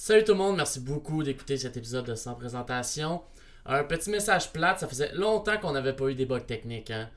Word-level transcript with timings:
Salut 0.00 0.22
tout 0.22 0.30
le 0.30 0.38
monde, 0.38 0.56
merci 0.56 0.78
beaucoup 0.78 1.24
d'écouter 1.24 1.56
cet 1.56 1.76
épisode 1.76 2.06
de 2.06 2.14
Sans 2.14 2.36
Présentation. 2.36 3.20
Un 3.66 3.82
petit 3.82 4.10
message 4.10 4.52
plate, 4.52 4.78
ça 4.78 4.86
faisait 4.86 5.12
longtemps 5.12 5.58
qu'on 5.58 5.72
n'avait 5.72 5.92
pas 5.92 6.06
eu 6.08 6.14
des 6.14 6.24
bugs 6.24 6.38
techniques. 6.38 6.92
Hein? 6.92 7.10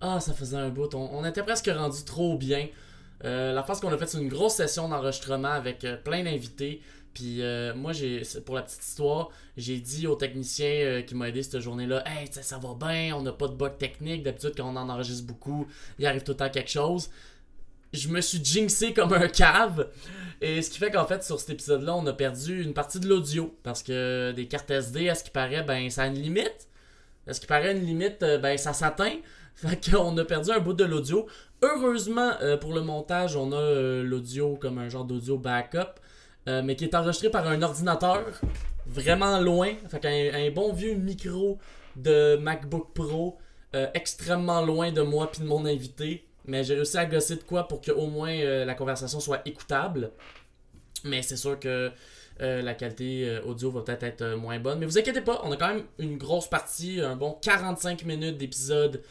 Ah, 0.00 0.18
ça 0.18 0.34
faisait 0.34 0.56
un 0.56 0.68
bout, 0.68 0.92
on, 0.96 1.10
on 1.12 1.24
était 1.24 1.44
presque 1.44 1.70
rendu 1.72 2.02
trop 2.04 2.36
bien. 2.36 2.66
Euh, 3.24 3.52
la 3.52 3.62
phase 3.62 3.78
qu'on 3.78 3.92
a 3.92 3.96
faite, 3.96 4.08
c'est 4.08 4.20
une 4.20 4.28
grosse 4.28 4.54
session 4.54 4.88
d'enregistrement 4.88 5.52
avec 5.52 5.84
euh, 5.84 5.96
plein 5.96 6.24
d'invités. 6.24 6.82
Puis 7.14 7.40
euh, 7.40 7.72
moi, 7.72 7.92
j'ai 7.92 8.22
pour 8.44 8.56
la 8.56 8.62
petite 8.62 8.82
histoire, 8.82 9.30
j'ai 9.56 9.78
dit 9.78 10.08
au 10.08 10.16
technicien 10.16 10.66
euh, 10.66 11.02
qui 11.02 11.14
m'a 11.14 11.28
aidé 11.28 11.44
cette 11.44 11.60
journée-là 11.60 12.02
Hey, 12.04 12.28
ça 12.32 12.58
va 12.58 12.74
bien, 12.74 13.14
on 13.16 13.22
n'a 13.22 13.32
pas 13.32 13.46
de 13.46 13.54
bug 13.54 13.78
technique. 13.78 14.24
D'habitude, 14.24 14.54
quand 14.56 14.68
on 14.68 14.76
en 14.76 14.88
enregistre 14.88 15.24
beaucoup, 15.24 15.68
il 16.00 16.06
arrive 16.06 16.24
tout 16.24 16.32
le 16.32 16.38
temps 16.38 16.50
quelque 16.50 16.70
chose. 16.70 17.10
Je 17.94 18.08
me 18.08 18.20
suis 18.20 18.44
jinxé 18.44 18.92
comme 18.92 19.12
un 19.12 19.28
cave. 19.28 19.88
Et 20.40 20.62
ce 20.62 20.70
qui 20.70 20.78
fait 20.78 20.90
qu'en 20.90 21.06
fait, 21.06 21.22
sur 21.22 21.38
cet 21.38 21.50
épisode-là, 21.50 21.94
on 21.94 22.04
a 22.06 22.12
perdu 22.12 22.62
une 22.62 22.74
partie 22.74 22.98
de 22.98 23.06
l'audio. 23.06 23.56
Parce 23.62 23.82
que 23.82 24.32
des 24.32 24.46
cartes 24.48 24.70
SD, 24.70 25.08
à 25.08 25.14
ce 25.14 25.22
qui 25.22 25.30
paraît, 25.30 25.62
ben, 25.62 25.88
ça 25.90 26.02
a 26.02 26.06
une 26.08 26.20
limite. 26.20 26.68
À 27.26 27.32
ce 27.32 27.40
qui 27.40 27.46
paraît, 27.46 27.72
une 27.72 27.86
limite, 27.86 28.22
euh, 28.22 28.38
ben, 28.38 28.58
ça 28.58 28.72
s'atteint. 28.72 29.14
Fait 29.54 29.90
qu'on 29.90 30.18
a 30.18 30.24
perdu 30.24 30.50
un 30.50 30.58
bout 30.58 30.72
de 30.72 30.84
l'audio. 30.84 31.26
Heureusement, 31.62 32.32
euh, 32.42 32.56
pour 32.56 32.74
le 32.74 32.82
montage, 32.82 33.36
on 33.36 33.52
a 33.52 33.56
euh, 33.56 34.02
l'audio 34.02 34.56
comme 34.56 34.78
un 34.78 34.88
genre 34.88 35.04
d'audio 35.04 35.38
backup. 35.38 36.00
mais 36.46 36.74
qui 36.76 36.84
est 36.84 36.94
enregistré 36.94 37.30
par 37.30 37.46
un 37.46 37.62
ordinateur 37.62 38.24
vraiment 38.86 39.38
loin. 39.40 39.72
Fait 39.88 40.00
qu'un 40.00 40.34
un 40.34 40.50
bon 40.50 40.72
vieux 40.72 40.94
micro 40.94 41.58
de 41.96 42.36
MacBook 42.36 42.92
Pro 42.92 43.38
extrêmement 43.94 44.60
loin 44.60 44.92
de 44.92 45.00
moi 45.00 45.30
puis 45.30 45.40
de 45.42 45.46
mon 45.46 45.64
invité. 45.64 46.28
Mais 46.46 46.62
j'ai 46.62 46.74
réussi 46.74 46.98
à 46.98 47.06
gosser 47.06 47.36
de 47.36 47.42
quoi 47.42 47.66
pour 47.68 47.80
que 47.80 47.90
au 47.90 48.06
moins 48.06 48.32
euh, 48.32 48.64
la 48.64 48.74
conversation 48.74 49.20
soit 49.20 49.40
écoutable. 49.46 50.10
Mais 51.04 51.22
c'est 51.22 51.36
sûr 51.36 51.58
que 51.58 51.90
euh, 52.40 52.62
la 52.62 52.74
qualité 52.74 53.28
euh, 53.28 53.42
audio 53.44 53.70
va 53.70 53.82
peut-être 53.82 54.02
être 54.02 54.34
moins 54.36 54.58
bonne. 54.58 54.78
Mais 54.78 54.86
vous 54.86 54.98
inquiétez 54.98 55.22
pas, 55.22 55.40
on 55.44 55.52
a 55.52 55.56
quand 55.56 55.68
même 55.68 55.84
une 55.98 56.18
grosse 56.18 56.48
partie, 56.48 57.00
un 57.00 57.16
bon 57.16 57.38
45 57.42 58.04
minutes 58.04 58.38
d'épisode 58.38 59.02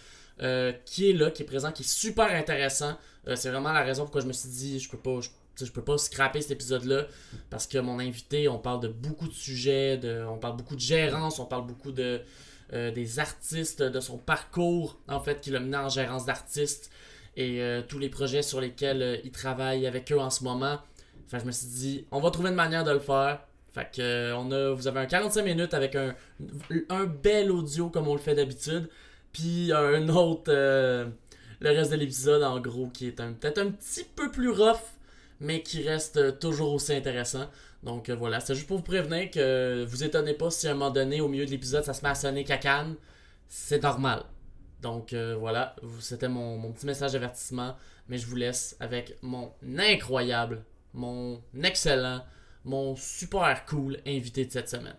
qui 0.86 1.10
est 1.10 1.14
là, 1.14 1.32
qui 1.32 1.44
est 1.44 1.46
présent, 1.46 1.72
qui 1.72 1.84
est 1.84 1.88
super 1.88 2.26
intéressant. 2.26 2.98
C'est 3.36 3.50
vraiment 3.50 3.72
la 3.72 3.84
raison 3.84 4.04
pourquoi 4.04 4.22
je 4.22 4.28
me 4.28 4.34
suis 4.34 4.50
dit, 4.50 4.80
je 4.80 4.90
peux 4.90 4.98
pas, 4.98 5.20
je, 5.22 5.72
peux 5.72 5.84
pas 5.84 5.98
scraper 5.98 6.42
cet 6.42 6.52
épisode-là 6.52 7.06
parce 7.50 7.66
que 7.66 7.78
mon 7.78 8.00
invité, 8.00 8.50
on 8.50 8.58
parle 8.58 8.82
de 8.82 8.88
beaucoup 8.90 9.28
de 9.28 9.34
sujets, 9.34 9.98
de, 9.98 10.26
on 10.28 10.38
parle 10.38 10.58
beaucoup 10.58 10.76
de 10.76 10.82
gérance, 10.82 11.40
on 11.40 11.46
parle 11.46 11.66
beaucoup 11.66 11.92
de 11.92 12.22
des 12.72 13.20
artistes, 13.20 13.84
de 13.84 14.00
son 14.00 14.18
parcours 14.18 15.00
en 15.08 15.20
fait 15.20 15.40
qui 15.40 15.52
l'a 15.52 15.60
mené 15.60 15.78
en 15.78 15.90
gérance 15.90 16.26
d'artistes 16.26 16.90
et 17.36 17.62
euh, 17.62 17.82
tous 17.88 18.00
les 18.00 18.10
projets 18.10 18.42
sur 18.42 18.62
lesquels 18.62 19.02
euh, 19.02 19.18
il 19.24 19.32
travaille 19.32 19.88
avec 19.88 20.12
eux 20.12 20.20
en 20.20 20.30
ce 20.30 20.44
moment. 20.44 20.80
Que 21.32 21.40
je 21.40 21.46
me 21.46 21.52
suis 21.52 21.68
dit, 21.68 22.06
on 22.12 22.20
va 22.20 22.30
trouver 22.30 22.50
une 22.50 22.56
manière 22.56 22.84
de 22.84 22.92
le 22.92 23.00
faire. 23.00 23.42
Fait 23.74 23.90
que 23.92 24.02
euh, 24.02 24.38
on 24.38 24.52
a, 24.52 24.72
vous 24.72 24.88
avez 24.88 25.00
un 25.00 25.06
45 25.08 25.44
minutes 25.44 25.74
avec 25.74 25.96
un, 25.96 26.14
un 26.90 27.06
bel 27.06 27.52
audio 27.52 27.90
comme 27.90 28.08
on 28.08 28.14
le 28.14 28.20
fait 28.20 28.36
d'habitude. 28.36 28.88
Puis 29.32 29.72
un 29.74 30.10
autre, 30.10 30.52
le 30.52 31.10
reste 31.64 31.92
de 31.92 31.96
l'épisode 31.96 32.44
en 32.44 32.60
gros, 32.60 32.88
qui 32.90 33.08
est 33.08 33.12
peut-être 33.14 33.58
un 33.58 33.72
petit 33.72 34.04
peu 34.04 34.30
plus 34.30 34.52
rough, 34.52 34.78
mais 35.40 35.64
qui 35.64 35.82
reste 35.88 36.38
toujours 36.38 36.72
aussi 36.74 36.94
intéressant. 36.94 37.50
Donc 37.82 38.12
voilà, 38.12 38.40
c'est 38.42 38.54
juste 38.54 38.68
pour 38.68 38.78
vous 38.78 38.84
prévenir 38.84 39.32
que 39.32 39.84
vous 39.86 40.04
étonnez 40.04 40.36
pas 40.36 40.52
si 40.52 40.68
à 40.68 40.72
un 40.72 40.74
moment 40.76 40.92
donné, 40.92 41.20
au 41.20 41.28
milieu 41.28 41.48
de 41.48 41.50
l'épisode, 41.52 41.84
ça 41.84 41.96
se 41.96 42.04
met 42.04 42.10
à 42.10 42.16
sonner 42.16 42.44
cacane. 42.44 42.96
C'est 43.48 43.82
normal. 43.82 44.24
Donc 44.84 45.14
euh, 45.14 45.36
voilà, 45.40 45.76
c'était 46.02 46.28
mon, 46.28 46.72
petit 46.74 46.86
message 46.86 47.14
d'avertissement. 47.14 47.76
Mais 48.10 48.18
je 48.18 48.28
vous 48.28 48.36
laisse 48.36 48.76
avec 48.82 49.18
mon 49.22 49.54
incroyable, 49.80 50.66
mon 50.94 51.42
excellent, 51.64 52.22
mon 52.66 52.96
super 52.98 53.66
cool 53.66 53.98
invité 54.06 54.46
de 54.46 54.52
cette 54.52 54.70
semaine. 54.70 54.98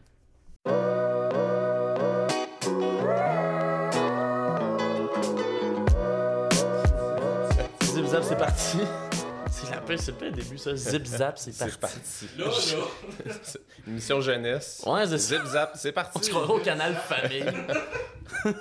C'est 8.22 8.38
parti. 8.38 8.78
C'est 9.64 9.92
la 9.92 9.96
c'est 9.98 10.12
pas 10.18 10.24
le 10.26 10.30
début 10.32 10.58
ça. 10.58 10.74
Zip 10.76 11.04
zap, 11.06 11.38
c'est 11.38 11.52
C'est 11.52 11.78
parti. 11.78 12.26
parti. 12.36 12.38
Là, 12.38 14.20
jeunesse. 14.20 14.82
Ouais, 14.86 15.06
c'est 15.06 15.18
ça. 15.18 15.36
Zip 15.36 15.46
zap, 15.46 15.72
c'est 15.76 15.90
On 15.90 15.92
parti. 15.92 16.24
se 16.24 16.30
croirait 16.30 16.52
au 16.52 16.58
canal 16.58 16.94
famille. 16.94 17.44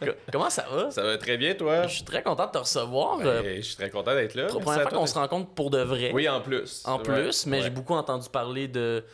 Co- 0.00 0.06
Comment 0.32 0.50
ça 0.50 0.66
va? 0.70 0.90
Ça 0.90 1.02
va 1.02 1.18
très 1.18 1.36
bien, 1.36 1.54
toi? 1.54 1.86
Je 1.86 1.94
suis 1.96 2.04
très 2.04 2.22
content 2.22 2.46
de 2.46 2.52
te 2.52 2.58
recevoir. 2.58 3.18
euh, 3.20 3.42
Ben, 3.42 3.56
je 3.56 3.60
suis 3.66 3.76
très 3.76 3.90
content 3.90 4.14
d'être 4.14 4.34
là. 4.34 4.46
pour 4.46 4.58
la 4.60 4.64
première 4.64 4.88
fois 4.88 4.98
qu'on 4.98 5.06
se 5.06 5.14
rencontre 5.14 5.50
pour 5.50 5.70
de 5.70 5.78
vrai. 5.78 6.10
Oui, 6.12 6.28
en 6.28 6.40
plus. 6.40 6.82
en 6.86 6.98
plus, 6.98 7.46
mais 7.46 7.58
ouais. 7.58 7.62
j'ai 7.64 7.70
beaucoup 7.70 7.94
entendu 7.94 8.28
parler 8.28 8.68
de, 8.68 9.04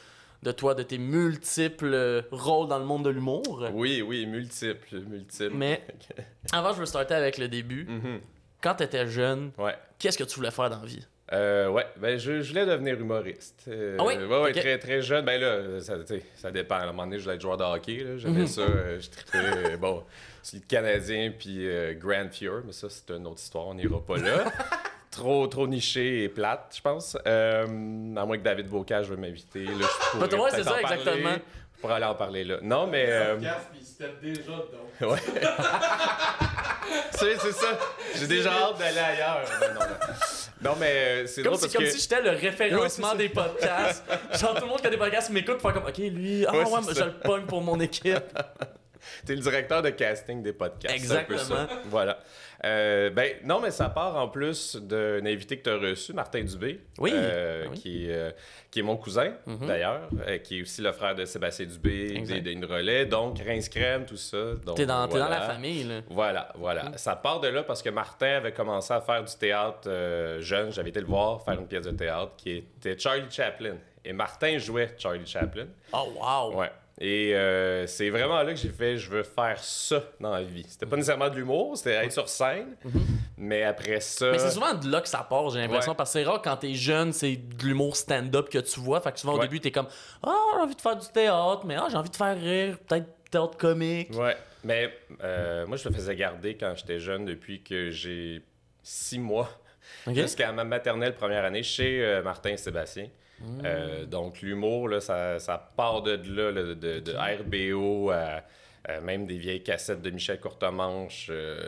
de 0.42 0.52
toi, 0.52 0.74
de 0.74 0.82
tes 0.82 0.98
multiples 0.98 1.92
euh, 1.92 2.22
rôles 2.30 2.68
dans 2.68 2.78
le 2.78 2.84
monde 2.84 3.04
de 3.04 3.10
l'humour. 3.10 3.64
Oui, 3.72 4.02
oui, 4.02 4.26
multiples, 4.26 5.00
multiples. 5.00 5.54
Mais 5.54 5.84
avant, 6.52 6.72
je 6.72 6.80
veux 6.80 6.86
starter 6.86 7.14
avec 7.14 7.38
le 7.38 7.48
début. 7.48 7.84
Mhm. 7.84 8.20
Quand 8.60 8.74
tu 8.76 8.84
étais 8.84 9.06
jeune, 9.06 9.52
Ouais. 9.58 9.76
qu'est-ce 9.98 10.18
que 10.18 10.24
tu 10.24 10.36
voulais 10.36 10.50
faire 10.50 10.70
dans 10.70 10.80
la 10.80 10.86
vie? 10.86 11.06
Euh, 11.32 11.68
ouais, 11.68 11.86
ben 11.96 12.18
je, 12.18 12.40
je 12.40 12.48
voulais 12.48 12.64
devenir 12.64 12.94
humoriste. 12.98 13.64
Euh, 13.68 13.96
Ah 14.00 14.04
oui? 14.06 14.14
Ouais, 14.16 14.40
ouais, 14.40 14.52
très, 14.52 14.78
très 14.78 15.02
jeune. 15.02 15.24
Ben 15.26 15.38
là, 15.40 15.80
ça, 15.80 16.50
dépend. 16.50 16.76
À 16.76 16.82
un 16.84 16.86
moment 16.86 17.04
donné, 17.04 17.18
je 17.18 17.24
voulais 17.24 17.34
être 17.36 17.42
joueur 17.42 17.56
de 17.58 17.64
hockey. 17.64 17.98
là. 18.04 18.16
J'aimais 18.16 18.40
Mhm. 18.40 18.46
ça. 18.46 18.60
euh, 18.62 18.98
je 19.00 19.10
trippais, 19.10 19.38
euh, 19.72 19.76
bon, 19.76 20.04
le 20.54 20.60
Canadien 20.60 21.30
puis 21.38 21.68
euh, 21.68 21.92
Grand 21.94 22.28
Fjord, 22.32 22.62
mais 22.64 22.72
ça, 22.72 22.88
c'est 22.88 23.10
une 23.10 23.26
autre 23.26 23.40
histoire. 23.42 23.66
On 23.66 23.74
n'ira 23.74 24.00
pas 24.00 24.16
là. 24.16 24.44
trop, 25.10 25.46
trop 25.48 25.66
niché 25.66 26.24
et 26.24 26.28
plate, 26.30 26.72
je 26.76 26.80
pense. 26.80 27.16
Euh, 27.26 27.62
à 27.64 28.24
moins 28.24 28.38
que 28.38 28.42
David 28.42 28.68
Bocage 28.68 29.08
veuille 29.08 29.18
m'inviter. 29.20 29.64
Là, 29.64 29.72
je 29.80 30.10
pourrais 30.12 30.28
Bah, 30.28 30.36
ouais, 30.38 30.50
c'est 30.50 30.64
ça, 30.64 30.80
exactement. 30.80 31.36
Pourrais 31.80 31.94
aller 31.94 32.06
en 32.06 32.14
parler 32.14 32.42
là. 32.44 32.56
Non, 32.62 32.86
mais. 32.88 33.04
euh, 33.06 33.36
puis 33.36 33.46
il 33.80 33.86
se 33.86 33.98
tape 33.98 34.20
déjà 34.20 34.42
dedans. 34.42 34.88
Ouais. 35.12 35.18
c'est 37.12 37.36
c'est 37.38 37.52
ça. 37.52 37.78
J'ai 38.16 38.26
déjà 38.26 38.50
hâte 38.52 38.78
d'aller 38.78 38.98
ailleurs. 38.98 39.42
Non, 39.60 39.74
non, 39.74 39.80
non. 39.80 39.96
Non, 40.62 40.72
mais 40.78 40.92
euh, 40.92 41.26
c'est 41.26 41.42
drôle 41.42 41.56
si, 41.56 41.62
parce 41.62 41.72
comme 41.74 41.84
que... 41.84 41.90
si 41.90 42.00
j'étais 42.00 42.20
le 42.20 42.30
référencement 42.30 43.12
c'est 43.12 43.18
des 43.18 43.28
podcasts. 43.28 44.04
Genre, 44.40 44.54
tout 44.54 44.62
le 44.62 44.68
monde 44.68 44.80
qui 44.80 44.86
a 44.86 44.90
des 44.90 44.96
podcasts 44.96 45.30
m'écoute 45.30 45.58
pour 45.58 45.70
faire 45.70 45.80
comme, 45.80 45.88
OK, 45.88 45.98
lui, 45.98 46.44
ah 46.46 46.52
Ouais, 46.52 46.64
ouais, 46.64 46.94
je 46.94 47.04
le 47.04 47.12
pogne 47.12 47.44
pour 47.44 47.62
mon 47.62 47.78
équipe. 47.80 48.18
T'es 49.26 49.34
le 49.34 49.40
directeur 49.40 49.82
de 49.82 49.90
casting 49.90 50.42
des 50.42 50.52
podcasts. 50.52 50.96
c'est 50.98 51.12
un 51.16 51.24
peu 51.24 51.34
Exactement. 51.34 51.66
ça. 51.68 51.80
Voilà. 51.86 52.18
Euh, 52.64 53.10
ben, 53.10 53.34
non, 53.44 53.60
mais 53.60 53.70
ça 53.70 53.88
part 53.88 54.16
en 54.16 54.26
plus 54.28 54.74
d'un 54.76 55.24
invité 55.24 55.58
que 55.58 55.62
tu 55.62 55.70
as 55.70 55.76
reçu, 55.78 56.12
Martin 56.12 56.42
Dubé. 56.42 56.80
Oui. 56.98 57.12
euh, 57.14 57.64
Ah 57.66 57.68
oui. 57.70 57.78
Qui, 57.78 58.06
est, 58.10 58.12
euh, 58.14 58.30
qui 58.70 58.80
est 58.80 58.82
mon 58.82 58.96
cousin, 58.96 59.32
Mhm. 59.46 59.66
d'ailleurs, 59.68 60.08
qui 60.42 60.58
est 60.58 60.62
aussi 60.62 60.82
le 60.82 60.90
frère 60.92 61.14
de 61.14 61.24
Sébastien 61.24 61.66
Dubé, 61.66 62.20
des 62.40 62.66
Relais, 62.66 63.06
donc 63.06 63.38
Rince 63.46 63.68
Crème, 63.68 64.06
tout 64.06 64.16
ça. 64.16 64.36
T'es 64.74 64.86
dans, 64.86 65.06
dans 65.06 65.28
la 65.28 65.40
famille, 65.42 65.84
là. 65.84 66.00
Voilà, 66.10 66.48
voilà. 66.56 66.96
Ça 66.96 67.14
part 67.14 67.38
de 67.40 67.46
là 67.48 67.62
parce 67.62 67.80
que 67.82 67.90
Martin 67.90 68.36
avait 68.38 68.52
commencé 68.52 68.92
à 68.92 69.00
faire 69.00 69.22
du 69.22 69.34
théâtre 69.36 69.88
jeune. 70.40 70.72
J'avais 70.72 70.90
été 70.90 71.00
le 71.00 71.06
voir 71.06 71.40
faire 71.44 71.54
une 71.60 71.66
pièce 71.68 71.84
de 71.86 71.92
théâtre 71.92 72.32
qui 72.36 72.56
était 72.56 72.98
Charlie 72.98 73.30
Chaplin. 73.30 73.76
Et 74.04 74.12
Martin 74.12 74.58
jouait 74.58 74.94
Charlie 74.98 75.26
Chaplin. 75.26 75.66
Oh, 75.92 76.08
wow. 76.20 76.56
Ouais. 76.58 76.70
Et 77.00 77.32
euh, 77.36 77.86
c'est 77.86 78.10
vraiment 78.10 78.42
là 78.42 78.52
que 78.52 78.58
j'ai 78.58 78.70
fait 78.70 78.96
je 78.98 79.08
veux 79.08 79.22
faire 79.22 79.62
ça 79.62 80.02
dans 80.18 80.32
la 80.32 80.42
vie. 80.42 80.66
C'était 80.68 80.86
pas 80.86 80.96
nécessairement 80.96 81.28
de 81.28 81.36
l'humour, 81.36 81.76
c'était 81.76 81.92
être 82.04 82.12
sur 82.12 82.28
scène. 82.28 82.74
Mais 83.36 83.62
après 83.62 84.00
ça. 84.00 84.32
Mais 84.32 84.38
c'est 84.40 84.50
souvent 84.50 84.74
de 84.74 84.90
là 84.90 85.00
que 85.00 85.08
ça 85.08 85.24
part, 85.28 85.48
j'ai 85.50 85.60
l'impression, 85.60 85.92
Ouais. 85.92 85.96
parce 85.96 86.12
que 86.12 86.18
c'est 86.18 86.24
rare 86.24 86.42
quand 86.42 86.56
t'es 86.56 86.74
jeune, 86.74 87.12
c'est 87.12 87.36
de 87.36 87.64
l'humour 87.64 87.94
stand-up 87.94 88.48
que 88.48 88.58
tu 88.58 88.80
vois. 88.80 89.00
Fait 89.00 89.12
que 89.12 89.20
souvent 89.20 89.34
au 89.34 89.36
Ouais. 89.36 89.42
début, 89.44 89.60
t'es 89.60 89.70
comme 89.70 89.86
Ah, 90.24 90.34
j'ai 90.56 90.60
envie 90.62 90.74
de 90.74 90.80
faire 90.80 90.96
du 90.96 91.06
théâtre, 91.06 91.62
mais 91.64 91.76
ah, 91.76 91.86
j'ai 91.88 91.96
envie 91.96 92.10
de 92.10 92.16
faire 92.16 92.36
rire, 92.36 92.78
peut-être 92.86 93.06
théâtre 93.30 93.56
comique. 93.56 94.10
Ouais. 94.14 94.36
Mais 94.64 94.92
euh, 95.22 95.66
moi, 95.68 95.76
je 95.76 95.88
le 95.88 95.94
faisais 95.94 96.16
garder 96.16 96.56
quand 96.56 96.74
j'étais 96.76 96.98
jeune 96.98 97.24
depuis 97.24 97.62
que 97.62 97.90
j'ai 97.90 98.42
six 98.82 99.20
mois. 99.20 99.48
Jusqu'à 100.08 100.50
ma 100.52 100.64
maternelle 100.64 101.14
première 101.14 101.44
année 101.44 101.62
chez 101.62 102.04
euh, 102.04 102.22
Martin 102.22 102.50
et 102.50 102.56
Sébastien. 102.56 103.06
Mmh. 103.40 103.60
Euh, 103.64 104.04
donc, 104.06 104.40
l'humour, 104.42 104.88
là, 104.88 105.00
ça, 105.00 105.38
ça 105.38 105.58
part 105.76 106.02
de 106.02 106.12
là, 106.34 106.50
là, 106.50 106.74
de, 106.74 107.00
de 107.00 107.12
RBO 107.12 108.10
à, 108.10 108.42
à 108.84 109.00
même 109.00 109.26
des 109.26 109.38
vieilles 109.38 109.62
cassettes 109.62 110.02
de 110.02 110.10
Michel 110.10 110.40
Courtemanche, 110.40 111.28
euh, 111.30 111.60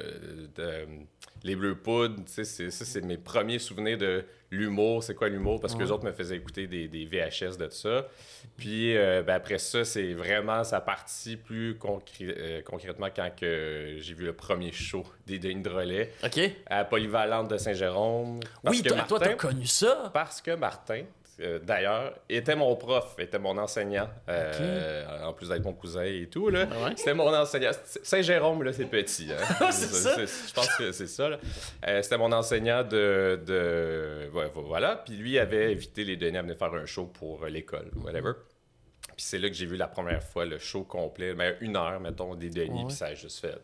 de, 0.56 0.86
Les 1.44 1.54
Bleus 1.56 1.76
Poudres. 1.76 2.22
Ça, 2.26 2.44
c'est 2.44 3.04
mes 3.04 3.18
premiers 3.18 3.58
souvenirs 3.58 3.98
de 3.98 4.24
l'humour. 4.50 5.02
C'est 5.04 5.14
quoi 5.14 5.28
l'humour? 5.28 5.60
Parce 5.60 5.74
que 5.74 5.78
Ouais. 5.78 5.84
les 5.84 5.90
autres 5.92 6.04
me 6.04 6.12
faisaient 6.12 6.36
écouter 6.36 6.66
des, 6.66 6.88
des 6.88 7.04
VHS 7.04 7.56
de 7.56 7.68
ça. 7.70 8.08
Puis 8.56 8.96
euh, 8.96 9.22
ben, 9.22 9.34
après 9.34 9.58
ça, 9.58 9.84
c'est 9.84 10.12
vraiment 10.12 10.64
sa 10.64 10.80
partie 10.80 11.36
plus 11.36 11.74
concré- 11.74 12.34
euh, 12.36 12.60
concrètement 12.62 13.08
quand 13.14 13.30
que 13.38 13.94
j'ai 13.98 14.14
vu 14.14 14.24
le 14.24 14.32
premier 14.32 14.72
show 14.72 15.04
des 15.26 15.38
Denis 15.38 15.62
de 15.62 15.70
relais 15.70 16.12
Ok? 16.24 16.40
à 16.66 16.84
Polyvalente 16.84 17.48
de 17.48 17.56
Saint-Jérôme. 17.58 18.40
Oui, 18.64 18.82
que 18.82 18.88
toi, 18.88 19.02
toi, 19.08 19.20
t'as 19.20 19.34
connu 19.34 19.66
ça? 19.66 20.10
parce 20.12 20.40
que 20.42 20.50
Martin, 20.56 21.04
euh, 21.40 21.58
d'ailleurs, 21.58 22.14
était 22.28 22.54
mon 22.56 22.76
prof, 22.76 23.14
était 23.18 23.38
mon 23.38 23.56
enseignant, 23.58 24.08
euh, 24.28 25.24
en 25.24 25.32
plus 25.32 25.48
d'être 25.48 25.64
mon 25.64 25.72
cousin 25.72 26.02
et 26.04 26.28
tout. 26.30 26.48
Là. 26.50 26.66
Ah 26.70 26.84
ouais? 26.84 26.92
C'était 26.96 27.14
mon 27.14 27.32
enseignant. 27.34 27.70
Saint-Jérôme, 28.02 28.62
là, 28.62 28.72
c'est 28.72 28.84
petit. 28.86 29.28
Hein? 29.32 29.66
C'est 29.70 29.86
ça? 29.86 30.16
Je 30.16 30.52
pense 30.52 30.76
que 30.76 30.92
c'est 30.92 31.06
ça. 31.06 31.30
Euh, 31.86 32.02
C'était 32.02 32.18
mon 32.18 32.32
enseignant 32.32 32.82
de, 32.84 33.40
de... 33.46 34.30
ouais, 34.34 34.50
voilà. 34.54 34.96
Puis 34.96 35.14
lui 35.16 35.38
avait 35.38 35.72
invité 35.72 36.04
les 36.04 36.16
Denis 36.16 36.38
à 36.38 36.42
venir 36.42 36.56
faire 36.56 36.72
un 36.74 36.86
show 36.86 37.06
pour 37.06 37.46
l'école, 37.46 37.90
whatever. 38.04 38.32
Puis 39.16 39.24
c'est 39.26 39.38
là 39.38 39.48
que 39.48 39.54
j'ai 39.54 39.66
vu 39.66 39.76
la 39.76 39.88
première 39.88 40.22
fois 40.22 40.44
le 40.44 40.58
show 40.58 40.82
complet, 40.84 41.34
mais 41.34 41.56
une 41.60 41.76
heure, 41.76 42.00
mettons, 42.00 42.34
des 42.34 42.50
Denis, 42.50 42.80
Ouais. 42.80 42.86
puis 42.88 42.96
ça 42.96 43.06
a 43.06 43.14
juste 43.14 43.40
fait. 43.40 43.58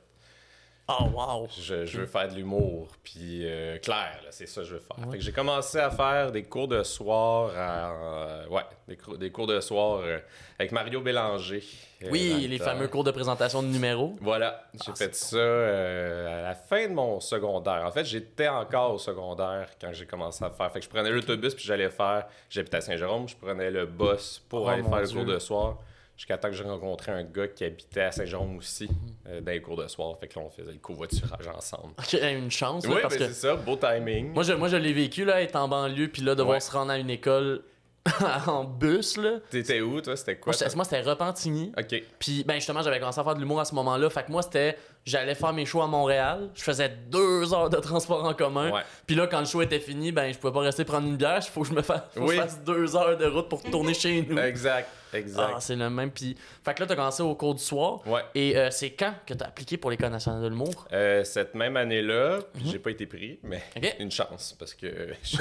Oh, 0.89 1.09
wow. 1.13 1.49
Je, 1.61 1.85
je 1.85 1.99
veux 2.01 2.07
faire 2.07 2.29
de 2.29 2.35
l'humour, 2.37 2.87
puis 3.03 3.41
euh, 3.43 3.77
clair, 3.79 4.21
c'est 4.31 4.47
ça 4.47 4.61
que 4.61 4.69
je 4.69 4.75
veux 4.75 4.81
faire. 4.81 4.97
Fait 5.11 5.19
que 5.19 5.25
j'ai 5.25 5.33
commencé 5.33 5.79
à 5.81 5.91
faire 5.91 6.31
des 6.31 6.45
cours 6.45 6.69
de 6.69 6.81
soir, 6.85 7.51
à- 7.57 7.91
euh, 7.91 8.47
ouais, 8.49 8.63
des, 8.87 8.97
des 9.19 9.33
cours 9.33 9.49
de 9.49 9.59
soir 9.61 9.99
euh, 10.05 10.19
avec 10.61 10.71
Mario 10.71 11.01
Bélanger. 11.01 11.65
Oui, 12.09 12.43
le 12.43 12.47
les 12.49 12.59
temps. 12.61 12.67
fameux 12.67 12.87
cours 12.87 13.03
de 13.03 13.11
présentation 13.11 13.65
de 13.65 13.69
numéros. 13.69 14.15
Voilà, 14.21 14.65
j'ai 14.75 14.93
Ah, 14.93 14.95
fait 14.95 15.13
c'est 15.13 15.37
ça 15.37 16.39
à 16.39 16.43
la 16.43 16.55
fin 16.55 16.87
de 16.87 16.93
mon 16.93 17.19
secondaire. 17.19 17.83
En 17.85 17.91
fait, 17.91 18.05
j'étais 18.05 18.47
encore 18.47 18.93
au 18.95 18.99
secondaire 18.99 19.69
quand 19.81 19.93
j'ai 19.93 20.07
commencé 20.07 20.45
à 20.45 20.51
faire. 20.51 20.71
Fait 20.71 20.79
que 20.79 20.85
je 20.85 20.91
prenais 20.91 21.11
l'autobus 21.11 21.53
puis 21.57 21.65
j'allais 21.65 21.91
faire. 21.91 22.27
J'habitais 22.49 22.77
à 22.77 22.81
Saint-Jérôme, 22.81 23.29
je 23.29 23.35
prenais 23.35 23.73
le 23.73 23.87
bus 23.87 24.41
pour 24.49 24.63
Oh, 24.67 24.69
aller 24.69 24.85
faire 24.85 25.01
le 25.01 25.09
cours 25.09 25.25
de 25.25 25.39
soir. 25.41 25.79
Jusqu'à 26.17 26.39
temps 26.39 26.49
que 26.49 26.55
j'ai 26.55 26.65
rencontré 26.65 27.13
un 27.13 27.25
gars 27.25 27.47
qui 27.49 27.63
habitait 27.65 28.01
à 28.01 28.11
Saint-Jérôme 28.13 28.57
aussi, 28.57 28.89
euh, 29.29 29.41
dans 29.43 29.53
les 29.53 29.61
cours 29.61 29.77
de 29.77 29.87
soir. 29.87 30.17
Fait 30.19 30.29
que 30.29 30.39
là, 30.39 30.47
on 30.47 30.51
faisait 30.51 30.73
le 30.73 30.79
covoiturage 30.79 31.47
ensemble. 31.49 31.93
Ok, 31.99 32.15
une 32.23 32.51
chance, 32.51 32.87
là, 32.87 32.95
Oui, 32.95 33.01
parce 33.03 33.19
ben 33.19 33.27
que 33.29 33.33
c'est 33.35 33.41
ça, 33.49 33.55
beau 33.57 33.77
timing. 33.77 34.33
moi 34.33 34.43
je, 34.43 34.55
moi, 34.55 34.69
je 34.69 34.77
l'ai 34.77 34.95
vécu, 34.95 35.25
là, 35.27 35.43
être 35.43 35.57
en 35.57 35.69
banlieue, 35.69 36.09
puis 36.09 36.23
là, 36.23 36.35
devoir 36.35 36.55
Ouais. 36.55 36.61
se 36.61 36.71
rendre 36.73 36.91
à 36.93 36.97
une 36.99 37.11
école 37.11 37.63
en 38.47 38.65
bus, 38.65 39.17
là. 39.19 39.41
T'étais 39.51 39.81
où, 39.81 40.01
toi? 40.01 40.17
C'était 40.17 40.37
quoi? 40.37 40.53
moi, 40.75 40.85
c'était 40.85 41.01
Repentigny. 41.03 41.73
Ok. 41.77 42.03
Puis, 42.19 42.45
ben 42.45 42.55
justement, 42.55 42.81
j'avais 42.81 42.99
commencé 43.01 43.21
à 43.21 43.25
faire 43.25 43.35
de 43.35 43.41
l'humour 43.41 43.61
à 43.61 43.65
ce 43.65 43.75
moment-là. 43.75 44.09
Fait 44.09 44.25
que 44.25 44.31
moi, 44.33 44.43
c'était. 44.43 44.79
J'allais 45.07 45.37
faire 45.37 45.53
mes 45.53 45.65
shows 45.65 45.83
à 45.83 45.87
Montréal. 45.87 46.51
Je 46.55 46.63
faisais 46.63 46.89
deux 47.09 47.55
heures 47.55 47.71
de 47.71 47.77
transport 47.77 48.25
en 48.25 48.35
commun. 48.35 48.73
Ouais. 48.73 48.81
Puis 49.07 49.15
là, 49.15 49.29
quand 49.29 49.39
le 49.39 49.47
show 49.47 49.63
était 49.63 49.79
fini, 49.79 50.11
ben 50.11 50.33
je 50.33 50.39
pouvais 50.39 50.53
pas 50.53 50.61
rester 50.61 50.85
prendre 50.85 51.07
une 51.07 51.17
bière. 51.17 51.39
Il 51.41 51.49
faut 51.51 51.63
que 51.63 51.69
je 51.69 51.73
me 51.75 51.83
fasse, 51.83 52.03
faut 52.13 52.21
que 52.23 52.27
Oui. 52.29 52.35
je 52.37 52.41
fasse 52.41 52.61
deux 52.65 52.97
heures 52.97 53.17
de 53.17 53.27
route 53.27 53.49
pour 53.49 53.63
retourner 53.63 53.95
chez 53.95 54.23
nous. 54.23 54.37
Exact, 54.39 54.89
exact. 55.15 55.53
Ah, 55.55 55.61
c'est 55.61 55.77
le 55.77 55.89
même. 55.91 56.11
Puis, 56.11 56.37
fait 56.65 56.75
que 56.75 56.81
là, 56.81 56.87
t'as 56.89 56.97
commencé 56.97 57.23
au 57.23 57.37
cours 57.37 57.55
du 57.55 57.63
soir. 57.63 58.01
Ouais. 58.05 58.23
Et 58.35 58.57
euh, 58.57 58.69
c'est 58.73 58.91
quand 58.91 59.15
que 59.25 59.35
t'as 59.35 59.47
appliqué 59.47 59.77
pour 59.77 59.93
l'École 59.93 60.11
nationale 60.11 60.43
de 60.43 60.49
l'humour? 60.49 60.89
Euh, 60.93 61.23
cette 61.23 61.55
même 61.55 61.77
année-là, 61.77 62.41
puis 62.53 62.65
Mhm. 62.65 62.71
j'ai 62.73 62.79
pas 62.81 62.91
été 62.91 63.07
pris, 63.07 63.39
mais 63.45 63.63
une 64.01 64.11
chance, 64.11 64.57
parce 64.59 64.75
que 64.75 64.89
je- 65.23 65.37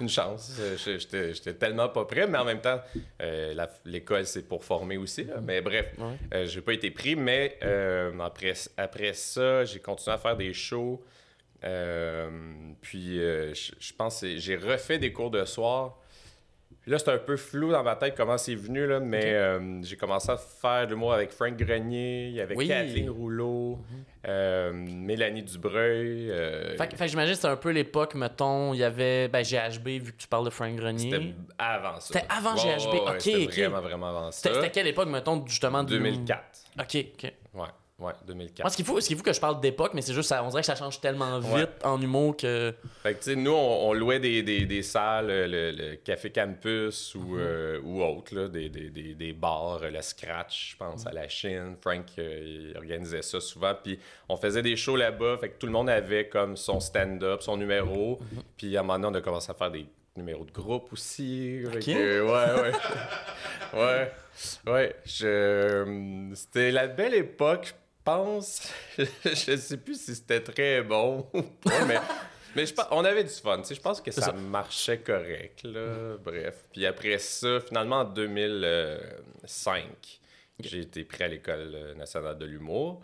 une 0.00 0.08
chance. 0.10 0.52
je- 0.84 0.98
J'étais 0.98 1.32
j'étais 1.32 1.54
tellement 1.54 1.88
pas 1.88 2.04
prêt, 2.04 2.26
mais 2.26 2.36
en 2.36 2.44
même 2.44 2.60
temps, 2.60 2.78
euh, 3.22 3.54
l'école 3.86 4.26
c'est 4.26 4.46
pour 4.46 4.62
former 4.64 4.98
aussi. 4.98 5.24
là. 5.24 5.36
Mais 5.42 5.62
bref, 5.62 5.86
Ouais. 5.98 6.46
j'ai 6.46 6.60
pas 6.60 6.74
été 6.74 6.90
pris, 6.90 7.16
mais 7.16 7.58
euh, 7.62 8.12
après, 8.20 8.52
après 8.98 9.12
ça, 9.14 9.64
j'ai 9.64 9.78
continué 9.78 10.14
à 10.14 10.18
faire 10.18 10.36
des 10.36 10.52
shows. 10.52 11.00
Euh, 11.64 12.28
puis 12.80 13.20
euh, 13.20 13.52
je 13.54 13.72
je 13.78 13.92
pense 13.92 14.20
que 14.20 14.36
j'ai 14.38 14.56
refait 14.56 14.98
des 14.98 15.12
cours 15.12 15.30
de 15.30 15.44
soir. 15.44 15.98
Puis 16.82 16.90
là, 16.92 16.98
c'est 16.98 17.10
un 17.10 17.18
peu 17.18 17.36
flou 17.36 17.70
dans 17.72 17.82
ma 17.82 17.96
tête 17.96 18.14
comment 18.16 18.38
c'est 18.38 18.54
venu, 18.54 18.86
là, 18.86 19.00
mais 19.00 19.34
euh, 19.34 19.82
j'ai 19.82 19.96
commencé 19.96 20.30
à 20.30 20.36
faire 20.36 20.86
de 20.86 20.92
l'humour 20.92 21.12
avec 21.12 21.32
Frank 21.32 21.56
Grenier, 21.56 22.28
il 22.28 22.34
y 22.34 22.40
avait 22.40 22.54
Oui. 22.56 22.68
Kathleen 22.68 23.10
Rouleau, 23.10 23.78
euh, 24.26 24.72
Mélanie 24.72 25.42
Dubreuil. 25.42 26.28
Fait, 26.78 26.96
fait 26.96 27.08
j'imagine 27.08 27.32
que 27.32 27.36
c'était 27.36 27.48
un 27.48 27.56
peu 27.56 27.70
l'époque, 27.70 28.14
mettons, 28.14 28.72
il 28.74 28.78
y 28.78 28.84
avait 28.84 29.28
ben, 29.28 29.42
GHB, 29.42 29.88
vu 29.88 30.12
que 30.12 30.18
tu 30.18 30.28
parles 30.28 30.44
de 30.44 30.50
Frank 30.50 30.70
C'était 30.70 30.80
Grenier. 31.10 31.34
avant 31.58 32.00
ça. 32.00 32.14
C'était 32.14 32.26
avant 32.30 32.54
GHB, 32.54 32.94
ok, 32.94 33.20
C'était 33.20 33.44
ok. 33.44 33.50
vraiment, 33.52 33.80
vraiment 33.80 34.08
avant 34.08 34.30
ça. 34.30 34.40
C'était 34.42 34.54
c'était 34.54 34.70
quelle 34.70 34.86
époque, 34.86 35.08
mettons, 35.08 35.44
justement? 35.46 35.82
de- 35.82 35.88
2004. 35.90 36.40
Ok, 36.80 36.96
ok. 37.14 37.32
Ouais, 37.54 37.66
ouais, 37.98 38.12
2004. 38.26 38.60
Moi, 38.64 38.70
ce 38.70 38.76
qu'il 38.76 38.84
faut, 38.84 38.98
qu'il 38.98 39.16
faut 39.16 39.22
que 39.22 39.32
je 39.32 39.40
parle 39.40 39.60
d'époque, 39.60 39.92
mais 39.94 40.02
c'est 40.02 40.12
juste, 40.12 40.28
ça, 40.28 40.42
on 40.44 40.48
dirait 40.48 40.62
que 40.62 40.66
ça 40.66 40.74
change 40.76 41.00
tellement 41.00 41.38
vite 41.40 41.52
Ouais. 41.52 41.66
en 41.84 42.00
humour 42.00 42.36
que. 42.36 42.74
Fait 43.02 43.14
que, 43.14 43.18
tu 43.18 43.30
sais, 43.30 43.36
nous, 43.36 43.50
on, 43.52 43.88
on 43.88 43.92
louait 43.92 44.20
des, 44.20 44.42
des, 44.42 44.66
des 44.66 44.82
salles, 44.82 45.26
le, 45.28 45.70
le 45.72 45.96
Café 45.96 46.30
Campus 46.30 47.14
ou, 47.14 47.20
Mhm. 47.20 47.36
euh, 47.40 47.80
ou 47.82 48.02
autres, 48.02 48.34
là, 48.34 48.48
des, 48.48 48.68
des, 48.68 48.90
des, 48.90 49.14
des 49.14 49.32
bars, 49.32 49.80
le 49.82 50.00
Scratch, 50.02 50.72
je 50.72 50.76
pense, 50.76 51.06
à 51.06 51.12
la 51.12 51.28
Chine. 51.28 51.76
Frank, 51.80 52.04
euh, 52.18 52.70
il 52.72 52.76
organisait 52.76 53.22
ça 53.22 53.40
souvent. 53.40 53.74
Puis 53.82 53.98
on 54.28 54.36
faisait 54.36 54.62
des 54.62 54.76
shows 54.76 54.96
là-bas, 54.96 55.38
fait 55.40 55.50
que 55.50 55.58
tout 55.58 55.66
le 55.66 55.72
monde 55.72 55.90
avait 55.90 56.28
comme 56.28 56.56
son 56.56 56.80
stand-up, 56.80 57.42
son 57.42 57.56
numéro. 57.56 58.18
Mhm. 58.32 58.42
Puis 58.56 58.76
à 58.76 58.80
un 58.80 58.82
moment 58.82 58.98
donné, 58.98 59.16
on 59.16 59.20
a 59.20 59.22
commencé 59.22 59.50
à 59.50 59.54
faire 59.54 59.70
des 59.70 59.86
numéros 60.16 60.44
de 60.44 60.50
groupe 60.52 60.92
aussi. 60.92 61.62
Fait 61.70 61.76
Ok. 61.78 61.84
que, 61.84 62.20
ouais, 62.22 62.62
ouais. 62.62 62.72
ouais, 64.66 64.72
ouais. 64.72 64.96
Je... 65.06 66.30
C'était 66.34 66.70
la 66.72 66.86
belle 66.88 67.14
époque, 67.14 67.74
pense. 68.08 68.72
je 68.98 69.56
sais 69.56 69.76
plus 69.76 70.00
si 70.00 70.14
c'était 70.14 70.40
très 70.42 70.82
bon 70.82 71.26
ou 71.32 71.42
pas, 71.42 71.84
mais... 71.84 71.98
Mais 72.56 72.64
je 72.64 72.72
pense, 72.72 72.86
on 72.90 73.04
avait 73.04 73.24
du 73.24 73.30
fun, 73.30 73.58
tu 73.58 73.64
sais, 73.66 73.74
je 73.74 73.80
pense 73.80 74.00
que 74.00 74.10
ça, 74.10 74.22
ça. 74.22 74.32
marchait 74.32 74.98
correct, 74.98 75.62
là, 75.64 76.16
bref. 76.16 76.64
Puis 76.72 76.86
après 76.86 77.18
ça, 77.18 77.60
finalement, 77.60 78.00
en 78.00 78.04
2005, 78.04 79.84
j'ai 80.60 80.80
été 80.80 81.04
pris 81.04 81.24
à 81.24 81.28
l'École 81.28 81.94
nationale 81.96 82.38
de 82.38 82.46
l'humour. 82.46 83.02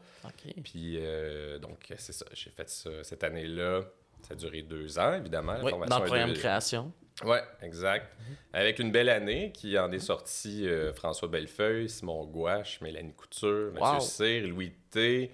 Puis 0.65 0.97
euh, 0.99 1.59
donc, 1.59 1.93
c'est 1.99 2.13
ça, 2.13 2.25
j'ai 2.33 2.51
fait 2.51 2.69
ça 2.69 2.91
cette 3.03 3.23
année-là. 3.23 3.83
Ça 4.27 4.33
a 4.33 4.37
duré 4.37 4.63
deux 4.63 4.99
ans, 4.99 5.15
évidemment. 5.15 5.57
Oui, 5.63 5.73
dans 5.87 5.99
le 5.99 6.05
programme 6.07 6.33
de- 6.33 6.39
création. 6.39 6.91
Ouais, 7.23 7.43
exact. 7.63 8.07
Avec 8.53 8.79
une 8.81 8.91
belle 8.91 9.09
année 9.09 9.53
qui 9.53 9.79
en 9.79 9.93
est 9.93 10.01
sorti 10.01 10.67
euh, 10.67 10.93
François 10.93 11.29
Bellefeuille, 11.29 11.89
Simon 11.89 12.25
Gouache, 12.25 12.81
Mélanie 12.81 13.13
Couture, 13.13 13.73
Mathieu 13.73 13.99
Wow. 13.99 14.01
Cyr, 14.01 14.49
Louis 14.49 14.73
T. 14.91 15.31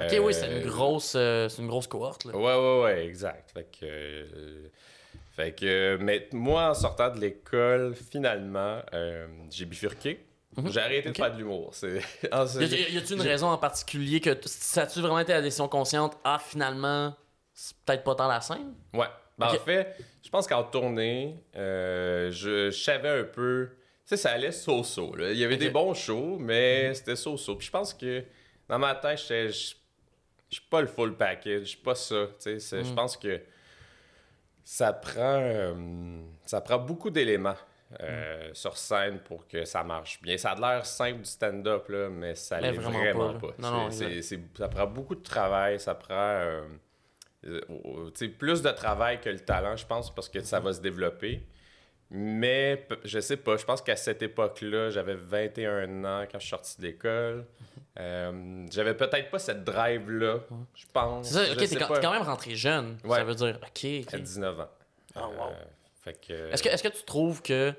Ok, 0.00 0.12
euh, 0.12 0.18
oui, 0.18 0.34
c'est 0.34 0.60
une 0.60 0.66
grosse, 0.68 1.14
euh, 1.16 1.48
c'est 1.48 1.60
une 1.62 1.68
grosse 1.68 1.86
cohorte. 1.88 2.24
Là. 2.24 2.36
Ouais, 2.36 2.54
ouais, 2.56 2.82
ouais, 2.82 3.06
exact. 3.06 3.50
Fait 3.52 3.66
que. 3.80 4.26
fait 5.32 5.52
que. 5.52 5.98
Mais 6.00 6.28
moi, 6.32 6.70
en 6.70 6.74
sortant 6.74 7.10
de 7.10 7.18
l'école, 7.20 7.94
finalement, 7.94 8.80
j'ai 9.50 9.64
bifurqué. 9.64 10.24
Mhm. 10.56 10.70
J'ai 10.70 10.80
arrêté 10.80 11.10
de 11.10 11.16
faire 11.16 11.32
de 11.32 11.38
l'humour. 11.38 11.70
C'est. 11.72 12.00
Ah, 12.30 12.44
Y 12.60 12.96
a-tu 12.96 13.14
une 13.14 13.20
raison 13.22 13.48
en 13.48 13.58
particulier 13.58 14.20
que 14.20 14.36
ça 14.46 14.82
a-tu 14.82 15.00
vraiment 15.00 15.18
été 15.18 15.32
la 15.32 15.42
décision 15.42 15.66
consciente 15.68 16.16
Ah, 16.22 16.38
finalement, 16.40 17.14
c'est 17.52 17.76
peut-être 17.78 18.04
pas 18.04 18.14
tant 18.14 18.28
la 18.28 18.40
scène? 18.40 18.72
Ouais. 18.92 19.06
Ben. 19.38 19.46
En 19.48 19.54
fait, 19.58 19.96
je 20.22 20.30
pense 20.30 20.46
qu'en 20.46 20.62
tournée, 20.64 21.36
euh, 21.56 22.30
je, 22.30 22.70
je 22.70 22.78
savais 22.82 23.08
un 23.20 23.24
peu. 23.24 23.68
Tu 23.72 24.10
sais, 24.10 24.16
ça 24.16 24.30
allait 24.32 24.52
so-so. 24.52 25.14
Il 25.18 25.36
y 25.38 25.44
avait 25.44 25.56
des 25.56 25.70
bons 25.70 25.94
shows, 25.94 26.36
mais 26.38 26.94
c'était 26.94 27.16
so-so. 27.16 27.56
Puis 27.56 27.66
je 27.66 27.70
pense 27.72 27.92
que 27.94 28.22
dans 28.68 28.78
ma 28.78 28.94
tête, 28.94 29.18
je 29.18 29.48
suis 29.50 30.62
pas 30.70 30.80
le 30.82 30.86
full 30.86 31.16
package. 31.16 31.60
Je 31.62 31.64
suis 31.70 31.78
pas 31.78 31.94
ça. 31.94 32.26
Tu 32.40 32.60
sais, 32.60 32.84
Je 32.84 32.90
Mm. 32.92 32.94
pense 32.94 33.16
que 33.16 33.40
ça 34.62 34.92
prend, 34.92 35.40
euh, 35.40 35.74
ça 36.46 36.60
prend 36.60 36.78
beaucoup 36.78 37.10
d'éléments. 37.10 37.56
euh, 38.00 38.50
Mm. 38.50 38.54
sur 38.54 38.76
scène 38.76 39.18
pour 39.20 39.46
que 39.46 39.64
ça 39.64 39.84
marche 39.84 40.20
bien. 40.20 40.36
Ça 40.36 40.50
a 40.52 40.54
l'air 40.58 40.84
simple 40.84 41.18
du 41.20 41.26
stand-up, 41.30 41.88
là, 41.88 42.08
mais 42.08 42.34
ça 42.34 42.56
Mais 42.60 42.72
l'est 42.72 42.78
vraiment 42.78 42.98
vraiment, 42.98 43.34
pas, 43.34 43.48
pas. 43.48 43.54
Non, 43.58 43.70
non, 43.84 43.90
ça 43.90 44.68
prend 44.68 44.86
beaucoup 44.86 45.14
de 45.14 45.22
travail, 45.22 45.78
ça 45.78 45.94
prend 45.94 46.14
euh, 46.16 46.62
plus 48.38 48.62
de 48.62 48.70
travail 48.70 49.20
que 49.20 49.28
le 49.28 49.40
talent, 49.40 49.76
je 49.76 49.86
pense, 49.86 50.14
parce 50.14 50.28
que 50.28 50.40
ça 50.40 50.60
va 50.60 50.72
se 50.72 50.80
développer. 50.80 51.46
Mais 52.10 52.86
je 53.04 53.18
sais 53.18 53.36
pas, 53.36 53.56
je 53.56 53.64
pense 53.64 53.82
qu'à 53.82 53.96
cette 53.96 54.22
époque-là, 54.22 54.90
j'avais 54.90 55.14
21 55.14 56.04
ans 56.04 56.24
quand 56.30 56.38
je 56.38 56.44
suis 56.44 56.50
sorti 56.50 56.80
de 56.80 56.86
l'école. 56.86 57.46
Euh, 57.98 58.66
j'avais 58.70 58.94
peut-être 58.94 59.30
pas 59.30 59.38
cette 59.38 59.64
drive-là, 59.64 60.40
je 60.74 60.84
pense. 60.92 61.28
C'est 61.28 61.46
ça, 61.46 61.52
ok, 61.52 61.68
t'es 61.68 61.76
quand, 61.76 62.00
quand 62.00 62.12
même 62.12 62.22
rentré 62.22 62.54
jeune. 62.54 62.98
Ouais. 63.04 63.18
Ça 63.18 63.24
veut 63.24 63.34
dire, 63.34 63.58
ok. 63.62 63.86
ok. 64.06 64.14
À 64.14 64.18
19 64.18 64.60
ans. 64.60 64.68
Ah, 65.14 65.28
wow. 65.28 65.50
Euh, 65.50 65.64
fait 66.02 66.20
que... 66.26 66.52
Est-ce 66.52 66.82
que, 66.82 66.88
tu 66.88 67.04
trouves 67.04 67.40
que. 67.40 67.72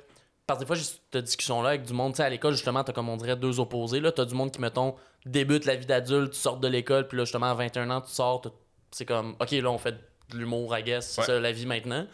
Parce 0.47 0.59
que 0.59 0.63
des 0.63 0.67
fois, 0.67 0.75
j'ai 0.75 0.83
cette 0.83 1.23
discussion-là 1.23 1.69
avec 1.69 1.83
du 1.83 1.93
monde, 1.93 2.13
tu 2.13 2.17
sais, 2.17 2.23
à 2.23 2.29
l'école, 2.29 2.53
justement, 2.53 2.83
t'as 2.83 2.93
comme 2.93 3.09
on 3.09 3.17
dirait 3.17 3.35
deux 3.35 3.59
opposés. 3.59 3.99
Là, 3.99 4.11
t'as 4.11 4.25
du 4.25 4.35
monde 4.35 4.51
qui, 4.51 4.61
mettons, 4.61 4.95
débute 5.25 5.65
la 5.65 5.75
vie 5.75 5.85
d'adulte, 5.85 6.33
tu 6.33 6.39
sors 6.39 6.57
de 6.57 6.67
l'école, 6.67 7.07
puis 7.07 7.17
là, 7.17 7.23
justement, 7.23 7.47
à 7.47 7.53
21 7.53 7.89
ans, 7.89 8.01
tu 8.01 8.11
sors, 8.11 8.41
c'est 8.95 9.05
comme, 9.05 9.35
ok, 9.41 9.51
là, 9.51 9.69
on 9.71 9.77
fait 9.77 9.91
de 10.31 10.37
l'humour, 10.37 10.77
I 10.77 10.81
guess, 10.83 11.05
c'est 11.11 11.21
Ouais. 11.21 11.27
ça 11.27 11.39
la 11.39 11.51
vie 11.51 11.65
maintenant. 11.65 12.07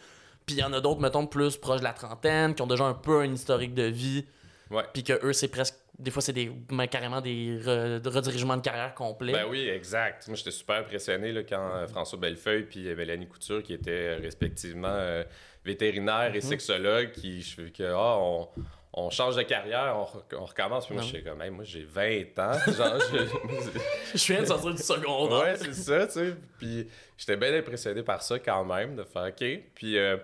Puis 0.46 0.56
il 0.56 0.58
y 0.58 0.64
en 0.64 0.72
a 0.72 0.80
d'autres, 0.80 1.00
mettons, 1.00 1.26
plus 1.28 1.56
proches 1.56 1.78
de 1.78 1.84
la 1.84 1.92
trentaine, 1.92 2.54
qui 2.56 2.62
ont 2.62 2.66
déjà 2.66 2.84
un 2.84 2.94
peu 2.94 3.20
un 3.20 3.32
historique 3.32 3.74
de 3.74 3.84
vie, 3.84 4.24
Ouais. 4.70 4.82
puis 4.92 5.04
que 5.04 5.24
eux, 5.24 5.32
c'est 5.32 5.46
presque. 5.48 5.76
Des 5.98 6.10
fois, 6.10 6.20
c'est 6.22 6.32
des, 6.32 6.50
ben, 6.70 6.86
carrément 6.88 7.20
des 7.20 7.60
re- 7.60 8.00
de 8.00 8.08
redirigements 8.08 8.56
de 8.56 8.62
carrière 8.62 8.94
complets. 8.94 9.32
Ben 9.32 9.44
oui, 9.48 9.68
exact. 9.68 10.26
Moi, 10.26 10.36
j'étais 10.36 10.50
super 10.50 10.76
impressionné 10.76 11.30
là, 11.30 11.42
quand 11.44 11.70
euh, 11.76 11.86
François 11.86 12.18
Bellefeuille 12.18 12.64
puis 12.64 12.88
euh, 12.88 12.96
Mélanie 12.96 13.28
Couture, 13.28 13.62
qui 13.62 13.74
étaient 13.74 14.16
euh, 14.16 14.18
respectivement 14.20 14.88
euh, 14.88 15.22
vétérinaires 15.64 16.32
et 16.34 16.38
Mhm. 16.38 16.48
sexologues, 16.48 17.12
qui 17.12 17.42
je 17.42 17.54
fais 17.54 17.70
que 17.70 17.84
ah, 17.84 18.16
on, 18.18 18.48
on 18.94 19.08
change 19.10 19.36
de 19.36 19.42
carrière, 19.42 19.96
on, 19.96 20.36
on 20.38 20.44
recommence. 20.44 20.86
Puis 20.86 20.94
moi, 20.94 21.02
je 21.02 21.08
suis 21.08 21.24
comme, 21.24 21.40
Hey, 21.40 21.50
moi, 21.50 21.64
j'ai 21.64 21.84
20 21.84 22.38
ans. 22.38 22.58
Genre, 22.76 22.98
je- 23.12 24.18
Je 24.18 24.32
viens 24.32 24.42
de 24.42 24.46
sortir 24.46 24.74
du 24.74 24.82
secondaire. 24.82 25.38
ouais, 25.40 25.56
c'est 25.56 25.74
ça, 25.74 26.06
tu 26.06 26.12
sais. 26.12 26.34
Puis 26.58 26.88
j'étais 27.16 27.36
bien 27.36 27.54
impressionné 27.56 28.02
par 28.02 28.22
ça 28.22 28.38
quand 28.38 28.64
même, 28.64 28.96
de 28.96 29.04
faire 29.04 29.24
OK. 29.28 29.44
Puis, 29.74 29.96
euh, 29.98 30.16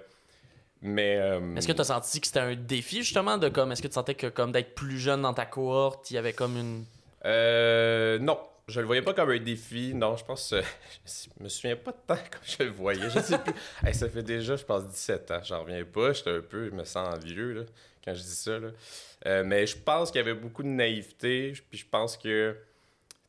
Mais. 0.83 1.17
euh, 1.19 1.57
Est-ce 1.57 1.67
que 1.67 1.73
tu 1.73 1.81
as 1.81 1.85
senti 1.85 2.21
que 2.21 2.27
c'était 2.27 2.41
un 2.41 2.55
défi 2.55 2.99
justement 2.99 3.39
de 3.39 3.49
comme 3.49 3.73
est-ce 3.73 3.83
que 3.83 3.89
tu 3.89 3.95
sentais 3.95 4.15
que 4.15 4.27
comme 4.27 4.53
d'être 4.53 4.75
plus 4.75 4.99
jeune 4.99 5.23
dans 5.23 5.35
ta 5.35 5.47
cohorte, 5.47 6.11
il 6.11 6.15
y 6.15 6.19
avait 6.19 6.33
comme 6.35 6.57
une 6.57 6.85
Euh, 7.25 8.19
non, 8.21 8.39
je 8.69 8.81
le 8.81 8.87
voyais 8.87 9.03
pas 9.03 9.15
comme 9.15 9.31
un 9.31 9.39
défi. 9.39 9.93
Non, 9.95 10.17
je 10.17 10.25
pense. 10.25 10.53
euh, 10.53 10.61
je 11.07 11.43
me 11.43 11.49
souviens 11.49 11.77
pas 11.77 11.91
de 11.93 11.97
temps 12.07 12.23
comme 12.31 12.43
je 12.45 12.63
le 12.65 12.71
voyais. 12.71 13.09
Je 13.11 13.19
sais 13.21 13.39
plus. 13.39 13.55
Hey, 13.85 13.95
ça 13.95 14.09
fait 14.09 14.23
déjà, 14.23 14.57
je 14.57 14.65
pense, 14.65 14.87
17 14.87 15.31
ans. 15.31 15.41
J'en 15.43 15.63
reviens 15.63 15.85
pas. 15.85 16.13
J'étais 16.13 16.31
un 16.31 16.41
peu. 16.43 16.67
Je 16.67 16.71
me 16.75 16.85
sens 16.85 17.19
vieux 17.25 17.53
là, 17.55 17.63
quand 18.09 18.15
je 18.15 18.23
dis 18.23 18.29
ça. 18.29 18.59
Là. 18.59 18.69
Euh, 19.27 19.45
mais 19.45 19.67
je 19.67 19.77
pense 19.77 20.11
qu'il 20.11 20.19
y 20.19 20.23
avait 20.23 20.35
beaucoup 20.35 20.63
de 20.63 20.69
naïveté. 20.69 21.53
Puis 21.71 21.79
je 21.79 21.87
pense 21.87 22.17
que. 22.17 22.57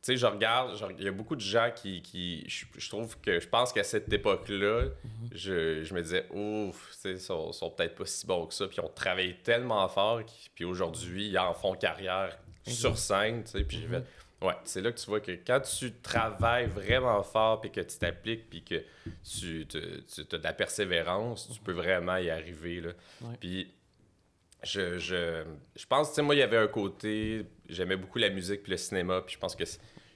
Tu 0.02 0.12
sais, 0.12 0.16
je 0.16 0.24
regarde, 0.24 0.72
il 0.98 1.04
y 1.04 1.08
a 1.08 1.12
beaucoup 1.12 1.36
de 1.36 1.40
gens 1.40 1.70
qui. 1.74 2.00
qui 2.02 2.48
je, 2.48 2.64
je 2.78 2.88
trouve 2.88 3.18
que. 3.20 3.38
Je 3.38 3.48
pense 3.48 3.72
qu'à 3.72 3.84
cette 3.84 4.12
époque-là, 4.12 4.86
je, 5.32 5.84
je 5.84 5.94
me 5.94 6.02
disais, 6.02 6.26
ouf, 6.30 6.90
tu 6.92 6.98
sais, 6.98 7.10
ils 7.12 7.20
sont, 7.20 7.52
sont 7.52 7.70
peut-être 7.70 7.96
pas 7.96 8.06
si 8.06 8.26
bons 8.26 8.46
que 8.46 8.54
ça. 8.54 8.66
Puis 8.66 8.78
ils 8.78 8.84
ont 8.84 8.92
travaillé 8.94 9.36
tellement 9.42 9.86
fort. 9.88 10.22
Puis 10.54 10.64
aujourd'hui, 10.64 11.28
ils 11.28 11.38
en 11.38 11.52
font 11.52 11.74
carrière 11.74 12.38
sur 12.66 12.96
scène. 12.96 13.44
Tu 13.44 13.50
sais, 13.50 13.64
puis 13.64 13.78
j'ai 13.80 13.88
fait. 13.88 14.04
Ouais, 14.42 14.54
c'est 14.64 14.80
là 14.80 14.90
que 14.90 14.98
tu 14.98 15.06
vois 15.06 15.20
que 15.20 15.32
quand 15.32 15.60
tu 15.60 15.92
travailles 15.92 16.66
vraiment 16.66 17.22
fort, 17.22 17.60
puis 17.60 17.70
que 17.70 17.82
tu 17.82 17.98
t'appliques, 17.98 18.48
puis 18.48 18.64
que 18.64 18.82
tu, 19.22 19.66
as 19.74 20.38
de 20.38 20.42
la 20.42 20.54
persévérance, 20.54 21.50
tu 21.52 21.60
peux 21.60 21.72
vraiment 21.72 22.16
y 22.16 22.30
arriver. 22.30 22.80
Là. 22.80 22.92
Puis 23.38 23.70
je, 24.62 24.98
je, 24.98 25.42
je 25.76 25.86
pense, 25.86 26.10
tu 26.10 26.16
sais, 26.16 26.22
moi, 26.22 26.34
il 26.34 26.38
y 26.38 26.42
avait 26.42 26.56
un 26.58 26.66
côté, 26.68 27.46
j'aimais 27.68 27.96
beaucoup 27.96 28.18
la 28.18 28.30
musique 28.30 28.62
puis 28.62 28.72
le 28.72 28.78
cinéma, 28.78 29.22
puis 29.22 29.34
je 29.34 29.38
pense 29.38 29.56
que 29.56 29.64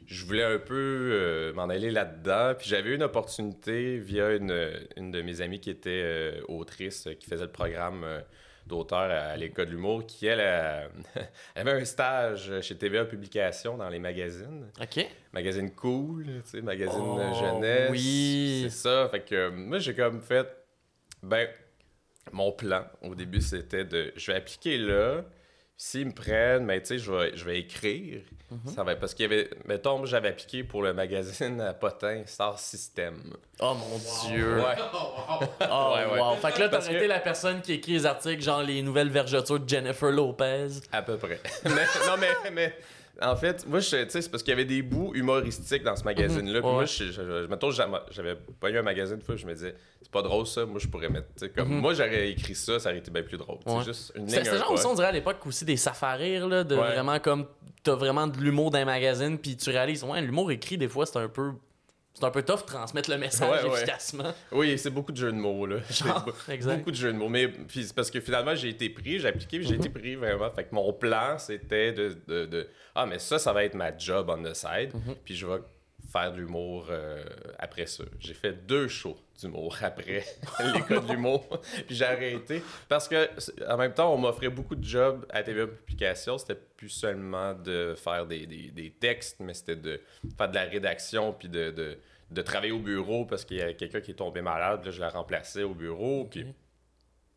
je 0.06 0.24
voulais 0.26 0.42
un 0.44 0.58
peu 0.58 0.74
euh, 1.12 1.52
m'en 1.54 1.64
aller 1.70 1.90
là-dedans. 1.90 2.54
Puis 2.58 2.68
j'avais 2.68 2.90
eu 2.90 2.94
une 2.94 3.02
opportunité 3.02 3.98
via 3.98 4.32
une, 4.32 4.70
une 4.96 5.10
de 5.10 5.22
mes 5.22 5.40
amies 5.40 5.60
qui 5.60 5.70
était 5.70 6.02
euh, 6.04 6.40
autrice, 6.48 7.08
qui 7.18 7.26
faisait 7.26 7.44
le 7.44 7.50
programme 7.52 8.04
euh, 8.04 8.20
d'auteur 8.66 8.98
à, 8.98 9.30
à 9.30 9.36
l'école 9.36 9.66
de 9.66 9.70
l'humour, 9.70 10.04
qui, 10.06 10.26
elle, 10.26 10.40
elle 10.40 11.28
avait 11.56 11.80
un 11.80 11.84
stage 11.86 12.60
chez 12.60 12.76
TVA 12.76 13.06
Publications 13.06 13.78
dans 13.78 13.88
les 13.88 13.98
magazines. 13.98 14.66
OK. 14.80 15.06
Magazine 15.32 15.70
cool, 15.74 16.24
tu 16.26 16.50
sais, 16.50 16.60
magazine 16.60 17.00
Oh, 17.02 17.34
jeunesse. 17.40 17.90
oui. 17.90 18.60
C'est 18.68 18.76
ça. 18.88 19.08
Fait 19.10 19.20
que 19.20 19.48
moi, 19.48 19.78
j'ai 19.78 19.94
comme 19.94 20.20
fait, 20.20 20.46
ben, 21.22 21.48
mon 22.32 22.52
plan 22.52 22.84
au 23.02 23.14
début, 23.14 23.40
c'était 23.40 23.84
de, 23.84 24.12
je 24.16 24.30
vais 24.32 24.38
appliquer 24.38 24.78
là. 24.78 25.22
S'ils 25.76 26.06
me 26.06 26.12
prennent, 26.12 26.64
mais 26.66 26.80
tu 26.80 26.86
sais, 26.86 26.98
je 26.98 27.10
vais, 27.10 27.36
je 27.36 27.44
vais 27.44 27.58
écrire. 27.58 28.20
Mhm. 28.48 28.72
Ça 28.72 28.84
va, 28.84 28.94
parce 28.94 29.12
qu'il 29.12 29.24
y 29.24 29.26
avait, 29.26 29.50
mettons, 29.64 30.04
j'avais 30.06 30.28
appliqué 30.28 30.62
pour 30.62 30.82
le 30.84 30.94
magazine 30.94 31.60
à 31.60 31.74
Potin, 31.74 32.22
Star 32.26 32.60
System. 32.60 33.16
Oh 33.58 33.74
mon 33.74 34.28
dieu. 34.28 34.58
Ouais. 34.58 34.76
Oh 35.68 35.94
Ouais, 35.96 36.12
ouais. 36.12 36.20
wow. 36.20 36.36
Fait 36.36 36.52
que 36.52 36.60
là, 36.60 36.68
que- 36.68 36.92
été 36.94 37.08
la 37.08 37.18
personne 37.18 37.60
qui 37.60 37.72
écrit 37.72 37.92
les 37.94 38.06
articles, 38.06 38.40
genre 38.42 38.62
les 38.62 38.82
nouvelles 38.82 39.10
vergetures 39.10 39.58
de 39.58 39.68
Jennifer 39.68 40.12
Lopez. 40.12 40.68
À 40.92 41.02
peu 41.02 41.16
près. 41.16 41.40
mais, 41.64 41.70
non, 42.06 42.16
mais, 42.20 42.50
mais 42.52 42.76
en 43.22 43.36
fait, 43.36 43.66
moi, 43.66 43.80
tu 43.80 43.86
sais, 43.86 44.06
c'est 44.08 44.28
parce 44.30 44.42
qu'il 44.42 44.50
y 44.50 44.54
avait 44.54 44.64
des 44.64 44.82
bouts 44.82 45.12
humoristiques 45.14 45.82
dans 45.82 45.96
ce 45.96 46.04
magazine-là. 46.04 46.60
Puis 46.60 46.68
Ouais. 46.68 46.74
moi, 46.74 46.84
je, 46.84 47.04
je, 47.04 47.12
je- 47.12 47.46
mettons, 47.46 47.70
j'avais 47.70 48.36
pas 48.60 48.70
eu 48.70 48.78
un 48.78 48.82
magazine 48.82 49.16
une 49.16 49.22
fois, 49.22 49.36
je 49.36 49.46
me 49.46 49.54
disais, 49.54 49.74
c'est 50.02 50.10
pas 50.10 50.22
drôle 50.22 50.46
ça, 50.46 50.64
moi, 50.66 50.78
je 50.80 50.88
pourrais 50.88 51.08
mettre. 51.08 51.28
Comme, 51.54 51.80
Moi, 51.80 51.94
j'aurais 51.94 52.30
écrit 52.30 52.54
ça, 52.54 52.78
ça 52.80 52.88
aurait 52.90 52.98
été 52.98 53.10
bien 53.10 53.22
plus 53.22 53.36
drôle. 53.38 53.58
Ouais. 53.66 53.74
C'est 53.78 53.84
juste 53.92 54.12
une 54.16 54.26
ligne. 54.26 54.40
un 54.48 54.58
genre 54.58 54.70
aussi, 54.72 54.86
on 54.86 54.94
dirait 54.94 55.08
à 55.08 55.12
l'époque 55.12 55.46
aussi 55.46 55.64
des 55.64 55.76
safaris, 55.76 56.38
là, 56.40 56.64
de 56.64 56.74
Ouais. 56.74 56.92
vraiment 56.92 57.18
comme. 57.20 57.46
T'as 57.82 57.94
vraiment 57.96 58.26
de 58.26 58.38
l'humour 58.38 58.70
dans 58.70 58.78
les 58.78 58.84
magazines, 58.86 59.36
puis 59.38 59.56
tu 59.58 59.68
réalises, 59.70 60.02
ouais, 60.04 60.20
l'humour 60.22 60.50
écrit, 60.50 60.78
des 60.78 60.88
fois, 60.88 61.04
c'est 61.06 61.18
un 61.18 61.28
peu. 61.28 61.52
C'est 62.16 62.24
un 62.24 62.30
peu 62.30 62.42
tough 62.42 62.60
de 62.60 62.66
transmettre 62.66 63.10
le 63.10 63.18
message 63.18 63.64
Ouais, 63.64 63.68
ouais. 63.70 63.76
efficacement. 63.78 64.32
Oui, 64.52 64.78
c'est 64.78 64.90
beaucoup 64.90 65.10
de 65.10 65.16
jeux 65.16 65.32
de 65.32 65.36
mots, 65.36 65.66
là. 65.66 65.78
Genre, 65.90 66.28
exact. 66.48 66.76
Beaucoup 66.78 66.92
de 66.92 66.96
jeux 66.96 67.12
de 67.12 67.18
mots. 67.18 67.28
Mais 67.28 67.48
puis 67.48 67.88
parce 67.94 68.08
que 68.10 68.20
finalement, 68.20 68.54
j'ai 68.54 68.68
été 68.68 68.88
pris, 68.88 69.18
j'ai 69.18 69.26
appliqué, 69.28 69.58
puis 69.58 69.66
j'ai 69.66 69.74
été 69.74 69.88
pris 69.90 70.14
vraiment. 70.14 70.48
Fait 70.52 70.62
que 70.64 70.74
mon 70.74 70.92
plan, 70.92 71.36
c'était 71.38 71.92
de, 71.92 72.16
de, 72.28 72.46
de- 72.46 72.68
Ah, 72.94 73.04
mais 73.06 73.18
ça, 73.18 73.38
ça 73.40 73.52
va 73.52 73.64
être 73.64 73.74
ma 73.74 73.96
job 73.98 74.30
on 74.30 74.42
the 74.42 74.54
side. 74.54 74.92
Puis 75.24 75.34
je 75.34 75.44
vais 75.46 75.58
faire 76.14 76.32
de 76.32 76.38
l'humour 76.38 76.86
euh, 76.90 77.24
après 77.58 77.86
ça. 77.86 78.04
J'ai 78.20 78.34
fait 78.34 78.52
deux 78.52 78.86
shows 78.86 79.18
d'humour 79.40 79.76
après 79.82 80.24
l'école 80.74 81.06
de 81.06 81.12
l'humour. 81.12 81.60
puis 81.86 81.96
j'ai 81.96 82.04
arrêté. 82.04 82.62
Parce 82.88 83.08
que 83.08 83.28
en 83.68 83.76
même 83.76 83.92
temps, 83.92 84.14
on 84.14 84.18
m'offrait 84.18 84.48
beaucoup 84.48 84.76
de 84.76 84.84
jobs 84.84 85.26
à 85.30 85.42
TVA 85.42 85.66
Publication. 85.66 86.38
C'était 86.38 86.60
plus 86.76 86.88
seulement 86.88 87.52
de 87.54 87.94
faire 87.96 88.26
des, 88.26 88.46
des, 88.46 88.70
des 88.70 88.90
textes, 88.92 89.40
mais 89.40 89.54
c'était 89.54 89.76
de 89.76 90.00
faire 90.38 90.48
de 90.48 90.54
la 90.54 90.64
rédaction, 90.64 91.32
puis 91.32 91.48
de, 91.48 91.72
de, 91.72 91.98
de 92.30 92.42
travailler 92.42 92.72
au 92.72 92.78
bureau 92.78 93.24
parce 93.24 93.44
qu'il 93.44 93.56
y 93.56 93.62
a 93.62 93.72
quelqu'un 93.74 94.00
qui 94.00 94.12
est 94.12 94.14
tombé 94.14 94.40
malade. 94.40 94.84
Là, 94.84 94.92
je 94.92 95.00
la 95.00 95.08
remplaçais 95.08 95.64
au 95.64 95.74
bureau. 95.74 96.26
Puis 96.26 96.46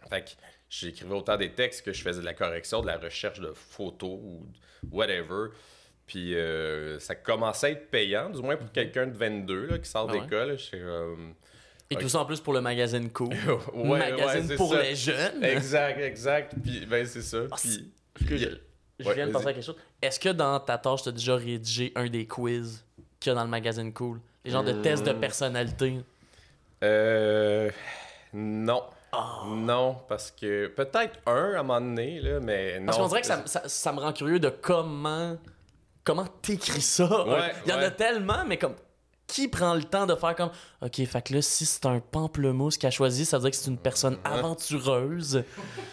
fait 0.08 0.22
que 0.22 0.30
j'écrivais 0.70 1.16
autant 1.16 1.38
des 1.38 1.52
textes 1.52 1.84
que 1.84 1.94
je 1.94 2.04
faisais 2.04 2.22
de 2.22 2.26
la 2.26 2.36
correction, 2.36 2.82
de 2.82 2.88
la 2.88 2.98
recherche 2.98 3.40
de 3.40 3.54
photos 3.54 4.20
ou 4.22 4.46
whatever. 4.92 5.50
Puis 6.08 6.36
euh, 6.36 6.98
ça 7.00 7.16
commençait 7.16 7.68
à 7.68 7.70
être 7.72 7.92
payant, 7.92 8.30
du 8.30 8.42
moins 8.42 8.56
pour 8.56 8.72
quelqu'un 8.72 9.08
de 9.08 9.16
22 9.16 9.66
là, 9.68 9.78
qui 9.78 9.90
sort 9.90 10.08
Ah 10.10 10.14
ouais. 10.14 10.22
d'école. 10.22 10.58
Et 11.90 11.96
tout 11.96 12.10
ça 12.10 12.20
en 12.20 12.26
plus 12.26 12.40
pour 12.42 12.54
le 12.54 12.62
magazine 12.62 13.10
Cool. 13.12 13.30
ouais, 13.74 14.00
magazine 14.00 14.48
ouais, 14.50 14.56
pour 14.56 14.74
ça. 14.74 14.82
les 14.82 14.96
jeunes. 14.96 15.44
Exact, 15.44 16.00
exact. 16.00 16.54
Puis 16.64 16.86
ben 16.86 17.06
c'est 17.06 17.22
ça. 17.22 17.40
Ah, 17.52 17.56
Puis, 17.62 17.92
je, 18.20 18.26
puis- 18.26 18.40
je 19.00 19.06
Ouais, 19.08 19.14
viens 19.16 19.28
de 19.28 19.32
penser 19.32 19.48
à 19.48 19.54
quelque 19.54 19.64
chose. 19.66 19.76
Est-ce 20.02 20.20
que 20.20 20.30
dans 20.30 20.60
ta 20.60 20.78
tâche, 20.78 21.04
tu 21.04 21.10
as 21.10 21.12
déjà 21.12 21.36
rédigé 21.36 21.92
un 21.96 22.08
des 22.08 22.26
quiz 22.26 22.84
qu'il 23.20 23.30
y 23.30 23.32
a 23.32 23.36
dans 23.36 23.44
le 23.44 23.50
magazine 23.50 23.94
Cool? 23.94 24.20
Les 24.44 24.52
genres 24.52 24.64
de 24.64 24.72
tests 24.82 25.04
Hmm. 25.04 25.08
de 25.10 25.14
personnalité? 25.14 25.98
euh, 26.84 27.70
non. 28.34 28.84
Ah. 29.12 29.44
Non, 29.48 29.98
parce 30.10 30.32
que 30.32 30.68
peut-être 30.68 31.20
un 31.26 31.54
à 31.56 31.60
un 31.60 31.64
moment 31.64 31.80
donné, 31.82 32.20
là, 32.20 32.40
mais 32.42 32.80
non. 32.80 32.86
Parce 32.88 32.98
qu'on 32.98 33.08
dirait 33.08 33.22
que 33.22 33.28
ça, 33.28 33.42
ça- 33.46 33.68
ça 33.68 33.92
me 33.94 34.00
rend 34.00 34.12
curieux 34.14 34.40
de 34.40 34.50
comment 34.50 35.38
comment 36.08 36.26
t'écris 36.42 36.82
ça? 36.82 37.28
Ouais, 37.28 37.52
Il 37.66 37.72
y 37.72 37.74
en 37.74 37.78
a 37.80 37.92
tellement, 37.92 38.44
mais 38.46 38.58
comme 38.58 38.76
qui 39.28 39.50
prend 39.50 39.74
le 39.76 39.84
temps 39.84 40.06
de 40.06 40.16
faire 40.16 40.36
comme 40.36 40.52
OK, 40.82 41.06
fait 41.06 41.22
que 41.22 41.34
là, 41.34 41.42
si 41.42 41.66
c'est 41.66 41.86
un 41.86 42.00
pamplemousse 42.00 42.78
qui 42.78 42.88
a 42.88 42.92
choisi, 42.92 43.26
ça 43.26 43.38
veut 43.38 43.42
dire 43.42 43.52
que 43.52 43.58
c'est 43.58 43.70
une 43.70 43.78
personne 43.78 44.18
aventureuse. 44.24 45.44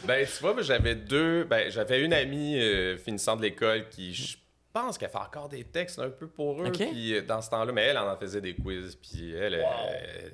Ben, 0.05 0.25
tu 0.25 0.41
vois, 0.41 0.55
j'avais 0.63 0.95
deux. 0.95 1.43
Ben, 1.43 1.69
j'avais 1.71 2.03
une 2.05 2.13
amie 2.13 2.57
euh, 2.59 2.97
finissant 2.97 3.35
de 3.37 3.43
l'école 3.43 3.89
qui, 3.89 4.15
je 4.15 4.37
pense 4.73 4.99
qu'elle 4.99 5.11
fait 5.11 5.19
encore 5.19 5.49
des 5.49 5.65
textes 5.65 5.99
un 5.99 6.11
peu 6.11 6.29
pour 6.29 6.63
eux. 6.63 6.71
Puis 6.71 7.15
euh, 7.15 7.23
dans 7.23 7.41
ce 7.43 7.51
temps-là, 7.51 7.73
mais 7.73 7.83
elle, 7.83 7.99
en 7.99 8.17
faisait 8.17 8.41
des 8.41 8.55
quiz. 8.55 8.97
Puis 8.97 9.33
elle, 9.35 9.55
elle, 9.55 9.65
elle- 9.65 10.33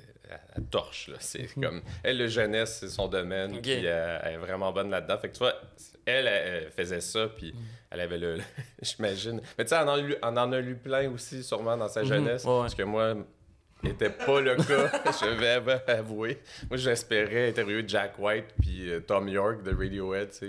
elle 0.55 0.63
torche, 0.65 1.07
là. 1.09 1.17
C'est 1.19 1.47
comme. 1.59 1.81
Elle, 2.03 2.17
le 2.19 2.27
jeunesse, 2.27 2.77
c'est 2.81 2.89
son 2.89 3.07
domaine. 3.07 3.59
Puis 3.61 3.81
euh, 3.85 4.19
elle 4.23 4.33
est 4.35 4.37
vraiment 4.37 4.71
bonne 4.71 4.89
là-dedans. 4.89 5.17
Fait 5.17 5.27
que 5.29 5.33
tu 5.33 5.39
vois, 5.39 5.55
elle, 6.05 6.27
elle, 6.27 6.63
elle 6.65 6.71
faisait 6.71 7.01
ça. 7.01 7.27
Puis 7.27 7.53
elle 7.89 7.99
avait 8.01 8.17
le. 8.17 8.37
J'imagine. 8.81 9.41
Mais 9.57 9.63
tu 9.65 9.69
sais, 9.69 9.75
elle 9.81 9.87
en, 9.89 9.93
a 9.93 9.97
lu- 10.01 10.15
elle 10.21 10.27
en 10.39 10.51
a 10.51 10.59
lu 10.59 10.75
plein 10.75 11.09
aussi, 11.11 11.43
sûrement, 11.43 11.75
dans 11.77 11.87
sa 11.87 12.01
Mhm, 12.01 12.07
jeunesse. 12.07 12.43
ouais. 12.45 12.59
Parce 12.61 12.75
que 12.75 12.83
moi. 12.83 13.15
N'était 13.83 14.11
pas 14.11 14.39
le 14.39 14.55
cas, 14.57 14.91
je 15.21 15.27
vais 15.39 15.49
av- 15.53 15.81
avouer. 15.87 16.39
Moi, 16.69 16.77
j'espérais 16.77 17.49
interviewer 17.49 17.83
Jack 17.87 18.13
White 18.19 18.45
puis 18.61 18.91
euh, 18.91 18.99
Tom 18.99 19.27
York 19.27 19.63
de 19.63 19.71
Radiohead, 19.75 20.29
tu 20.29 20.37
sais. 20.37 20.45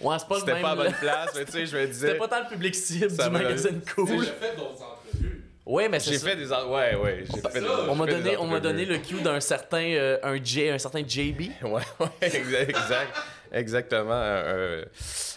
Ouais, 0.00 0.16
c'est 0.18 0.26
pas 0.26 0.34
le 0.34 0.40
C'était 0.40 0.60
pas 0.60 0.70
à 0.72 0.74
bonne 0.74 0.92
place, 0.94 1.30
mais 1.36 1.44
tu 1.44 1.52
sais, 1.52 1.66
je 1.66 1.76
me 1.76 1.86
disais. 1.86 2.06
C'était 2.08 2.18
pas 2.18 2.26
tant 2.26 2.40
le 2.42 2.48
public 2.48 2.74
cible 2.74 3.06
du 3.08 3.16
m'a- 3.18 3.28
magazine 3.28 3.80
J'ai 3.86 3.92
Cool. 3.94 4.24
fait 4.24 4.56
d'autres 4.56 4.82
entrevues. 4.82 5.44
Ouais, 5.64 5.88
mais 5.88 6.00
c'est 6.00 6.10
J'ai 6.10 6.18
ça. 6.18 6.30
fait 6.30 6.34
des. 6.36 6.48
Ouais, 6.50 6.96
ouais. 6.96 7.24
J'ai 7.32 7.40
fait 7.50 7.60
des. 7.60 7.66
On 7.88 7.94
m'a 7.94 8.06
j'ai 8.06 8.12
donné, 8.14 8.36
on 8.38 8.46
m'a 8.48 8.58
donné 8.58 8.84
le 8.84 8.98
cue 8.98 9.20
d'un 9.22 9.38
certain 9.38 9.84
euh, 9.84 10.18
un 10.24 10.42
J, 10.42 10.68
un 10.70 10.78
certain 10.78 11.06
JB. 11.06 11.40
Ouais, 11.62 11.70
ouais, 12.00 12.08
exact, 12.20 12.68
exact- 12.70 13.16
exactement. 13.52 14.12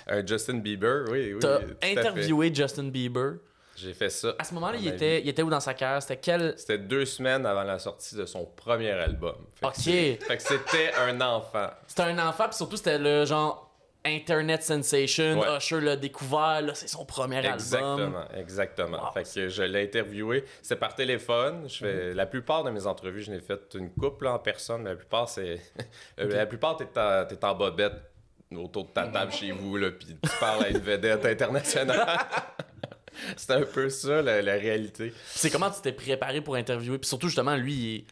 Un, 0.07 0.25
Justin 0.25 0.55
Bieber, 0.59 1.05
oui, 1.09 1.33
oui. 1.33 1.39
T'as 1.39 1.59
interviewé 1.83 2.53
Justin 2.53 2.85
Bieber. 2.89 3.33
J'ai 3.77 3.93
fait 3.93 4.09
ça. 4.09 4.33
À 4.39 4.43
ce 4.45 4.53
moment-là, 4.53 4.77
il 4.79 4.87
était, 4.87 5.21
il 5.21 5.27
était 5.27 5.41
où 5.41 5.49
dans 5.49 5.59
sa 5.59 5.73
carrière? 5.73 6.01
C'était 6.01 6.17
quel 6.17 6.53
C'était 6.57 6.77
deux 6.77 7.03
semaines 7.03 7.45
avant 7.45 7.63
la 7.63 7.77
sortie 7.77 8.15
de 8.15 8.25
son 8.25 8.45
premier 8.45 8.91
album. 8.91 9.35
Fait 9.55 9.65
que 9.65 9.67
Ok. 9.67 9.73
c'est- 9.77 10.19
Fait 10.23 10.37
que 10.37 10.43
c'était 10.43 10.91
un 10.97 11.19
enfant. 11.19 11.69
C'était 11.87 12.03
un 12.03 12.17
enfant, 12.29 12.45
puis 12.47 12.55
surtout 12.55 12.77
c'était 12.77 12.97
le 12.99 13.25
genre 13.25 13.64
Internet 14.05 14.63
sensation. 14.63 15.39
Ouais. 15.39 15.57
Usher 15.57 15.81
l'a 15.81 15.95
découvert, 15.95 16.61
là, 16.61 16.73
c'est 16.75 16.87
son 16.87 17.05
premier 17.05 17.37
album. 17.37 17.53
Exactement, 17.55 18.25
exactement. 18.37 19.03
Wow. 19.05 19.11
Fait 19.11 19.23
que 19.23 19.49
je 19.49 19.63
l'ai 19.63 19.83
interviewé. 19.83 20.45
C'est 20.61 20.75
par 20.75 20.93
téléphone. 20.95 21.67
Je 21.67 21.77
fais... 21.77 22.13
La 22.13 22.25
plupart 22.25 22.63
de 22.63 22.69
mes 22.69 22.85
entrevues, 22.85 23.21
je 23.23 23.31
n'ai 23.31 23.39
fait 23.41 23.73
une 23.73 23.89
couple 23.91 24.27
en 24.27 24.37
personne, 24.39 24.83
mais 24.83 24.91
la 24.91 24.95
plupart, 24.95 25.27
c'est. 25.27 25.59
La 26.17 26.45
plupart, 26.45 26.77
t'es 26.77 26.87
en... 26.99 27.25
t'es 27.25 27.43
en 27.43 27.55
bobette 27.55 27.93
autour 28.55 28.85
de 28.85 28.91
ta 28.91 29.07
table 29.07 29.31
chez 29.33 29.51
vous, 29.51 29.75
là, 29.75 29.91
puis 29.91 30.07
tu 30.07 30.29
parles 30.39 30.65
à 30.65 30.69
une 30.69 30.77
vedette 30.77 31.25
internationale. 31.25 32.05
c'est 33.35 33.51
un 33.51 33.63
peu 33.63 33.89
ça, 33.89 34.21
la, 34.21 34.41
la 34.41 34.53
réalité. 34.53 35.13
C'est 35.25 35.49
comment 35.49 35.69
tu 35.71 35.81
t'es 35.81 35.91
préparé 35.91 36.41
pour 36.41 36.55
interviewer, 36.55 36.97
puis 36.99 37.07
surtout 37.09 37.27
justement 37.27 37.55
lui, 37.55 37.73
il 37.73 37.95
est- 37.97 38.05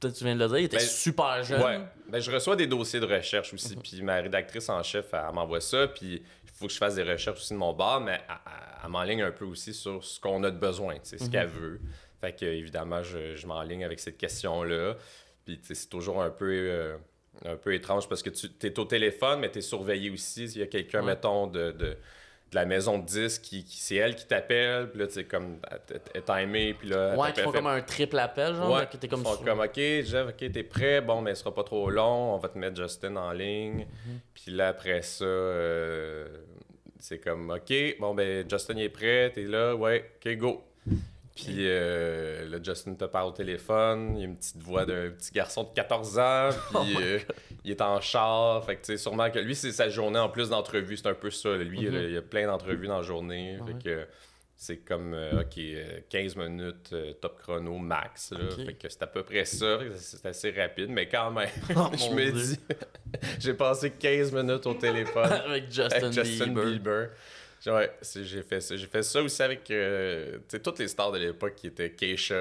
toi, 0.00 0.10
tu 0.10 0.24
viens 0.24 0.34
de 0.34 0.40
le 0.40 0.48
dire, 0.48 0.58
il 0.58 0.64
était 0.64 0.76
Ben, 0.78 0.86
super 0.86 1.42
jeune. 1.44 1.62
Ouais. 1.62 1.80
Ben, 2.08 2.20
je 2.20 2.30
reçois 2.30 2.56
des 2.56 2.66
dossiers 2.66 3.00
de 3.00 3.06
recherche 3.06 3.52
aussi, 3.54 3.76
puis 3.76 4.02
ma 4.02 4.16
rédactrice 4.16 4.68
en 4.68 4.82
chef, 4.82 5.06
elle, 5.12 5.20
elle 5.28 5.34
m'envoie 5.34 5.60
ça, 5.60 5.86
puis 5.88 6.22
il 6.44 6.50
faut 6.52 6.66
que 6.66 6.72
je 6.72 6.78
fasse 6.78 6.94
des 6.96 7.02
recherches 7.02 7.38
aussi 7.40 7.52
de 7.54 7.58
mon 7.58 7.72
bar, 7.72 8.00
mais 8.00 8.12
elle, 8.12 8.34
elle- 8.46 8.52
elle 8.84 8.90
m'enligne 8.90 9.22
un 9.22 9.30
peu 9.32 9.44
aussi 9.44 9.74
sur 9.74 10.02
ce 10.04 10.18
qu'on 10.18 10.42
a 10.44 10.50
de 10.50 10.58
besoin, 10.58 10.96
sais, 11.02 11.18
ce 11.18 11.28
qu'elle 11.30 11.46
veut. 11.48 11.80
Fait 12.20 12.32
que, 12.34 12.44
évidemment, 12.44 13.02
je, 13.02 13.36
je 13.36 13.46
m'enligne 13.46 13.84
avec 13.84 14.00
cette 14.00 14.16
question-là. 14.18 14.96
Puis, 15.44 15.60
c'est 15.62 15.88
toujours 15.88 16.22
un 16.22 16.30
peu. 16.30 16.50
euh, 16.50 16.96
un 17.46 17.56
peu 17.56 17.72
étrange 17.72 18.06
parce 18.08 18.22
que 18.22 18.28
tu 18.28 18.48
es 18.66 18.78
au 18.78 18.84
téléphone, 18.84 19.40
mais 19.40 19.50
tu 19.50 19.60
es 19.60 19.62
surveillé 19.62 20.10
aussi. 20.10 20.44
Il 20.46 20.58
y 20.58 20.62
a 20.62 20.66
quelqu'un, 20.66 21.00
Ouais. 21.00 21.06
mettons, 21.06 21.46
de, 21.46 21.70
de, 21.70 21.96
de 22.50 22.56
la 22.56 22.64
maison 22.66 22.98
de 22.98 23.04
disques, 23.06 23.42
qui, 23.42 23.64
qui- 23.64 23.78
c'est 23.78 23.94
elle 23.96 24.16
qui 24.16 24.26
t'appelle, 24.26 24.90
puis 24.90 24.98
là, 24.98 25.06
tu 25.06 25.24
comme, 25.24 25.58
timée, 26.26 26.74
puis 26.74 26.88
là, 26.88 27.14
Ouais, 27.16 27.32
qui 27.32 27.40
font 27.42 27.52
fait- 27.52 27.58
comme 27.58 27.66
un 27.68 27.80
triple 27.80 28.18
appel, 28.18 28.54
genre, 28.56 28.72
Ouais, 28.72 28.86
t'es 28.86 29.06
comme... 29.06 29.22
font 29.22 29.34
sur- 29.36 29.44
comme, 29.44 29.60
OK, 29.60 29.76
Jeff, 29.76 30.28
OK, 30.30 30.52
t'es 30.52 30.62
prêt? 30.64 31.00
Bon, 31.00 31.20
mais 31.20 31.34
ce 31.34 31.42
sera 31.42 31.54
pas 31.54 31.62
trop 31.64 31.88
long. 31.90 32.34
On 32.34 32.38
va 32.38 32.48
te 32.48 32.58
mettre 32.58 32.76
Justin 32.76 33.14
en 33.16 33.30
ligne. 33.32 33.86
Mhm. 34.06 34.20
Puis 34.34 34.50
là, 34.52 34.68
après 34.68 35.02
ça, 35.02 35.24
euh, 35.24 36.26
c'est 36.98 37.18
comme, 37.18 37.50
OK, 37.50 37.72
bon, 38.00 38.14
ben, 38.14 38.44
Justin 38.50 38.74
il 38.76 38.82
est 38.82 38.88
prêt. 38.88 39.30
T'es 39.32 39.44
là, 39.44 39.74
ouais, 39.76 40.10
OK, 40.24 40.36
go. 40.36 40.64
Puis 41.36 41.54
euh, 41.60 42.46
là, 42.50 42.58
Justin 42.62 42.94
te 42.94 43.04
parle 43.04 43.28
au 43.28 43.32
téléphone. 43.32 44.16
Il 44.18 44.22
a 44.22 44.24
une 44.24 44.36
petite 44.36 44.60
voix 44.62 44.84
d'un 44.84 45.08
petit 45.10 45.30
garçon 45.32 45.62
de 45.62 45.68
14 45.74 46.18
ans. 46.18 46.48
Oh 46.74 46.84
euh, 47.00 47.18
il 47.64 47.70
est 47.72 47.82
en 47.82 48.00
char. 48.00 48.64
Fait 48.64 48.76
que, 48.76 48.80
tu 48.80 48.86
sais, 48.92 48.96
sûrement 48.98 49.30
que 49.30 49.38
lui, 49.38 49.54
c'est 49.54 49.72
sa 49.72 49.88
journée 49.88 50.18
en 50.18 50.28
plus 50.28 50.48
d'entrevues. 50.48 50.96
C'est 50.96 51.08
un 51.08 51.14
peu 51.14 51.30
ça. 51.30 51.56
Lui, 51.56 51.80
il, 51.82 51.94
il 51.94 52.16
a 52.16 52.22
plein 52.22 52.46
d'entrevues 52.46 52.86
dans 52.86 52.98
la 52.98 53.02
journée. 53.02 53.54
Mhm. 53.54 53.60
Ah 53.62 53.66
Fait 53.66 53.84
que 53.84 54.06
c'est 54.56 54.76
comme, 54.76 55.14
euh, 55.14 55.40
OK, 55.40 55.56
euh, 55.58 56.00
15 56.10 56.36
minutes 56.36 56.90
euh, 56.92 57.14
top 57.14 57.40
chrono 57.40 57.78
max. 57.78 58.32
Là. 58.32 58.40
Fait 58.66 58.74
que 58.74 58.90
c'est 58.90 59.02
à 59.02 59.06
peu 59.06 59.22
près 59.22 59.46
ça. 59.46 59.78
C'est 59.96 60.26
assez 60.26 60.50
rapide, 60.50 60.90
mais 60.90 61.08
quand 61.08 61.30
même, 61.30 61.48
Oh, 61.76 61.88
je 61.94 62.14
me 62.14 62.30
dis, 62.30 62.58
j'ai 63.38 63.54
passé 63.54 63.90
15 63.90 64.32
minutes 64.32 64.66
au 64.66 64.74
téléphone 64.74 65.32
Avec 65.46 65.72
Justin, 65.72 65.96
avec 65.96 66.12
Justin 66.12 66.46
Bieber. 66.48 66.64
Bieber. 66.66 67.08
Ouais, 67.66 67.92
j'ai 68.16 68.42
fait 68.42 68.60
ça. 68.60 68.74
J'ai 68.76 68.86
fait 68.86 69.02
ça 69.02 69.20
aussi 69.22 69.42
avec 69.42 69.70
euh, 69.70 70.38
sais, 70.48 70.60
toutes 70.60 70.78
les 70.78 70.88
stars 70.88 71.12
de 71.12 71.18
l'époque 71.18 71.54
qui 71.56 71.66
étaient 71.66 71.90
Keisha, 71.90 72.34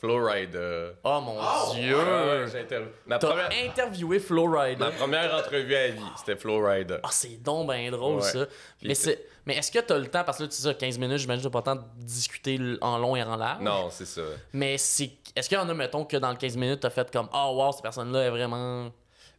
Florida. 0.00 0.90
Oh 1.02 1.20
mon 1.20 1.72
dieu! 1.74 1.96
Ouais, 1.96 2.44
j'ai 2.52 2.62
interv- 2.62 3.18
première, 3.18 3.50
interviewé 3.64 4.18
Flowrider. 4.20 4.76
ma 4.78 4.90
première 4.90 5.34
entrevue 5.34 5.74
à 5.74 5.88
vie, 5.88 6.00
c'était 6.16 6.36
Florida. 6.36 7.00
Ah, 7.02 7.08
c'est 7.10 7.42
donc 7.42 7.66
ben 7.68 7.90
drôle, 7.90 8.16
Ouais. 8.16 8.22
ça. 8.22 8.46
Puis 8.78 8.88
Mais, 8.88 8.94
c'est- 8.94 9.26
mais 9.46 9.56
est-ce 9.56 9.72
que 9.72 9.80
t'as 9.80 9.98
le 9.98 10.06
temps, 10.06 10.24
parce 10.24 10.38
que 10.38 10.44
là, 10.44 10.48
tu 10.48 10.56
ça, 10.56 10.72
15 10.74 10.98
minutes, 10.98 11.18
j'imagine 11.18 11.42
t'as 11.42 11.50
pas 11.50 11.58
le 11.72 11.76
temps 11.76 11.82
de 11.98 12.04
discuter 12.04 12.58
en 12.80 12.98
long 12.98 13.16
et 13.16 13.22
en 13.22 13.36
large? 13.36 13.62
Non, 13.62 13.88
c'est 13.90 14.06
ça. 14.06 14.22
Mais 14.52 14.78
c'est... 14.78 15.10
est-ce 15.34 15.48
qu'il 15.48 15.58
y 15.58 15.60
en 15.60 15.68
a, 15.68 15.74
mettons, 15.74 16.04
que 16.04 16.16
dans 16.16 16.30
le 16.30 16.36
15 16.36 16.56
minutes, 16.56 16.80
t'as 16.80 16.90
fait 16.90 17.10
comme 17.10 17.28
«Oh, 17.34 17.52
wow, 17.56 17.72
cette 17.72 17.82
personne-là 17.82 18.24
est 18.26 18.30
vraiment... 18.30 18.90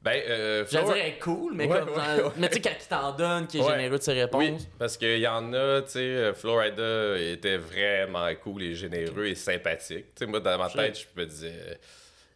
Ben, 0.06 0.22
euh,» 0.30 0.66
elle 0.72 0.98
est 0.98 1.20
cool, 1.20 1.54
mais 1.56 1.66
Ouais, 1.68 1.80
comme... 1.80 1.90
ouais, 1.90 1.96
genre- 2.18 2.28
ouais. 2.28 2.34
Mais 2.38 2.48
tu 2.50 2.54
sais, 2.56 2.62
quand 2.62 2.70
il 2.80 2.88
t'en 2.88 3.12
donne, 3.14 3.48
qui 3.48 3.58
est 3.60 3.64
généreux 3.68 3.98
de 3.98 4.04
ses 4.04 4.14
réponses. 4.14 4.44
Oui, 4.44 4.68
parce 4.78 4.98
qu'il 4.98 5.18
y 5.18 5.28
en 5.28 5.52
a, 5.52 5.82
tu 5.82 5.90
sais, 5.92 6.00
euh, 6.00 6.34
Florida 6.34 7.18
était 7.18 7.58
vraiment 7.58 8.28
cool 8.44 8.62
et 8.64 8.76
généreux 8.76 9.26
et 9.26 9.36
sympathique. 9.36 10.06
Tu 10.16 10.20
sais, 10.20 10.26
moi, 10.28 10.40
dans 10.40 10.58
ma 10.60 10.70
tête, 10.70 11.00
je 11.16 11.20
me 11.20 11.26
disais, 11.26 11.54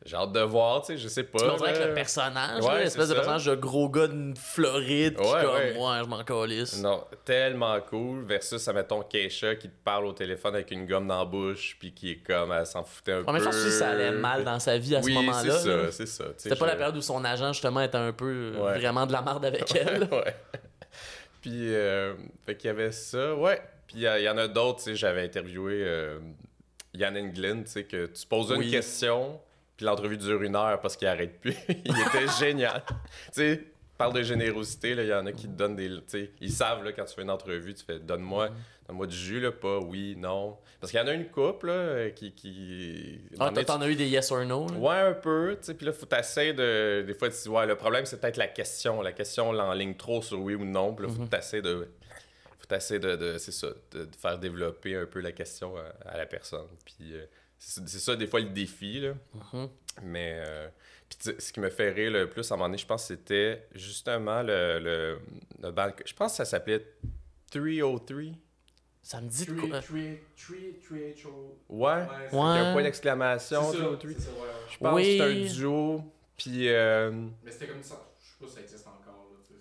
j'ai 0.10 0.16
hâte 0.18 0.32
de 0.32 0.39
voir, 0.39 0.82
tu 0.82 0.88
sais, 0.94 0.98
je 0.98 1.08
sais 1.08 1.24
pas. 1.24 1.39
On 1.54 1.58
dirait 1.58 1.74
que 1.74 1.88
le 1.88 1.94
personnage, 1.94 2.63
Ouais, 2.63 2.84
l'espèce 2.84 3.10
de 3.10 3.13
personnage 3.13 3.46
de 3.46 3.56
gros 3.56 3.89
gars 3.89 4.08
d'une 4.08 4.36
Floride, 4.36 5.16
qui 5.18 5.22
Ouais, 5.22 5.42
comme 5.44 5.74
moi, 5.75 6.00
je 6.04 6.08
m'en 6.08 6.24
calisse. 6.24 6.82
Non, 6.82 7.04
tellement 7.24 7.80
cool. 7.82 8.24
Versus, 8.25 8.68
mettons, 8.70 9.01
Keisha 9.04 9.56
qui 9.56 9.70
te 9.70 9.84
parle 9.84 10.06
au 10.08 10.13
téléphone 10.13 10.56
avec 10.56 10.72
une 10.72 10.86
gomme 10.88 11.08
dans 11.08 11.20
la 11.20 11.25
bouche, 11.25 11.78
puis 11.80 11.94
qui 11.94 12.12
est 12.12 12.16
comme, 12.25 12.51
elle 12.51 12.66
s'en 12.66 12.84
foutait 12.84 13.12
un 13.13 13.24
En 13.25 13.32
même 13.34 13.42
peu. 13.44 13.50
temps, 13.50 13.51
si 13.56 13.72
ça 13.72 13.89
allait 13.89 14.12
mal 14.12 14.44
dans 14.44 14.60
sa 14.60 14.78
vie 14.78 14.96
à 14.96 15.00
oui, 15.00 15.06
ce 15.13 15.20
moment-là. 15.20 15.42
c'est 15.44 15.50
ça, 15.51 15.92
c'est 15.92 16.06
ça. 16.08 16.24
C'était 16.38 16.56
pas 16.56 16.68
la 16.68 16.75
période 16.75 16.98
où 16.98 17.01
son 17.01 17.24
agent, 17.24 17.54
justement, 17.54 17.82
était 17.82 17.98
un 17.98 18.12
peu 18.12 18.54
euh, 18.56 18.74
vraiment 18.78 19.06
de 19.06 19.12
la 19.13 19.22
merde 19.22 19.46
avec 19.46 19.74
elle. 19.75 20.04
ouais. 20.12 20.36
Puis, 21.42 21.74
euh, 21.74 22.13
fait 22.46 22.56
qu'il 22.56 22.68
y 22.68 22.72
avait 22.72 22.92
ça, 22.92 23.34
ouais. 23.36 23.62
Puis, 23.88 23.98
il 24.00 24.04
y, 24.24 24.30
en 24.30 24.38
a 24.38 24.48
d'autres, 24.48 24.80
tu 24.80 24.84
sais, 24.86 24.96
j'avais 24.96 25.24
interviewé 25.24 25.84
euh, 25.86 26.20
Yann 26.94 27.16
Englund, 27.18 27.63
tu 27.66 27.72
sais, 27.72 27.84
que 27.86 28.08
tu 28.08 28.28
poses 28.28 28.51
Oui. 28.51 28.66
une 28.66 28.72
question, 28.72 29.39
puis 29.79 29.86
l'entrevue 29.86 30.17
dure 30.17 30.41
une 30.43 30.57
heure 30.57 30.81
parce 30.81 30.98
qu'il 30.98 31.07
arrête 31.07 31.39
plus. 31.39 31.55
il 31.69 31.98
était 32.01 32.27
génial. 32.38 32.83
Tu 32.88 32.95
sais, 33.31 33.63
parle 33.98 34.12
de 34.12 34.24
générosité, 34.24 34.89
il 34.89 35.05
y 35.05 35.13
en 35.13 35.25
a 35.25 35.31
qui 35.31 35.43
te 35.48 35.53
donnent 35.53 35.77
des... 35.77 35.89
Ils 36.41 36.51
savent, 36.51 36.83
là, 36.83 36.91
quand 36.91 37.05
tu 37.05 37.15
fais 37.15 37.21
une 37.21 37.29
entrevue, 37.29 37.74
tu 37.74 37.86
fais 37.86 37.98
«donne-moi 38.01 38.50
donne 38.89 39.07
du 39.07 39.15
jus, 39.15 39.39
là, 39.39 39.53
pas 39.53 39.79
oui, 39.79 40.17
non». 40.17 40.57
Parce 40.81 40.91
qu'il 40.91 41.00
y 41.00 41.03
en 41.03 41.07
a 41.07 41.13
une 41.13 41.29
couple, 41.29 41.67
là, 41.67 42.09
qui... 42.09 42.33
qui... 42.33 43.21
Ah, 43.39 43.51
t'en 43.51 43.79
as 43.79 43.88
eu 43.88 43.95
des 43.95 44.09
yes 44.09 44.29
or 44.33 44.43
no? 44.43 44.67
là? 44.67 44.77
Ouais, 44.77 45.09
un 45.12 45.13
peu, 45.13 45.57
puis 45.77 45.86
là, 45.86 45.93
faut 45.93 46.05
t'essayer 46.05 46.51
de... 46.51 47.05
Des 47.07 47.13
fois, 47.13 47.29
tu 47.29 47.38
dis, 47.41 47.48
ouais, 47.48 47.65
le 47.65 47.75
problème, 47.77 48.05
c'est 48.05 48.19
peut-être 48.19 48.36
la 48.36 48.48
question. 48.48 49.01
La 49.01 49.13
question 49.13 49.53
l'enligne 49.53 49.95
trop 49.95 50.21
sur 50.21 50.41
oui 50.41 50.55
ou 50.55 50.65
non, 50.65 50.93
puis 50.93 51.07
là, 51.07 51.13
faut 51.13 51.24
que 51.24 51.29
t'essayes 51.29 51.62
de... 51.62 51.88
Faut 52.59 52.67
t'essayer 52.67 53.00
de, 53.00 53.15
de- 53.15 53.38
c'est 53.38 53.53
ça, 53.53 53.67
de, 53.91 54.03
de 54.03 54.15
faire 54.17 54.38
développer 54.38 54.98
un 54.98 55.05
peu 55.05 55.21
la 55.21 55.31
question 55.31 55.77
à, 55.77 56.09
à 56.09 56.17
la 56.17 56.25
personne. 56.25 56.68
Puis 56.83 57.13
euh, 57.13 57.24
c'est 57.59 57.87
ça, 58.00 58.15
des 58.15 58.25
fois, 58.27 58.39
le 58.39 58.50
défi, 58.50 59.00
là. 59.01 59.13
Mhm. 59.53 59.69
Mais... 60.03 60.41
euh, 60.48 60.67
ce 61.39 61.51
qui 61.51 61.59
me 61.59 61.69
fait 61.72 61.89
rire 61.89 62.11
le 62.11 62.29
plus, 62.29 62.50
à 62.51 62.53
un 62.53 62.57
moment 62.57 62.67
donné, 62.69 62.77
je 62.77 62.85
pense, 62.85 63.07
c'était 63.07 63.67
justement 63.74 64.41
le... 64.43 64.79
le, 64.79 65.19
le 65.61 65.72
band- 65.72 65.91
Je 66.05 66.13
pense 66.13 66.31
que 66.33 66.37
ça 66.37 66.45
s'appelait 66.45 66.85
303. 67.51 68.33
Ça 69.01 69.22
me 69.22 69.27
dit 69.27 69.45
quoi? 69.48 69.79
tree, 69.81 70.19
tree, 70.37 70.75
tree, 70.87 71.13
tree. 71.15 71.31
Ouais. 71.69 71.91
Ouais, 71.91 72.05
Il 72.31 72.35
y 72.35 72.39
a 72.39 72.69
un 72.69 72.74
point 72.74 72.83
d'exclamation. 72.83 73.61
303. 73.61 74.11
ça, 74.11 74.29
ouais. 74.29 74.35
Je 74.72 74.77
pense 74.77 74.95
Oui. 74.95 75.17
que 75.17 75.24
c'est 75.24 75.45
un 75.50 75.53
duo. 75.55 76.03
Puis... 76.37 76.69
euh, 76.69 77.11
Mais 77.43 77.51
c'était 77.51 77.67
comme 77.67 77.81
ça. 77.83 78.00
Je 78.22 78.25
sais 78.27 78.35
pas 78.39 78.48
si 78.48 78.53
ça 78.55 78.61
existe 78.61 78.87
encore. 78.87 78.95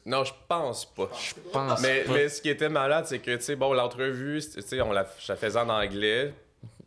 Non, 0.04 0.24
je 0.24 0.32
pense 0.48 0.94
pas. 0.94 1.11
Je 1.18 1.28
Je 1.34 1.50
pense 1.50 1.80
Mais, 1.82 2.04
pas. 2.04 2.12
mais 2.12 2.28
ce 2.28 2.40
qui 2.42 2.48
était 2.50 2.68
malade, 2.68 3.06
c'est 3.06 3.18
que, 3.18 3.34
tu 3.37 3.42
sais, 3.42 3.56
bon, 3.56 3.72
l'entrevue, 3.74 4.40
tu 4.40 4.61
sais, 4.62 4.80
on 4.80 4.92
la, 4.92 5.06
je 5.18 5.32
la 5.32 5.37
faisais 5.37 5.58
en 5.58 5.68
anglais. 5.68 6.32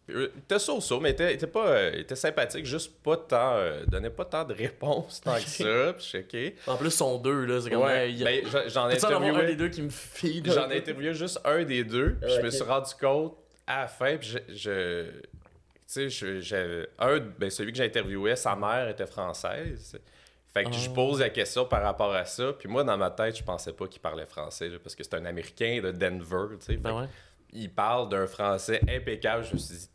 Il 0.10 0.24
était 0.40 0.60
so-so, 0.60 1.00
mais 1.00 1.10
il 1.10 1.14
était, 1.14 1.32
il 1.32 1.36
était 1.36 1.48
pas, 1.48 1.68
euh, 1.68 1.92
sympathique, 2.16 2.66
juste 2.66 2.92
pas 3.02 3.16
tant, 3.18 3.54
euh, 3.56 3.86
donnait 3.86 4.10
pas 4.10 4.26
tant 4.26 4.44
de 4.44 4.54
réponses 4.54 5.22
tant 5.22 5.36
que 5.36 5.42
ça. 5.42 5.94
Puis 5.98 6.56
En 6.68 6.76
plus, 6.76 6.88
ils 6.88 6.92
sont 6.92 7.18
deux, 7.18 7.46
là. 7.46 7.62
C'est 7.62 7.70
comme. 7.70 7.84
Ouais, 7.84 8.12
ben, 8.14 8.44
j'en- 8.68 8.90
ai 8.90 8.98
avoir 9.06 9.22
un 9.22 9.22
des 9.22 9.30
interviewé, 9.30 9.56
deux 9.56 9.70
qui 9.70 9.82
me 9.84 9.90
feed? 9.90 10.52
j'en 10.52 10.70
ai 10.70 10.78
interviewé 10.80 11.14
juste 11.14 11.40
un 11.46 11.64
des 11.64 11.84
deux. 11.84 12.18
Puis 12.22 12.32
je 12.36 12.42
me 12.42 12.50
suis 12.50 12.64
rendu 12.64 12.94
compte 13.00 13.38
à 13.68 13.82
la 13.82 13.88
fin, 13.88 14.18
puis 14.18 14.28
je, 14.50 14.54
je- 14.54 15.12
tu 15.94 16.10
sais, 16.10 16.88
un, 17.00 17.20
ben, 17.20 17.50
celui 17.50 17.72
que 17.72 17.78
j'ai 17.78 17.86
interviewé, 17.86 18.36
sa 18.36 18.56
mère 18.56 18.90
était 18.90 19.06
française. 19.08 19.98
Fait 20.54 20.66
que 20.66 20.74
je 20.74 20.90
Ah. 20.90 20.94
pose 20.94 21.20
la 21.22 21.30
question 21.30 21.64
par 21.66 21.82
rapport 21.82 22.14
à 22.14 22.26
ça. 22.26 22.52
Puis 22.60 22.68
moi, 22.68 22.84
dans 22.84 22.98
ma 22.98 23.10
tête, 23.12 23.38
je 23.38 23.44
pensais 23.44 23.72
pas 23.72 23.88
qu'il 23.88 24.02
parlait 24.02 24.26
français, 24.26 24.68
là, 24.68 24.78
parce 24.84 24.96
que 24.96 25.04
c'est 25.04 25.14
un 25.14 25.24
Américain 25.24 25.80
de 25.82 25.92
Denver, 25.92 26.58
tu 26.60 26.66
sais. 26.66 26.76
Ben 26.78 26.92
que. 26.92 27.08
Il 27.54 27.74
parle 27.74 28.10
d'un 28.10 28.28
français 28.28 28.82
impeccable. 28.90 29.44
Je 29.46 29.54
me 29.54 29.58
suis 29.58 29.76
dit, 29.78 29.90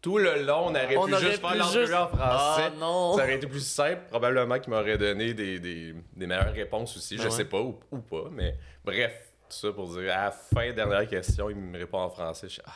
tout 0.00 0.18
le 0.18 0.42
long, 0.42 0.66
on 0.66 0.70
aurait 0.70 0.96
On 0.96 1.06
pu 1.06 1.12
aurait 1.14 1.22
juste 1.22 1.40
faire 1.40 1.54
l'entrevue 1.54 1.80
juste- 1.86 1.92
en 1.94 2.08
français. 2.08 2.62
Ah 2.66 2.72
non! 2.78 3.16
Ça 3.16 3.22
aurait 3.22 3.34
été 3.36 3.46
plus 3.46 3.64
simple. 3.66 4.02
Probablement 4.08 4.58
qu'il 4.58 4.72
m'aurait 4.72 4.98
donné 4.98 5.32
des, 5.34 5.58
des, 5.60 5.94
des 6.14 6.26
meilleures 6.26 6.52
réponses 6.52 6.96
aussi. 6.96 7.16
Ah 7.18 7.22
je 7.22 7.28
ouais. 7.28 7.30
sais 7.36 7.44
pas 7.44 7.60
ou, 7.60 7.78
ou 7.90 7.98
pas, 7.98 8.24
mais 8.30 8.56
bref, 8.84 9.32
tout 9.48 9.56
ça 9.56 9.72
pour 9.72 9.88
dire, 9.92 10.12
à 10.12 10.24
la 10.24 10.30
fin, 10.32 10.72
dernière 10.72 11.06
question, 11.08 11.50
il 11.50 11.56
me 11.56 11.78
répond 11.78 11.98
en 11.98 12.10
français. 12.10 12.48
Je 12.48 12.54
suis, 12.54 12.62
ah, 12.66 12.72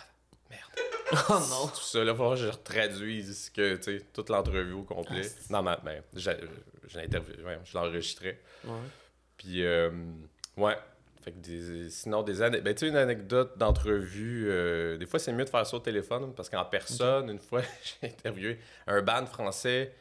Oh 1.13 1.15
non! 1.51 1.69
tout 1.69 1.81
ça, 1.83 2.03
là, 2.03 2.13
il 2.13 2.17
que 2.19 2.37
je 2.37 2.49
retraduise 2.49 3.45
ce 3.47 3.51
que, 3.51 3.77
tu 3.77 3.83
sais, 3.99 4.05
toute 4.13 4.29
l'entrevue 4.29 4.73
au 4.73 4.83
complet. 4.83 5.23
Ah, 5.25 5.53
non, 5.53 5.63
mais 5.85 6.03
je 6.15 6.31
ouais, 7.45 7.59
je 7.65 7.79
l'enregistrais. 7.79 8.41
Ouais. 8.65 8.73
Puis, 9.37 9.65
euh, 9.65 9.91
ouais. 10.57 10.77
Fait 11.27 11.33
que 11.33 11.39
des, 11.39 11.91
sinon, 11.91 12.23
des 12.23 12.41
anecdotes. 12.41 12.65
Ben, 12.65 12.75
tu 12.75 12.81
sais, 12.87 12.89
une 12.89 12.97
anecdote 12.97 13.59
d'entrevue, 13.59 14.47
euh, 14.49 14.97
des 14.97 15.07
fois, 15.07 15.19
c'est 15.19 15.33
mieux 15.33 15.45
de 15.45 15.51
faire 15.51 15.67
ça 15.67 15.77
au 15.77 15.81
téléphone 15.81 16.33
parce 16.37 16.49
qu'en 16.49 16.65
personne, 16.65 17.29
une 17.31 17.41
fois, 17.41 17.63
j'ai 18.01 18.11
interviewé 18.11 18.61
un 18.87 19.03
band 19.03 19.27
français 19.27 19.93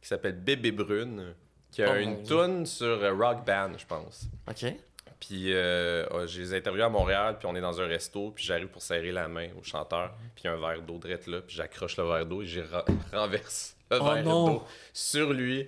qui 0.00 0.06
s'appelle 0.06 0.36
Bébé 0.36 0.70
Brune, 0.70 1.34
qui 1.72 1.82
a 1.82 1.94
Oh 1.94 1.96
une 1.96 2.22
toune 2.22 2.64
sur 2.64 2.86
euh, 2.86 3.12
Rock 3.12 3.44
Band, 3.44 3.72
je 3.76 3.86
pense. 3.86 4.28
Ok. 4.48 4.72
Puis, 5.18 5.52
euh, 5.52 6.06
oh, 6.12 6.28
je 6.28 6.42
les 6.42 6.54
interviewés 6.54 6.84
à 6.84 6.88
Montréal, 6.88 7.38
puis 7.40 7.48
on 7.50 7.56
est 7.56 7.60
dans 7.60 7.80
un 7.80 7.86
resto, 7.88 8.30
puis 8.30 8.44
j'arrive 8.44 8.68
pour 8.68 8.80
serrer 8.80 9.10
la 9.10 9.26
main 9.26 9.48
au 9.58 9.64
chanteur, 9.64 10.14
puis 10.36 10.44
il 10.44 10.46
y 10.46 10.50
a 10.50 10.52
un 10.52 10.60
verre 10.60 10.82
d'eau 10.82 10.98
drette 10.98 11.26
là, 11.26 11.40
puis 11.40 11.56
j'accroche 11.56 11.96
le 11.96 12.04
verre 12.04 12.24
d'eau 12.24 12.42
et 12.42 12.46
j'ai 12.46 12.62
renverse 13.12 13.74
le 13.90 13.98
Oh 14.00 14.04
verre 14.04 14.22
d'eau 14.22 14.62
sur 14.92 15.32
lui 15.32 15.66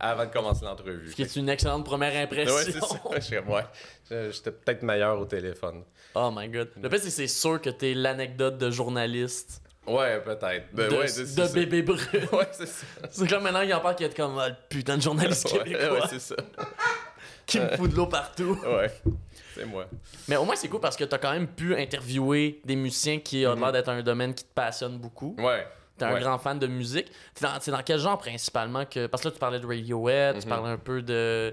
avant 0.00 0.24
de 0.26 0.30
commencer 0.30 0.64
l'entrevue. 0.64 1.10
Ce 1.10 1.14
qui 1.16 1.22
est 1.22 1.36
une 1.36 1.48
excellente 1.48 1.84
première 1.84 2.14
impression. 2.16 2.54
Ouais, 2.54 2.64
c'est 2.64 2.72
ça. 2.80 2.86
Je 3.16 3.20
serais- 3.20 3.38
ouais. 3.44 4.30
J'étais 4.32 4.50
peut-être 4.52 4.82
meilleur 4.82 5.18
au 5.20 5.24
téléphone. 5.24 5.82
oh 6.14 6.30
my 6.34 6.48
god. 6.48 6.68
Le 6.80 6.88
pire, 6.88 6.98
c'est 6.98 7.06
que 7.06 7.10
c'est 7.12 7.26
sûr 7.28 7.60
que 7.60 7.70
t'es 7.70 7.94
l'anecdote 7.94 8.58
de 8.58 8.70
journaliste 8.70 9.62
Ouais, 9.86 10.20
peut-être. 10.20 10.66
Ben 10.74 10.90
de, 10.90 10.96
ouais, 10.96 11.52
bébé 11.54 11.82
brun. 11.82 11.96
Ouais, 12.32 12.46
c'est 12.52 12.66
ça. 12.66 12.84
c'est 13.10 13.26
comme 13.28 13.42
maintenant, 13.42 13.62
il 13.62 13.72
en 13.72 13.80
parle 13.80 13.96
qui 13.96 14.04
est 14.04 14.14
comme 14.14 14.38
ah, 14.38 14.50
le 14.50 14.54
putain 14.68 14.98
de 14.98 15.02
journaliste 15.02 15.50
Ouais, 15.50 15.58
québécois 15.64 15.92
ouais, 15.94 16.06
c'est 16.10 16.18
ça. 16.20 16.36
qui 17.46 17.58
me 17.60 17.68
fout 17.76 17.90
de 17.90 17.96
l'eau 17.96 18.06
partout. 18.06 18.58
Ouais. 18.66 18.92
C'est 19.54 19.64
moi. 19.64 19.86
Mais 20.28 20.36
au 20.36 20.44
moins, 20.44 20.54
c'est 20.56 20.68
cool 20.68 20.80
parce 20.80 20.94
que 20.96 21.04
t'as 21.04 21.18
quand 21.18 21.32
même 21.32 21.48
pu 21.48 21.74
interviewer 21.74 22.60
des 22.64 22.76
musiciens 22.76 23.18
qui 23.18 23.46
ont 23.46 23.54
Mhm. 23.56 23.60
l'air 23.62 23.72
d'être 23.72 23.88
un 23.88 24.02
domaine 24.02 24.34
qui 24.34 24.44
te 24.44 24.52
passionne 24.54 24.98
beaucoup. 24.98 25.34
Ouais. 25.38 25.66
T'es 25.98 26.04
un 26.04 26.14
Ouais. 26.14 26.20
grand 26.20 26.38
fan 26.38 26.58
de 26.58 26.66
musique. 26.66 27.10
T'es 27.34 27.44
dans, 27.44 27.58
c'est 27.60 27.70
dans 27.70 27.82
quel 27.82 27.98
genre 27.98 28.18
principalement 28.18 28.84
que. 28.86 29.06
Parce 29.06 29.22
que 29.22 29.28
là, 29.28 29.32
tu 29.32 29.38
parlais 29.38 29.60
de 29.60 29.66
Radiohead, 29.66 30.38
tu 30.38 30.46
Mhm. 30.46 30.48
parlais 30.48 30.70
un 30.70 30.78
peu 30.78 31.02
de. 31.02 31.52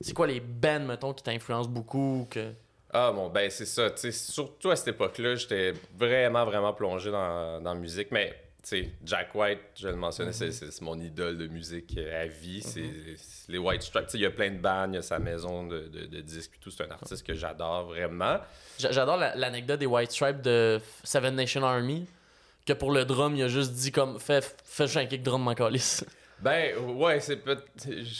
C'est 0.00 0.14
quoi 0.14 0.26
les 0.26 0.40
bands, 0.40 0.80
mettons, 0.86 1.12
qui 1.12 1.22
t'influencent 1.22 1.68
beaucoup 1.68 2.26
que... 2.30 2.52
Ah 2.92 3.12
bon, 3.12 3.28
ben 3.28 3.50
c'est 3.50 3.66
ça. 3.66 3.90
Tu 3.90 4.10
surtout 4.12 4.70
à 4.70 4.76
cette 4.76 4.88
époque-là, 4.88 5.36
j'étais 5.36 5.74
vraiment, 5.96 6.44
vraiment 6.46 6.72
plongé 6.72 7.10
dans, 7.10 7.60
dans 7.60 7.74
la 7.74 7.78
musique. 7.78 8.08
Mais 8.10 8.34
sais, 8.62 8.90
Jack 9.04 9.34
White, 9.34 9.60
je 9.76 9.88
le 9.88 9.96
mentionnais, 9.96 10.32
c'est- 10.32 10.50
c'est 10.52 10.70
c'est 10.70 10.82
mon 10.82 10.98
idole 10.98 11.36
de 11.38 11.46
musique 11.46 11.94
euh, 11.98 12.24
à 12.24 12.26
vie. 12.26 12.62
C'est 12.62 12.82
c'est 13.16 13.52
les 13.52 13.58
White 13.58 13.82
Stripes. 13.82 14.06
Tu 14.06 14.12
sais, 14.12 14.18
Il 14.18 14.22
y 14.22 14.26
a 14.26 14.30
plein 14.30 14.50
de 14.50 14.58
bandes, 14.58 14.92
il 14.92 14.96
y 14.96 14.98
a 14.98 15.02
sa 15.02 15.18
maison 15.18 15.66
de, 15.66 15.80
de, 15.88 16.06
de 16.06 16.20
disques 16.20 16.52
et 16.56 16.58
tout. 16.62 16.70
C'est 16.70 16.84
un 16.84 16.90
artiste 16.90 17.24
que 17.26 17.34
j'adore 17.34 17.84
vraiment. 17.88 18.38
J'a- 18.78 18.92
J'adore 18.92 19.18
la- 19.18 19.34
l'anecdote 19.36 19.78
des 19.80 19.86
White 19.86 20.10
Stripes 20.12 20.40
de 20.42 20.80
Seven 21.04 21.34
Nation 21.36 21.62
Army. 21.62 22.06
Que 22.66 22.72
pour 22.74 22.92
le 22.92 23.04
drum, 23.04 23.34
il 23.36 23.42
a 23.42 23.48
juste 23.48 23.72
dit 23.72 23.90
comme 23.92 24.18
fais, 24.20 24.40
fais 24.64 24.84
juste 24.86 24.96
un 24.98 25.06
kick 25.06 25.22
drum, 25.22 25.42
mon 25.42 25.54
calice. 25.54 26.04
Ben, 26.42 26.74
ouais, 26.96 27.20
c'est 27.20 27.36
peut 27.36 27.58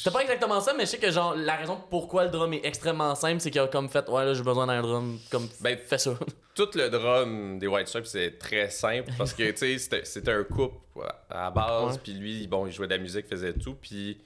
C'est 0.03 0.13
pas 0.13 0.21
exactement 0.21 0.61
ça, 0.61 0.75
mais 0.75 0.85
je 0.85 0.91
sais 0.91 0.99
que 0.99 1.11
genre 1.11 1.35
la 1.35 1.57
raison 1.57 1.79
pourquoi 1.89 2.25
le 2.25 2.31
drum 2.31 2.53
est 2.53 2.61
extrêmement 2.67 3.15
simple, 3.15 3.41
c'est 3.41 3.51
qu'il 3.51 3.61
a 3.63 3.67
comme 3.67 3.89
fait 3.89 4.07
ouais 4.11 4.27
là 4.27 4.35
j'ai 4.35 4.43
besoin 4.43 4.67
d'un 4.67 4.83
drum, 4.83 5.19
comme 5.31 5.49
Ben, 5.63 5.79
fais 5.79 5.97
ça. 5.97 6.13
Tout 6.55 6.69
le 6.75 6.91
drum 6.91 7.59
des 7.59 7.67
White 7.67 7.89
Stripes, 7.89 8.05
c'est 8.07 8.39
très 8.39 8.69
simple 8.69 9.11
parce 9.17 9.33
que, 9.33 9.51
tu 9.53 9.79
sais, 9.79 10.05
c'était- 10.05 10.31
un 10.33 10.45
couple 10.45 10.77
à 11.31 11.45
la 11.45 11.51
base, 11.51 11.97
puis 11.99 12.13
lui, 12.13 12.47
bon, 12.47 12.67
il 12.67 12.73
jouait 12.73 12.89
de 12.89 12.93
la 12.95 12.99
musique, 13.01 13.27
faisait 13.27 13.55
tout, 13.55 13.75
puis 13.75 14.21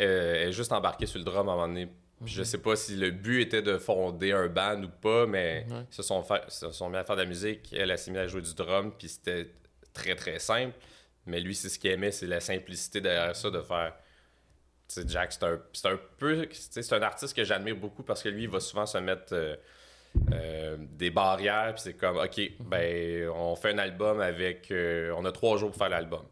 euh, 0.00 0.36
elle 0.44 0.48
est 0.48 0.52
juste 0.52 0.72
embarqué 0.72 1.04
sur 1.04 1.18
le 1.18 1.24
drum 1.24 1.48
à 1.48 1.52
un 1.52 1.54
moment 1.56 1.68
donné. 1.68 1.88
Puis 2.24 2.34
je 2.34 2.42
sais 2.42 2.58
pas 2.58 2.76
si 2.76 2.96
le 2.96 3.10
but 3.10 3.40
était 3.42 3.62
de 3.62 3.78
fonder 3.78 4.32
un 4.32 4.46
band 4.48 4.82
ou 4.82 4.88
pas, 4.88 5.26
mais 5.26 5.66
ils 5.90 5.94
se 5.94 6.02
sont, 6.02 6.22
fait- 6.22 6.44
se 6.48 6.70
sont 6.72 6.88
mis 6.90 6.96
à 6.96 7.04
faire 7.04 7.16
de 7.16 7.22
la 7.22 7.28
musique, 7.28 7.72
elle 7.72 7.90
a 7.90 7.96
s'est 7.96 8.10
mise 8.10 8.20
à 8.20 8.26
jouer 8.26 8.42
du 8.42 8.54
drum, 8.54 8.92
puis 8.96 9.08
c'était 9.08 9.48
très 9.92 10.14
très 10.14 10.38
simple. 10.38 10.76
Mais 11.26 11.40
lui, 11.40 11.54
c'est 11.54 11.68
ce 11.68 11.78
qu'il 11.78 11.90
aimait, 11.90 12.10
c'est 12.10 12.26
la 12.26 12.40
simplicité 12.40 13.00
derrière 13.00 13.34
ça, 13.36 13.50
de 13.50 13.60
faire. 13.62 13.94
Tu 14.88 15.00
sais, 15.00 15.08
Jack, 15.08 15.32
c'est 15.32 15.44
un, 15.44 15.60
c'est 15.72 15.88
un 15.88 15.98
peu. 16.18 16.48
C'est 16.52 16.92
un 16.92 17.02
artiste 17.02 17.34
que 17.36 17.44
j'admire 17.44 17.76
beaucoup 17.76 18.02
parce 18.02 18.22
que 18.22 18.28
lui, 18.28 18.42
il 18.44 18.48
va 18.48 18.60
souvent 18.60 18.86
se 18.86 18.98
mettre 18.98 19.32
euh, 19.32 19.56
euh, 20.32 20.76
des 20.78 21.10
barrières, 21.10 21.72
puis 21.74 21.82
c'est 21.82 21.94
comme, 21.94 22.16
OK, 22.18 22.40
ben, 22.60 23.28
on 23.30 23.54
fait 23.56 23.70
un 23.70 23.78
album 23.78 24.20
avec. 24.20 24.70
euh, 24.70 25.14
on 25.16 25.24
a 25.24 25.32
trois 25.32 25.56
jours 25.58 25.70
pour 25.70 25.78
faire 25.78 25.88
l'album. 25.88 26.22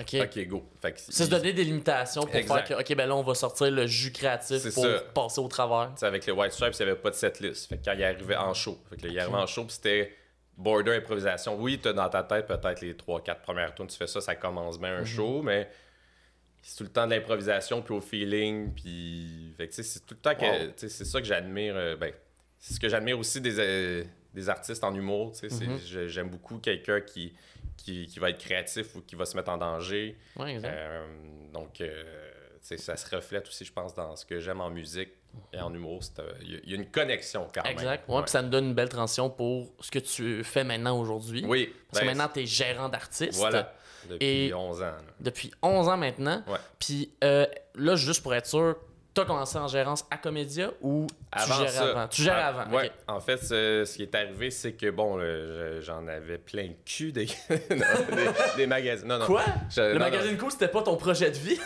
Ok. 0.00 0.16
OK, 0.22 0.46
go. 0.46 0.64
Fait 0.80 0.92
que 0.92 1.00
C'est 1.00 1.24
se 1.24 1.30
donner 1.30 1.52
des 1.52 1.64
limitations 1.64 2.22
pour 2.22 2.34
Exact. 2.34 2.66
faire 2.68 2.78
que 2.78 2.82
ok 2.82 2.96
ben 2.96 3.06
là 3.08 3.16
on 3.16 3.22
va 3.22 3.34
sortir 3.34 3.70
le 3.70 3.86
jus 3.86 4.12
créatif 4.12 4.58
C'est 4.58 4.72
pour 4.74 4.84
ça. 4.84 5.00
passer 5.14 5.40
au 5.40 5.48
travers. 5.48 5.90
Tu 5.94 6.00
sais, 6.00 6.06
avec 6.06 6.24
les 6.26 6.32
White 6.32 6.52
Stripes, 6.52 6.74
il 6.78 6.84
n'y 6.84 6.90
avait 6.92 7.00
pas 7.00 7.10
de 7.10 7.14
setlist. 7.16 7.68
Fait 7.68 7.76
que 7.78 7.84
quand 7.84 7.92
il 7.92 8.02
arrivait 8.04 8.36
en 8.36 8.54
show, 8.54 8.78
fait 8.88 8.96
que 8.96 9.06
là, 9.06 9.12
il 9.12 9.18
arrivait 9.20 9.36
en 9.36 9.46
show, 9.46 9.64
puis 9.64 9.74
c'était 9.74 10.12
border 10.56 10.96
improvisation. 10.96 11.56
Oui, 11.60 11.78
tu 11.82 11.88
as 11.88 11.92
dans 11.92 12.08
ta 12.08 12.22
tête 12.22 12.46
peut-être 12.46 12.80
les 12.80 12.94
3-4 12.94 13.40
premières 13.42 13.74
tunes, 13.74 13.86
tu 13.86 13.96
fais 13.96 14.06
ça, 14.06 14.20
ça 14.20 14.34
commence 14.36 14.78
bien 14.78 14.94
un 14.96 15.04
show, 15.04 15.42
mais 15.42 15.70
c'est 16.62 16.76
tout 16.76 16.84
le 16.84 16.90
temps 16.90 17.06
de 17.06 17.14
l'improvisation, 17.14 17.80
puis 17.82 17.94
au 17.94 18.00
feeling, 18.00 18.72
puis. 18.74 19.54
Fait 19.56 19.66
que 19.68 19.72
tu 19.74 19.76
sais, 19.76 19.82
c'est 19.82 20.00
tout 20.06 20.14
le 20.14 20.20
temps 20.20 20.34
que. 20.34 20.44
Wow. 20.44 20.66
tu 20.72 20.72
sais, 20.76 20.88
C'est 20.88 21.04
ça 21.04 21.20
que 21.20 21.26
j'admire. 21.26 21.74
euh, 21.76 21.96
ben, 21.96 22.12
c'est 22.58 22.74
ce 22.74 22.80
que 22.80 22.88
j'admire 22.88 23.18
aussi 23.18 23.40
des, 23.40 23.58
euh, 23.58 24.04
des 24.34 24.48
artistes 24.50 24.84
en 24.84 24.94
humour. 24.94 25.32
tu 25.32 25.38
sais, 25.38 25.50
c'est- 25.50 25.78
j'ai- 25.86 26.08
J'aime 26.10 26.28
beaucoup 26.28 26.58
quelqu'un 26.58 27.00
qui, 27.00 27.32
qui, 27.82 28.06
qui 28.06 28.18
va 28.18 28.30
être 28.30 28.38
créatif 28.38 28.94
ou 28.96 29.00
qui 29.02 29.14
va 29.16 29.24
se 29.24 29.36
mettre 29.36 29.50
en 29.50 29.58
danger. 29.58 30.16
Ouais, 30.36 30.52
exact. 30.54 30.72
Euh, 30.72 31.06
donc, 31.52 31.80
euh, 31.80 32.02
ça 32.60 32.96
se 32.96 33.14
reflète 33.16 33.48
aussi, 33.48 33.64
je 33.64 33.72
pense, 33.72 33.94
dans 33.94 34.14
ce 34.16 34.24
que 34.26 34.38
j'aime 34.40 34.60
en 34.60 34.70
musique 34.70 35.10
et 35.52 35.60
en 35.60 35.72
humour. 35.72 36.02
c'est, 36.02 36.18
euh, 36.20 36.32
Il 36.42 36.52
y, 36.52 36.56
a- 36.56 36.60
il 36.64 36.74
une 36.74 36.90
connexion 36.90 37.48
quand 37.54 37.62
même. 37.62 37.72
Exact. 37.72 38.08
Ouais, 38.08 38.22
puis 38.22 38.30
ça 38.30 38.42
nous 38.42 38.48
donne 38.50 38.66
une 38.66 38.74
belle 38.74 38.88
transition 38.88 39.30
pour 39.30 39.72
ce 39.80 39.90
que 39.90 39.98
tu 40.00 40.44
fais 40.44 40.64
maintenant 40.64 40.98
aujourd'hui. 40.98 41.44
Oui. 41.46 41.72
Parce 41.90 42.00
que 42.00 42.06
ben, 42.06 42.16
maintenant, 42.16 42.32
tu 42.32 42.40
es 42.40 42.46
gérant 42.46 42.88
d'artiste. 42.88 43.34
Voilà. 43.38 43.72
Depuis 44.08 44.26
Et- 44.48 44.54
11 44.54 44.80
ans. 44.82 44.86
là. 44.86 45.00
Depuis 45.20 45.50
11 45.62 45.88
ans 45.88 45.96
maintenant. 45.96 46.42
Puis 46.78 47.12
euh, 47.22 47.46
là, 47.76 47.96
juste 47.96 48.22
pour 48.22 48.34
être 48.34 48.46
sûr, 48.46 48.76
tu 49.20 49.24
as 49.24 49.34
commencé 49.34 49.58
en 49.58 49.68
gérance 49.68 50.04
à 50.10 50.16
Comédia 50.16 50.70
ou 50.80 51.06
tu 51.08 51.14
Avant 51.32 51.54
gères 51.60 51.70
ça, 51.70 51.90
avant? 51.90 52.08
Tu 52.08 52.22
gères 52.22 52.34
ah, 52.36 52.48
avant. 52.62 52.76
Ouais. 52.76 52.90
En 53.08 53.20
fait, 53.20 53.38
ce, 53.38 53.84
ce 53.86 53.96
qui 53.96 54.02
est 54.02 54.14
arrivé, 54.14 54.50
c'est 54.50 54.72
que, 54.72 54.90
bon, 54.90 55.18
j'en 55.80 56.06
avais 56.08 56.38
plein 56.38 56.64
le 56.64 56.74
cul 56.84 57.12
des, 57.12 57.26
non, 57.50 57.56
des, 58.16 58.56
des 58.56 58.66
magazines. 58.66 59.08
Non, 59.08 59.18
non. 59.18 59.26
Quoi? 59.26 59.42
Je- 59.70 59.80
Le 59.80 59.92
non, 59.94 59.98
magazine 60.00 60.36
Cool, 60.36 60.50
c'était 60.50 60.68
pas 60.68 60.82
ton 60.82 60.96
projet 60.96 61.30
de 61.30 61.36
vie? 61.36 61.58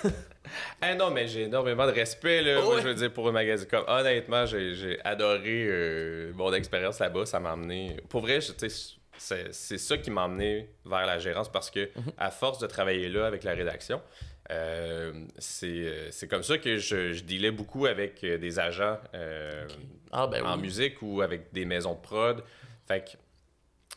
Ah 0.80 0.94
non, 0.96 1.10
mais 1.10 1.26
j'ai 1.26 1.42
énormément 1.44 1.86
de 1.86 1.92
respect, 1.92 2.42
là. 2.42 2.56
Oh 2.60 2.64
Moi, 2.64 2.74
ouais. 2.76 2.82
je 2.82 2.88
veux 2.88 2.94
dire, 2.94 3.12
pour 3.12 3.28
un 3.28 3.32
magazine. 3.32 3.66
Comme, 3.68 3.84
honnêtement, 3.86 4.44
j'ai 4.46 4.98
adoré 5.04 5.66
euh, 5.68 6.32
mon 6.34 6.52
expérience 6.52 6.98
là-bas. 6.98 7.26
Ça 7.26 7.40
m'a 7.40 7.52
amené. 7.52 7.96
Pour 8.08 8.20
vrai, 8.20 8.40
je- 8.40 8.52
tu 8.52 8.68
c'est 9.16 9.78
ça 9.78 9.96
qui 9.96 10.10
m'a 10.10 10.24
amené 10.24 10.68
vers 10.84 11.06
la 11.06 11.18
gérance 11.18 11.48
parce 11.50 11.70
que, 11.70 11.88
Mhm. 11.96 12.12
à 12.18 12.30
force 12.30 12.58
de 12.58 12.66
travailler 12.66 13.08
là 13.08 13.26
avec 13.26 13.44
la 13.44 13.52
rédaction, 13.52 14.02
euh, 14.50 15.12
c'est 15.38 15.66
euh, 15.68 16.10
c'est 16.10 16.28
comme 16.28 16.42
ça 16.42 16.58
que 16.58 16.76
je, 16.76 17.12
je 17.12 17.24
dealais 17.24 17.50
beaucoup 17.50 17.86
avec 17.86 18.22
euh, 18.24 18.36
des 18.38 18.58
agents 18.58 18.98
euh, 19.14 19.66
Ah, 20.12 20.26
ben 20.26 20.44
en 20.44 20.56
oui. 20.56 20.62
musique 20.62 21.00
ou 21.02 21.22
avec 21.22 21.52
des 21.52 21.64
maisons 21.64 21.94
de 21.94 22.00
prod. 22.00 22.42
Fait 22.86 23.00
que 23.04 23.10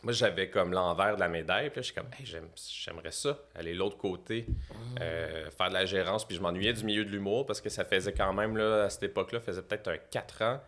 moi, 0.04 0.12
j'avais 0.12 0.48
comme 0.48 0.72
l'envers 0.72 1.16
de 1.16 1.20
la 1.20 1.28
médaille. 1.28 1.70
Puis 1.70 1.76
là, 1.80 1.82
je 1.82 1.86
suis 1.86 1.94
comme, 1.94 2.06
Hey, 2.18 2.24
j'aimerais 2.24 3.10
ça, 3.10 3.36
aller 3.54 3.72
de 3.74 3.78
l'autre 3.78 3.98
côté, 3.98 4.46
euh, 5.00 5.50
faire 5.50 5.68
de 5.68 5.74
la 5.74 5.84
gérance. 5.86 6.24
Puis 6.26 6.36
je 6.36 6.40
m'ennuyais 6.40 6.72
du 6.72 6.84
milieu 6.84 7.04
de 7.04 7.10
l'humour 7.10 7.44
parce 7.46 7.60
que 7.60 7.68
ça 7.68 7.84
faisait 7.84 8.12
quand 8.12 8.32
même, 8.32 8.56
là, 8.56 8.84
à 8.84 8.90
cette 8.90 9.02
époque-là, 9.02 9.40
faisait 9.40 9.60
peut-être 9.62 9.88
un 9.88 9.98
4 9.98 10.42
ans 10.42 10.60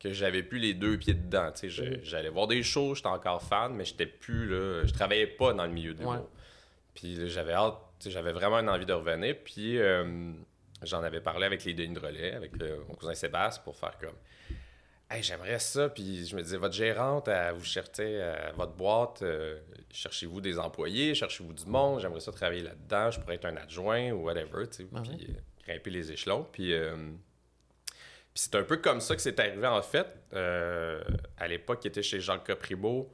que 0.00 0.12
j'avais 0.12 0.42
plus 0.42 0.58
les 0.58 0.74
deux 0.74 0.96
pieds 0.96 1.14
dedans. 1.14 1.52
Tu 1.52 1.68
sais, 1.68 1.70
je- 1.70 2.02
J'allais 2.02 2.28
voir 2.30 2.46
des 2.46 2.62
shows, 2.62 2.94
j'étais 2.94 3.08
encore 3.08 3.42
fan, 3.42 3.74
mais 3.74 3.84
j'étais 3.84 4.06
plus 4.06 4.48
là. 4.48 4.84
Je 4.86 4.92
travaillais 4.92 5.26
pas 5.26 5.52
dans 5.52 5.64
le 5.66 5.72
milieu 5.72 5.92
de 5.92 5.98
l'humour. 5.98 6.14
Ouais. 6.14 6.20
Puis 6.94 7.28
j'avais 7.28 7.52
hâte, 7.52 7.74
j'avais 8.06 8.32
vraiment 8.32 8.58
une 8.58 8.68
envie 8.68 8.86
de 8.86 8.92
revenir. 8.92 9.36
Puis 9.44 9.78
euh, 9.78 10.32
j'en 10.82 11.02
avais 11.02 11.20
parlé 11.20 11.46
avec 11.46 11.64
les 11.64 11.74
Denis 11.74 11.94
de 11.94 12.00
Relais, 12.00 12.34
avec 12.34 12.52
euh, 12.62 12.78
mon 12.88 12.94
cousin 12.94 13.14
Sébastien, 13.14 13.62
pour 13.62 13.76
faire 13.76 13.96
comme 13.98 14.16
Hey, 15.10 15.22
j'aimerais 15.22 15.58
ça. 15.58 15.88
Puis 15.88 16.26
je 16.26 16.36
me 16.36 16.42
disais, 16.42 16.58
votre 16.58 16.74
gérante, 16.74 17.28
elle 17.28 17.54
vous 17.54 17.64
cherchez 17.64 18.20
à 18.20 18.52
votre 18.52 18.72
boîte, 18.72 19.22
euh, 19.22 19.58
cherchez-vous 19.90 20.42
des 20.42 20.58
employés, 20.58 21.14
cherchez-vous 21.14 21.54
du 21.54 21.64
monde, 21.64 22.00
j'aimerais 22.00 22.20
ça 22.20 22.30
travailler 22.30 22.62
là-dedans, 22.62 23.10
je 23.10 23.20
pourrais 23.20 23.36
être 23.36 23.46
un 23.46 23.56
adjoint 23.56 24.10
ou 24.10 24.24
whatever, 24.24 24.68
tu 24.68 24.82
sais, 24.82 24.86
Ah 24.94 25.00
puis 25.02 25.26
euh, 25.30 25.40
grimper 25.66 25.90
les 25.90 26.12
échelons. 26.12 26.46
Puis, 26.52 26.74
euh, 26.74 26.94
puis 27.86 27.94
c'est 28.34 28.54
un 28.56 28.64
peu 28.64 28.76
comme 28.76 29.00
ça 29.00 29.16
que 29.16 29.22
c'est 29.22 29.40
arrivé 29.40 29.66
en 29.66 29.80
fait. 29.80 30.06
Euh, 30.34 31.02
à 31.38 31.48
l'époque, 31.48 31.80
il 31.84 31.88
était 31.88 32.02
chez 32.02 32.20
Jacques 32.20 32.46
Copribeau. 32.46 33.10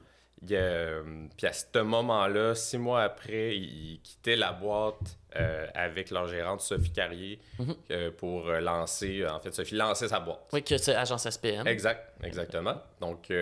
Euh, 0.51 1.27
puis 1.37 1.47
à 1.47 1.53
ce 1.53 1.79
moment-là, 1.79 2.53
six 2.55 2.77
mois 2.77 3.03
après, 3.03 3.55
il, 3.57 3.93
il 3.93 3.99
quittait 4.01 4.35
la 4.35 4.51
boîte 4.51 5.17
euh, 5.37 5.65
avec 5.73 6.11
leur 6.11 6.27
gérante 6.27 6.61
Sophie 6.61 6.91
Carrier 6.91 7.39
Mhm. 7.59 7.75
euh, 7.91 8.11
pour 8.11 8.47
euh, 8.49 8.59
lancer. 8.59 9.25
En 9.27 9.39
fait, 9.39 9.53
Sophie 9.53 9.75
lançait 9.75 10.07
sa 10.07 10.19
boîte. 10.19 10.41
Oui, 10.53 10.63
que 10.63 10.77
c'est 10.77 10.93
agence 10.95 11.27
SPM. 11.29 11.65
Exact, 11.67 12.13
exactement. 12.23 12.75
Donc, 13.01 13.23
puis 13.23 13.35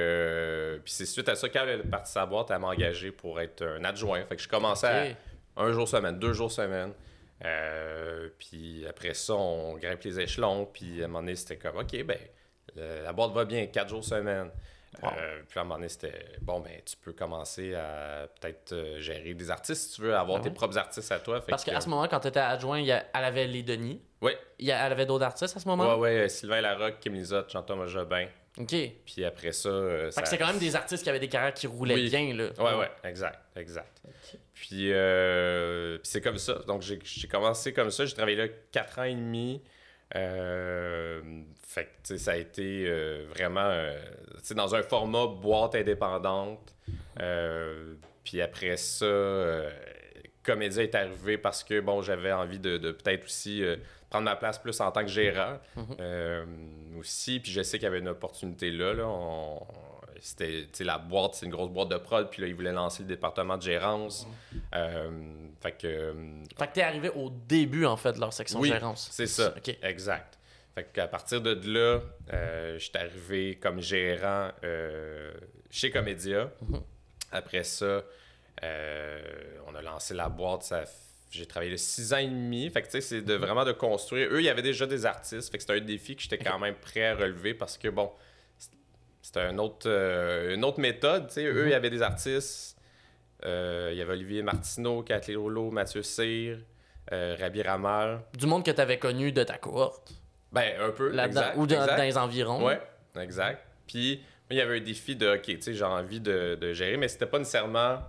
c'est 0.93 1.05
suite 1.05 1.27
à 1.29 1.35
ça 1.35 1.49
qu'elle 1.49 1.69
est 1.69 1.77
partie 1.83 2.11
de 2.11 2.13
sa 2.13 2.25
boîte, 2.25 2.51
elle 2.51 2.59
m'a 2.59 2.67
engagé 2.67 3.11
pour 3.11 3.39
être 3.41 3.63
un 3.63 3.83
adjoint. 3.83 4.23
Fait 4.25 4.35
que 4.35 4.41
je 4.41 4.47
commençais 4.47 5.15
à 5.55 5.61
un 5.63 5.71
jour 5.73 5.87
semaine, 5.87 6.17
deux 6.19 6.33
jours 6.33 6.51
semaine. 6.51 6.93
Puis 8.37 8.85
après 8.87 9.13
ça, 9.13 9.33
on 9.33 9.77
grimpe 9.77 10.01
les 10.03 10.19
échelons. 10.19 10.65
Puis 10.65 11.01
à 11.01 11.05
un 11.05 11.07
moment 11.07 11.19
donné, 11.19 11.35
c'était 11.35 11.57
comme, 11.57 11.77
OK, 11.77 12.03
ben, 12.03 12.17
la 12.75 13.13
boîte 13.13 13.31
va 13.33 13.45
bien, 13.45 13.65
quatre 13.67 13.89
jours 13.89 14.03
semaine. 14.03 14.49
Wow. 15.01 15.09
Euh, 15.17 15.41
puis 15.49 15.57
à 15.59 15.61
un 15.61 15.65
moment 15.65 15.75
donné, 15.75 15.89
c'était, 15.89 16.25
bon, 16.41 16.59
ben, 16.59 16.71
tu 16.85 16.95
peux 16.97 17.13
commencer 17.13 17.73
à 17.73 18.27
peut-être 18.39 18.73
euh, 18.73 18.99
gérer 18.99 19.33
des 19.33 19.49
artistes 19.51 19.89
si 19.89 19.95
tu 19.95 20.01
veux, 20.03 20.15
avoir 20.15 20.39
Ah 20.39 20.43
tes 20.43 20.51
propres 20.51 20.77
artistes 20.77 21.11
à 21.11 21.19
toi. 21.19 21.41
Fait 21.41 21.49
Parce 21.49 21.63
que- 21.63 21.71
qu'à 21.71 21.81
ce 21.81 21.89
moment, 21.89 22.07
quand 22.07 22.19
tu 22.19 22.27
étais 22.27 22.39
adjoint, 22.39 22.79
il 22.79 22.85
y 22.85 22.91
a- 22.91 23.05
elle 23.13 23.23
avait 23.25 23.47
les 23.47 23.63
Denis. 23.63 24.01
Il 24.59 24.65
y 24.67 24.71
a- 24.71 24.85
elle 24.85 24.91
avait 24.93 25.05
d'autres 25.05 25.25
artistes 25.25 25.57
à 25.57 25.59
ce 25.59 25.67
moment? 25.67 25.95
ouais, 25.95 25.99
ouais, 25.99 26.17
euh, 26.25 26.27
Sylvain 26.29 26.61
Larocque, 26.61 26.99
Kim 27.01 27.13
Lizotte, 27.13 27.51
Jean-Thomas 27.51 27.87
Jobin. 27.87 28.27
OK. 28.59 28.75
Puis 29.05 29.25
après 29.25 29.51
ça. 29.51 29.67
euh, 29.69 30.05
que 30.05 30.11
ça- 30.11 30.25
c'est 30.25 30.37
quand 30.37 30.45
même 30.47 30.59
des 30.59 30.75
artistes 30.75 31.03
qui 31.03 31.09
avaient 31.09 31.19
des 31.19 31.27
carrières 31.27 31.53
qui 31.55 31.65
roulaient 31.67 31.95
Oui. 31.95 32.09
bien, 32.09 32.33
là. 32.35 32.49
Ouais, 32.59 32.79
ouais, 32.79 32.91
exact, 33.03 33.39
exact. 33.55 33.99
Puis, 34.53 34.93
euh, 34.93 35.97
puis 35.97 36.07
c'est 36.07 36.21
comme 36.21 36.37
ça. 36.37 36.59
Donc, 36.67 36.83
j'ai 36.83 36.99
j'ai 37.03 37.27
commencé 37.27 37.73
comme 37.73 37.89
ça. 37.89 38.05
J'ai 38.05 38.13
travaillé 38.13 38.37
là 38.37 38.47
quatre 38.71 38.99
ans 38.99 39.03
et 39.03 39.15
demi. 39.15 39.61
Euh, 40.15 41.21
fait 41.67 41.89
que, 42.07 42.17
ça 42.17 42.31
a 42.33 42.35
été 42.35 42.85
euh, 42.87 43.25
vraiment, 43.29 43.61
euh, 43.65 43.97
dans 44.55 44.75
un 44.75 44.83
format 44.83 45.25
boîte 45.27 45.75
indépendante. 45.75 46.75
Puis 48.23 48.41
après 48.41 48.77
ça, 48.77 49.05
Comédia 50.43 50.83
est 50.83 50.95
arrivé 50.95 51.37
parce 51.37 51.63
que, 51.63 51.79
bon, 51.79 52.01
j'avais 52.01 52.31
envie 52.31 52.59
de, 52.59 52.77
de 52.77 52.91
peut-être 52.91 53.25
aussi 53.25 53.63
euh, 53.63 53.77
prendre 54.09 54.25
ma 54.25 54.35
place 54.35 54.59
plus 54.59 54.79
en 54.81 54.91
tant 54.91 55.01
que 55.01 55.07
gérant. 55.09 55.57
Euh, 55.99 56.45
aussi, 56.99 57.39
puis 57.39 57.51
je 57.51 57.61
sais 57.63 57.77
qu'il 57.77 57.85
y 57.85 57.87
avait 57.87 57.99
une 57.99 58.09
opportunité 58.09 58.69
là. 58.71 58.93
là. 58.93 59.07
On- 59.07 59.65
c'était, 60.25 60.63
tu 60.63 60.69
sais, 60.73 60.83
la 60.85 60.97
boîte, 60.97 61.35
c'est 61.35 61.45
une 61.45 61.51
grosse 61.51 61.69
boîte 61.69 61.89
de 61.89 61.97
prod, 61.97 62.29
puis 62.29 62.41
là, 62.41 62.47
ils 62.47 62.55
voulaient 62.55 62.71
lancer 62.71 63.03
le 63.03 63.09
département 63.09 63.57
de 63.57 63.61
gérance. 63.61 64.25
Euh, 64.73 65.09
fait 65.61 65.73
que, 65.73 65.87
euh, 65.87 66.13
Fait 66.57 66.67
que 66.67 66.73
t'es 66.73 66.81
arrivé 66.81 67.09
au 67.09 67.29
début, 67.29 67.85
en 67.85 67.97
fait, 67.97 68.13
de 68.13 68.19
leur 68.19 68.31
section 68.31 68.59
Oui, 68.59 68.69
gérance. 68.69 69.09
c'est 69.11 69.27
ça. 69.27 69.53
OK. 69.57 69.77
Exact. 69.83 70.39
Fait 70.75 70.85
qu'à 70.93 71.07
partir 71.07 71.41
de 71.41 71.51
là, 71.71 71.99
euh, 72.33 72.79
je 72.79 72.83
suis 72.83 72.97
arrivé 72.97 73.55
comme 73.61 73.79
gérant 73.81 74.49
euh, 74.63 75.31
chez 75.69 75.91
Comédia. 75.91 76.49
Mhm. 76.61 76.81
Après 77.31 77.63
ça, 77.63 78.03
euh, 78.63 79.21
on 79.67 79.75
a 79.75 79.81
lancé 79.81 80.13
la 80.13 80.29
boîte. 80.29 80.63
Ça, 80.63 80.83
j'ai 81.31 81.45
travaillé 81.45 81.77
six 81.77 82.13
ans 82.13 82.17
et 82.17 82.27
demi. 82.27 82.69
Fait 82.69 82.81
que 82.81 82.87
tu 82.87 82.91
sais, 82.93 83.01
c'est 83.01 83.19
Mhm. 83.21 83.25
de, 83.25 83.33
vraiment 83.35 83.65
de 83.65 83.71
construire. 83.71 84.29
Eux, 84.31 84.39
il 84.39 84.45
y 84.45 84.49
avait 84.49 84.61
déjà 84.61 84.85
des 84.85 85.05
artistes. 85.05 85.51
Fait 85.51 85.57
que 85.57 85.63
c'était 85.63 85.73
un 85.77 85.81
défi 85.85 86.15
que 86.15 86.21
j'étais 86.23 86.37
quand 86.37 86.57
même 86.59 86.75
prêt 86.75 87.07
à 87.07 87.15
relever 87.15 87.53
parce 87.53 87.77
que 87.77 87.89
bon, 87.89 88.11
c'était 89.23 89.39
un 89.39 89.57
autre, 89.57 89.87
euh, 89.89 90.53
une 90.53 90.63
autre 90.63 90.79
méthode. 90.79 91.27
tu 91.29 91.33
sais. 91.35 91.45
Eux, 91.45 91.65
il 91.65 91.71
y 91.71 91.73
avait 91.73 91.89
des 91.89 92.03
artistes. 92.03 92.77
Euh, 93.45 93.89
il 93.91 93.97
y 93.97 94.01
avait 94.01 94.13
Olivier 94.13 94.43
Martineau, 94.43 95.01
Kathleen 95.01 95.37
Rouleau, 95.37 95.71
Mathieu 95.71 96.03
Cyr, 96.03 96.59
euh, 97.11 97.35
Rabi 97.39 97.61
Ramal. 97.63 98.21
Du 98.37 98.45
monde 98.45 98.63
que 98.63 98.71
tu 98.71 98.79
avais 98.79 98.99
connu 98.99 99.31
de 99.31 99.43
ta 99.43 99.57
cohorte, 99.57 100.13
Ben, 100.51 100.79
un 100.79 100.91
peu. 100.91 101.17
exact, 101.19 101.57
ou 101.57 101.65
de- 101.65 101.73
exact. 101.73 101.97
dans 101.97 102.03
les 102.03 102.17
environs. 102.17 102.63
Ouais, 102.65 102.79
exact. 103.19 103.65
Puis, 103.87 104.21
il 104.49 104.57
y 104.57 104.61
avait 104.61 104.77
un 104.77 104.81
défi 104.83 105.15
de, 105.15 105.35
OK, 105.35 105.41
tu 105.41 105.61
sais, 105.61 105.73
j'ai 105.73 105.83
envie 105.83 106.19
de, 106.21 106.55
de 106.61 106.73
gérer, 106.73 106.95
mais 106.95 107.07
c'était 107.09 107.25
pas 107.25 107.39
nécessairement 107.39 107.99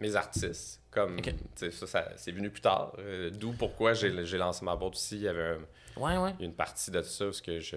mes 0.00 0.16
artistes. 0.16 0.80
Comme, 0.90 1.20
ça, 1.54 1.86
ça 1.86 2.08
c'est 2.16 2.32
venu 2.32 2.50
plus 2.50 2.62
tard. 2.62 2.94
Euh, 2.98 3.30
D'où 3.30 3.52
pourquoi 3.52 3.92
j'ai 3.92 4.24
j'ai 4.24 4.38
lancé 4.38 4.64
ma 4.64 4.74
boîte 4.74 4.94
aussi. 4.94 5.16
Il 5.18 5.22
y 5.22 5.28
avait 5.28 5.50
un- 5.96 6.00
Ouais, 6.02 6.16
ouais. 6.18 6.34
une 6.40 6.52
partie 6.54 6.90
de 6.90 7.00
ça 7.02 7.26
parce 7.26 7.40
que 7.40 7.60
je. 7.60 7.76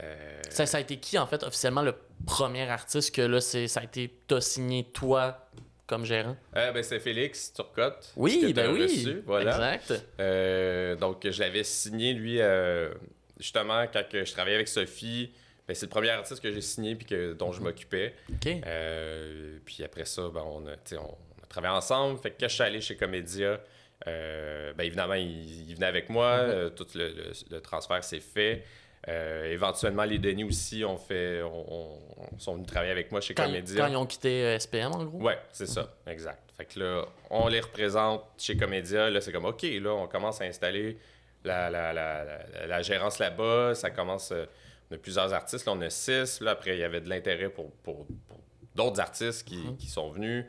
Euh, 0.00 0.40
Ça, 0.50 0.66
ça 0.66 0.78
a 0.78 0.80
été 0.80 0.96
qui, 0.98 1.18
en 1.18 1.26
fait, 1.26 1.42
officiellement, 1.42 1.82
le 1.82 1.94
premier 2.26 2.68
artiste 2.68 3.14
que 3.14 3.22
là, 3.22 3.40
c'est, 3.40 3.68
ça 3.68 3.80
a 3.80 3.84
été, 3.84 4.12
t'as 4.28 4.40
signé 4.40 4.84
toi 4.84 5.48
comme 5.86 6.04
gérant? 6.06 6.36
euh, 6.56 6.72
ben, 6.72 6.82
c'est 6.82 7.00
Félix 7.00 7.52
Turcotte. 7.52 8.12
Oui, 8.16 8.52
ben 8.54 8.72
oui. 8.72 8.82
reçu, 8.84 9.22
voilà. 9.26 9.74
Exact. 9.74 10.04
Euh, 10.20 10.96
donc, 10.96 11.28
je 11.28 11.38
l'avais 11.40 11.64
signé, 11.64 12.14
lui, 12.14 12.40
euh, 12.40 12.92
justement, 13.38 13.84
quand 13.92 14.02
je 14.12 14.32
travaillais 14.32 14.56
avec 14.56 14.68
Sophie. 14.68 15.32
Ben, 15.68 15.74
c'est 15.74 15.86
le 15.86 15.90
premier 15.90 16.10
artiste 16.10 16.42
que 16.42 16.50
j'ai 16.50 16.60
signé 16.60 16.94
puis 16.96 17.06
que, 17.06 17.34
dont 17.34 17.52
je 17.52 17.60
m'occupais. 17.60 18.14
OK. 18.30 18.48
Euh, 18.66 19.58
puis 19.64 19.84
après 19.84 20.04
ça, 20.06 20.22
ben, 20.32 20.42
on, 20.44 20.66
a, 20.66 20.72
tu 20.72 20.80
sais, 20.86 20.96
on, 20.96 21.02
on 21.10 21.42
a 21.42 21.46
travaillé 21.48 21.74
ensemble. 21.74 22.18
Fait 22.18 22.30
que 22.30 22.36
quand 22.40 22.48
je 22.48 22.54
suis 22.54 22.62
allé 22.64 22.80
chez 22.80 22.96
Comédia, 22.96 23.60
ben, 24.04 24.80
évidemment, 24.80 25.14
il, 25.14 25.68
il 25.70 25.74
venait 25.74 25.86
avec 25.86 26.08
moi. 26.08 26.46
Mhm. 26.46 26.70
Tout 26.74 26.86
le, 26.94 27.08
le- 27.08 27.32
le 27.50 27.60
transfert 27.60 28.02
s'est 28.02 28.18
fait. 28.20 28.64
Euh, 29.08 29.50
éventuellement, 29.50 30.04
les 30.04 30.18
Denis 30.18 30.44
aussi 30.44 30.84
ont 30.84 30.96
fait, 30.96 31.42
on, 31.42 31.72
on- 31.74 31.98
on 32.34 32.38
sont 32.38 32.54
venus 32.54 32.68
travailler 32.68 32.92
avec 32.92 33.10
moi 33.10 33.20
chez 33.20 33.34
Quand, 33.34 33.46
Comédia. 33.46 33.82
quand 33.84 33.90
ils 33.90 33.96
ont 33.96 34.06
quitté 34.06 34.44
euh, 34.44 34.58
SPM, 34.58 34.92
en 34.92 35.04
gros? 35.04 35.20
Ouais, 35.20 35.38
c'est 35.50 35.66
ça, 35.66 35.92
exact. 36.06 36.52
Fait 36.56 36.64
que 36.66 36.78
là, 36.78 37.04
on 37.30 37.48
les 37.48 37.58
représente 37.60 38.22
chez 38.38 38.56
Comédia. 38.56 39.10
Là, 39.10 39.20
c'est 39.20 39.32
comme, 39.32 39.44
OK, 39.46 39.62
là, 39.62 39.90
on 39.92 40.06
commence 40.06 40.40
à 40.40 40.44
installer 40.44 40.98
la, 41.44 41.68
la, 41.68 41.92
la, 41.92 42.24
la, 42.24 42.66
la 42.68 42.82
gérance 42.82 43.18
là-bas. 43.18 43.74
Ça 43.74 43.90
commence. 43.90 44.30
euh, 44.30 44.44
on 44.90 44.94
a 44.94 44.98
plusieurs 44.98 45.32
artistes. 45.32 45.66
Là, 45.66 45.72
on 45.72 45.80
a 45.80 45.90
six. 45.90 46.40
Là, 46.40 46.52
après, 46.52 46.76
il 46.76 46.80
y 46.80 46.84
avait 46.84 47.00
de 47.00 47.08
l'intérêt 47.08 47.48
pour, 47.48 47.72
pour, 47.82 48.06
pour 48.06 48.38
d'autres 48.76 49.00
artistes 49.00 49.48
qui, 49.48 49.56
Mhm. 49.56 49.76
qui 49.78 49.88
sont 49.88 50.10
venus. 50.10 50.44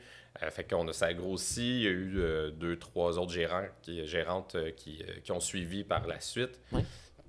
Fait 0.50 0.64
qu'on 0.64 0.88
a 0.88 0.94
ça 0.94 1.06
a 1.08 1.14
grossi. 1.14 1.78
Il 1.80 1.84
y 1.84 1.88
a 1.88 1.92
eu 1.92 2.52
deux, 2.52 2.78
trois 2.78 3.18
autres 3.18 3.32
gérants, 3.32 3.66
qui, 3.82 4.06
gérantes 4.06 4.58
qui, 4.76 5.02
qui 5.24 5.32
ont 5.32 5.40
suivi 5.40 5.84
par 5.84 6.06
la 6.08 6.20
suite. 6.20 6.60
Ouais. 6.72 6.82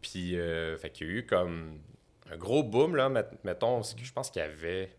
Puis, 0.04 0.38
euh, 0.38 0.76
fait 0.76 0.90
qu'il 0.90 1.06
y 1.06 1.10
a 1.10 1.12
eu 1.14 1.24
comme 1.26 1.78
un 2.30 2.36
gros 2.36 2.62
boom, 2.62 2.94
là. 2.94 3.08
Met- 3.08 3.24
Mettons, 3.42 3.80
je 3.82 4.12
pense 4.12 4.30
qu'il 4.30 4.42
y 4.42 4.44
avait 4.44 4.90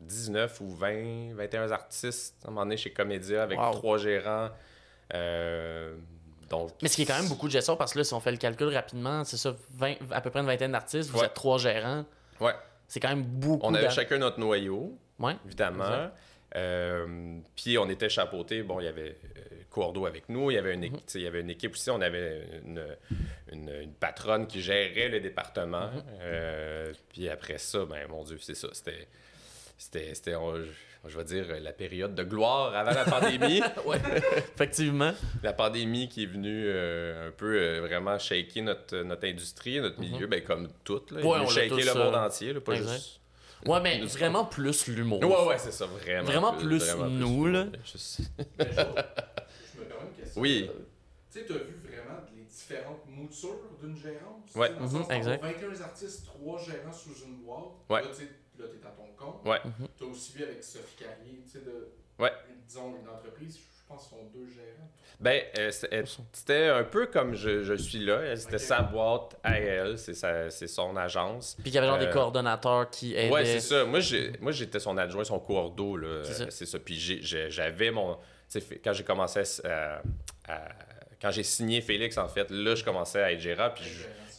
19 0.00 0.60
ou 0.60 0.70
20, 0.70 1.34
21 1.34 1.68
artistes 1.72 2.36
à 2.44 2.48
un 2.48 2.50
moment 2.52 2.62
donné 2.64 2.76
chez 2.76 2.92
Comédia 2.92 3.42
avec 3.42 3.58
Wow. 3.58 3.72
trois 3.72 3.98
gérants. 3.98 4.50
Euh, 5.14 5.96
donc, 6.48 6.70
Mais 6.80 6.88
ce 6.88 6.94
qui 6.94 7.02
est 7.02 7.06
quand 7.06 7.18
même 7.18 7.28
beaucoup 7.28 7.46
de 7.48 7.52
gestion, 7.52 7.76
parce 7.76 7.92
que 7.92 7.98
là, 7.98 8.04
si 8.04 8.14
on 8.14 8.20
fait 8.20 8.30
le 8.30 8.36
calcul 8.36 8.68
rapidement, 8.68 9.24
c'est 9.24 9.36
ça, 9.36 9.56
20 9.74 9.94
à 10.12 10.20
peu 10.20 10.30
près 10.30 10.38
une 10.40 10.46
vingtaine 10.46 10.70
d'artistes, 10.72 11.10
vous 11.10 11.18
Ouais. 11.18 11.26
êtes 11.26 11.34
trois 11.34 11.58
gérants. 11.58 12.04
Ouais. 12.40 12.52
C'est 12.86 13.00
quand 13.00 13.08
même 13.08 13.24
beaucoup. 13.24 13.66
On 13.66 13.74
avait 13.74 13.90
chacun 13.90 14.18
notre 14.18 14.38
noyau, 14.38 14.96
Ouais. 15.18 15.34
évidemment. 15.44 16.08
Euh, 16.54 17.40
puis 17.56 17.78
on 17.78 17.88
était 17.88 18.08
chapeautés. 18.08 18.62
Bon, 18.62 18.78
il 18.78 18.84
y 18.84 18.88
avait 18.88 19.16
Cordo 19.76 20.06
avec 20.06 20.30
nous. 20.30 20.50
Il 20.50 20.54
y 20.54 20.58
avait 20.58 20.72
une, 20.72 20.80
Mhm. 20.80 20.86
équipe, 20.94 21.10
il 21.16 21.20
y 21.20 21.26
avait 21.26 21.40
une 21.42 21.50
équipe 21.50 21.72
aussi. 21.72 21.90
On 21.90 22.00
avait 22.00 22.46
une, 22.64 22.82
une- 23.52 23.68
une 23.82 23.92
patronne 23.92 24.46
qui 24.46 24.62
gérait 24.62 25.08
le 25.10 25.20
département. 25.20 25.88
Mhm. 25.88 26.02
Euh, 26.22 26.92
puis 27.10 27.28
après 27.28 27.58
ça, 27.58 27.84
ben 27.84 28.08
mon 28.08 28.24
Dieu, 28.24 28.38
c'est 28.40 28.54
ça. 28.54 28.68
C'était, 28.72 29.06
c'était, 29.76 30.12
je 31.08 31.16
vais 31.18 31.24
dire, 31.24 31.44
la 31.60 31.72
période 31.72 32.14
de 32.14 32.22
gloire 32.24 32.74
avant 32.74 32.90
la 32.92 33.04
pandémie. 33.04 33.60
ouais. 33.84 33.98
Effectivement. 34.38 35.12
la 35.42 35.52
pandémie 35.52 36.08
qui 36.08 36.22
est 36.22 36.26
venue 36.26 36.64
euh, 36.66 37.28
un 37.28 37.30
peu 37.32 37.56
euh, 37.60 37.80
vraiment 37.82 38.18
shaker 38.18 38.62
notre, 38.64 38.96
notre 39.02 39.26
industrie, 39.28 39.78
notre 39.80 40.00
milieu, 40.00 40.26
ben, 40.26 40.42
comme 40.42 40.68
tout. 40.84 41.02
Là. 41.10 41.20
Mhm. 41.20 41.26
Ouais, 41.26 41.38
on 41.42 41.46
shaker 41.48 41.68
tous, 41.78 41.84
le 41.86 41.94
monde 41.94 42.14
euh, 42.14 42.26
entier, 42.26 42.52
là, 42.54 42.60
pas 42.62 42.72
exact. 42.72 42.94
juste. 42.94 43.20
Ouais, 43.66 43.80
mais 43.82 43.98
Nous- 43.98 44.08
vraiment 44.08 44.44
plus 44.44 44.86
l'humour. 44.86 45.20
Ouais, 45.22 45.48
ouais, 45.48 45.58
c'est 45.58 45.72
ça, 45.72 45.86
vraiment. 45.86 46.24
Vraiment 46.24 46.52
plus 46.54 46.94
nous, 47.10 47.46
là. 47.46 47.66
Juste- 47.84 48.20
je 49.76 49.80
me 49.82 49.86
permets 49.86 50.04
une 50.10 50.16
question. 50.24 50.40
Oui. 50.40 50.70
Euh, 50.70 50.78
Tu 51.32 51.40
sais, 51.40 51.46
tu 51.46 51.52
as 51.52 51.56
vu 51.58 51.74
vraiment 51.82 52.20
les 52.34 52.44
différentes 52.44 53.06
moutures 53.08 53.60
d'une 53.80 53.96
gérance? 53.96 54.54
Mhm, 54.54 54.88
sens, 54.88 55.08
t'as 55.08 55.16
exact. 55.16 55.44
21 55.44 55.80
artistes, 55.82 56.24
3 56.26 56.58
gérants 56.64 56.92
sous 56.92 57.24
une 57.26 57.36
boîte. 57.44 57.60
Ouais. 57.90 58.02
Là, 58.02 58.08
tu 58.08 58.22
sais, 58.24 58.30
là, 58.58 58.64
t'es 58.68 58.86
à 58.86 58.90
ton 58.90 59.06
compte. 59.16 59.46
Ouais. 59.46 59.58
Tu 59.98 60.04
as 60.04 60.06
aussi 60.06 60.32
vu 60.36 60.44
avec 60.44 60.62
Sophie 60.64 60.96
Carrier, 61.04 61.42
tu 61.44 61.50
sais, 61.58 61.64
de, 61.64 61.88
Ouais. 62.18 62.32
disons, 62.66 62.96
une 63.00 63.08
entreprise, 63.08 63.58
je 63.58 63.86
pense 63.88 64.08
qu'ils 64.08 64.18
sont 64.18 64.24
deux 64.34 64.46
gérants. 64.48 64.88
Ben, 65.18 65.42
euh, 65.58 65.70
euh, 65.92 66.04
c'était 66.32 66.66
un 66.68 66.84
peu 66.84 67.06
comme 67.06 67.34
je, 67.34 67.62
je 67.62 67.72
suis 67.74 68.04
là. 68.04 68.36
C'était 68.36 68.58
sa 68.58 68.82
boîte 68.82 69.36
à 69.42 69.58
elle, 69.58 69.98
c'est 69.98 70.12
sa- 70.12 70.50
c'est 70.50 70.66
son 70.66 70.94
agence. 70.96 71.54
Puis 71.62 71.70
il 71.70 71.74
y 71.74 71.78
avait 71.78 71.86
genre 71.86 71.98
des 71.98 72.10
coordonnateurs 72.10 72.90
qui 72.90 73.14
aidaient. 73.14 73.30
Ouais, 73.32 73.44
c'est 73.44 73.60
ça. 73.60 73.84
Moi, 73.86 74.00
j'étais 74.00 74.78
son 74.80 74.96
adjoint, 74.98 75.24
son 75.24 75.38
coordo, 75.40 75.96
là. 75.96 76.22
C'est 76.24 76.50
ça. 76.50 76.66
Ça. 76.66 76.78
Puis 76.78 76.96
j'avais 76.98 77.90
mon... 77.90 78.18
Quand 78.84 78.92
j'ai 78.92 79.04
commencé 79.04 79.40
à... 79.64 80.02
à- 80.48 80.68
Quand 81.20 81.30
j'ai 81.30 81.42
signé 81.42 81.80
Félix, 81.80 82.18
en 82.18 82.28
fait, 82.28 82.50
là, 82.50 82.74
je 82.74 82.84
commençais 82.84 83.22
à 83.22 83.32
être 83.32 83.40
gérant, 83.40 83.70
puis 83.74 83.84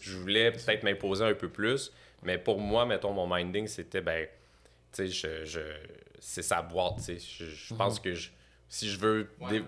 je, 0.01 0.17
voulais 0.17 0.51
peut-être 0.51 0.83
m'imposer 0.83 1.25
un 1.25 1.33
peu 1.33 1.49
plus. 1.49 1.91
Mais 2.23 2.37
pour 2.37 2.59
moi, 2.59 2.85
mettons, 2.85 3.11
mon 3.13 3.27
minding, 3.27 3.67
c'était, 3.67 4.01
ben, 4.01 4.27
tu 4.93 5.07
sais, 5.07 5.07
je, 5.07 5.45
je- 5.45 5.59
c'est 6.19 6.43
sa 6.43 6.61
boîte, 6.61 6.97
tu 6.97 7.03
sais. 7.03 7.17
Je, 7.19 7.45
je 7.45 7.73
Mhm. 7.73 7.77
pense 7.77 7.99
que 7.99 8.13
je- 8.13 8.29
si 8.69 8.89
je 8.89 8.97
veux 8.99 9.29
Ouais. 9.41 9.61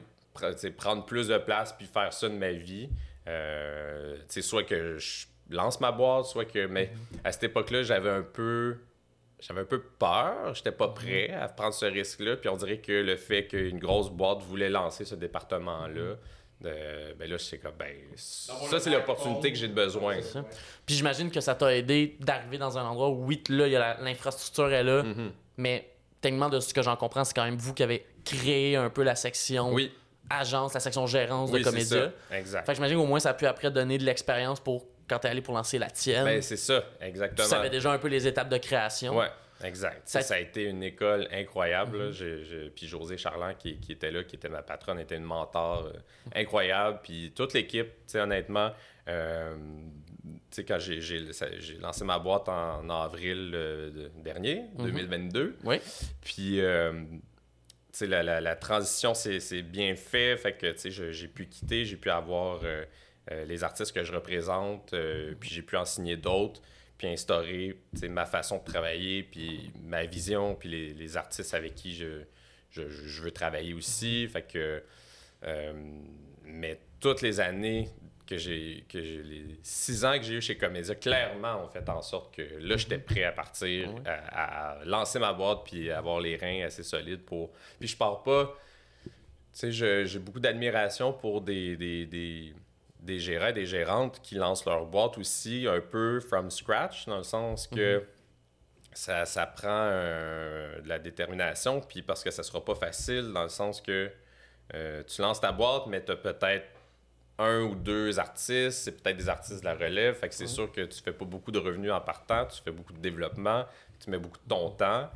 dé- 0.62 0.72
prendre 0.72 1.04
plus 1.06 1.28
de 1.28 1.38
place 1.40 1.74
puis 1.74 1.86
faire 1.88 2.14
ça 2.14 2.30
de 2.30 2.36
ma 2.36 2.52
vie, 2.52 2.90
euh, 3.28 4.16
tu 4.18 4.24
sais, 4.30 4.42
soit 4.42 4.64
que 4.64 4.98
je 4.98 5.26
lance 5.50 5.80
ma 5.82 5.92
boîte, 5.92 6.26
soit 6.26 6.46
que. 6.46 6.68
Mais 6.68 6.92
Mhm. 6.94 7.20
à 7.24 7.32
cette 7.32 7.44
époque-là, 7.44 7.82
j'avais 7.84 8.10
un 8.12 8.22
peu. 8.22 8.78
J'avais 9.42 9.62
un 9.62 9.66
peu 9.66 9.82
peur, 9.82 10.54
j'étais 10.54 10.72
Mhm. 10.72 10.76
pas 10.78 10.88
prêt 10.90 11.30
à 11.32 11.48
prendre 11.48 11.74
ce 11.74 11.86
risque-là, 11.86 12.36
puis 12.38 12.50
on 12.50 12.58
dirait 12.58 12.80
que 12.80 12.92
le 12.92 13.16
fait 13.16 13.46
qu'une 13.48 13.80
grosse 13.80 14.10
boîte 14.10 14.42
voulait 14.42 14.70
lancer 14.70 15.06
ce 15.06 15.16
département-là, 15.16 16.16
de- 16.62 17.14
ben 17.18 17.30
là, 17.30 17.38
c'est 17.38 17.58
comme, 17.58 17.72
ben, 17.80 17.96
ça, 18.16 18.80
c'est 18.80 18.90
l'opportunité 18.90 19.52
que 19.54 19.58
j'ai 19.58 19.70
besoin. 19.70 20.22
ça. 20.22 20.40
ouais. 20.42 20.46
Puis 20.86 20.96
j'imagine 20.96 21.32
que 21.32 21.40
ça 21.40 21.56
t'a 21.56 21.74
aidé 21.74 22.18
d'arriver 22.20 22.58
dans 22.58 22.78
un 22.78 22.84
endroit 22.84 23.10
où, 23.10 23.26
oui, 23.26 23.42
là, 23.50 23.68
il 23.68 23.72
y 23.72 23.76
a 23.78 23.80
la- 23.80 24.02
l'infrastructure 24.02 24.70
est 24.74 24.84
là, 24.84 25.04
Mhm. 25.04 25.32
mais 25.58 25.90
techniquement, 26.20 26.50
de 26.50 26.60
ce 26.60 26.74
que 26.74 26.82
j'en 26.82 26.98
comprends, 26.98 27.24
c'est 27.24 27.34
quand 27.34 27.46
même 27.46 27.56
vous 27.58 27.74
qui 27.74 27.84
avez 27.84 28.06
créé 28.26 28.76
un 28.76 28.90
peu 28.90 29.04
la 29.04 29.16
section 29.16 29.72
Oui, 29.72 29.90
agence, 30.30 30.74
la 30.74 30.82
section 30.82 31.08
gérance 31.08 31.50
oui 31.54 31.60
de 31.60 31.64
Comédia. 31.64 32.12
ça. 32.30 32.36
Exact. 32.38 32.66
Fait 32.66 32.74
que 32.74 32.76
j'imagine 32.76 32.98
qu'au 32.98 33.06
moins, 33.06 33.22
ça 33.22 33.30
a 33.30 33.34
pu 33.34 33.46
après 33.46 33.72
donner 33.72 33.98
de 33.98 34.04
l'expérience 34.04 34.60
pour 34.60 34.86
quand 35.10 35.20
t'es 35.20 35.28
allé 35.28 35.42
pour 35.42 35.54
lancer 35.56 35.78
la 35.80 35.90
tienne. 35.90 36.26
Ben, 36.26 36.42
c'est 36.42 36.58
ça, 36.58 36.84
tu 37.00 37.06
exactement. 37.06 37.48
savais 37.48 37.70
déjà 37.70 37.92
un 37.92 37.98
peu 37.98 38.08
les 38.08 38.28
étapes 38.28 38.50
de 38.50 38.58
création. 38.58 39.18
Ouais, 39.18 39.28
exact. 39.64 40.02
Ça- 40.06 40.22
Ça, 40.22 40.36
a 40.36 40.40
été 40.40 40.64
une 40.66 40.84
école 40.84 41.28
incroyable. 41.32 42.12
j'ai- 42.12 42.70
Puis 42.76 42.88
José 42.88 43.18
Charland, 43.18 43.56
qui, 43.58 43.80
qui 43.80 43.92
était 43.92 44.12
là, 44.12 44.24
qui 44.24 44.36
était 44.36 44.50
ma 44.50 44.62
patronne, 44.62 45.00
était 45.00 45.18
une 45.18 45.24
mentor 45.24 45.88
euh, 45.88 45.94
incroyable. 46.36 47.00
Puis 47.04 47.32
toute 47.36 47.54
l'équipe, 47.54 47.88
tu 48.08 48.18
honnêtement, 48.20 48.72
euh, 49.08 49.56
tu 50.24 50.38
sais, 50.52 50.64
quand 50.66 50.80
j'ai- 50.80 51.00
lancé 51.82 52.04
ma 52.06 52.20
boîte 52.20 52.48
en, 52.50 52.80
en 52.86 52.90
avril 53.04 53.52
euh, 53.54 53.90
de- 53.90 54.12
dernier, 54.24 54.64
Mhm. 54.78 54.86
2022, 54.86 55.58
Oui. 55.64 55.78
puis... 56.22 56.62
euh, 56.62 56.94
tu 57.92 58.06
la, 58.08 58.24
la- 58.24 58.40
la 58.40 58.56
transition, 58.56 59.14
c'est 59.14 59.62
bien 59.64 59.94
fait. 59.96 60.38
Fait 60.38 60.54
que, 60.54 60.72
tu 60.72 60.90
j'ai 60.92 61.28
pu 61.28 61.48
quitter, 61.48 61.84
j'ai 61.84 61.98
pu 61.98 62.10
avoir 62.10 62.60
euh, 63.32 63.46
les 63.46 63.64
artistes 63.64 63.94
que 63.94 64.04
je 64.04 64.12
représente, 64.14 64.94
euh, 64.94 65.34
puis 65.40 65.50
j'ai 65.50 65.62
pu 65.62 65.76
en 65.78 65.86
signer 65.86 66.18
d'autres, 66.18 66.62
puis 66.98 67.08
instaurer, 67.08 67.80
ma 68.10 68.26
façon 68.26 68.58
de 68.58 68.64
travailler, 68.64 69.24
puis 69.24 69.72
ma 69.84 70.06
vision, 70.06 70.56
puis 70.56 70.70
les, 70.70 70.94
les 70.94 71.18
artistes 71.18 71.54
avec 71.54 71.76
qui 71.76 71.96
je, 71.96 72.24
je, 72.72 72.90
je 72.90 73.22
veux 73.22 73.32
travailler 73.32 73.74
aussi. 73.74 74.28
Fait 74.28 74.42
que... 74.44 74.84
euh, 75.44 75.74
mais 76.44 76.80
toutes 77.00 77.22
les 77.22 77.40
années 77.40 77.88
que 78.28 78.38
j'ai, 78.38 78.84
que 78.90 79.02
j'ai- 79.02 79.24
les 79.24 79.60
six 79.64 80.04
ans 80.04 80.18
que 80.18 80.24
j'ai 80.24 80.34
eu 80.36 80.42
chez 80.42 80.58
Comédia, 80.58 80.94
clairement, 80.96 81.64
ont 81.64 81.70
fait 81.70 81.88
en 81.90 82.02
sorte 82.02 82.36
que 82.36 82.42
là, 82.60 82.76
j'étais 82.78 82.98
prêt 83.00 83.24
à 83.24 83.32
partir, 83.32 83.94
Ouais. 83.94 84.02
à, 84.06 84.72
à 84.82 84.86
lancer 84.86 85.20
ma 85.20 85.32
boîte, 85.34 85.60
puis 85.66 85.90
avoir 85.92 86.20
les 86.20 86.36
reins 86.36 86.66
assez 86.66 86.84
solides 86.84 87.22
pour. 87.24 87.52
Puis 87.80 87.88
je 87.88 87.96
pars 87.98 88.22
pas. 88.24 88.56
Tu 89.54 89.72
sais, 89.74 90.06
j'ai 90.06 90.20
beaucoup 90.20 90.40
d'admiration 90.40 91.14
pour 91.14 91.42
des, 91.42 91.76
des, 91.78 92.06
des, 92.06 92.54
des 93.00 93.20
gérants 93.20 93.48
et 93.48 93.54
des 93.54 93.66
gérantes 93.66 94.22
qui 94.22 94.36
lancent 94.36 94.66
leur 94.66 94.86
boîte 94.86 95.18
aussi 95.18 95.66
un 95.68 95.80
peu 95.82 96.20
from 96.20 96.50
scratch, 96.52 97.06
dans 97.08 97.18
le 97.18 97.24
sens 97.24 97.68
que. 97.68 98.04
Ça, 98.92 99.24
ça 99.26 99.46
prend 99.46 99.70
un- 99.70 100.82
de 100.82 100.88
la 100.90 100.98
détermination, 100.98 101.80
puis 101.80 102.02
parce 102.02 102.24
que 102.24 102.32
ça 102.32 102.42
sera 102.42 102.66
pas 102.66 102.74
facile, 102.76 103.32
dans 103.34 103.44
le 103.44 103.50
sens 103.50 103.82
que 103.82 104.12
euh, 104.74 105.04
tu 105.04 105.22
lances 105.22 105.40
ta 105.40 105.52
boîte, 105.52 105.84
mais 105.88 106.04
tu 106.04 106.12
as 106.12 106.16
peut-être 106.16 106.66
un 107.38 107.62
ou 107.62 107.76
deux 107.76 108.20
artistes, 108.20 108.72
c'est 108.84 108.92
peut-être 109.02 109.18
des 109.18 109.30
artistes 109.30 109.62
de 109.62 109.66
la 109.66 109.76
relève, 109.76 110.16
fait 110.16 110.28
que 110.28 110.36
c'est 110.36 110.44
Mhm. 110.46 110.50
sûr 110.50 110.72
que 110.72 110.82
tu 110.82 111.02
fais 111.02 111.14
pas 111.14 111.24
beaucoup 111.26 111.52
de 111.52 111.60
revenus 111.60 111.92
en 111.92 112.02
partant, 112.02 112.46
tu 112.48 112.62
fais 112.64 112.72
beaucoup 112.72 112.92
de 112.94 113.00
développement, 113.00 113.64
tu 114.04 114.10
mets 114.10 114.18
beaucoup 114.18 114.40
de 114.44 114.50
ton 114.50 114.72
temps. 114.72 115.10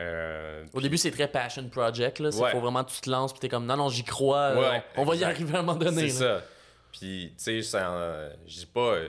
Euh, 0.00 0.64
Au 0.72 0.80
début, 0.80 0.96
c'est 0.98 1.10
très 1.12 1.28
passion 1.28 1.66
project. 1.68 2.18
Il 2.18 2.26
Ouais. 2.26 2.50
faut 2.50 2.60
vraiment 2.60 2.82
que 2.84 2.90
tu 2.90 3.00
te 3.00 3.08
lances, 3.10 3.32
puis 3.32 3.40
t'es 3.40 3.48
comme, 3.48 3.66
non, 3.66 3.76
non, 3.76 3.88
j'y 3.88 4.04
crois, 4.04 4.38
euh, 4.38 4.60
Ouais, 4.60 4.82
on, 4.96 5.02
on 5.02 5.04
va 5.04 5.14
y 5.16 5.24
arriver 5.24 5.54
à 5.56 5.60
un 5.60 5.62
moment 5.62 5.78
donné. 5.78 6.08
C'est 6.10 6.24
là. 6.24 6.40
ça. 6.40 6.46
Puis, 6.92 7.32
tu 7.42 7.62
sais, 7.62 7.76
euh, 7.76 8.30
je 8.46 8.54
dis 8.60 8.66
pas. 8.66 8.94
euh, 8.94 9.08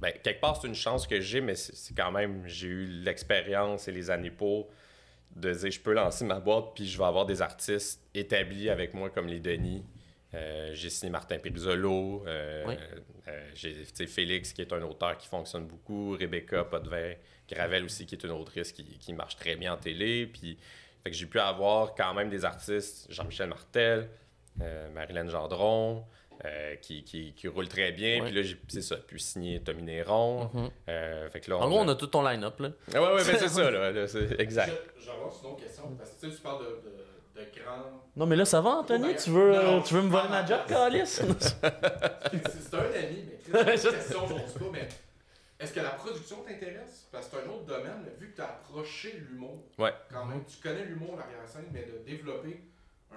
ben, 0.00 0.12
quelque 0.22 0.40
part, 0.40 0.60
c'est 0.60 0.66
une 0.68 0.74
chance 0.74 1.06
que 1.06 1.20
j'ai, 1.20 1.40
mais 1.40 1.54
c'est 1.54 1.94
quand 1.94 2.10
même, 2.10 2.42
j'ai 2.46 2.68
eu 2.68 2.86
l'expérience 2.86 3.86
et 3.86 3.92
les 3.92 4.10
années 4.10 4.30
pour 4.30 4.68
de 5.36 5.52
dire, 5.52 5.70
je 5.70 5.80
peux 5.80 5.92
lancer 5.92 6.24
ma 6.24 6.40
boîte, 6.40 6.72
puis 6.74 6.88
je 6.88 6.98
vais 6.98 7.04
avoir 7.04 7.24
des 7.26 7.40
artistes 7.42 8.00
établis 8.14 8.68
avec 8.70 8.94
moi, 8.94 9.10
comme 9.10 9.28
les 9.28 9.40
Denis. 9.40 9.84
Euh, 10.32 10.70
j'ai 10.74 10.90
signé 10.90 11.10
Martin 11.10 11.38
Pizzolo. 11.38 12.24
Euh, 12.26 12.64
Oui. 12.66 12.74
euh, 13.28 13.50
j'ai 13.54 14.06
Félix, 14.06 14.52
qui 14.52 14.62
est 14.62 14.72
un 14.72 14.82
auteur 14.82 15.16
qui 15.18 15.28
fonctionne 15.28 15.66
beaucoup. 15.66 16.16
Rebecca 16.18 16.64
Potvin. 16.64 17.14
Gravel 17.48 17.84
aussi, 17.84 18.06
qui 18.06 18.14
est 18.14 18.24
une 18.24 18.30
autrice 18.30 18.72
qui, 18.72 18.84
qui 18.98 19.12
marche 19.12 19.36
très 19.36 19.56
bien 19.56 19.74
en 19.74 19.76
télé. 19.76 20.26
Puis, 20.26 20.56
fait 21.02 21.10
que 21.10 21.16
j'ai 21.16 21.26
pu 21.26 21.38
avoir 21.40 21.94
quand 21.94 22.14
même 22.14 22.30
des 22.30 22.44
artistes, 22.44 23.06
Jean-Michel 23.10 23.48
Martel, 23.48 24.08
Marilyn 24.94 25.28
Gendron, 25.28 26.04
euh, 26.44 26.76
qui, 26.76 27.04
qui, 27.04 27.32
qui 27.34 27.48
roulent 27.48 27.68
très 27.68 27.92
bien. 27.92 28.20
Ouais. 28.20 28.26
Puis 28.26 28.34
là, 28.34 28.42
j'ai- 28.42 28.60
c'est 28.68 28.82
ça, 28.82 28.96
pu 28.96 29.18
signer 29.18 29.60
Tommy 29.62 29.82
Néron. 29.82 30.50
Euh, 30.88 31.28
fait 31.30 31.40
que 31.40 31.50
là, 31.50 31.58
En 31.58 31.68
gros, 31.68 31.80
on 31.80 31.88
a 31.88 31.94
tout 31.94 32.06
ton 32.06 32.22
line-up. 32.22 32.58
Là. 32.60 32.70
Ah 32.94 33.02
ouais, 33.02 33.08
ouais, 33.14 33.24
ben 33.24 33.36
c'est 33.38 33.48
ça, 33.48 33.70
là. 33.70 33.90
là, 33.92 34.06
c'est- 34.08 34.40
exact. 34.40 34.72
Relance 35.06 35.40
une 35.42 35.50
autre 35.50 35.62
question, 35.62 35.84
parce 35.98 36.10
que 36.10 36.20
tu 36.20 36.30
sais, 36.30 36.36
tu 36.36 36.42
parles 36.42 36.62
de, 36.64 36.70
de, 36.88 37.40
de 37.44 37.60
grands. 37.60 38.02
Non, 38.16 38.26
mais 38.26 38.36
là, 38.36 38.44
ça 38.44 38.60
va, 38.60 38.70
Anthony? 38.70 39.14
tu 39.16 39.30
veux, 39.30 39.52
non, 39.52 39.78
euh, 39.78 39.82
tu 39.82 39.94
veux 39.94 40.02
me 40.02 40.08
voler 40.10 40.28
ma 40.28 40.44
job. 40.46 40.60
Calice? 40.68 41.22
C'est 42.32 42.48
c'est 42.60 42.74
un 42.74 42.78
ami, 42.80 43.24
mais 43.52 43.76
c'est 43.76 43.88
une 43.88 43.94
question, 43.94 44.26
je 44.28 44.32
pense 44.34 44.52
pas, 44.54 44.64
mais 44.72 44.88
est-ce 45.58 45.72
que 45.72 45.80
la 45.80 45.90
production 45.90 46.36
t'intéresse? 46.46 47.08
Parce 47.12 47.26
que 47.28 47.36
c'est 47.36 47.44
un 47.46 47.50
autre 47.50 47.64
domaine, 47.64 48.04
vu 48.18 48.30
que 48.30 48.36
tu 48.36 48.40
as 48.42 48.44
approché 48.46 49.22
l'humour, 49.28 49.64
Ouais. 49.78 49.92
quand 50.12 50.24
même, 50.26 50.42
tu 50.44 50.56
connais 50.62 50.84
l'humour, 50.84 51.16
l'arrière-scène, 51.18 51.66
mais 51.72 51.82
de 51.82 52.04
développer 52.06 52.62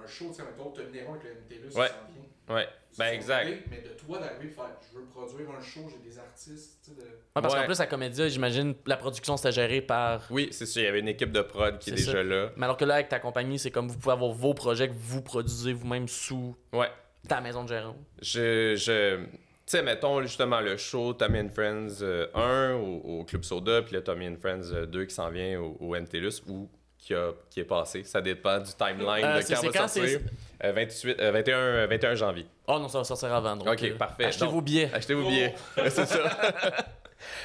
un 0.02 0.06
show, 0.06 0.26
tu 0.28 0.34
sais, 0.34 0.42
mettons, 0.42 0.70
Tommy 0.70 0.90
Néron 0.92 1.14
avec 1.14 1.24
le 1.24 1.30
MTLUS, 1.56 1.76
Ouais. 1.78 1.88
s'en 1.88 2.12
vient. 2.12 2.54
Ouais, 2.56 2.68
ben 2.98 3.06
exact. 3.14 3.46
idée, 3.48 3.62
Mais 3.70 3.80
de 3.80 3.88
toi 3.90 4.18
d'arriver 4.18 4.48
faire, 4.50 4.70
je 4.92 4.98
veux 4.98 5.04
produire 5.06 5.48
un 5.50 5.62
show, 5.62 5.80
j'ai 5.90 6.08
des 6.10 6.18
artistes, 6.18 6.78
tu 6.84 6.90
sais, 6.90 6.96
de... 6.96 7.00
Ouais, 7.02 7.08
parce 7.34 7.54
Ouais. 7.54 7.60
qu'en 7.60 7.66
plus, 7.66 7.80
à 7.80 7.86
Comédia, 7.86 8.28
j'imagine, 8.28 8.74
la 8.86 8.96
production, 8.98 9.36
c'était 9.38 9.52
géré 9.52 9.80
par. 9.80 10.26
Oui, 10.30 10.48
c'est 10.50 10.66
sûr, 10.66 10.82
il 10.82 10.84
y 10.84 10.88
avait 10.88 11.00
une 11.00 11.08
équipe 11.08 11.32
de 11.32 11.40
prod 11.40 11.78
qui 11.78 11.90
est, 11.90 11.94
déjà 11.94 12.12
ça. 12.12 12.22
là. 12.22 12.50
Mais 12.56 12.64
alors 12.64 12.76
que 12.76 12.84
là, 12.84 12.94
avec 12.94 13.08
ta 13.08 13.18
compagnie, 13.18 13.58
c'est 13.58 13.70
comme 13.70 13.88
vous 13.88 13.96
pouvez 13.98 14.12
avoir 14.12 14.32
vos 14.32 14.52
projets 14.52 14.88
que 14.88 14.94
vous 14.94 15.22
produisez 15.22 15.72
vous-même 15.72 16.06
sous 16.06 16.54
Ouais. 16.74 16.90
ta 17.26 17.40
maison 17.40 17.62
de 17.64 17.68
gérant. 17.68 17.96
Je. 18.20 18.74
je 18.76 19.24
tu 19.66 19.70
sais, 19.78 19.82
mettons 19.82 20.20
justement 20.20 20.60
le 20.60 20.76
show 20.76 21.14
Tommy 21.14 21.40
and 21.40 21.48
Friends 21.48 22.02
euh, 22.02 22.26
1 22.34 22.74
au, 22.74 23.20
au 23.20 23.24
Club 23.24 23.44
Soda, 23.44 23.80
puis 23.80 23.94
le 23.94 24.04
Tommy 24.04 24.28
and 24.28 24.36
Friends 24.38 24.70
euh, 24.74 24.84
2 24.84 25.06
qui 25.06 25.14
s'en 25.14 25.30
vient 25.30 25.58
au, 25.58 25.78
au 25.80 25.94
MTLUS 25.98 26.42
ou 26.46 26.68
qui, 27.04 27.14
a, 27.14 27.32
qui 27.50 27.60
est 27.60 27.64
passé. 27.64 28.02
Ça 28.04 28.20
dépend 28.22 28.58
du 28.58 28.72
timeline 28.72 29.24
Euh, 29.24 29.40
de 29.40 29.46
quand 29.46 29.60
va 29.62 29.72
quand, 29.72 29.88
sortir. 29.88 30.20
c'est- 30.20 30.66
Euh, 30.66 30.72
28, 30.72 31.16
euh, 31.20 31.30
21, 31.32 31.58
euh, 31.58 31.86
21 31.86 32.14
janvier. 32.14 32.46
Oh 32.66 32.78
non, 32.78 32.88
ça 32.88 32.98
va 32.98 33.04
sortir 33.04 33.32
avant. 33.32 33.56
Donc, 33.56 33.68
Ok, 33.68 33.82
euh, 33.82 33.94
parfait. 33.96 34.24
Achetez 34.24 34.40
Donc- 34.40 34.52
vos 34.54 34.62
billets. 34.62 34.90
Achetez 34.92 35.14
vos 35.14 35.28
billets. 35.28 35.54
c'est 35.90 36.06
ça. 36.06 36.18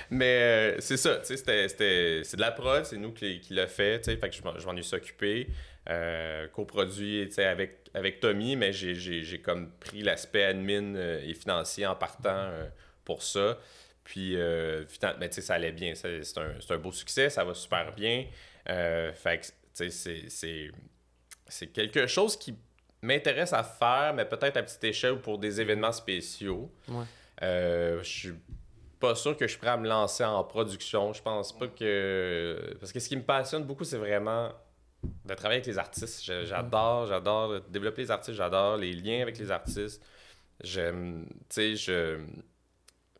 Mais 0.10 0.26
euh, 0.42 0.76
c'est 0.80 0.98
ça, 0.98 1.18
tu 1.18 1.26
sais, 1.26 1.38
c'était- 1.38 1.68
c'était- 1.70 2.22
c'est 2.24 2.36
de 2.38 2.42
la 2.42 2.52
prod, 2.52 2.86
c'est 2.86 2.98
nous 2.98 3.12
qui, 3.14 3.40
qui 3.40 3.54
l'a 3.54 3.68
fait, 3.68 4.00
tu 4.02 4.12
sais, 4.12 4.18
fait 4.18 4.30
que 4.30 4.36
je 4.36 4.44
m'en- 4.44 4.58
je 4.58 4.66
m'en 4.66 4.76
ai 4.76 4.82
suis 4.82 4.96
occupé. 4.96 5.48
Euh, 5.90 6.48
coproduit, 6.50 7.26
tu 7.28 7.36
sais, 7.36 7.46
avec, 7.46 7.78
avec 7.94 8.20
Tommy, 8.20 8.56
mais 8.56 8.74
j'ai- 8.74 8.96
j'ai 8.96 9.24
j'ai 9.24 9.40
comme 9.40 9.72
pris 9.80 10.02
l'aspect 10.04 10.44
admin 10.44 10.96
et 11.26 11.34
financier 11.34 11.86
en 11.86 11.96
partant 11.96 12.50
pour 13.06 13.24
ça. 13.24 13.58
Puis, 14.04 14.36
euh, 14.38 14.86
finalement, 14.88 15.20
ben, 15.20 15.32
ça 15.32 15.54
allait 15.54 15.72
bien. 15.72 15.94
C'est 15.96 16.24
c'est 16.24 16.38
un, 16.40 16.54
c'est 16.60 16.74
un 16.74 16.78
beau 16.78 16.92
succès, 16.92 17.30
ça 17.30 17.44
va 17.44 17.54
super 17.54 17.94
bien. 17.94 18.26
Euh, 18.70 19.12
fait 19.14 19.40
que, 19.40 19.90
c'est- 19.90 20.72
c'est 21.48 21.68
quelque 21.68 22.08
chose 22.08 22.38
qui 22.38 22.56
m'intéresse 23.02 23.54
à 23.54 23.64
faire, 23.64 24.14
mais 24.14 24.26
peut-être 24.26 24.58
à 24.58 24.64
petite 24.64 24.84
échelle 24.84 25.14
ou 25.14 25.20
pour 25.20 25.38
des 25.40 25.60
événements 25.62 25.92
spéciaux. 25.92 26.72
Ouais. 26.88 27.06
Euh, 27.42 28.04
je 28.04 28.10
suis 28.10 28.34
pas 29.00 29.16
sûr 29.16 29.36
que 29.38 29.46
je 29.48 29.52
suis 29.52 29.60
prêt 29.60 29.70
à 29.70 29.78
me 29.78 29.88
lancer 29.88 30.24
en 30.26 30.44
production. 30.44 31.14
Je 31.14 31.22
pense 31.22 31.58
pas 31.58 31.68
que. 31.68 32.76
Parce 32.80 32.92
que 32.92 33.00
ce 33.00 33.08
qui 33.08 33.16
me 33.16 33.24
passionne 33.24 33.64
beaucoup, 33.64 33.86
c'est 33.86 33.98
vraiment 33.98 34.52
de 35.26 35.34
travailler 35.34 35.60
avec 35.62 35.68
les 35.68 35.78
artistes. 35.78 36.24
J'adore, 36.46 37.08
j'adore 37.08 37.62
développer 37.62 38.02
les 38.02 38.12
artistes, 38.12 38.36
j'adore 38.36 38.76
les 38.76 38.92
liens 38.92 39.22
avec 39.22 39.38
les 39.40 39.50
artistes. 39.50 40.04
J'aime. 40.62 41.26
Tu 41.30 41.36
sais, 41.50 41.76
je. 41.78 42.20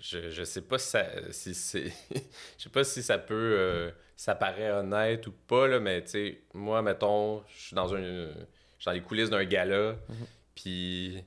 Je, 0.02 0.30
je 0.30 0.44
sais 0.44 0.62
pas 0.62 0.78
si 0.78 0.90
ça 0.90 1.06
si 1.32 1.54
c'est 1.54 1.92
je 2.58 2.64
sais 2.64 2.70
pas 2.70 2.86
si 2.86 3.04
ça 3.04 3.18
peut 3.18 3.34
euh, 3.58 3.92
ça 4.20 4.36
paraît 4.36 4.70
honnête 4.72 5.26
ou 5.28 5.32
pas 5.32 5.66
là 5.66 5.80
mais 5.80 6.04
tu 6.04 6.10
sais 6.10 6.42
moi 6.54 6.82
mettons 6.82 7.42
je 7.56 7.68
suis 7.68 7.74
dans 7.76 7.96
un 7.96 8.02
je 8.02 8.34
suis 8.78 8.86
dans 8.86 8.92
les 8.92 9.00
coulisses 9.02 9.30
d'un 9.30 9.46
gala 9.46 9.96
puis 10.56 11.24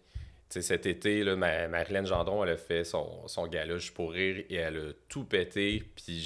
tu 0.50 0.60
sais 0.60 0.60
cet 0.62 0.84
été 0.84 1.24
là 1.24 1.34
ma, 1.34 1.68
Marilyn 1.68 2.04
Gendron 2.04 2.44
elle 2.44 2.50
a 2.50 2.56
fait 2.58 2.84
son, 2.84 3.26
son 3.28 3.46
gala 3.46 3.78
juste 3.78 3.94
pour 3.94 4.12
rire 4.12 4.44
et 4.50 4.56
elle 4.56 4.76
a 4.76 4.92
tout 5.08 5.24
pété 5.24 5.82
puis 5.96 6.18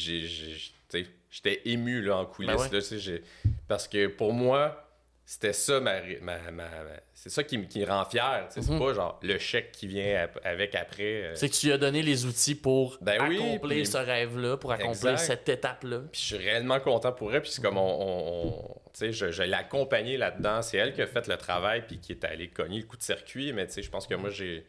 j'étais 1.31 1.61
ému 1.67 2.03
là 2.03 2.17
en 2.17 2.27
coulisses 2.27 2.51
Ben 2.57 2.61
ouais. 2.61 2.69
là, 2.73 2.99
j'ai- 2.99 3.23
parce 3.69 3.87
que 3.87 4.09
pour 4.09 4.33
moi 4.33 4.86
c'était 5.29 5.53
ça 5.53 5.81
ma, 5.81 6.01
ma, 6.23 6.39
ma- 6.39 6.51
ma- 6.53 6.71
c'est 7.13 7.31
ça 7.31 7.43
qui, 7.43 7.59
me- 7.59 7.65
qui 7.65 7.81
me 7.81 7.87
rend 7.87 8.05
fier 8.05 8.47
sais, 8.49 8.61
Mhm. 8.61 8.67
c'est 8.69 8.79
pas 8.79 8.95
genre 8.95 9.19
le 9.23 9.39
chèque 9.39 9.73
qui 9.73 9.89
vient 9.89 10.29
avec 10.45 10.75
après 10.77 11.03
euh, 11.25 11.35
C'est 11.35 11.49
que 11.49 11.55
tu 11.55 11.67
lui 11.67 11.73
as 11.73 11.79
donné 11.79 12.01
les 12.03 12.25
outils 12.27 12.55
pour 12.55 12.97
Ben 13.01 13.21
oui, 13.29 13.37
accomplir 13.37 13.83
puis- 13.83 13.87
ce 13.87 13.97
rêve-là, 13.99 14.57
pour 14.57 14.71
accomplir 14.71 15.13
Exact. 15.13 15.19
cette 15.27 15.49
étape-là. 15.49 15.99
Puis 16.13 16.21
je 16.21 16.27
suis 16.27 16.37
réellement 16.37 16.79
content 16.79 17.11
pour 17.13 17.35
elle. 17.35 17.43
Puis 17.43 17.51
c'est 17.51 17.63
comme 17.63 17.77
on. 17.77 17.81
on- 17.83 18.49
on- 18.49 18.75
tu 18.93 19.01
sais, 19.01 19.13
je, 19.13 19.31
je 19.33 19.43
l'ai 19.43 19.53
accompagnée 19.55 20.17
là-dedans. 20.17 20.63
C'est 20.63 20.77
elle 20.79 20.95
qui 20.95 21.03
a 21.03 21.07
fait 21.09 21.27
le 21.27 21.37
travail 21.37 21.83
puis 21.87 21.99
qui 21.99 22.13
est 22.13 22.25
allée 22.25 22.49
cogner 22.49 22.79
le 22.79 22.87
coup 22.87 22.97
de 22.97 23.03
circuit. 23.03 23.53
Mais 23.53 23.67
tu 23.67 23.73
sais, 23.73 23.83
je 23.83 23.91
pense 23.91 24.07
que 24.07 24.15
moi, 24.15 24.31
j'ai. 24.31 24.65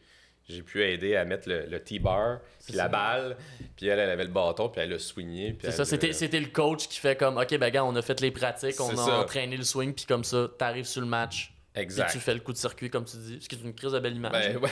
J'ai 0.48 0.62
pu 0.62 0.82
aider 0.82 1.14
à 1.14 1.24
mettre 1.26 1.48
le, 1.48 1.66
le 1.66 1.78
T-bar, 1.80 2.38
puis 2.64 2.74
la 2.74 2.84
ça. 2.84 2.88
balle, 2.88 3.36
puis 3.76 3.86
elle, 3.88 3.98
elle 3.98 4.08
avait 4.10 4.24
le 4.24 4.30
bâton, 4.30 4.68
puis 4.70 4.80
elle 4.80 4.88
l'a 4.90 4.98
swingé. 4.98 5.56
C'est 5.62 5.70
ça, 5.72 5.82
a- 5.82 5.84
c'était, 5.84 6.12
c'était 6.14 6.40
le 6.40 6.46
coach 6.46 6.88
qui 6.88 6.98
fait 6.98 7.16
comme, 7.18 7.36
OK, 7.36 7.58
ben 7.58 7.68
gars, 7.70 7.84
on 7.84 7.94
a 7.96 8.00
fait 8.02 8.18
les 8.22 8.30
pratiques, 8.30 8.80
on 8.80 8.90
a 8.90 8.96
ça. 8.96 9.18
entraîné 9.20 9.56
le 9.58 9.62
swing, 9.64 9.92
puis 9.92 10.06
comme 10.06 10.24
ça, 10.24 10.48
t'arrives 10.58 10.86
sur 10.86 11.02
le 11.02 11.06
match, 11.06 11.52
Exact. 11.74 12.10
tu 12.10 12.18
fais 12.18 12.34
le 12.34 12.40
coup 12.40 12.52
de 12.52 12.56
circuit, 12.56 12.90
comme 12.90 13.04
tu 13.04 13.16
dis. 13.18 13.38
Ce 13.40 13.48
qui 13.48 13.54
est 13.54 13.60
une 13.62 13.72
crise 13.74 13.92
de 13.92 14.00
belle 14.00 14.16
image. 14.16 14.32
Ben, 14.32 14.56
ouais, 14.56 14.70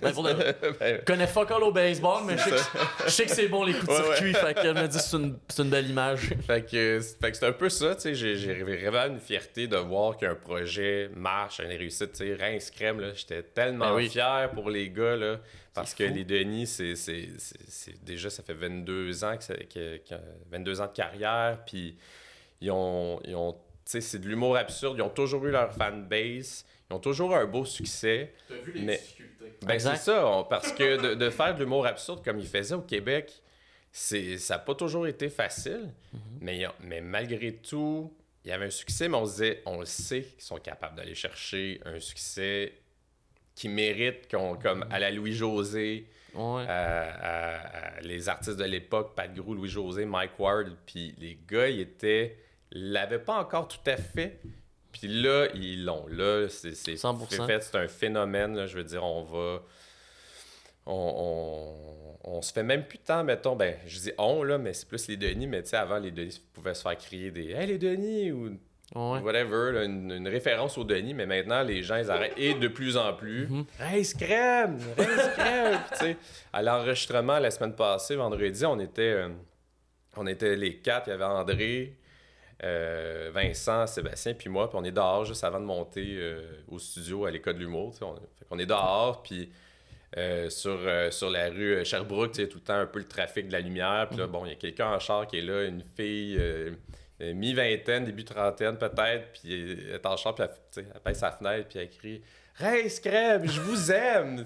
Ben, 0.00 0.12
pour 0.12 0.22
de- 0.22 0.32
Ben, 0.80 0.96
Je 1.00 1.04
connais 1.04 1.26
fuck 1.26 1.50
all 1.50 1.62
au 1.64 1.72
baseball, 1.72 2.22
mais 2.26 2.38
je 2.38 2.44
sais, 2.44 2.50
que, 2.50 2.56
je 3.04 3.10
sais 3.10 3.24
que 3.26 3.30
c'est 3.32 3.48
bon 3.48 3.62
les 3.64 3.74
coups 3.74 3.86
de 3.86 3.90
Ouais, 3.92 3.98
ouais. 4.08 4.16
circuit, 4.16 4.32
fait 4.34 4.54
que 4.54 4.62
je 4.62 4.68
me 4.70 4.86
dis 4.88 4.98
c'est 4.98 5.16
une, 5.18 5.38
c'est 5.48 5.62
une 5.62 5.68
belle 5.70 5.90
image. 5.90 6.30
fait 6.46 6.62
que, 6.64 7.00
fait 7.20 7.30
que 7.30 7.36
c'est 7.36 7.46
un 7.46 7.52
peu 7.52 7.68
ça, 7.68 7.94
tu 7.94 8.00
sais, 8.02 8.14
j'ai, 8.14 8.36
j'ai 8.36 8.54
vraiment 8.62 9.14
une 9.14 9.20
fierté 9.20 9.66
de 9.66 9.76
voir 9.76 10.16
qu'un 10.16 10.34
projet 10.34 11.10
marche, 11.14 11.58
une 11.60 11.66
réussite, 11.68 12.12
tu 12.12 12.18
sais, 12.18 12.34
Rince 12.40 12.70
Crème, 12.70 13.00
là, 13.00 13.12
j'étais 13.12 13.42
tellement 13.42 13.90
Ben 13.90 13.96
oui. 13.96 14.08
fier 14.08 14.50
pour 14.54 14.70
les 14.70 14.88
gars, 14.88 15.16
là, 15.16 15.40
parce 15.74 15.90
C'est 15.90 16.04
que 16.04 16.08
fou. 16.08 16.14
les 16.14 16.24
Denis, 16.24 16.66
c'est, 16.66 16.94
c'est, 16.96 17.28
c'est, 17.36 17.58
c'est- 17.68 18.02
déjà, 18.04 18.30
ça 18.30 18.42
fait 18.42 18.54
22 18.54 19.24
ans, 19.24 19.36
que 19.36 19.52
que- 19.64 19.96
que- 19.98 20.14
22 20.50 20.80
ans 20.80 20.86
de 20.86 20.92
carrière, 20.92 21.58
puis 21.66 21.98
ils 22.62 22.70
ont, 22.70 23.20
ils 23.24 23.34
c'est 24.00 24.18
de 24.20 24.28
l'humour 24.28 24.56
absurde, 24.56 24.96
ils 24.98 25.02
ont 25.02 25.08
toujours 25.08 25.44
eu 25.46 25.50
leur 25.50 25.72
fanbase, 25.72 26.64
ils 26.90 26.94
ont 26.94 27.00
toujours 27.00 27.34
un 27.34 27.46
beau 27.46 27.64
succès, 27.64 28.32
T'as 28.48 28.54
vu 28.56 28.72
les 28.72 28.82
Mais- 28.82 28.98
difficultés. 28.98 29.52
ben, 29.62 29.78
c'est 29.78 29.96
ça, 29.96 30.26
on- 30.26 30.44
parce 30.44 30.70
que 30.72 31.00
de, 31.00 31.14
de 31.14 31.30
faire 31.30 31.54
de 31.54 31.60
l'humour 31.64 31.86
absurde 31.86 32.22
comme 32.24 32.38
ils 32.38 32.46
faisaient 32.46 32.74
au 32.74 32.82
Québec, 32.82 33.32
c'est, 33.90 34.38
ça 34.38 34.54
n'a 34.54 34.58
pas 34.60 34.74
toujours 34.76 35.06
été 35.08 35.28
facile, 35.28 35.88
mais, 36.40 36.56
il 36.56 36.60
y 36.60 36.64
a- 36.64 36.74
mais 36.80 37.00
malgré 37.00 37.54
tout, 37.54 38.12
il 38.44 38.50
y 38.50 38.52
avait 38.52 38.66
un 38.66 38.70
succès, 38.70 39.08
mais 39.08 39.16
on 39.16 39.26
se 39.26 39.32
disait, 39.32 39.62
on 39.66 39.80
le 39.80 39.86
sait 39.86 40.22
qu'ils 40.22 40.42
sont 40.44 40.58
capables 40.58 40.96
d'aller 40.96 41.14
chercher 41.16 41.80
un 41.84 41.98
succès 41.98 42.72
qui 43.56 43.68
mérite, 43.68 44.30
qu'on, 44.30 44.56
comme 44.56 44.86
à 44.90 44.98
la 45.00 45.10
Louis-José, 45.10 46.06
Ouais. 46.34 46.64
les 48.02 48.28
artistes 48.28 48.56
de 48.56 48.64
l'époque, 48.64 49.14
Pat 49.14 49.32
Grou, 49.34 49.54
Louis-José, 49.54 50.04
Mike 50.04 50.38
Ward, 50.38 50.76
puis 50.86 51.14
les 51.18 51.38
gars, 51.48 51.68
ils 51.68 51.80
étaient, 51.80 52.36
l'avaient 52.72 53.18
pas 53.18 53.34
encore 53.38 53.68
tout 53.68 53.78
à 53.86 53.96
fait, 53.96 54.40
puis 54.92 55.08
là, 55.08 55.46
ils 55.54 55.84
l'ont. 55.84 56.06
Là, 56.08 56.48
c'est, 56.48 56.74
c'est 56.74 56.94
100%. 56.94 57.46
fait, 57.46 57.62
c'est 57.62 57.76
un 57.76 57.88
phénomène, 57.88 58.56
là, 58.56 58.66
je 58.66 58.76
veux 58.76 58.84
dire, 58.84 59.04
on 59.04 59.22
va... 59.22 59.62
On, 60.86 62.16
on, 62.24 62.36
on 62.38 62.42
se 62.42 62.52
fait 62.52 62.62
même 62.62 62.84
plus 62.86 62.98
de 62.98 63.04
temps, 63.04 63.22
mettons, 63.22 63.54
ben, 63.54 63.76
je 63.86 63.98
dis 63.98 64.12
on, 64.18 64.42
là, 64.42 64.58
mais 64.58 64.72
c'est 64.72 64.88
plus 64.88 65.06
les 65.08 65.16
Denis, 65.16 65.46
mais 65.46 65.62
tu 65.62 65.68
sais, 65.70 65.76
avant, 65.76 65.98
les 65.98 66.10
Denis 66.10 66.40
pouvaient 66.54 66.74
se 66.74 66.82
faire 66.82 66.96
crier 66.96 67.30
des 67.30 67.50
«Hey, 67.52 67.66
les 67.66 67.78
Denis!» 67.78 68.32
ou 68.32 68.50
Ouais. 68.92 69.20
whatever, 69.20 69.70
là, 69.72 69.84
une, 69.84 70.10
une 70.10 70.26
référence 70.26 70.76
aux 70.76 70.82
Denis, 70.82 71.14
mais 71.14 71.24
maintenant, 71.26 71.62
les 71.62 71.80
gens, 71.84 71.94
ils 71.94 72.10
arrêtent. 72.10 72.32
Et 72.36 72.54
de 72.54 72.66
plus 72.66 72.96
en 72.96 73.12
plus. 73.12 73.46
Hey, 73.78 74.04
crème! 74.18 74.80
Hey, 74.98 75.06
crème! 75.36 75.78
Puis, 75.90 75.98
tu 75.98 76.04
sais, 76.06 76.16
à 76.52 76.60
l'enregistrement 76.60 77.38
la 77.38 77.52
semaine 77.52 77.76
passée, 77.76 78.16
vendredi, 78.16 78.64
on 78.66 78.80
était, 78.80 79.02
euh, 79.12 79.28
on 80.16 80.26
était 80.26 80.56
les 80.56 80.78
quatre. 80.78 81.06
Il 81.06 81.10
y 81.10 81.12
avait 81.12 81.22
André, 81.24 81.96
euh, 82.62 83.30
Vincent, 83.32 83.86
Sébastien, 83.86 84.34
puis 84.34 84.48
moi. 84.48 84.68
Puis 84.68 84.78
on 84.78 84.84
est 84.84 84.92
dehors 84.92 85.24
juste 85.24 85.44
avant 85.44 85.60
de 85.60 85.64
monter 85.64 86.16
euh, 86.18 86.42
au 86.68 86.78
studio 86.78 87.24
à 87.24 87.30
l'école 87.30 87.54
de 87.54 87.60
l'humour. 87.60 87.94
On, 88.50 88.58
est 88.58 88.66
dehors, 88.66 89.22
puis 89.22 89.50
euh, 90.16 90.50
sur, 90.50 90.78
sur 91.10 91.30
la 91.30 91.48
rue 91.48 91.84
Sherbrooke, 91.84 92.32
tout 92.32 92.58
le 92.58 92.64
temps 92.64 92.74
un 92.74 92.86
peu 92.86 92.98
le 92.98 93.08
trafic 93.08 93.48
de 93.48 93.52
la 93.52 93.60
lumière. 93.60 94.08
Puis 94.10 94.18
là, 94.18 94.26
bon, 94.26 94.44
il 94.44 94.50
y 94.50 94.52
a 94.52 94.56
quelqu'un 94.56 94.92
en 94.92 94.98
char 94.98 95.26
qui 95.26 95.38
est 95.38 95.42
là, 95.42 95.64
une 95.64 95.82
fille. 95.96 96.40
mi-vingtaine, 97.20 98.04
début 98.04 98.24
trentaine 98.24 98.76
peut-être, 98.76 99.32
puis 99.32 99.52
elle 99.52 99.94
est 99.94 100.06
en 100.06 100.16
chambre, 100.16 100.36
puis 100.36 100.46
elle, 100.76 100.86
elle 100.94 101.00
pèse 101.00 101.18
sa 101.18 101.30
fenêtre, 101.32 101.68
puis 101.68 101.78
elle 101.78 101.90
crie 101.90 102.22
Rince 102.56 103.00
crème, 103.00 103.46
je 103.46 103.60
vous 103.60 103.90
aime! 103.90 104.44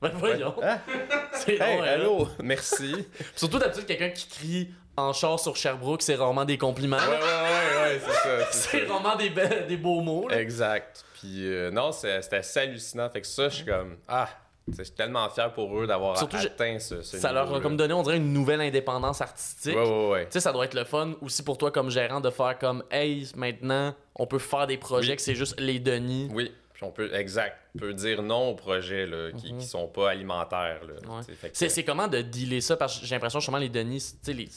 Ben 0.00 0.10
voyons. 0.14 0.54
Hein? 0.62 0.80
C'est 1.32 1.54
Hey, 1.54 1.76
long, 1.76 1.82
hein. 1.82 1.86
allô, 1.86 2.28
merci. 2.42 3.06
Surtout 3.34 3.58
d'habitude, 3.58 3.86
quelqu'un 3.86 4.10
qui 4.10 4.28
crie 4.28 4.74
en 4.96 5.12
char 5.12 5.38
sur 5.40 5.56
Sherbrooke, 5.56 6.02
c'est 6.02 6.14
rarement 6.14 6.44
des 6.44 6.58
compliments. 6.58 6.96
Ouais, 6.98 7.02
ouais, 7.02 7.14
ouais, 7.18 7.82
ouais, 7.94 8.00
c'est 8.06 8.12
ça. 8.12 8.46
c'est 8.52 8.86
rarement 8.86 9.16
des, 9.16 9.30
be- 9.30 9.66
des 9.66 9.76
beaux 9.76 10.00
mots. 10.00 10.28
là. 10.28 10.40
Exact. 10.40 11.04
Puis 11.20 11.46
euh, 11.46 11.70
non, 11.70 11.92
c'est- 11.92 12.22
c'était 12.22 12.36
assez 12.36 12.60
hallucinant. 12.60 13.08
Fait 13.10 13.20
que 13.20 13.26
ça, 13.26 13.48
je 13.48 13.56
suis 13.56 13.64
comme, 13.64 13.96
ah, 14.08 14.28
je 14.68 14.82
suis 14.82 14.92
tellement 14.94 15.28
fier 15.30 15.52
pour 15.52 15.78
eux 15.78 15.86
d'avoir 15.86 16.16
Surtout, 16.16 16.36
atteint 16.36 16.78
ce, 16.78 17.02
ce 17.02 17.18
Ça 17.18 17.32
leur 17.32 17.52
a 17.54 17.60
comme 17.60 17.76
donné, 17.76 17.92
on 17.92 18.02
dirait, 18.02 18.16
une 18.16 18.32
nouvelle 18.32 18.60
indépendance 18.62 19.20
artistique. 19.20 19.76
Ouais, 19.76 19.82
ouais, 19.88 20.08
ouais. 20.10 20.24
Tu 20.26 20.32
sais, 20.32 20.40
ça 20.40 20.52
doit 20.52 20.64
être 20.64 20.74
le 20.74 20.84
fun 20.84 21.14
aussi 21.20 21.42
pour 21.42 21.58
toi 21.58 21.70
comme 21.70 21.90
gérant 21.90 22.20
de 22.20 22.30
faire 22.30 22.58
comme 22.58 22.82
Hey, 22.90 23.28
maintenant, 23.36 23.94
on 24.16 24.26
peut 24.26 24.38
faire 24.38 24.66
des 24.66 24.78
projets 24.78 25.10
Oui. 25.10 25.16
que 25.16 25.22
c'est 25.22 25.34
juste 25.34 25.58
les 25.60 25.78
Denis. 25.80 26.28
Oui, 26.32 26.50
puis 26.72 26.82
on 26.84 26.90
peut, 26.90 27.14
exact, 27.14 27.56
on 27.76 27.80
peut 27.80 27.92
dire 27.94 28.22
non 28.22 28.48
aux 28.50 28.54
projets 28.54 29.06
là, 29.06 29.30
qui, 29.32 29.54
qui 29.56 29.66
sont 29.66 29.86
pas 29.86 30.10
alimentaires. 30.10 30.80
Là. 30.86 30.94
Ouais. 31.16 31.22
que- 31.26 31.48
C'est, 31.52 31.68
c'est 31.68 31.84
comment 31.84 32.08
de 32.08 32.22
dealer 32.22 32.60
ça? 32.62 32.76
Parce 32.76 32.98
que 32.98 33.04
j'ai 33.06 33.14
l'impression 33.14 33.40
justement 33.40 33.58
les 33.58 33.68
Denis, 33.68 34.00
tu 34.00 34.16
sais, 34.22 34.32
les, 34.32 34.48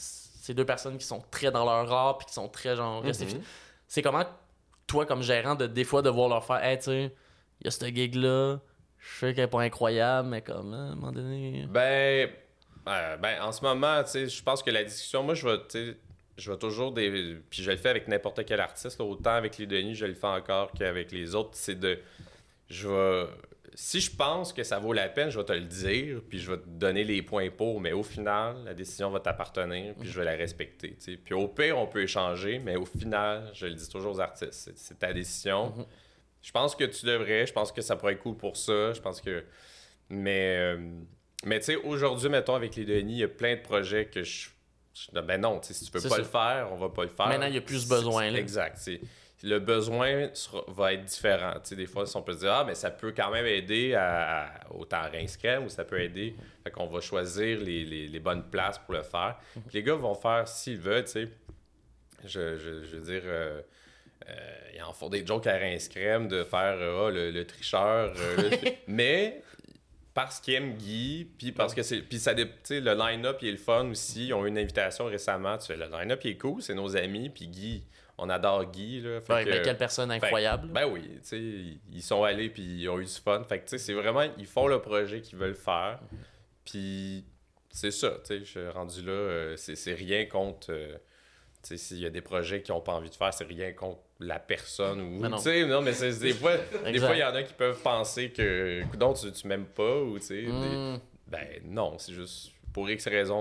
ces 0.48 0.54
deux 0.54 0.64
personnes 0.64 0.96
qui 0.96 1.04
sont 1.04 1.22
très 1.30 1.50
dans 1.50 1.66
leur 1.66 1.92
art 1.92 2.16
puis 2.16 2.26
qui 2.26 2.32
sont 2.32 2.48
très 2.48 2.74
genre 2.74 3.04
Mhm. 3.04 3.42
C'est 3.86 4.00
comment 4.00 4.24
toi 4.86 5.04
comme 5.04 5.20
gérant 5.20 5.54
de 5.54 5.66
des 5.66 5.84
fois 5.84 6.00
devoir 6.00 6.30
leur 6.30 6.42
faire 6.42 6.64
Hey, 6.64 6.78
tu 6.78 6.84
sais, 6.84 7.14
il 7.60 7.66
y 7.66 7.68
a 7.68 7.70
cette 7.70 7.94
gig 7.94 8.14
là, 8.14 8.56
je 8.98 9.18
sais 9.18 9.34
qu'elle 9.34 9.44
est 9.44 9.48
pas 9.48 9.60
incroyable, 9.60 10.28
mais 10.28 10.40
comme 10.40 10.72
hein, 10.72 10.88
à 10.88 10.92
un 10.92 10.94
moment 10.94 11.12
donné. 11.12 11.66
Ben, 11.68 12.30
euh, 12.88 13.16
ben, 13.18 13.42
en 13.42 13.52
ce 13.52 13.62
moment, 13.62 14.02
tu 14.04 14.10
sais, 14.10 14.26
je 14.26 14.42
pense 14.42 14.62
que 14.62 14.70
la 14.70 14.84
discussion, 14.84 15.22
moi, 15.22 15.34
je 15.34 15.46
vais, 15.46 15.96
je 16.38 16.50
vais 16.50 16.58
toujours 16.58 16.92
des. 16.92 17.36
Puis 17.50 17.62
je 17.62 17.70
le 17.70 17.76
fais 17.76 17.90
avec 17.90 18.08
n'importe 18.08 18.42
quel 18.46 18.60
artiste, 18.60 18.98
là, 18.98 19.04
autant 19.04 19.34
avec 19.34 19.58
les 19.58 19.66
Denis, 19.66 19.94
je 19.96 20.06
le 20.06 20.14
fais 20.14 20.28
encore 20.28 20.72
qu'avec 20.72 21.12
les 21.12 21.34
autres. 21.34 21.50
C'est 21.52 21.78
de. 21.78 22.00
Je 22.70 22.88
vais. 22.88 23.26
Si 23.80 24.00
je 24.00 24.10
pense 24.10 24.52
que 24.52 24.64
ça 24.64 24.80
vaut 24.80 24.92
la 24.92 25.08
peine, 25.08 25.30
je 25.30 25.38
vais 25.38 25.44
te 25.44 25.52
le 25.52 25.60
dire, 25.60 26.20
puis 26.28 26.40
je 26.40 26.50
vais 26.50 26.58
te 26.58 26.66
donner 26.68 27.04
les 27.04 27.22
points 27.22 27.48
pour, 27.48 27.80
mais 27.80 27.92
au 27.92 28.02
final, 28.02 28.56
la 28.64 28.74
décision 28.74 29.08
va 29.08 29.20
t'appartenir, 29.20 29.94
puis 29.94 30.08
je 30.08 30.18
vais 30.18 30.24
la 30.24 30.32
respecter. 30.34 30.96
Puis 31.24 31.32
au 31.32 31.46
pire, 31.46 31.78
on 31.78 31.86
peut 31.86 32.02
échanger, 32.02 32.58
mais 32.58 32.74
au 32.74 32.84
final, 32.84 33.48
je 33.54 33.66
le 33.66 33.74
dis 33.74 33.88
toujours 33.88 34.16
aux 34.16 34.20
artistes, 34.20 34.72
c'est- 34.74 34.98
ta 34.98 35.12
décision. 35.12 35.72
Mhm. 35.76 35.86
Je 36.42 36.50
pense 36.50 36.74
que 36.74 36.82
tu 36.82 37.06
devrais, 37.06 37.46
je 37.46 37.52
pense 37.52 37.70
que 37.70 37.80
ça 37.80 37.94
pourrait 37.94 38.14
être 38.14 38.18
cool 38.18 38.36
pour 38.36 38.56
ça, 38.56 38.92
je 38.94 39.00
pense 39.00 39.20
que. 39.20 39.44
Mais, 40.08 40.56
euh, 40.58 40.78
mais 41.44 41.60
tu 41.60 41.66
sais, 41.66 41.76
aujourd'hui, 41.76 42.30
mettons, 42.30 42.56
avec 42.56 42.74
les 42.74 42.84
Denis, 42.84 43.12
il 43.12 43.18
y 43.20 43.22
a 43.24 43.28
plein 43.28 43.54
de 43.54 43.60
projets 43.60 44.06
que 44.06 44.24
je. 44.24 44.48
je- 44.92 45.20
ben 45.20 45.40
non, 45.40 45.60
si 45.62 45.84
tu 45.84 45.90
peux 45.92 46.00
pas 46.02 46.08
ça. 46.08 46.18
le 46.18 46.24
faire, 46.24 46.68
on 46.72 46.76
va 46.76 46.88
pas 46.88 47.04
le 47.04 47.10
faire. 47.10 47.28
Maintenant, 47.28 47.46
il 47.46 47.54
y 47.54 47.58
a 47.58 47.60
plus 47.60 47.82
C'est- 47.86 47.94
besoin, 47.94 48.28
là. 48.32 48.38
Exact. 48.40 48.90
Le 49.44 49.60
besoin 49.60 50.30
sera- 50.34 50.64
va 50.66 50.92
être 50.94 51.04
différent. 51.04 51.52
Tu 51.62 51.70
sais, 51.70 51.76
des 51.76 51.86
fois, 51.86 52.06
si 52.06 52.16
on 52.16 52.22
peut 52.22 52.32
se 52.32 52.40
dire, 52.40 52.52
ah, 52.52 52.64
mais 52.66 52.74
ça 52.74 52.90
peut 52.90 53.12
quand 53.16 53.30
même 53.30 53.46
aider 53.46 53.94
à, 53.94 54.46
à- 54.46 54.72
au 54.72 54.84
temps 54.84 55.08
ou 55.64 55.68
ça 55.68 55.84
peut 55.84 56.00
aider. 56.00 56.34
Fait 56.64 56.70
qu'on 56.72 56.86
va 56.88 57.00
choisir 57.00 57.60
les, 57.60 57.84
les- 57.84 58.08
les 58.08 58.18
bonnes 58.20 58.42
places 58.50 58.78
pour 58.80 58.94
le 58.94 59.02
faire. 59.02 59.36
Mhm. 59.54 59.62
Puis 59.68 59.74
les 59.78 59.82
gars 59.84 59.94
vont 59.94 60.14
faire 60.14 60.48
s'ils 60.48 60.78
veulent, 60.78 61.04
tu 61.04 61.10
sais. 61.12 61.28
Je, 62.24 62.56
je, 62.58 62.82
je 62.84 62.96
veux 62.96 63.12
dire. 63.12 63.22
euh, 63.26 63.60
euh, 64.28 64.34
ils 64.74 64.82
en 64.82 64.92
font 64.92 65.08
des 65.08 65.24
jokes 65.24 65.46
à 65.46 65.56
rince 65.56 65.88
de 65.88 66.42
faire 66.44 66.76
euh, 66.78 67.06
Ah, 67.06 67.10
le, 67.12 67.30
le 67.30 67.44
tricheur. 67.46 68.12
euh, 68.16 68.50
mais 68.88 69.40
parce 70.14 70.40
qu'ils 70.40 70.54
aiment 70.54 70.74
Guy, 70.74 71.28
puis 71.38 71.52
parce 71.52 71.74
que 71.74 71.82
c'est. 71.84 72.02
Puis 72.02 72.18
ça 72.18 72.34
dé- 72.34 72.46
tu 72.46 72.52
sais, 72.64 72.80
le 72.80 72.92
line-up, 72.94 73.38
il 73.42 73.48
est 73.48 73.52
le 73.52 73.56
fun 73.56 73.88
aussi. 73.88 74.26
Ils 74.26 74.34
ont 74.34 74.44
eu 74.44 74.48
une 74.48 74.58
invitation 74.58 75.04
récemment. 75.04 75.56
Tu 75.58 75.72
le 75.74 75.86
line-up, 75.86 76.20
il 76.24 76.30
est 76.32 76.36
cool, 76.36 76.60
c'est 76.60 76.74
nos 76.74 76.96
amis. 76.96 77.30
Puis 77.30 77.46
Guy, 77.46 77.84
on 78.18 78.28
adore 78.28 78.64
Guy. 78.66 79.00
Là, 79.00 79.20
Fait 79.20 79.32
Ouais, 79.32 79.44
que- 79.44 79.50
mais 79.50 79.62
quelle 79.62 79.76
personne 79.78 80.10
fait- 80.10 80.16
incroyable. 80.16 80.68
Ben 80.68 80.86
oui, 80.86 81.02
tu 81.02 81.18
sais, 81.22 81.40
ils- 81.92 82.02
sont 82.02 82.22
allés, 82.24 82.50
puis 82.50 82.62
ils 82.62 82.88
ont 82.88 82.98
eu 83.00 83.04
du 83.04 83.10
fun. 83.12 83.42
Fait 83.44 83.58
que, 83.60 83.64
tu 83.64 83.70
sais, 83.70 83.78
c'est 83.78 83.92
vraiment. 83.94 84.24
Ils 84.38 84.46
font 84.46 84.66
le 84.66 84.80
projet 84.80 85.20
qu'ils 85.20 85.38
veulent 85.38 85.54
faire. 85.54 86.00
Puis 86.64 87.24
c'est 87.70 87.90
ça, 87.90 88.10
tu 88.10 88.26
sais, 88.26 88.38
je 88.40 88.44
suis 88.44 88.68
rendu 88.68 89.02
là. 89.02 89.12
euh, 89.12 89.56
c'est 89.56 89.94
rien 89.94 90.26
contre. 90.26 90.68
euh, 90.70 90.94
tu 91.62 91.70
sais, 91.70 91.76
s'il 91.76 91.98
y 92.00 92.06
a 92.06 92.10
des 92.10 92.20
projets 92.20 92.62
qu'ils 92.62 92.74
n'ont 92.74 92.80
pas 92.80 92.92
envie 92.92 93.10
de 93.10 93.14
faire, 93.14 93.32
c'est 93.34 93.44
rien 93.44 93.72
contre 93.72 94.00
la 94.20 94.38
personne 94.38 95.00
ou. 95.00 95.20
Mais 95.20 95.28
non. 95.28 95.36
Tu 95.38 95.44
sais, 95.44 95.66
non, 95.66 95.80
mais 95.82 95.92
c'est 95.92 96.18
des 96.18 96.32
fois, 96.32 96.52
des 96.84 96.98
fois, 96.98 97.14
il 97.14 97.18
y 97.20 97.24
en 97.24 97.34
a 97.34 97.42
qui 97.42 97.54
peuvent 97.54 97.80
penser 97.82 98.30
que. 98.30 98.82
Coudon, 98.90 99.12
tu, 99.14 99.30
tu 99.32 99.46
m'aimes 99.46 99.66
pas 99.66 100.00
ou, 100.02 100.18
tu 100.18 100.26
sais. 100.26 100.42
des- 100.42 100.48
Hmm. 100.50 100.98
Ben 101.26 101.46
non, 101.64 101.98
c'est 101.98 102.12
juste. 102.14 102.52
Pour 102.72 102.88
X 102.88 103.08
raisons, 103.08 103.36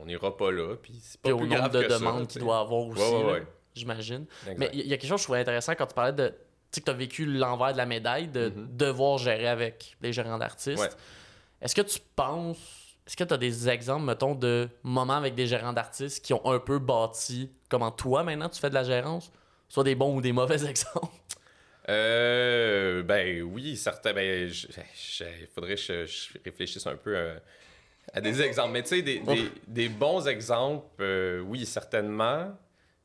on 0.00 0.04
n'ira 0.06 0.36
pas 0.36 0.50
là. 0.52 0.76
Puis 0.76 0.98
c'est 1.00 1.20
pas 1.20 1.28
Puis 1.30 1.32
au 1.32 1.36
plus 1.38 1.46
nombre 1.48 1.60
grave 1.60 1.72
de 1.72 1.82
que 1.82 1.92
demandes 1.92 2.26
qu'il 2.28 2.40
doit 2.42 2.58
avoir 2.60 2.86
aussi, 2.86 3.00
Ouais, 3.00 3.24
ouais, 3.24 3.32
ouais. 3.32 3.42
J'imagine. 3.76 4.26
Mais 4.56 4.70
il 4.72 4.80
y, 4.80 4.88
y 4.88 4.92
a 4.92 4.96
quelque 4.96 5.08
chose 5.08 5.16
que 5.16 5.22
je 5.22 5.24
trouvais 5.24 5.40
intéressant 5.40 5.74
quand 5.74 5.86
tu 5.86 5.94
parlais 5.94 6.12
de. 6.12 6.28
Tu 6.28 6.34
sais, 6.72 6.80
que 6.80 6.86
tu 6.86 6.90
as 6.90 6.94
vécu 6.94 7.26
l'envers 7.26 7.72
de 7.72 7.76
la 7.78 7.86
médaille, 7.86 8.28
de 8.28 8.48
Mhm. 8.48 8.76
devoir 8.76 9.18
gérer 9.18 9.46
avec 9.48 9.96
des 10.00 10.12
gérants 10.12 10.38
d'artistes. 10.38 10.78
Ouais. 10.82 10.88
Est-ce 11.62 11.74
que 11.74 11.82
tu 11.82 11.98
penses. 12.16 12.58
Est-ce 13.06 13.16
que 13.16 13.22
tu 13.24 13.32
as 13.32 13.36
des 13.38 13.68
exemples, 13.68 14.04
mettons, 14.04 14.34
de 14.34 14.68
moments 14.82 15.14
avec 15.16 15.36
des 15.36 15.46
gérants 15.46 15.72
d'artistes 15.72 16.24
qui 16.24 16.34
ont 16.34 16.44
un 16.50 16.58
peu 16.58 16.80
bâti 16.80 17.50
comment 17.68 17.92
toi, 17.92 18.24
maintenant, 18.24 18.48
tu 18.48 18.58
fais 18.60 18.68
de 18.68 18.74
la 18.74 18.82
gérance? 18.82 19.30
Soit 19.68 19.84
des 19.84 19.94
bons 19.94 20.16
ou 20.16 20.20
des 20.20 20.32
mauvais 20.32 20.64
exemples. 20.68 21.06
Euh, 21.88 23.02
ben 23.04 23.42
oui, 23.42 23.76
certains. 23.76 24.12
Ben, 24.12 24.48
il 24.50 25.46
faudrait 25.54 25.76
que 25.76 25.80
je, 25.80 26.04
je 26.06 26.28
réfléchisse 26.44 26.86
un 26.86 26.96
peu 26.96 27.16
euh, 27.16 27.38
à 28.12 28.20
des 28.20 28.42
exemples. 28.42 28.72
Mais 28.72 28.82
tu 28.82 28.88
sais, 28.88 29.02
des, 29.02 29.20
des- 29.20 29.52
des 29.68 29.88
bons 29.88 30.26
exemples, 30.26 30.86
euh, 31.00 31.40
oui, 31.40 31.64
certainement. 31.64 32.56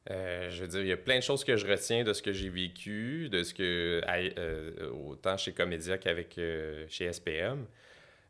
Euh, 0.10 0.50
je 0.50 0.62
veux 0.62 0.68
dire, 0.68 0.82
il 0.82 0.88
y 0.88 0.92
a 0.92 0.98
plein 0.98 1.18
de 1.18 1.24
choses 1.24 1.44
que 1.44 1.56
je 1.56 1.68
retiens 1.68 2.04
de 2.04 2.12
ce 2.14 2.22
que 2.22 2.34
j'ai 2.34 2.50
vécu, 2.50 3.30
de 3.30 3.44
ce 3.44 3.54
que. 3.54 4.02
euh, 4.08 4.90
autant 4.92 5.38
chez 5.38 5.54
Comédia 5.54 5.98
qu'avec 5.98 6.38
euh, 6.38 6.86
chez 6.90 7.12
SPM. 7.12 7.66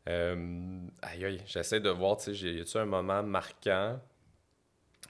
Aïe, 0.06 1.24
aïe, 1.24 1.40
j'essaie 1.46 1.80
de 1.80 1.88
voir, 1.90 2.16
tu 2.18 2.34
sais, 2.34 2.46
y 2.46 2.60
a-tu 2.60 2.76
un 2.76 2.84
moment 2.84 3.22
marquant 3.22 4.00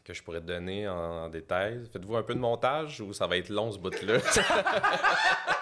que 0.05 0.13
je 0.15 0.23
pourrais 0.23 0.41
te 0.41 0.47
donner 0.47 0.89
en, 0.89 1.25
en 1.25 1.29
détail? 1.29 1.81
Faites-vous 1.93 2.17
un 2.17 2.23
peu 2.23 2.35
de 2.35 2.41
montage 2.41 3.01
ou 3.01 3.13
ça 3.13 3.27
va 3.27 3.37
être 3.37 3.49
long 3.49 3.73
ce 3.73 3.79
bout-là? 3.79 4.19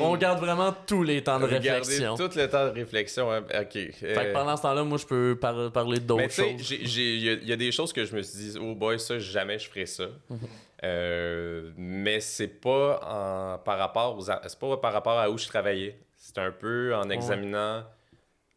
On 0.00 0.16
garde 0.16 0.38
vraiment 0.40 0.74
tous 0.86 1.02
les 1.02 1.22
temps 1.22 1.38
de 1.38 1.44
Regardez 1.44 1.70
réflexion. 1.70 2.16
tout 2.16 2.30
le 2.36 2.48
temps 2.48 2.64
de 2.66 2.70
réflexion. 2.70 3.30
hein. 3.32 3.40
OK. 3.42 3.72
Fait 3.72 3.90
que 3.92 4.04
Euh, 4.06 4.32
pendant 4.32 4.56
ce 4.56 4.62
temps-là, 4.62 4.84
moi, 4.84 4.98
je 4.98 5.06
peux 5.06 5.36
par- 5.40 5.70
parler 5.72 6.00
d'autres 6.00 6.30
choses. 6.30 6.70
il 6.70 7.24
y, 7.24 7.28
a- 7.30 7.32
il 7.34 7.48
y 7.48 7.52
a 7.52 7.56
des 7.56 7.72
choses 7.72 7.92
que 7.92 8.04
je 8.04 8.14
me 8.16 8.22
suis 8.22 8.50
dit, 8.52 8.58
oh 8.60 8.74
boy, 8.74 8.98
ça, 8.98 9.18
jamais 9.18 9.58
je 9.58 9.68
ferais 9.68 9.86
ça. 9.86 10.06
Mhm. 10.28 10.38
Euh, 10.84 11.70
mais 11.76 12.20
c'est 12.20 12.48
pas 12.48 13.00
en- 13.02 13.58
par 13.58 13.78
rapport 13.78 14.18
aux, 14.18 14.24
pas 14.26 14.76
par 14.76 14.92
rapport 14.92 15.18
à 15.18 15.30
où 15.30 15.38
je 15.38 15.46
travaillais. 15.46 15.98
C'est 16.16 16.38
un 16.38 16.50
peu 16.50 16.94
en 16.94 17.08
examinant 17.08 17.84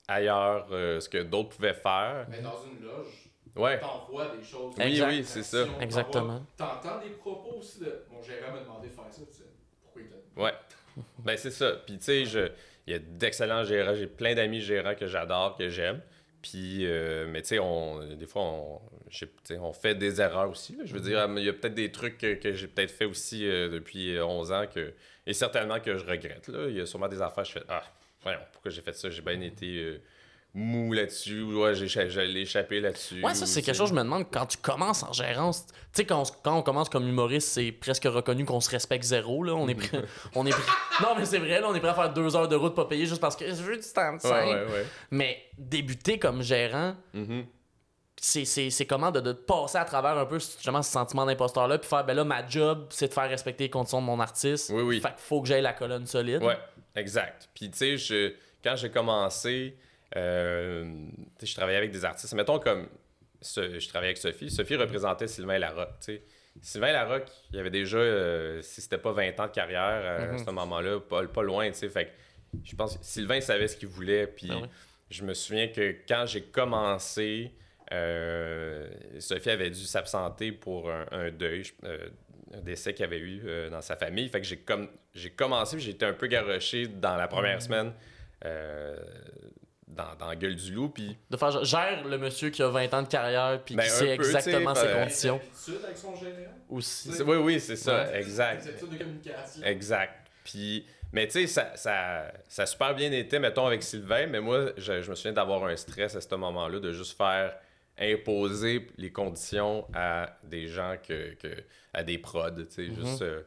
ailleurs 0.07 0.67
euh, 0.71 0.99
ce 0.99 1.07
que 1.09 1.19
d'autres 1.19 1.49
pouvaient 1.49 1.73
faire. 1.73 2.25
Mais 2.29 2.41
dans 2.41 2.55
une 2.65 2.83
loge, 2.85 3.29
Ouais. 3.55 3.79
t'envoies 3.79 4.35
des 4.37 4.43
choses. 4.43 4.73
Oui, 4.77 4.83
Exact. 4.85 5.07
oui, 5.09 5.23
c'est 5.25 5.43
ça. 5.43 5.65
Exactement. 5.81 6.41
T'entends 6.57 6.99
des 6.99 7.09
propos 7.11 7.55
aussi 7.59 7.79
de. 7.79 8.03
Mon 8.11 8.21
gérant 8.21 8.53
m'a 8.53 8.59
demandé 8.61 8.87
de 8.89 8.93
faire 8.93 9.05
ça, 9.09 9.21
tu 9.29 9.37
sais. 9.37 9.43
Pourquoi 9.83 10.01
il 10.01 10.07
t'a. 10.09 10.41
Ouais. 10.41 10.53
Ben, 11.19 11.37
c'est 11.37 11.51
ça. 11.51 11.73
Puis, 11.85 11.97
tu 11.97 12.03
sais, 12.03 12.23
il 12.87 12.91
y 12.91 12.93
a 12.93 12.99
d'excellents 12.99 13.63
gérants. 13.63 13.95
J'ai 13.95 14.07
plein 14.07 14.35
d'amis 14.35 14.61
gérants 14.61 14.95
que 14.95 15.07
j'adore, 15.07 15.55
que 15.57 15.69
j'aime. 15.69 16.01
Puis, 16.41 16.85
euh, 16.85 17.27
mais 17.29 17.41
tu 17.41 17.49
sais, 17.49 17.59
on, 17.59 17.99
des 18.15 18.25
fois, 18.25 18.43
on, 18.43 18.81
on 19.59 19.73
fait 19.73 19.95
des 19.95 20.21
erreurs 20.21 20.49
aussi. 20.49 20.77
Je 20.85 20.93
veux 20.93 21.01
dire, 21.01 21.27
il 21.37 21.43
y 21.43 21.49
a 21.49 21.53
peut-être 21.53 21.73
des 21.73 21.91
trucs 21.91 22.17
que, 22.17 22.35
que 22.35 22.53
j'ai 22.53 22.67
peut-être 22.67 22.91
fait 22.91 23.05
aussi 23.05 23.45
euh, 23.45 23.69
depuis 23.69 24.15
euh, 24.15 24.25
11 24.25 24.51
ans 24.51 24.65
que, 24.73 24.93
et 25.25 25.33
certainement 25.33 25.79
que 25.79 25.97
je 25.97 26.05
regrette. 26.05 26.49
Il 26.69 26.75
y 26.75 26.81
a 26.81 26.85
sûrement 26.85 27.09
des 27.09 27.21
affaires, 27.21 27.43
je 27.43 27.51
fais 27.53 27.63
Ah, 27.67 27.83
voyons, 28.23 28.39
pourquoi 28.53 28.71
j'ai 28.71 28.81
fait 28.81 28.93
ça? 28.93 29.09
J'ai 29.09 29.21
bien 29.21 29.39
été 29.41 29.65
euh, 29.83 30.01
mou 30.53 30.93
là-dessus. 30.93 31.41
ou 31.41 31.61
Ouais, 31.63 31.73
j'allais 31.75 32.41
échapper 32.41 32.79
là-dessus. 32.79 33.23
Ouais, 33.23 33.35
ça, 33.35 33.45
c'est 33.45 33.61
quelque 33.61 33.75
chose, 33.75 33.89
je 33.89 33.93
me 33.93 34.01
demande, 34.03 34.25
quand 34.31 34.45
tu 34.47 34.57
commences 34.57 35.03
en 35.03 35.13
gérance, 35.13 35.65
tu 35.67 35.73
sais, 35.93 36.05
quand, 36.05 36.21
on- 36.21 36.33
quand 36.43 36.57
on 36.57 36.61
commence 36.63 36.89
comme 36.89 37.07
humoriste, 37.07 37.49
c'est 37.49 37.71
presque 37.71 38.05
reconnu 38.05 38.45
qu'on 38.45 38.59
se 38.59 38.69
respecte 38.69 39.03
zéro, 39.03 39.43
là. 39.43 39.53
On 39.53 39.67
est 39.67 39.75
prêt. 39.75 40.01
on 40.35 40.45
est 40.45 40.51
prêt- 40.51 41.03
Non, 41.03 41.09
mais 41.17 41.25
c'est 41.25 41.37
vrai, 41.37 41.61
là, 41.61 41.67
on 41.69 41.75
est 41.75 41.79
prêt 41.79 41.89
à 41.89 41.93
faire 41.93 42.13
deux 42.13 42.35
heures 42.35 42.47
de 42.47 42.55
route 42.55 42.75
pas 42.75 42.85
payé 42.85 43.05
juste 43.05 43.21
parce 43.21 43.35
que 43.35 43.47
je 43.47 43.53
veux 43.61 43.77
du 43.77 43.83
temps 43.93 44.09
de 44.11 44.15
Ouais, 44.15 44.19
scène. 44.19 44.47
ouais, 44.47 44.73
ouais. 44.73 44.85
Mais 45.11 45.37
débuter 45.57 46.17
comme 46.19 46.41
gérant, 46.41 46.95
Mhm. 47.13 47.45
c'est- 48.21 48.85
comment 48.85 49.11
de, 49.11 49.21
de 49.21 49.31
passer 49.33 49.77
à 49.77 49.85
travers 49.85 50.17
un 50.17 50.25
peu 50.25 50.39
justement 50.39 50.81
ce 50.81 50.91
sentiment 50.91 51.25
d'imposteur-là, 51.25 51.77
puis 51.77 51.87
faire, 51.87 52.03
ben 52.05 52.15
là, 52.15 52.23
ma 52.23 52.45
job, 52.47 52.87
c'est 52.89 53.07
de 53.07 53.13
faire 53.13 53.29
respecter 53.29 53.65
les 53.65 53.69
conditions 53.69 54.01
de 54.01 54.05
mon 54.07 54.19
artiste. 54.19 54.71
Oui, 54.73 54.81
oui. 54.81 54.99
Fait 54.99 55.09
qu'il 55.09 55.17
faut 55.19 55.41
que 55.41 55.47
j'aille 55.47 55.61
la 55.61 55.73
colonne 55.73 56.05
solide. 56.05 56.43
Ouais, 56.43 56.57
exact. 56.95 57.49
Puis, 57.53 57.69
tu 57.69 57.77
sais, 57.77 57.97
je- 57.97 58.33
quand 58.63 58.75
j'ai 58.75 58.89
commencé, 58.89 59.77
je 60.15 61.53
travaillais 61.55 61.77
avec 61.77 61.91
des 61.91 62.05
artistes. 62.05 62.33
Mettons 62.33 62.59
comme, 62.59 62.87
ce- 63.41 63.79
je 63.79 63.87
travaillais 63.87 64.09
avec 64.09 64.17
Sophie. 64.17 64.49
Sophie 64.49 64.75
représentait 64.75 65.27
Sylvain 65.27 65.59
Larocque. 65.59 66.11
Sylvain 66.61 66.91
Larocque, 66.91 67.29
il 67.53 67.59
avait 67.59 67.69
déjà, 67.69 67.97
euh, 67.97 68.61
si 68.61 68.81
c'était 68.81 68.97
pas 68.97 69.11
20 69.13 69.39
ans 69.39 69.47
de 69.47 69.51
carrière 69.51 70.01
euh, 70.03 70.33
à 70.35 70.37
ce 70.37 70.43
moment-là, 70.45 70.99
pas, 70.99 71.25
pas 71.27 71.43
loin. 71.43 71.71
Fait 71.71 72.05
que 72.05 72.09
je 72.65 72.75
pense 72.75 72.97
que 72.97 73.05
Sylvain 73.05 73.39
savait 73.39 73.67
ce 73.67 73.77
qu'il 73.77 73.87
voulait. 73.87 74.27
Puis, 74.27 74.49
Ah 74.51 74.57
ouais. 74.61 74.67
je 75.09 75.23
me 75.23 75.33
souviens 75.33 75.67
que 75.67 75.95
quand 76.07 76.25
j'ai 76.27 76.41
commencé, 76.43 77.51
Euh, 77.91 78.87
Sophie 79.19 79.49
avait 79.49 79.71
dû 79.71 79.83
s'absenter 79.83 80.51
pour 80.51 80.91
un, 80.91 81.07
un 81.11 81.31
deuil, 81.31 81.63
euh, 81.85 82.09
un 82.53 82.61
décès 82.61 82.93
qu'il 82.93 83.03
avait 83.03 83.17
eu 83.17 83.41
euh, 83.45 83.67
dans 83.71 83.81
sa 83.81 83.95
famille. 83.95 84.29
Fait 84.29 84.39
que 84.41 84.45
j'ai 84.45 84.63
j'ai 85.15 85.31
commencé, 85.31 85.79
j'ai 85.79 85.91
été 85.91 86.05
un 86.05 86.13
peu 86.13 86.27
garoché 86.27 86.85
dans 86.85 87.15
la 87.15 87.27
première 87.27 87.59
semaine 87.63 87.91
euh, 88.45 88.95
dans, 89.89 90.15
dans 90.19 90.27
la 90.27 90.35
gueule 90.35 90.55
du 90.55 90.71
loup. 90.73 90.89
Puis 90.89 91.17
De 91.29 91.37
faire 91.37 91.63
gère 91.65 92.05
le 92.07 92.17
monsieur 92.17 92.49
qui 92.49 92.61
a 92.63 92.69
20 92.69 92.93
ans 92.93 93.01
de 93.01 93.07
carrière 93.07 93.61
puis 93.63 93.75
Ben, 93.75 93.83
qui 93.83 93.89
sait 93.89 94.15
peu, 94.15 94.23
exactement 94.23 94.73
sais, 94.75 94.81
ses 94.81 94.87
ben, 94.87 94.99
conditions 95.03 95.41
avec 95.83 95.97
son 95.97 96.15
gérant. 96.15 96.53
aussi. 96.69 97.11
c'est- 97.11 97.23
oui, 97.23 97.37
oui, 97.37 97.59
c'est 97.59 97.75
ça, 97.75 98.03
Ouais. 98.05 98.19
exact. 98.21 98.65
De 98.65 98.97
communication. 98.97 99.63
Exact. 99.63 100.27
Puis, 100.43 100.85
mais 101.11 101.25
tu 101.27 101.33
sais, 101.33 101.47
ça, 101.47 101.75
ça, 101.75 102.31
ça 102.47 102.63
a 102.63 102.65
super 102.65 102.93
bien 102.95 103.11
été, 103.11 103.39
mettons, 103.39 103.65
avec 103.65 103.83
Sylvain, 103.83 104.27
mais 104.27 104.39
moi, 104.39 104.71
je, 104.77 105.01
je 105.01 105.09
me 105.09 105.15
souviens 105.15 105.33
d'avoir 105.33 105.63
un 105.65 105.75
stress 105.75 106.15
à 106.15 106.21
ce 106.21 106.35
moment-là, 106.35 106.79
de 106.79 106.91
juste 106.93 107.17
faire 107.17 107.55
imposer 107.99 108.87
les 108.97 109.11
conditions 109.11 109.85
à 109.93 110.37
des 110.43 110.67
gens, 110.67 110.95
que, 111.05 111.33
que 111.35 111.49
à 111.93 112.03
des 112.03 112.17
prods, 112.17 112.51
tu 112.51 112.65
sais, 112.69 112.85
juste 112.93 113.21
euh, 113.21 113.41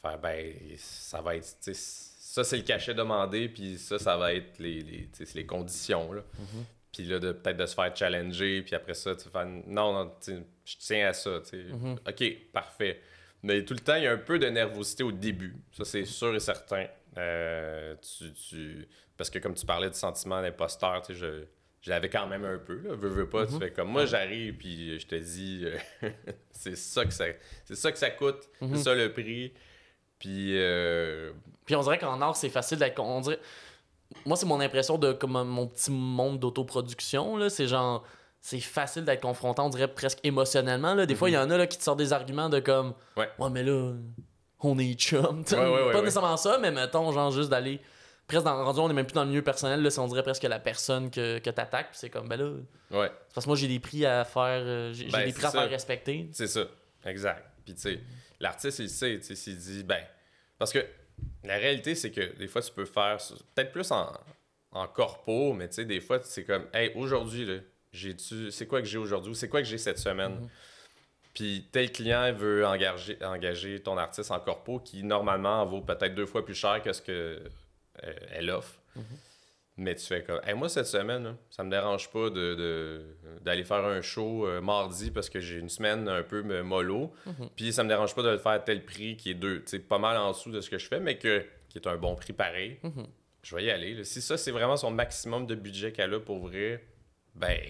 faire, 0.00 0.18
ben, 0.18 0.52
ça 0.76 1.20
va 1.20 1.36
être, 1.36 1.44
tu 1.62 1.74
sais, 1.74 2.07
ça, 2.42 2.50
c'est 2.50 2.56
le 2.56 2.62
cachet 2.62 2.94
demandé, 2.94 3.48
puis 3.48 3.78
ça, 3.78 3.98
ça 3.98 4.16
va 4.16 4.32
être 4.34 4.58
les, 4.58 4.82
les, 4.82 5.08
les 5.34 5.46
conditions, 5.46 6.12
là. 6.12 6.22
Puis 6.92 7.04
là, 7.04 7.18
de, 7.18 7.32
peut-être 7.32 7.56
de 7.58 7.66
se 7.66 7.74
faire 7.74 7.94
challenger, 7.94 8.62
puis 8.62 8.74
après 8.74 8.94
ça, 8.94 9.14
tu 9.14 9.28
fais, 9.28 9.44
non, 9.44 9.92
non, 9.92 10.12
je 10.26 10.76
tiens 10.78 11.08
à 11.08 11.12
ça, 11.12 11.40
tu 11.42 11.50
sais. 11.50 11.66
OK, 12.08 12.52
parfait. 12.52 13.00
Mais 13.42 13.64
tout 13.64 13.74
le 13.74 13.80
temps, 13.80 13.94
il 13.96 14.04
y 14.04 14.06
a 14.06 14.12
un 14.12 14.16
peu 14.18 14.38
de 14.38 14.46
nervosité 14.48 15.02
au 15.04 15.12
début. 15.12 15.54
Ça, 15.72 15.84
c'est 15.84 16.04
sûr 16.04 16.34
et 16.34 16.40
certain. 16.40 16.86
Euh, 17.16 17.94
tu, 17.96 18.32
tu- 18.32 18.88
Parce 19.16 19.30
que 19.30 19.38
comme 19.38 19.54
tu 19.54 19.66
parlais 19.66 19.90
du 19.90 19.96
sentiment 19.96 20.40
d'imposteur, 20.42 21.02
tu 21.02 21.12
sais, 21.14 21.18
je, 21.20 21.44
je 21.82 21.90
l'avais 21.90 22.08
quand 22.08 22.26
même 22.26 22.44
un 22.44 22.58
peu. 22.58 22.80
Là. 22.80 22.94
Veux, 22.96 23.08
veux 23.08 23.28
pas, 23.28 23.46
tu 23.46 23.58
fais 23.58 23.70
comme 23.70 23.88
moi, 23.90 24.06
j'arrive, 24.06 24.54
puis 24.54 24.98
je 24.98 25.06
te 25.06 25.14
dis, 25.14 25.62
euh, 25.66 26.10
c'est 26.50 26.76
ça 26.76 27.04
que 27.04 27.12
ça, 27.12 27.26
c'est 27.64 27.76
ça 27.76 27.92
que 27.92 27.98
ça 27.98 28.10
coûte, 28.10 28.48
c'est 28.60 28.82
ça 28.82 28.94
le 28.94 29.12
prix. 29.12 29.52
Puis, 30.18 30.58
euh, 30.58 31.32
Puis 31.64 31.76
on 31.76 31.82
dirait 31.82 31.98
qu'en 31.98 32.20
art, 32.20 32.36
c'est 32.36 32.48
facile 32.48 32.78
d'être. 32.78 32.98
On 33.00 33.20
dirait... 33.20 33.38
Moi, 34.24 34.36
c'est 34.36 34.46
mon 34.46 34.58
impression 34.60 34.96
de 34.98 35.12
comme 35.12 35.32
mon 35.46 35.66
petit 35.66 35.90
monde 35.90 36.38
d'autoproduction. 36.40 37.36
là. 37.36 37.50
C'est 37.50 37.66
genre. 37.66 38.04
C'est 38.40 38.60
facile 38.60 39.04
d'être 39.04 39.20
confrontant, 39.20 39.66
on 39.66 39.68
dirait 39.68 39.88
presque 39.88 40.20
émotionnellement. 40.22 40.94
Là. 40.94 41.06
Des 41.06 41.16
fois, 41.16 41.28
il 41.28 41.32
y 41.32 41.36
en 41.38 41.50
a 41.50 41.56
là, 41.56 41.66
qui 41.66 41.76
te 41.76 41.82
sortent 41.82 41.98
des 41.98 42.12
arguments 42.12 42.48
de 42.48 42.60
comme. 42.60 42.94
Ouais. 43.16 43.28
mais 43.50 43.64
là, 43.64 43.92
on 44.60 44.78
est 44.78 44.94
chum. 44.94 45.44
Ouais, 45.50 45.56
ouais, 45.58 45.64
ouais, 45.66 45.78
Pas 45.92 45.98
ouais. 45.98 46.02
nécessairement 46.02 46.36
ça, 46.36 46.56
mais 46.58 46.70
mettons, 46.70 47.10
genre, 47.12 47.30
juste 47.32 47.50
d'aller. 47.50 47.80
Presque 48.28 48.44
dans 48.44 48.62
rendu, 48.64 48.78
on 48.80 48.90
est 48.90 48.92
même 48.94 49.06
plus 49.06 49.14
dans 49.14 49.24
le 49.24 49.30
milieu 49.30 49.42
personnel. 49.42 49.82
Là, 49.82 49.90
c'est, 49.90 50.00
on 50.00 50.06
dirait 50.06 50.22
presque 50.22 50.42
la 50.44 50.58
personne 50.58 51.10
que, 51.10 51.38
que 51.38 51.50
t'attaques. 51.50 51.90
Puis 51.90 51.98
c'est 51.98 52.10
comme, 52.10 52.28
ben 52.28 52.38
là. 52.38 52.50
ouais, 53.00 53.10
Parce 53.34 53.44
que 53.46 53.50
moi, 53.50 53.56
j'ai 53.56 53.68
des 53.68 53.80
prix 53.80 54.06
à 54.06 54.24
faire. 54.24 54.42
euh, 54.62 54.92
J'ai, 54.92 55.08
Ben, 55.08 55.24
des 55.26 55.32
prix 55.32 55.46
à 55.46 55.50
faire 55.50 55.68
respecter. 55.68 56.28
c'est 56.32 56.46
ça. 56.46 56.62
Exact. 57.06 57.42
Puis, 57.64 57.74
tu 57.74 57.80
sais, 57.80 58.00
l'artiste, 58.40 58.78
il 58.78 58.90
sait, 58.90 59.18
tu 59.18 59.24
sais, 59.24 59.34
s'il 59.34 59.56
dit, 59.56 59.84
ben, 59.84 60.02
parce 60.58 60.72
que 60.72 60.84
la 61.44 61.56
réalité, 61.56 61.94
c'est 61.94 62.10
que 62.10 62.36
des 62.36 62.48
fois, 62.48 62.62
tu 62.62 62.72
peux 62.72 62.84
faire, 62.84 63.18
peut-être 63.54 63.72
plus 63.72 63.90
en, 63.90 64.12
en 64.72 64.86
corpo, 64.86 65.52
mais 65.52 65.68
tu 65.68 65.76
sais, 65.76 65.84
des 65.84 66.00
fois, 66.00 66.20
c'est 66.22 66.44
comme, 66.44 66.66
hey, 66.72 66.92
aujourd'hui, 66.94 67.44
là, 67.44 67.58
j'ai-tu, 67.92 68.50
c'est 68.50 68.66
quoi 68.66 68.80
que 68.80 68.88
j'ai 68.88 68.98
aujourd'hui, 68.98 69.32
ou 69.32 69.34
c'est 69.34 69.48
quoi 69.48 69.60
que 69.60 69.68
j'ai 69.68 69.78
cette 69.78 69.98
semaine? 69.98 70.48
Puis 71.34 71.68
tel 71.70 71.92
client 71.92 72.32
veut 72.32 72.66
engager, 72.66 73.16
engager 73.22 73.80
ton 73.80 73.96
artiste 73.96 74.30
en 74.30 74.40
corpo 74.40 74.80
qui 74.80 75.04
normalement 75.04 75.62
en 75.62 75.66
vaut 75.66 75.80
peut-être 75.80 76.14
deux 76.14 76.26
fois 76.26 76.44
plus 76.44 76.54
cher 76.54 76.82
que 76.82 76.92
ce 76.92 77.00
que 77.00 77.40
euh, 78.02 78.48
offre. 78.52 78.74
Mais 79.80 79.94
tu 79.94 80.04
fais 80.04 80.24
comme, 80.24 80.40
Hey, 80.44 80.54
moi 80.54 80.68
cette 80.68 80.86
semaine, 80.86 81.22
là, 81.22 81.36
ça 81.50 81.62
me 81.62 81.70
dérange 81.70 82.10
pas 82.10 82.30
de, 82.30 82.54
de- 82.56 83.02
d'aller 83.42 83.62
faire 83.64 83.84
un 83.84 84.02
show 84.02 84.46
euh, 84.46 84.60
mardi 84.60 85.10
parce 85.12 85.30
que 85.30 85.38
j'ai 85.38 85.56
une 85.58 85.68
semaine 85.68 86.08
un 86.08 86.24
peu 86.24 86.42
euh, 86.50 86.64
mollo. 86.64 87.12
Puis 87.54 87.72
ça 87.72 87.84
me 87.84 87.88
dérange 87.88 88.12
pas 88.14 88.22
de 88.24 88.30
le 88.30 88.38
faire 88.38 88.52
à 88.52 88.58
tel 88.58 88.84
prix 88.84 89.16
qui 89.16 89.30
est 89.30 89.34
deux, 89.34 89.62
pas 89.88 89.98
mal 89.98 90.16
en 90.16 90.32
dessous 90.32 90.50
de 90.50 90.60
ce 90.60 90.68
que 90.68 90.78
je 90.78 90.86
fais, 90.88 90.98
mais 90.98 91.16
que, 91.16 91.44
qui 91.68 91.78
est 91.78 91.86
un 91.86 91.96
bon 91.96 92.16
prix 92.16 92.32
pareil. 92.32 92.80
Je 93.44 93.54
vais 93.54 93.64
y 93.64 93.70
aller. 93.70 93.94
là. 93.94 94.02
Si 94.04 94.20
ça, 94.20 94.36
c'est 94.36 94.50
vraiment 94.50 94.76
son 94.76 94.90
maximum 94.90 95.46
de 95.46 95.54
budget 95.54 95.92
qu'elle 95.92 96.12
a 96.12 96.18
pour 96.20 96.38
vrai, 96.40 96.84
ben, 97.36 97.60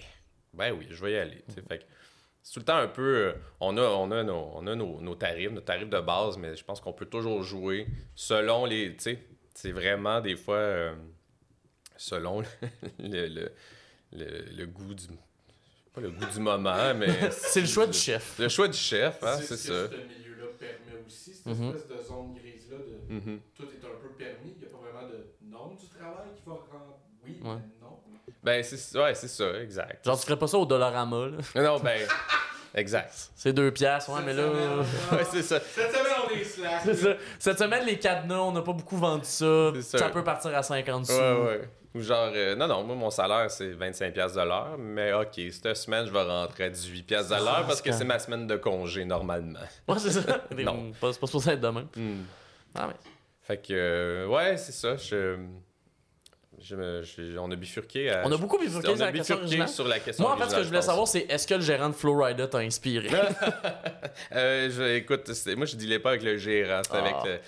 ben 0.53 0.71
oui, 0.73 0.87
je 0.89 1.05
vais 1.05 1.11
y 1.11 1.17
aller. 1.17 1.43
sais. 1.49 1.61
Fait 1.67 1.77
que 1.77 1.83
c'est 2.41 2.53
tout 2.53 2.59
le 2.61 2.65
temps 2.65 2.77
un 2.77 2.87
peu. 2.87 3.17
euh, 3.17 3.33
on 3.59 3.77
a, 3.77 3.81
on 3.83 4.09
a, 4.09 4.23
nos, 4.23 4.49
on 4.55 4.65
a 4.65 4.73
nos, 4.73 4.99
nos 4.99 5.13
tarifs, 5.13 5.51
nos 5.51 5.61
tarifs 5.61 5.89
de 5.89 5.99
base, 5.99 6.37
mais 6.39 6.55
je 6.55 6.63
pense 6.65 6.81
qu'on 6.81 6.91
peut 6.93 7.05
toujours 7.05 7.43
jouer 7.43 7.85
selon 8.15 8.65
les. 8.65 8.95
Tu 8.95 9.03
sais, 9.03 9.19
c'est 9.53 9.71
vraiment 9.71 10.21
des 10.21 10.35
fois 10.35 10.55
euh, 10.55 10.95
selon 11.99 12.41
le, 12.41 12.47
le, 12.99 13.51
le, 14.13 14.45
le 14.57 14.65
goût 14.65 14.93
du. 14.93 15.05
Pas 15.93 16.01
le 16.01 16.11
goût 16.11 16.25
du 16.25 16.39
moment, 16.39 16.93
mais. 16.95 17.29
C'est 17.31 17.61
le 17.61 17.67
choix 17.67 17.85
du 17.87 17.97
chef. 17.97 18.39
Le 18.39 18.47
choix 18.49 18.67
du 18.67 18.77
chef, 18.77 19.21
hein, 19.23 19.37
c'est 19.41 19.55
ce 19.55 19.55
ça. 19.57 19.87
que 19.87 19.95
ce 19.95 20.19
milieu-là 20.19 20.45
permet 20.59 21.05
aussi, 21.05 21.33
cette 21.33 21.45
Mhm. 21.47 21.75
espèce 21.75 21.87
de 21.87 22.03
zone 22.03 22.33
grise-là 22.35 22.77
de 22.77 23.13
Mhm. 23.13 23.39
tout 23.55 23.63
est 23.63 23.85
un 23.85 23.99
peu 24.01 24.09
permis. 24.17 24.53
Il 24.55 24.59
n'y 24.59 24.65
a 24.65 24.69
pas 24.69 24.77
vraiment 24.77 25.07
de 25.09 25.25
norme 25.51 25.75
du 25.77 25.87
travail 25.87 26.29
qui 26.35 26.43
va 26.45 26.53
rendre. 26.53 26.99
Oui, 27.25 27.39
Ouais. 27.43 27.55
mais 27.55 27.81
non. 27.81 27.99
Ben, 28.43 28.63
c'est 28.63 28.97
ouais, 28.97 29.15
c'est 29.15 29.27
ça, 29.27 29.59
exact. 29.61 30.05
Genre, 30.05 30.17
tu 30.19 30.25
ferais 30.25 30.39
pas 30.39 30.47
ça 30.47 30.57
au 30.57 30.65
Dollarama, 30.65 31.27
là. 31.27 31.37
Non, 31.61 31.79
ben. 31.79 32.07
exact. 32.75 33.31
C'est 33.35 33.51
deux 33.51 33.71
piastres, 33.71 34.11
ouais, 34.11 34.17
Cette 34.17 34.25
mais 34.27 34.33
là. 34.33 34.43
semaine, 34.47 34.79
Ouais, 35.11 35.25
c'est 35.31 35.41
ça. 35.41 35.59
Cette 35.59 35.91
semaine, 35.91 36.13
on 36.25 36.29
est 36.35 36.43
slack. 36.43 36.81
C'est 36.85 36.93
ça. 36.95 37.15
Cette 37.39 37.59
semaine, 37.59 37.85
les 37.85 37.97
cadenas, 37.99 38.39
on 38.41 38.51
n'a 38.53 38.61
pas 38.61 38.73
beaucoup 38.73 38.95
vendu 38.97 39.25
Ça, 39.25 39.71
ça. 39.81 40.09
peut 40.11 40.23
partir 40.23 40.55
à 40.55 40.61
50 40.63 41.07
sous. 41.07 41.13
Ouais, 41.13 41.41
ouais. 41.47 41.69
Ou 41.95 42.01
genre, 42.01 42.29
euh, 42.35 42.55
non, 42.55 42.67
non, 42.67 42.83
moi, 42.83 42.95
mon 42.95 43.09
salaire, 43.09 43.49
c'est 43.49 43.71
25$ 43.71 44.11
piastres 44.11 44.37
de 44.39 44.43
l'heure, 44.47 44.77
mais 44.77 45.11
OK, 45.13 45.39
cette 45.51 45.75
semaine, 45.75 46.05
je 46.05 46.11
vais 46.11 46.21
rentrer 46.21 46.65
à 46.65 46.69
18$ 46.69 47.03
piastres 47.03 47.35
de 47.35 47.43
l'heure 47.43 47.65
parce 47.65 47.81
que 47.81 47.91
c'est 47.91 48.05
ma 48.05 48.19
semaine 48.19 48.45
de 48.45 48.57
congé, 48.57 49.05
normalement. 49.05 49.59
Ouais, 49.87 49.97
c'est 49.97 50.11
ça. 50.11 50.21
Non. 50.57 50.91
Pas- 51.01 51.11
C'est 51.13 51.19
pas 51.19 51.25
supposé 51.27 51.51
être 51.51 51.61
demain. 51.61 51.87
Hmm. 51.95 52.21
Ah, 52.75 52.87
mais. 52.87 52.93
Fait 53.41 53.57
que, 53.57 53.73
euh, 53.73 54.27
ouais, 54.27 54.55
c'est 54.57 54.71
ça. 54.71 54.97
Je, 54.97 55.37
je 56.61 56.75
me- 56.75 57.01
je- 57.01 57.37
on 57.39 57.49
a 57.49 57.55
bifurqué 57.55 58.11
à- 58.11 58.21
On 58.23 58.31
a 58.31 58.37
beaucoup 58.37 58.59
bifurqué 58.59 58.89
on 58.89 58.95
sur 58.95 59.03
a 59.03 59.05
la 59.07 59.11
question 59.11 59.37
bifurqué 59.39 59.67
sur 59.67 59.87
la 59.87 59.99
question 59.99 60.25
Moi, 60.25 60.33
en 60.35 60.37
fait, 60.37 60.49
ce 60.51 60.55
que 60.57 60.61
je 60.61 60.67
voulais 60.67 60.77
pense. 60.79 60.85
savoir, 60.85 61.07
c'est 61.07 61.21
est-ce 61.21 61.47
que 61.47 61.55
le 61.55 61.61
gérant 61.61 61.89
de 61.89 61.95
Flowrider 61.95 62.47
t'a 62.47 62.59
inspiré? 62.59 63.07
Euh, 64.35 64.69
je- 64.69 64.95
écoute, 64.97 65.27
moi, 65.57 65.65
je 65.65 65.75
dealais 65.75 65.99
pas 65.99 66.09
avec 66.09 66.21
le 66.23 66.37
gérant. 66.37 66.81
C'était 66.83 66.97
Ah. 66.97 67.05
avec. 67.05 67.15
le- 67.25 67.39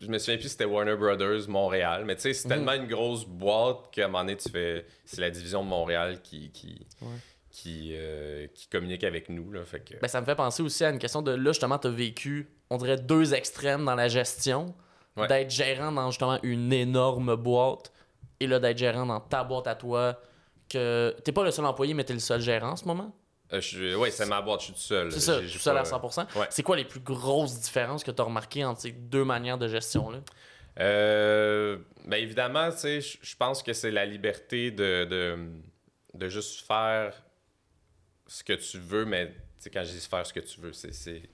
je, 0.00 0.08
me 0.08 0.18
souviens 0.18 0.36
plus 0.36 0.44
si 0.44 0.48
c'était 0.50 0.64
Warner 0.64 0.96
Brothers 0.96 1.48
Montréal. 1.48 2.04
Mais 2.04 2.16
tu 2.16 2.22
sais, 2.22 2.28
Mhm. 2.30 2.34
c'est 2.34 2.48
tellement 2.48 2.72
une 2.72 2.86
grosse 2.86 3.24
boîte 3.24 3.90
qu'à 3.92 4.04
un 4.04 4.08
moment 4.08 4.20
donné, 4.24 4.36
tu 4.36 4.48
fais. 4.48 4.86
C'est 5.04 5.20
la 5.20 5.30
division 5.30 5.62
de 5.64 5.68
Montréal 5.68 6.20
qui. 6.22 6.50
qui 6.50 6.86
Ouais. 7.02 7.08
Qui, 7.50 7.92
euh, 7.94 8.46
qui 8.54 8.66
communique 8.68 9.02
avec 9.02 9.30
nous. 9.30 9.50
Là, 9.50 9.64
fait 9.64 9.80
que... 9.80 9.94
Ben, 9.98 10.08
ça 10.08 10.20
me 10.20 10.26
fait 10.26 10.34
penser 10.34 10.62
aussi 10.62 10.84
à 10.84 10.90
une 10.90 10.98
question 10.98 11.22
de 11.22 11.30
là, 11.30 11.52
justement, 11.52 11.78
t'as 11.78 11.88
vécu, 11.88 12.50
on 12.68 12.76
dirait, 12.76 12.98
deux 12.98 13.32
extrêmes 13.32 13.82
dans 13.86 13.94
la 13.94 14.08
gestion. 14.08 14.74
Ouais. 15.16 15.26
D'être 15.26 15.50
gérant 15.50 15.90
dans 15.90 16.10
justement 16.10 16.38
une 16.42 16.70
énorme 16.70 17.34
boîte 17.34 17.90
et 18.40 18.46
là, 18.46 18.58
d'être 18.58 18.76
gérant 18.76 19.06
dans 19.06 19.20
ta 19.20 19.42
boîte 19.42 19.68
à 19.68 19.74
toi. 19.74 20.20
Que 20.68 21.16
t'es 21.24 21.32
pas 21.32 21.44
le 21.44 21.50
seul 21.50 21.64
employé, 21.64 21.94
mais 21.94 22.04
t'es 22.04 22.12
le 22.12 22.18
seul 22.18 22.42
gérant 22.42 22.72
en 22.72 22.76
ce 22.76 22.84
moment? 22.84 23.16
Euh, 23.52 23.60
je 23.60 23.66
suis- 23.66 23.94
ouais, 23.94 24.10
c'est 24.10 24.26
ma 24.26 24.42
boîte, 24.42 24.60
je 24.60 24.64
suis 24.66 24.74
tout 24.74 24.80
seul. 24.80 25.12
C'est 25.12 25.20
ça, 25.20 25.40
J'ai- 25.40 25.46
j'ai 25.48 25.52
tout 25.58 25.62
seul 25.62 25.76
à 25.78 25.84
100%. 25.84 26.26
Ouais. 26.36 26.46
C'est 26.50 26.62
quoi 26.64 26.76
les 26.76 26.84
plus 26.84 27.00
grosses 27.00 27.60
différences 27.60 28.02
que 28.02 28.10
t'as 28.10 28.24
remarquées 28.24 28.64
entre 28.64 28.80
ces 28.80 28.92
deux 28.92 29.24
manières 29.24 29.56
de 29.58 29.68
gestion-là? 29.68 30.18
Euh, 30.78 31.78
ben 32.04 32.16
évidemment, 32.16 32.70
tu 32.70 32.78
sais, 32.78 33.00
je 33.00 33.18
je 33.22 33.36
pense 33.36 33.62
que 33.62 33.72
c'est 33.72 33.90
la 33.90 34.04
liberté 34.04 34.70
de, 34.70 35.04
de, 35.04 35.38
de 36.14 36.28
juste 36.28 36.66
faire 36.66 37.14
ce 38.26 38.44
que 38.44 38.52
tu 38.52 38.78
veux, 38.78 39.04
mais 39.04 39.28
tu 39.28 39.34
sais, 39.58 39.70
quand 39.70 39.84
je 39.84 39.92
dis 39.92 40.00
faire 40.06 40.26
ce 40.26 40.32
que 40.32 40.40
tu 40.40 40.60
veux, 40.60 40.72
c'est, 40.72 40.92
c'est, 40.92 41.22
tu 41.22 41.28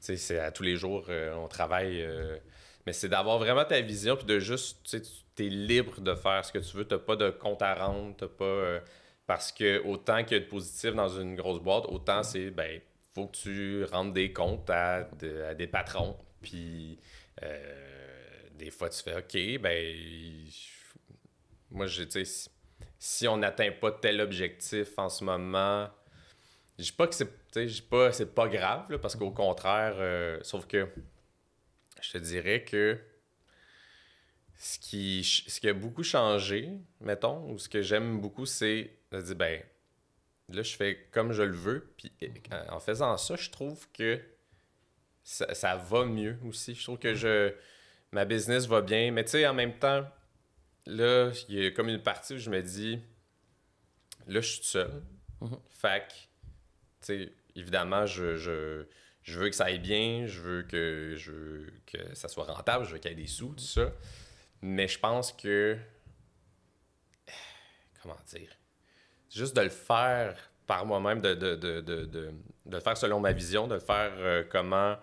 sais, 0.00 0.16
c'est 0.16 0.38
à 0.38 0.50
tous 0.50 0.64
les 0.64 0.76
jours, 0.76 1.06
euh, 1.08 1.34
on 1.36 1.48
travaille, 1.48 2.02
euh, 2.02 2.36
mais 2.86 2.92
c'est 2.92 3.08
d'avoir 3.08 3.38
vraiment 3.38 3.64
ta 3.64 3.80
vision, 3.80 4.16
puis 4.16 4.26
de 4.26 4.38
juste, 4.38 4.80
tu 4.84 4.90
sais, 4.98 5.02
tu 5.36 5.46
es 5.46 5.48
libre 5.48 6.00
de 6.00 6.14
faire 6.14 6.44
ce 6.44 6.52
que 6.52 6.58
tu 6.58 6.76
veux, 6.76 6.84
t'as 6.84 6.98
pas 6.98 7.16
de 7.16 7.30
compte 7.30 7.62
à 7.62 7.74
rendre, 7.74 8.14
t'as 8.18 8.28
pas... 8.28 8.80
parce 9.26 9.52
que 9.52 9.82
autant 9.84 10.24
qu'il 10.24 10.36
y 10.38 10.40
a 10.40 10.44
de 10.44 10.48
positif 10.48 10.94
dans 10.94 11.08
une 11.08 11.36
grosse 11.36 11.60
boîte, 11.60 11.84
autant 11.88 12.22
c'est, 12.22 12.50
ben, 12.50 12.80
faut 13.14 13.26
que 13.28 13.36
tu 13.36 13.84
rendes 13.84 14.12
des 14.12 14.32
comptes 14.32 14.68
à, 14.70 15.04
de- 15.20 15.42
à 15.42 15.54
des 15.54 15.66
patrons, 15.66 16.16
puis... 16.42 16.98
euh, 17.42 17.90
des 18.54 18.70
fois, 18.70 18.88
tu 18.88 19.02
fais 19.02 19.16
OK, 19.16 19.60
ben. 19.60 19.96
Moi, 21.70 21.86
je, 21.86 22.04
tu 22.04 22.10
sais, 22.12 22.24
si, 22.24 22.48
si 22.98 23.28
on 23.28 23.36
n'atteint 23.38 23.72
pas 23.72 23.90
tel 23.92 24.20
objectif 24.20 24.98
en 24.98 25.08
ce 25.08 25.24
moment, 25.24 25.88
je 26.78 26.84
dis 26.84 26.92
pas 26.92 27.06
que 27.08 27.14
c'est, 27.14 27.88
pas 27.88 28.12
c'est 28.12 28.34
pas 28.34 28.48
grave, 28.48 28.90
là, 28.90 28.98
parce 28.98 29.16
qu'au 29.16 29.30
contraire, 29.30 29.94
euh, 29.98 30.38
sauf 30.42 30.66
que 30.66 30.88
je 32.00 32.12
te 32.12 32.18
dirais 32.18 32.64
que 32.64 32.98
ce 34.56 34.78
qui, 34.78 35.24
ce 35.24 35.60
qui 35.60 35.68
a 35.68 35.72
beaucoup 35.74 36.02
changé, 36.02 36.70
mettons, 37.00 37.50
ou 37.50 37.58
ce 37.58 37.68
que 37.68 37.82
j'aime 37.82 38.20
beaucoup, 38.20 38.46
c'est 38.46 38.90
de 39.20 39.22
dire, 39.22 39.36
ben, 39.36 39.62
là, 40.50 40.62
je 40.62 40.76
fais 40.76 41.08
comme 41.10 41.32
je 41.32 41.42
le 41.42 41.54
veux, 41.54 41.92
puis 41.96 42.12
en- 42.52 42.76
en 42.76 42.80
faisant 42.80 43.16
ça, 43.16 43.36
je 43.36 43.50
trouve 43.50 43.90
que 43.92 44.20
ça, 45.22 45.54
ça 45.54 45.76
va 45.76 46.04
mieux 46.04 46.38
aussi. 46.44 46.74
Je 46.74 46.82
trouve 46.82 46.98
que 46.98 47.14
je 47.14 47.54
ma 48.14 48.24
business 48.24 48.66
va 48.66 48.80
bien. 48.80 49.10
Mais 49.10 49.24
tu 49.24 49.32
sais, 49.32 49.46
en 49.46 49.54
même 49.54 49.78
temps, 49.78 50.08
là, 50.86 51.30
il 51.48 51.62
y 51.62 51.66
a 51.66 51.70
comme 51.72 51.88
une 51.88 52.02
partie 52.02 52.34
où 52.34 52.38
je 52.38 52.48
me 52.48 52.62
dis, 52.62 53.00
là, 54.26 54.40
je 54.40 54.48
suis 54.48 54.60
tout 54.60 54.66
seul. 54.66 55.02
Mhm. 55.40 55.58
Fait 55.68 56.06
que, 56.08 56.12
tu 56.12 57.24
sais, 57.24 57.32
évidemment, 57.56 58.06
je, 58.06 58.36
je, 58.36 58.86
je, 59.22 59.38
veux 59.38 59.50
que 59.50 59.56
ça 59.56 59.64
aille 59.64 59.80
bien, 59.80 60.26
je 60.26 60.40
veux 60.40 60.62
que, 60.62 61.14
je 61.16 61.68
que 61.86 62.14
ça 62.14 62.28
soit 62.28 62.44
rentable, 62.44 62.84
je 62.86 62.92
veux 62.92 62.98
qu'il 62.98 63.10
y 63.10 63.14
ait 63.14 63.16
des 63.16 63.26
sous, 63.26 63.54
tout 63.54 63.64
ça. 63.64 63.92
Mais 64.62 64.88
je 64.88 64.98
pense 64.98 65.32
que. 65.32 65.76
Comment 68.02 68.16
dire? 68.26 68.50
Juste 69.30 69.56
de 69.56 69.62
le 69.62 69.68
faire 69.68 70.36
par 70.66 70.86
moi-même, 70.86 71.20
de, 71.20 71.34
de, 71.34 71.54
de, 71.56 71.80
de, 71.80 72.30
le 72.70 72.80
faire 72.80 72.96
selon 72.96 73.20
ma 73.20 73.32
vision, 73.32 73.66
de 73.66 73.74
le 73.74 73.80
faire 73.80 74.12
euh, 74.16 74.44
comment 74.48 74.96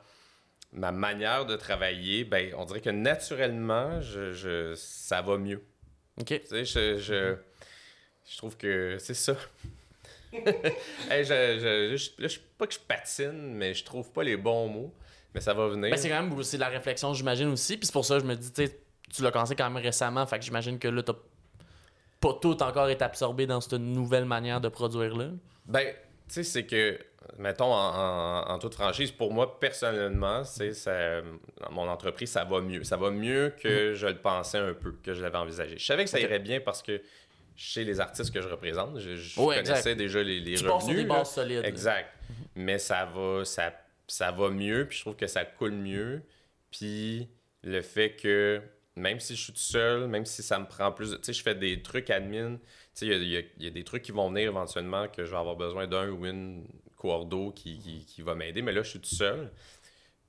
ma 0.74 0.92
manière 0.92 1.46
de 1.46 1.56
travailler, 1.56 2.24
ben, 2.24 2.54
on 2.58 2.66
dirait 2.66 2.82
que 2.82 2.90
naturellement, 2.90 4.02
je, 4.02 4.32
je 4.32 4.74
ça 4.76 5.22
va 5.22 5.38
mieux. 5.38 5.62
OK. 6.20 6.28
Tu 6.28 6.40
sais, 6.46 6.66
je, 6.66 6.98
je, 6.98 7.36
je 8.30 8.38
trouve 8.38 8.58
que 8.58 8.98
c'est 9.00 9.14
ça. 9.14 9.36
hey, 10.34 11.26
je, 11.26 11.98
je, 11.98 12.28
je, 12.28 12.40
pas 12.58 12.68
que 12.68 12.74
je 12.74 12.80
patine, 12.80 13.54
mais 13.54 13.74
je 13.74 13.84
trouve 13.84 14.12
pas 14.12 14.24
les 14.24 14.38
bons 14.38 14.70
mots. 14.70 14.94
Mais 15.34 15.42
ça 15.42 15.54
va 15.54 15.68
venir. 15.68 15.92
Ben, 15.92 15.98
c'est 15.98 16.10
quand 16.10 16.22
même 16.22 16.34
aussi 16.34 16.58
la 16.58 16.70
réflexion, 16.70 17.14
j'imagine 17.14 17.50
aussi. 17.50 17.78
Puis 17.78 17.88
c'est 17.88 17.94
pour 17.94 18.06
ça 18.06 18.16
que 18.16 18.22
je 18.22 18.28
me 18.28 18.36
dis, 18.36 18.52
tu 18.52 18.70
tu 19.14 19.24
l'as 19.24 19.32
commencé 19.32 19.56
quand 19.56 19.70
même 19.70 19.82
récemment. 19.84 20.26
Fait 20.26 20.40
que 20.40 20.46
j'imagine 20.46 20.80
que 20.80 20.88
là, 20.88 21.04
t'as 21.04 21.16
pas 22.22 22.38
tout 22.40 22.62
encore 22.64 22.88
été 22.88 23.04
absorbé 23.04 23.48
dans 23.48 23.60
cette 23.60 23.74
nouvelle 23.74 24.26
manière 24.26 24.62
de 24.62 24.70
produire-là? 24.70 25.32
Ben, 25.66 25.88
tu 25.88 26.36
sais, 26.36 26.44
c'est 26.44 26.66
que, 26.66 26.98
mettons, 27.38 27.74
en, 27.74 28.58
toute 28.60 28.76
franchise, 28.76 29.12
pour 29.12 29.34
moi, 29.34 29.60
personnellement, 29.60 30.44
c'est 30.44 30.72
mon 31.72 31.90
entreprise, 31.90 32.30
ça 32.30 32.46
va 32.46 32.62
mieux. 32.62 32.84
Ça 32.84 32.96
va 32.96 33.10
mieux 33.10 33.54
que 33.60 33.90
mhm. 33.90 33.96
je 33.96 34.08
le 34.08 34.18
pensais 34.18 34.60
un 34.60 34.74
peu, 34.74 34.94
que 35.04 35.14
je 35.14 35.22
l'avais 35.22 35.40
envisagé. 35.40 35.78
Je 35.78 35.86
savais 35.86 36.04
que 36.04 36.10
ça 36.10 36.20
irait 36.20 36.40
bien 36.40 36.62
parce 36.62 36.82
que 36.84 37.02
chez 37.56 37.84
les 37.84 38.00
artistes 38.00 38.34
que 38.34 38.42
je 38.42 38.48
représente, 38.48 39.00
je, 39.00 39.36
connaissais 39.36 39.96
déjà 39.96 40.24
les, 40.24 40.40
les 40.40 40.56
tu 40.56 40.68
revenus. 40.68 40.98
des 40.98 41.04
bases 41.06 41.32
solides. 41.32 41.66
Exact. 41.66 42.08
Mais 42.56 42.78
ça 42.78 43.06
va, 43.06 43.44
ça, 43.46 43.74
ça 44.08 44.32
va 44.32 44.50
mieux, 44.50 44.86
puis 44.88 44.98
je 44.98 45.04
trouve 45.04 45.16
que 45.16 45.28
ça 45.28 45.44
coule 45.44 45.74
mieux. 45.74 46.22
Puis 46.70 47.28
le 47.64 47.82
fait 47.82 48.12
que 48.12 48.62
même 48.96 49.20
si 49.20 49.36
je 49.36 49.44
suis 49.44 49.54
tout 49.54 49.60
seul, 49.60 50.08
même 50.08 50.26
si 50.26 50.44
ça 50.44 50.60
me 50.60 50.66
prend 50.66 50.92
plus 50.92 51.12
de. 51.12 51.18
Tu 51.18 51.26
sais, 51.26 51.34
je 51.34 51.44
fais 51.44 51.56
des 51.56 51.82
trucs 51.82 52.10
admin. 52.10 52.58
Tu 52.58 52.62
sais, 52.94 53.08
il 53.08 53.54
y, 53.58 53.68
a, 53.68 53.70
des 53.70 53.84
trucs 53.84 54.04
qui 54.04 54.12
vont 54.12 54.30
venir 54.30 54.50
éventuellement 54.50 55.08
que 55.08 55.24
je 55.24 55.32
vais 55.32 55.38
avoir 55.38 55.56
besoin 55.56 55.88
d'un 55.88 56.10
ou 56.10 56.26
une 56.26 56.68
coordo 56.98 57.52
qui, 57.52 58.06
qui, 58.06 58.22
va 58.22 58.36
m'aider, 58.36 58.62
mais 58.62 58.74
là, 58.74 58.84
je 58.84 58.90
suis 58.90 59.00
tout 59.00 59.16
seul. 59.16 59.50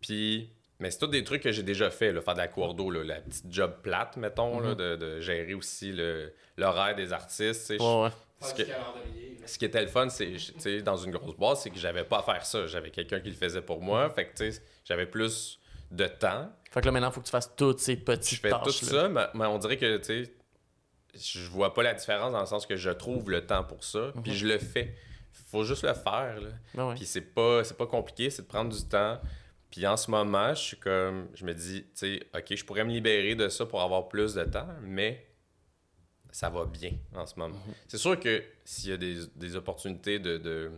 Puis, 0.00 0.48
mais 0.78 0.90
c'est 0.90 1.00
tous 1.00 1.08
des 1.08 1.22
trucs 1.22 1.42
que 1.42 1.52
j'ai 1.52 1.62
déjà 1.62 1.90
fait, 1.90 2.12
là, 2.12 2.22
faire 2.22 2.34
de 2.34 2.38
la 2.38 2.48
coordo, 2.48 2.90
là, 2.90 3.04
la 3.04 3.20
petite 3.20 3.52
job 3.52 3.74
plate, 3.82 4.16
mettons, 4.16 4.58
là, 4.60 4.74
mm-hmm. 4.74 4.96
de, 4.96 5.20
gérer 5.20 5.54
aussi 5.54 5.94
l'horaire 6.56 6.94
des 6.94 7.12
artistes. 7.12 7.66
Tu 7.66 7.78
sais, 7.78 8.10
Ce, 8.40 8.54
que, 8.54 8.62
ce 9.44 9.58
qui 9.58 9.64
était 9.64 9.82
le 9.82 9.88
fun, 9.88 10.08
c'est 10.08 10.82
dans 10.82 10.96
une 10.96 11.10
grosse 11.10 11.36
boîte, 11.36 11.58
c'est 11.58 11.70
que 11.70 11.78
j'avais 11.78 12.04
pas 12.04 12.20
à 12.20 12.22
faire 12.22 12.46
ça. 12.46 12.66
J'avais 12.66 12.90
quelqu'un 12.90 13.20
qui 13.20 13.28
le 13.28 13.36
faisait 13.36 13.62
pour 13.62 13.82
moi. 13.82 14.08
Fait 14.10 14.26
que 14.26 14.36
tu 14.36 14.50
sais, 14.50 14.62
j'avais 14.84 15.06
plus 15.06 15.60
de 15.90 16.06
temps. 16.06 16.50
Fait 16.72 16.80
que 16.80 16.86
là, 16.86 16.92
maintenant, 16.92 17.10
il 17.10 17.12
faut 17.12 17.20
que 17.20 17.26
tu 17.26 17.30
fasses 17.30 17.54
toutes 17.54 17.80
ces 17.80 17.96
petites 17.96 18.36
Je 18.36 18.40
fais 18.40 18.50
tout 18.50 18.70
ça, 18.70 19.08
mais, 19.08 19.46
on 19.46 19.58
dirait 19.58 19.76
que, 19.76 19.98
tu 19.98 20.24
sais, 20.24 20.34
je 21.14 21.50
vois 21.50 21.74
pas 21.74 21.82
la 21.82 21.92
différence 21.92 22.32
dans 22.32 22.40
le 22.40 22.46
sens 22.46 22.64
que 22.64 22.76
je 22.76 22.88
trouve 22.88 23.30
le 23.30 23.46
temps 23.46 23.62
pour 23.62 23.84
ça, 23.84 24.12
puis 24.22 24.32
mhm. 24.32 24.38
je 24.38 24.46
le 24.46 24.58
fais. 24.58 24.96
Faut 25.50 25.64
juste 25.64 25.82
le 25.82 25.92
faire, 25.92 26.40
là. 26.40 26.48
Ben 26.74 26.94
puis 26.94 27.04
c'est 27.04 27.20
pas, 27.20 27.62
pas 27.76 27.86
compliqué, 27.86 28.30
c'est 28.30 28.42
de 28.42 28.46
prendre 28.46 28.74
du 28.74 28.82
temps. 28.84 29.20
Puis 29.70 29.86
en 29.86 29.98
ce 29.98 30.10
moment, 30.10 30.54
je 30.54 30.60
suis 30.60 30.76
comme, 30.78 31.28
je 31.34 31.44
me 31.44 31.52
dis, 31.52 31.82
tu 31.82 31.90
sais, 31.94 32.22
OK, 32.34 32.54
je 32.54 32.64
pourrais 32.64 32.84
me 32.84 32.90
libérer 32.90 33.34
de 33.34 33.50
ça 33.50 33.66
pour 33.66 33.82
avoir 33.82 34.08
plus 34.08 34.32
de 34.32 34.44
temps, 34.44 34.68
mais 34.80 35.26
ça 36.30 36.48
va 36.48 36.64
bien 36.64 36.92
en 37.14 37.26
ce 37.26 37.38
moment. 37.38 37.54
Mhm. 37.54 37.74
C'est 37.86 37.98
sûr 37.98 38.18
que 38.18 38.42
s'il 38.64 38.90
y 38.90 38.92
a 38.94 38.96
des, 38.96 39.56
opportunités 39.56 40.18
de 40.18 40.70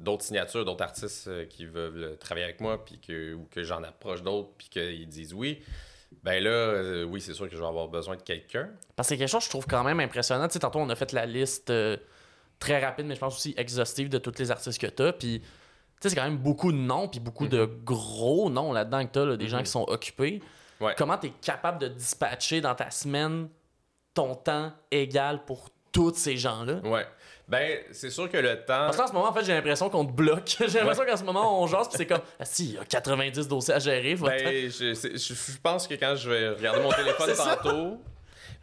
d'autres 0.00 0.24
signatures, 0.24 0.64
d'autres 0.64 0.84
artistes 0.84 1.28
euh, 1.28 1.44
qui 1.46 1.66
veulent 1.66 2.16
travailler 2.18 2.44
avec 2.44 2.60
moi, 2.60 2.84
puis 2.84 2.98
que, 2.98 3.34
ou 3.34 3.46
que 3.50 3.62
j'en 3.62 3.82
approche 3.82 4.22
d'autres, 4.22 4.50
puis 4.56 4.68
qu'ils 4.68 5.08
disent 5.08 5.34
oui, 5.34 5.62
ben 6.22 6.42
là, 6.42 6.50
euh, 6.50 7.04
oui, 7.04 7.20
c'est 7.20 7.34
sûr 7.34 7.48
que 7.48 7.54
je 7.54 7.60
vais 7.60 7.66
avoir 7.66 7.88
besoin 7.88 8.16
de 8.16 8.22
quelqu'un. 8.22 8.70
Parce 8.96 9.08
que 9.08 9.14
c'est 9.14 9.18
quelque 9.18 9.28
chose 9.28 9.40
que 9.40 9.46
je 9.46 9.50
trouve 9.50 9.66
quand 9.66 9.84
même 9.84 10.00
impressionnant. 10.00 10.46
Tu 10.48 10.54
sais, 10.54 10.58
tantôt, 10.58 10.78
on 10.78 10.88
a 10.88 10.96
fait 10.96 11.12
la 11.12 11.26
liste 11.26 11.70
euh, 11.70 11.96
très 12.58 12.84
rapide, 12.84 13.06
mais 13.06 13.14
je 13.14 13.20
pense 13.20 13.36
aussi 13.36 13.54
exhaustive 13.56 14.08
de 14.08 14.18
tous 14.18 14.38
les 14.38 14.50
artistes 14.50 14.80
que 14.80 14.86
tu 14.86 15.02
as. 15.02 15.12
Puis, 15.12 15.40
tu 15.40 15.46
sais, 16.00 16.10
c'est 16.10 16.16
quand 16.16 16.24
même 16.24 16.38
beaucoup 16.38 16.72
de 16.72 16.78
noms, 16.78 17.08
puis 17.08 17.20
beaucoup 17.20 17.46
de 17.46 17.66
mhm. 17.66 17.84
gros 17.84 18.50
noms 18.50 18.72
là-dedans 18.72 19.06
que 19.06 19.12
tu 19.12 19.18
as, 19.18 19.36
des 19.36 19.48
gens 19.48 19.58
mhm. 19.58 19.64
qui 19.64 19.70
sont 19.70 19.84
occupés. 19.88 20.42
Comment 20.96 21.18
tu 21.18 21.26
es 21.26 21.32
capable 21.42 21.80
de 21.80 21.88
dispatcher 21.88 22.60
dans 22.60 22.74
ta 22.74 22.90
semaine 22.90 23.48
ton 24.14 24.36
temps 24.36 24.72
égal 24.92 25.44
pour 25.44 25.70
tous 25.90 26.14
ces 26.14 26.36
gens-là? 26.36 26.80
Ouais. 26.84 27.04
Ben, 27.48 27.78
c'est 27.92 28.10
sûr 28.10 28.30
que 28.30 28.36
le 28.36 28.56
temps. 28.56 28.86
Parce 28.86 28.96
qu'en 28.98 29.06
ce 29.06 29.12
moment, 29.12 29.28
en 29.28 29.32
fait, 29.32 29.44
j'ai 29.44 29.54
l'impression 29.54 29.88
qu'on 29.88 30.04
te 30.04 30.12
bloque. 30.12 30.56
j'ai 30.68 30.80
l'impression 30.80 31.06
qu'en 31.06 31.16
ce 31.16 31.24
moment, 31.24 31.62
on 31.62 31.66
jase, 31.66 31.88
puis 31.88 31.96
c'est 31.96 32.06
comme, 32.06 32.20
ah, 32.38 32.44
si, 32.44 32.66
il 32.66 32.74
y 32.74 32.78
a 32.78 32.84
90 32.84 33.48
dossiers 33.48 33.74
à 33.74 33.78
gérer. 33.78 34.14
Ben, 34.16 34.70
je, 34.70 34.94
je, 34.94 35.58
pense 35.62 35.88
que 35.88 35.94
quand 35.94 36.14
je 36.14 36.28
vais 36.28 36.48
regarder 36.50 36.82
mon 36.82 36.92
téléphone 36.92 37.30
tantôt. 37.34 37.98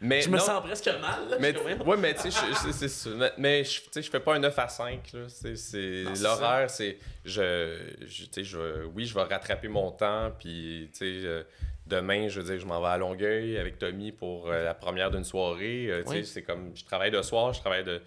Mais 0.00 0.20
je 0.20 0.28
me 0.28 0.38
sens 0.38 0.62
presque 0.62 0.86
mal. 1.00 1.38
mais, 1.40 1.54
ouais, 1.58 1.96
mais 1.96 2.14
tu 2.14 2.30
sais. 2.30 3.30
Mais 3.38 3.64
je, 3.64 3.80
je 3.94 4.10
fais 4.10 4.20
pas 4.20 4.34
un 4.34 4.38
9 4.38 4.58
à 4.58 4.68
5. 4.68 5.00
C'est, 5.26 6.04
l'horaire, 6.20 6.68
c'est. 6.70 6.98
Je, 7.24 7.78
je, 8.06 8.42
je, 8.42 8.84
oui, 8.94 9.06
je 9.06 9.14
vais 9.14 9.22
rattraper 9.22 9.68
mon 9.68 9.90
temps. 9.90 10.30
Puis, 10.38 10.90
tu 10.92 10.98
sais, 10.98 11.26
euh, 11.26 11.42
demain, 11.86 12.28
je 12.28 12.40
veux 12.40 12.46
dire, 12.46 12.60
je 12.60 12.66
m'en 12.66 12.80
vais 12.80 12.88
à 12.88 12.98
Longueuil 12.98 13.58
avec 13.58 13.78
Tommy 13.78 14.12
pour 14.12 14.50
euh, 14.50 14.64
la 14.64 14.74
première 14.74 15.10
d'une 15.10 15.24
soirée. 15.24 15.86
Euh, 15.88 16.02
tu 16.06 16.12
sais, 16.12 16.24
c'est 16.24 16.42
comme. 16.42 16.72
Je 16.74 16.84
travaille 16.84 17.10
de 17.10 17.22
soir, 17.22 17.54
je 17.54 17.60
travaille 17.60 17.84
de 17.84 18.02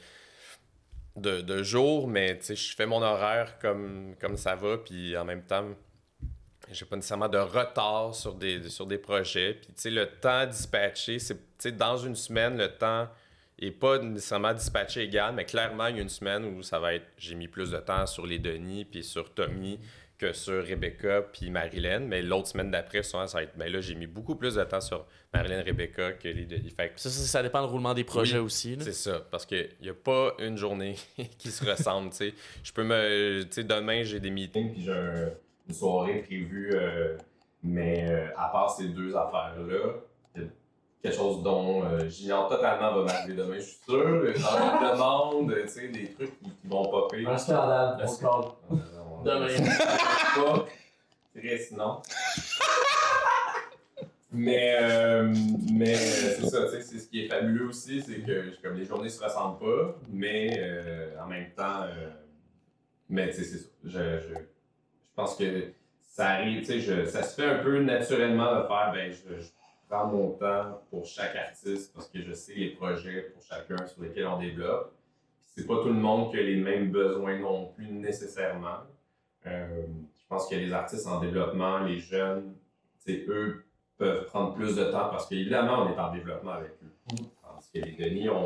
de, 1.20 1.42
de 1.42 1.64
jour, 1.64 2.08
mais 2.08 2.40
je 2.48 2.76
fais 2.76 2.86
mon 2.86 3.02
horaire 3.02 3.58
comme, 3.60 4.16
comme 4.20 4.38
ça 4.38 4.56
va, 4.56 4.78
puis 4.78 5.16
en 5.18 5.26
même 5.26 5.44
temps, 5.44 5.66
j'ai 6.72 6.86
pas 6.86 6.96
nécessairement 6.96 7.30
de 7.30 7.38
retard 7.38 8.14
sur 8.14 8.36
des, 8.36 8.70
sur 8.70 8.86
des 8.86 8.98
projets. 8.98 9.56
Puis 9.56 9.92
le 9.92 10.06
temps 10.06 10.46
dispatché, 10.46 11.18
c'est 11.20 11.76
dans 11.78 11.98
une 11.98 12.16
semaine, 12.16 12.58
le 12.58 12.70
temps 12.70 13.08
est 13.58 13.72
pas 13.72 14.00
nécessairement 14.00 14.54
dispatché 14.54 15.04
égal, 15.04 15.34
mais 15.36 15.46
clairement, 15.46 15.88
il 15.88 15.98
y 15.98 16.00
a 16.00 16.02
une 16.02 16.10
semaine 16.10 16.46
où 16.46 16.64
ça 16.64 16.80
va 16.80 16.94
être 16.94 17.08
j'ai 17.18 17.36
mis 17.36 17.48
plus 17.48 17.72
de 17.72 17.78
temps 17.78 18.06
sur 18.06 18.26
les 18.26 18.40
Denis 18.40 18.86
puis 18.86 19.04
sur 19.04 19.34
Tommy 19.34 19.80
que 20.20 20.34
sur 20.34 20.64
Rebecca 20.64 21.22
puis 21.22 21.50
Marilyn. 21.50 22.02
Mais 22.02 22.22
l'autre 22.22 22.48
semaine 22.48 22.70
d'après, 22.70 23.02
souvent, 23.02 23.26
ça 23.26 23.40
va 23.40 23.44
être 23.44 23.58
ben 23.58 23.72
là, 23.72 23.82
j'ai 23.82 23.96
mis 23.96 24.06
beaucoup 24.06 24.36
plus 24.36 24.56
de 24.56 24.64
temps 24.64 24.82
sur 24.82 25.06
Marilyn 25.34 25.64
Rebecca 25.64 26.12
que 26.14 26.28
les 26.28 26.46
Denis. 26.46 26.74
ça, 26.98 27.10
ça, 27.10 27.42
dépend 27.42 27.66
du 27.66 27.72
roulement 27.72 27.94
des 27.94 28.04
projets 28.04 28.38
aussi. 28.38 28.78
C'est 28.82 28.92
ça, 28.92 29.26
parce 29.32 29.46
qu'il 29.46 29.70
n'y 29.82 29.90
a 29.90 29.94
pas 29.94 30.34
une 30.40 30.58
journée 30.58 30.96
qui 31.38 31.50
se 31.50 31.66
ressemble. 31.66 32.12
Je 32.64 32.74
peux 32.74 32.84
me. 32.84 33.44
demain, 33.64 34.04
j'ai 34.04 34.20
des 34.20 34.30
meetings 34.30 34.74
puis 34.74 34.84
j'ai 34.84 35.28
une 35.68 35.74
soirée 35.74 36.22
prévue, 36.22 36.72
euh, 36.74 37.16
mais 37.64 38.10
euh, 38.10 38.28
à 38.38 38.50
part 38.50 38.70
ces 38.72 38.90
deux 38.90 39.16
affaires-là, 39.16 40.02
quelque 41.02 41.16
chose 41.16 41.44
dont 41.44 41.84
euh, 41.84 42.08
j'ignore 42.10 42.50
totalement 42.50 42.94
va 42.94 43.04
m'arriver 43.04 43.36
demain, 43.36 43.56
je 43.56 43.62
suis 43.62 43.80
sûr. 43.88 44.24
Dans 44.82 44.94
demande, 44.94 45.56
tu 45.62 45.68
sais, 45.68 45.88
des 45.88 46.12
trucs 46.12 46.40
qui, 46.40 46.52
vont 46.66 46.86
popper. 46.90 47.26
Un 47.26 47.38
scandale, 47.38 47.98
un 48.02 48.08
scandale. 48.08 48.52
Demain. 49.24 49.48
pas. 50.36 50.66
Sinon. 51.58 52.02
Mais, 54.32 54.78
euh, 54.80 55.34
mais 55.74 55.96
c'est 55.96 56.46
ça, 56.46 56.70
c'est 56.70 56.82
ce 56.82 57.08
qui 57.08 57.26
est 57.26 57.28
fabuleux 57.28 57.70
aussi, 57.70 58.00
c'est 58.02 58.22
que 58.22 58.62
comme 58.62 58.76
les 58.76 58.86
journées 58.86 59.10
se 59.10 59.24
ressemblent 59.24 59.58
pas, 59.58 60.00
mais 60.08 60.56
euh, 60.60 61.20
en 61.20 61.26
même 61.26 61.50
temps, 61.58 61.82
euh, 61.82 62.12
mais 63.10 63.32
c'est 63.32 63.44
ça. 63.44 63.66
Je, 63.84 63.90
je, 63.90 64.36
je, 64.36 65.16
pense 65.16 65.36
que 65.36 65.74
ça 66.02 66.30
arrive, 66.30 66.64
tu 66.64 66.80
sais, 66.80 67.06
ça 67.08 67.24
se 67.24 67.42
fait 67.42 67.48
un 67.48 67.64
peu 67.64 67.82
naturellement 67.82 68.56
de 68.56 68.68
faire, 68.68 68.92
ben, 68.94 69.12
je, 69.12 69.44
prends 69.90 70.06
mon 70.06 70.30
temps 70.34 70.84
pour 70.92 71.04
chaque 71.08 71.36
artiste 71.36 71.92
parce 71.96 72.08
que 72.08 72.22
je 72.22 72.32
sais 72.34 72.54
les 72.54 72.70
projets 72.76 73.32
pour 73.34 73.42
chacun 73.42 73.88
sur 73.88 74.04
lesquels 74.04 74.28
on 74.28 74.40
développe. 74.40 74.94
C'est 75.42 75.66
pas 75.66 75.82
tout 75.82 75.88
le 75.88 75.94
monde 75.94 76.30
qui 76.30 76.38
a 76.38 76.44
les 76.44 76.58
mêmes 76.58 76.92
besoins 76.92 77.40
non 77.40 77.74
plus 77.76 77.88
nécessairement. 77.88 78.82
Euh, 79.48 79.86
je 80.20 80.28
pense 80.28 80.48
que 80.48 80.56
les 80.56 80.72
artistes 80.74 81.08
en 81.08 81.20
développement, 81.20 81.80
les 81.80 82.00
jeunes, 82.00 82.56
eux 83.08 83.66
peuvent 83.98 84.26
prendre 84.26 84.54
plus 84.54 84.76
de 84.76 84.84
temps 84.86 85.10
parce 85.10 85.28
qu'évidemment, 85.28 85.84
on 85.84 85.94
est 85.94 86.00
en 86.00 86.12
développement 86.12 86.52
avec 86.52 86.72
eux. 86.84 87.24
Parce 87.42 87.70
que 87.70 87.80
les 87.80 87.92
Denis 87.92 88.30
ont, 88.30 88.46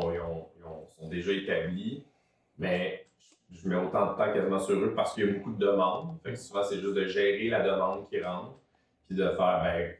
sont 0.96 1.08
déjà 1.08 1.32
établis, 1.32 2.04
mais 2.58 3.06
je 3.50 3.68
mets 3.68 3.76
autant 3.76 4.12
de 4.12 4.16
temps 4.16 4.32
quasiment 4.32 4.58
sur 4.58 4.76
eux 4.76 4.94
parce 4.94 5.14
qu'il 5.14 5.26
y 5.26 5.28
a 5.28 5.32
beaucoup 5.32 5.52
de 5.52 5.58
demandes. 5.58 6.18
Fait 6.22 6.34
souvent, 6.34 6.64
c'est 6.64 6.80
juste 6.80 6.94
de 6.94 7.06
gérer 7.06 7.48
la 7.48 7.62
demande 7.62 8.08
qui 8.08 8.20
rentre, 8.22 8.54
puis 9.06 9.16
de 9.16 9.28
faire, 9.28 9.60
ben, 9.62 9.94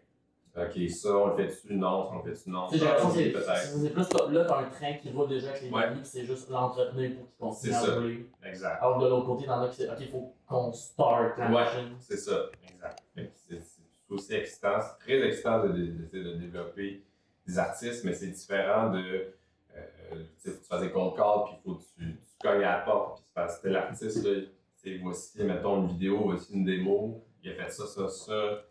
OK, 0.56 0.88
ça, 0.88 1.08
on 1.16 1.26
le 1.28 1.36
fait-tu? 1.36 1.74
Non, 1.74 2.04
ça, 2.04 2.14
on 2.14 2.18
le 2.18 2.32
fait-tu? 2.32 2.50
Non. 2.50 2.68
C'est 2.70 2.78
genre, 2.78 3.12
c'est 3.12 3.30
plus 3.90 4.32
là, 4.32 4.44
t'as 4.44 4.58
un 4.60 4.70
train 4.70 4.94
qui 4.94 5.10
roule 5.10 5.28
déjà 5.28 5.50
avec 5.50 5.62
les 5.62 5.70
ouais. 5.70 5.90
puis 5.90 6.00
c'est 6.04 6.24
juste 6.24 6.48
l'entretenir 6.48 7.16
pour 7.16 7.58
qu'il 7.58 7.70
continue 7.70 7.74
à 7.74 7.94
rouler. 7.94 8.30
Exact. 8.44 8.78
Alors 8.80 8.98
de 8.98 9.08
l'autre 9.08 9.26
côté, 9.26 9.46
t'en 9.46 9.62
as 9.62 9.68
qui 9.68 9.76
c'est 9.76 9.90
OK, 9.90 9.96
il 10.00 10.08
faut 10.08 10.32
qu'on 10.46 10.72
start 10.72 11.38
la 11.38 11.46
ouais, 11.46 11.52
machine. 11.52 11.96
C'est 11.98 12.16
ça, 12.16 12.50
exact. 12.62 13.02
C'est 13.16 13.60
aussi 14.08 14.34
excitant, 14.34 14.78
c'est 14.80 15.04
très 15.04 15.26
excitant 15.26 15.64
de, 15.64 15.68
de, 15.72 16.22
de, 16.22 16.36
développer 16.36 17.04
des 17.46 17.58
artistes, 17.58 18.04
mais 18.04 18.12
c'est 18.12 18.28
différent 18.28 18.90
de. 18.90 19.34
Euh, 19.76 20.24
tu 20.40 20.50
fasses 20.68 20.82
des 20.82 20.92
concords, 20.92 21.46
puis 21.46 21.54
il 21.58 21.62
faut 21.64 21.78
que 21.78 21.84
tu, 21.98 22.16
cognes 22.40 22.62
à 22.62 22.78
la 22.78 22.84
porte, 22.84 23.24
puis 23.34 23.44
c'était 23.48 23.70
l'artiste, 23.70 24.24
là, 24.24 24.40
c'est 24.76 24.98
voici, 24.98 25.42
mettons, 25.42 25.82
une 25.82 25.88
vidéo, 25.88 26.20
voici 26.24 26.52
une 26.52 26.64
démo, 26.64 27.24
il 27.42 27.50
a 27.50 27.54
fait 27.54 27.70
ça, 27.70 27.86
ça, 27.86 28.08
ça. 28.08 28.64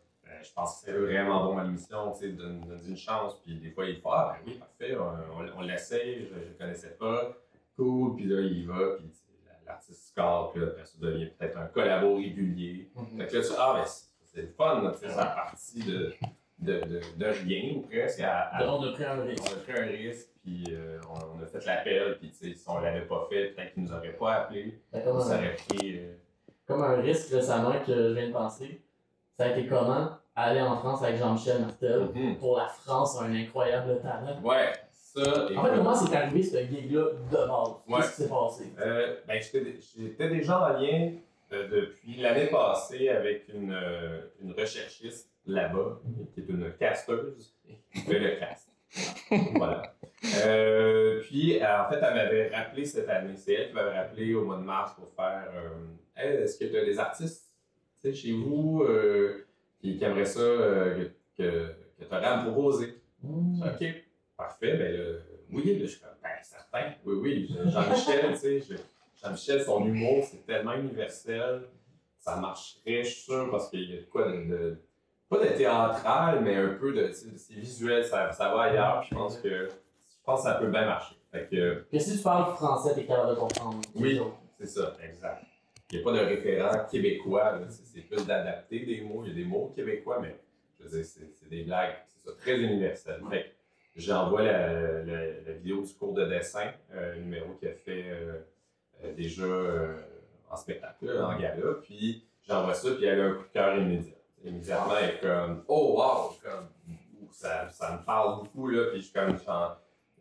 Je 0.44 0.54
pense 0.54 0.82
que 0.82 0.86
c'est 0.86 0.98
vraiment 0.98 1.46
bon 1.46 1.58
à 1.58 1.64
l'émission, 1.64 2.12
tu 2.12 2.20
sais, 2.20 2.30
donne, 2.30 2.66
une 2.88 2.98
chance. 2.98 3.40
Puis 3.44 3.56
des 3.56 3.72
fois, 3.72 3.86
il 3.86 3.96
fait 3.96 4.02
Ah, 4.06 4.36
ben 4.36 4.52
oui, 4.52 4.60
parfait, 4.60 4.98
on, 4.98 5.60
on, 5.60 5.62
l'essaye, 5.62 6.28
je 6.28 6.36
ne 6.36 6.54
connaissais 6.58 6.96
pas. 7.00 7.34
Cool, 7.76 8.16
puis 8.16 8.26
là, 8.26 8.42
il 8.42 8.68
va, 8.68 8.98
puis 8.98 9.10
l'artiste 9.66 10.10
score, 10.10 10.52
puis 10.52 10.64
après 10.64 10.86
ça 10.86 10.98
devient 11.00 11.28
peut-être 11.38 11.58
un 11.58 11.66
collabo 11.68 12.16
régulier. 12.18 12.92
Fait 13.18 13.28
que 13.28 13.38
là, 13.38 13.42
tu 13.42 13.54
ah, 13.58 13.74
ben 13.76 13.86
c'est 13.86 14.42
le 14.42 14.48
fun, 14.48 14.92
tu 14.94 15.00
sais, 15.00 15.14
ça 15.14 15.26
partie 15.26 15.84
de, 15.84 16.14
de, 16.60 16.82
de, 16.82 17.02
de, 17.18 17.26
rien 17.26 17.82
presque. 17.88 18.20
on 18.22 18.84
a 18.84 18.92
pris 18.94 19.04
un 19.04 19.22
risque. 19.22 19.44
On 19.48 19.54
a 19.54 19.62
pris 19.62 19.82
un 19.82 19.86
risque, 19.86 20.30
puis 20.44 20.64
euh, 20.72 21.00
on, 21.10 21.42
a 21.42 21.46
fait 21.46 21.66
l'appel, 21.66 22.18
puis 22.20 22.32
si 22.32 22.56
on 22.68 22.80
l'avait 22.80 23.06
pas 23.06 23.28
fait, 23.30 23.50
peut-être 23.50 23.74
qu'il 23.74 23.84
nous 23.84 23.94
aurait 23.94 24.14
pas 24.14 24.34
appelé. 24.34 24.82
Ça 24.92 25.10
aurait 25.10 25.56
pris. 25.70 26.00
Euh, 26.00 26.14
comme 26.66 26.82
un 26.82 27.02
risque 27.02 27.32
récemment 27.32 27.74
que 27.86 27.94
je 27.94 28.14
viens 28.14 28.28
de 28.28 28.34
penser. 28.34 28.82
Ça 29.38 29.46
a 29.46 29.50
été 29.50 29.68
comment? 29.68 30.18
Aller 30.36 30.62
en 30.62 30.78
France 30.78 31.04
avec 31.04 31.18
Jean-Michel 31.18 31.62
Martel 31.62 32.10
mm-hmm. 32.14 32.38
pour 32.38 32.58
la 32.58 32.68
France, 32.68 33.20
un 33.22 33.34
incroyable 33.34 34.02
talent. 34.02 34.42
Ouais, 34.44 34.74
ça. 34.92 35.46
En 35.56 35.64
fait, 35.64 35.76
comment 35.76 35.96
c'est 35.96 36.16
arrivé 36.16 36.44
ce 36.44 36.58
gig-là 36.58 37.06
de 37.32 37.48
base? 37.48 37.74
Qu'est-ce 37.88 38.16
qui 38.16 38.22
s'est 38.24 38.30
passé? 38.30 38.74
Euh, 38.80 39.18
ben, 39.28 39.42
J'étais 39.98 40.30
déjà 40.30 40.60
en 40.60 40.80
lien 40.80 41.12
euh, 41.52 41.68
depuis 41.68 42.20
l'année 42.20 42.48
passée 42.48 43.10
avec 43.10 43.48
une, 43.54 43.72
euh, 43.74 44.22
une 44.42 44.54
recherchiste 44.54 45.30
là-bas, 45.46 46.00
qui 46.34 46.40
est 46.40 46.50
une 46.50 46.74
casteuse, 46.80 47.54
qui 47.64 48.00
fait 48.00 48.20
le 48.20 48.40
cast. 48.40 48.70
voilà. 49.56 49.84
Puis, 51.22 51.60
en 51.64 51.90
fait, 51.90 52.00
elle 52.02 52.14
m'avait 52.14 52.56
rappelé 52.56 52.86
cette 52.86 53.10
année. 53.10 53.36
C'est 53.36 53.54
elle 53.54 53.68
qui 53.70 53.74
m'avait 53.74 53.98
rappelé 53.98 54.34
au 54.34 54.46
mois 54.46 54.58
de 54.58 54.64
mars 54.64 54.94
pour 54.96 55.12
faire 55.14 55.52
Est-ce 56.16 56.58
que 56.58 56.66
tu 56.66 56.78
as 56.78 56.86
des 56.86 56.98
artistes 56.98 57.50
chez 58.04 58.32
vous 58.32 58.86
qui, 59.84 59.98
qui, 59.98 60.04
aimeraient 60.04 60.26
ça 60.26 60.40
que, 60.40 61.12
que, 61.38 61.76
tu 62.00 62.06
aurais 62.06 62.26
à 62.26 62.44
me 62.44 62.52
proposer 62.52 63.02
mmh. 63.22 63.64
Ok, 63.64 63.86
parfait. 64.38 64.78
Ben, 64.78 64.96
là, 64.96 65.20
oui, 65.52 65.78
je 65.82 65.86
suis 65.86 66.00
comme 66.00 66.10
Ben, 66.22 66.30
certain. 66.42 66.94
Oui, 67.06 67.16
oui. 67.22 67.56
Jean-Michel, 67.66 68.32
tu 68.32 68.62
sais. 68.62 68.76
Jean-Michel, 69.22 69.62
son 69.62 69.86
humour, 69.86 70.24
c'est 70.24 70.46
tellement 70.46 70.74
universel. 70.74 71.64
Ça 72.18 72.38
marcherait, 72.38 73.04
je 73.04 73.10
suis 73.10 73.22
sûr, 73.24 73.52
parce 73.52 73.70
qu'il 73.70 73.92
y 73.92 73.98
a 73.98 74.04
quoi 74.04 74.32
de, 74.32 74.78
Pas 75.30 75.40
de 75.40 75.50
théâtral, 75.58 76.42
mais 76.42 76.56
un 76.56 76.76
peu 76.76 76.94
de. 76.94 77.12
C'est 77.12 77.54
visuel, 77.54 78.06
ça, 78.06 78.32
ça 78.32 78.50
va 78.56 78.64
ailleurs. 78.64 79.04
Je 79.04 79.14
pense 79.14 79.38
que. 79.40 79.68
Je 79.68 80.26
pense 80.26 80.44
que 80.44 80.50
ça 80.50 80.56
peut 80.56 80.68
bien 80.68 80.86
marcher. 80.86 81.16
Fait 81.32 81.48
que. 81.52 81.86
que 81.92 82.00
si 82.00 82.18
tu 82.18 82.24
parles 82.24 82.56
français, 82.56 82.96
t'es 82.96 83.06
capable 83.06 83.32
de 83.32 83.36
comprendre. 83.36 83.82
Oui, 83.96 84.22
c'est 84.58 84.68
ça, 84.68 84.96
exact. 85.04 85.44
Il 85.94 85.98
n'y 85.98 86.02
a 86.02 86.12
pas 86.12 86.18
de 86.18 86.26
référent 86.26 86.86
québécois. 86.90 87.60
C'est 87.70 88.02
plus 88.02 88.26
d'adapter 88.26 88.80
des 88.80 89.02
mots. 89.02 89.24
Il 89.26 89.30
y 89.30 89.32
a 89.32 89.36
des 89.36 89.46
mots 89.46 89.72
québécois, 89.76 90.20
mais 90.22 90.36
je 90.80 90.86
veux 90.86 90.90
dire, 90.90 91.06
c'est 91.06 91.50
des 91.50 91.64
blagues. 91.64 91.96
C'est 92.08 92.30
ça, 92.30 92.36
très 92.36 92.60
universel. 92.60 93.22
Fait 93.30 93.56
j'envoie 93.96 94.42
la, 94.42 95.04
la, 95.04 95.54
vidéo 95.54 95.84
du 95.84 95.94
cours 95.94 96.14
de 96.14 96.26
dessin, 96.26 96.72
euh, 96.94 97.18
numéro 97.18 97.54
qui 97.54 97.68
a 97.68 97.74
fait. 97.74 98.06
Euh, 98.08 98.40
euh, 99.04 99.14
déjà 99.14 99.44
euh, 99.44 100.02
en 100.50 100.56
spectacle, 100.56 101.10
en 101.22 101.38
gala. 101.38 101.74
Puis 101.84 102.26
j'envoie 102.48 102.74
ça, 102.74 102.92
puis 102.92 103.06
elle 103.06 103.22
a 103.22 103.26
un 103.26 103.34
coup 103.34 103.44
de 103.44 103.54
cœur 103.54 103.78
immédiat. 103.78 104.16
Immédiatement, 104.44 104.94
elle 105.02 105.10
est 105.10 105.20
comme 105.20 105.64
Oh 105.68 105.96
wow! 105.98 106.38
Comme, 106.44 106.68
ça, 107.32 107.70
ça 107.70 107.98
me 107.98 108.06
parle 108.06 108.44
beaucoup, 108.44 108.68
là. 108.68 108.88
Puis 108.92 109.02
je 109.02 109.14
comme 109.14 109.38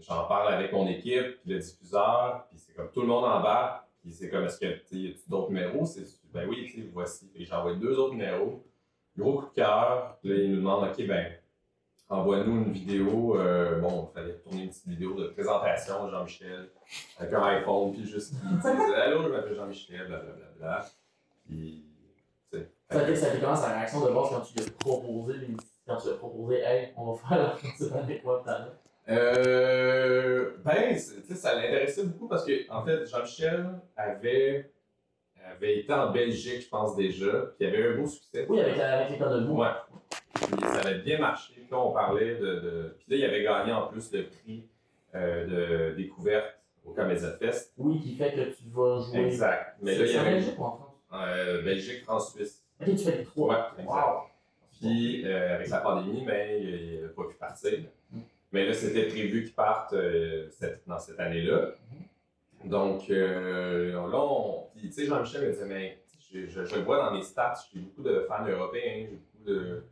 j'en 0.00 0.24
parle 0.24 0.54
avec 0.54 0.72
mon 0.72 0.86
équipe, 0.88 1.40
puis 1.42 1.52
le 1.52 1.58
diffuseur, 1.58 2.46
puis 2.48 2.58
c'est 2.58 2.74
comme 2.74 2.90
tout 2.90 3.02
le 3.02 3.08
monde 3.08 3.24
en 3.24 3.40
bas. 3.40 3.86
Puis 4.02 4.12
c'est 4.12 4.28
comme, 4.28 4.44
est-ce 4.44 4.58
que 4.58 4.66
a 4.66 5.14
d'autres 5.28 5.50
numéros? 5.50 5.86
Ben 6.32 6.48
oui, 6.48 6.68
tu 6.72 6.88
voici. 6.92 7.30
Puis 7.32 7.44
j'envoie 7.44 7.74
deux 7.74 7.96
autres 7.98 8.14
numéros. 8.14 8.66
Gros 9.16 9.40
coup 9.40 9.46
de 9.50 9.54
cœur. 9.54 10.18
Puis 10.20 10.30
là, 10.30 10.36
il 10.36 10.50
nous 10.50 10.56
demande, 10.56 10.88
OK, 10.88 11.06
ben, 11.06 11.32
envoie-nous 12.08 12.64
une 12.64 12.72
vidéo. 12.72 13.38
Euh, 13.38 13.78
bon, 13.80 14.10
il 14.10 14.14
fallait 14.14 14.34
tourner 14.38 14.64
une 14.64 14.68
petite 14.70 14.88
vidéo 14.88 15.14
de 15.14 15.28
présentation 15.28 16.06
de 16.06 16.10
Jean-Michel 16.10 16.70
avec 17.18 17.32
un 17.32 17.42
iPhone, 17.42 17.92
puis 17.92 18.04
juste 18.04 18.34
qui 18.34 18.46
disait 18.46 18.94
Allô, 18.96 19.22
je 19.22 19.28
m'appelle 19.28 19.54
Jean-Michel, 19.54 20.06
blablabla. 20.06 20.86
Puis, 21.46 21.84
tu 22.50 22.58
sais. 22.58 22.70
Ça 22.90 23.00
a 23.00 23.10
été 23.10 23.40
comment 23.40 23.56
sa 23.56 23.74
réaction 23.74 24.04
de 24.04 24.10
voir 24.10 24.30
quand 24.30 24.40
tu 24.40 24.54
lui 24.54 24.64
as 24.64 24.70
proposé, 24.78 25.34
quand 25.86 25.96
tu 25.96 26.08
lui 26.08 26.14
as 26.14 26.18
proposé, 26.18 26.56
hey, 26.58 26.92
on 26.96 27.12
va 27.12 27.28
faire 27.28 27.38
la 27.38 27.56
cette 27.76 27.92
année 27.92 28.20
quoi, 28.20 28.42
euh, 29.08 30.52
ben, 30.64 30.94
tu 30.94 30.98
sais, 30.98 31.34
ça 31.34 31.54
l'intéressait 31.54 32.04
beaucoup 32.04 32.28
parce 32.28 32.44
que, 32.44 32.70
en 32.70 32.84
fait, 32.84 33.06
Jean-Michel 33.06 33.66
avait, 33.96 34.70
avait 35.44 35.78
été 35.78 35.92
en 35.92 36.10
Belgique, 36.12 36.62
je 36.62 36.68
pense 36.68 36.94
déjà, 36.96 37.52
puis 37.56 37.56
il 37.60 37.66
avait 37.66 37.78
eu 37.78 37.94
un 37.94 37.96
beau 37.98 38.06
succès. 38.06 38.46
Oui, 38.48 38.60
avec, 38.60 38.78
avec 38.78 39.10
l'école 39.10 39.44
de 39.44 39.50
Ouais. 39.50 39.68
Puis 40.34 40.60
ça 40.60 40.80
avait 40.80 40.98
bien 41.00 41.18
marché. 41.18 41.54
Puis 41.54 41.68
là, 41.70 41.78
on 41.78 41.92
parlait 41.92 42.36
de, 42.36 42.60
de... 42.60 42.96
Puis 42.98 43.06
là, 43.10 43.16
il 43.16 43.24
avait 43.24 43.42
gagné 43.42 43.72
en 43.72 43.86
plus 43.88 44.12
le 44.12 44.26
prix 44.26 44.68
euh, 45.14 45.90
de 45.90 45.96
découverte 45.96 46.58
au 46.84 46.92
Comédia 46.92 47.32
Fest. 47.32 47.72
Oui, 47.76 48.00
qui 48.00 48.14
fait 48.14 48.32
que 48.32 48.56
tu 48.56 48.64
vas 48.70 49.00
jouer. 49.00 49.26
Exact. 49.26 49.76
Mais 49.82 49.96
là, 49.96 50.06
il 50.06 50.12
y 50.12 50.16
avait. 50.16 50.30
Belgique 50.32 50.58
ou 50.58 50.64
en 50.64 50.76
France? 50.76 50.96
Euh, 51.12 51.62
Belgique, 51.62 52.02
France, 52.04 52.34
Suisse. 52.34 52.64
Ok, 52.80 52.90
tu 52.90 52.98
fais 52.98 53.18
les 53.18 53.24
trois. 53.24 53.74
Ouais, 53.78 53.84
wow. 53.84 54.22
Puis 54.80 55.24
euh, 55.24 55.54
avec 55.56 55.68
la 55.68 55.78
pandémie, 55.78 56.24
mais 56.24 56.60
il 56.60 57.02
n'a 57.02 57.08
pas 57.08 57.24
pu 57.24 57.36
partir. 57.36 57.78
Mm. 58.10 58.20
Mais 58.52 58.66
là, 58.66 58.74
c'était 58.74 59.06
prévu 59.06 59.44
qu'il 59.44 59.54
parte 59.54 59.92
euh, 59.94 60.48
cette, 60.50 60.82
dans 60.86 60.98
cette 60.98 61.18
année-là. 61.18 61.72
Mm. 62.64 62.68
Donc 62.68 63.10
euh, 63.10 63.92
là, 63.92 64.18
on... 64.18 64.68
puis 64.76 64.88
tu 64.88 64.92
sais, 64.92 65.06
Jean-Michel 65.06 65.46
me 65.46 65.52
disait, 65.52 65.66
mais 65.66 65.98
je, 66.32 66.46
je, 66.46 66.64
je, 66.64 66.76
le 66.76 66.82
vois 66.82 66.98
dans 66.98 67.12
mes 67.12 67.22
stats, 67.22 67.54
j'ai 67.72 67.80
beaucoup 67.80 68.02
de 68.02 68.24
fans 68.28 68.46
européens, 68.46 69.06
j'ai 69.10 69.16
beaucoup 69.16 69.44
de 69.50 69.82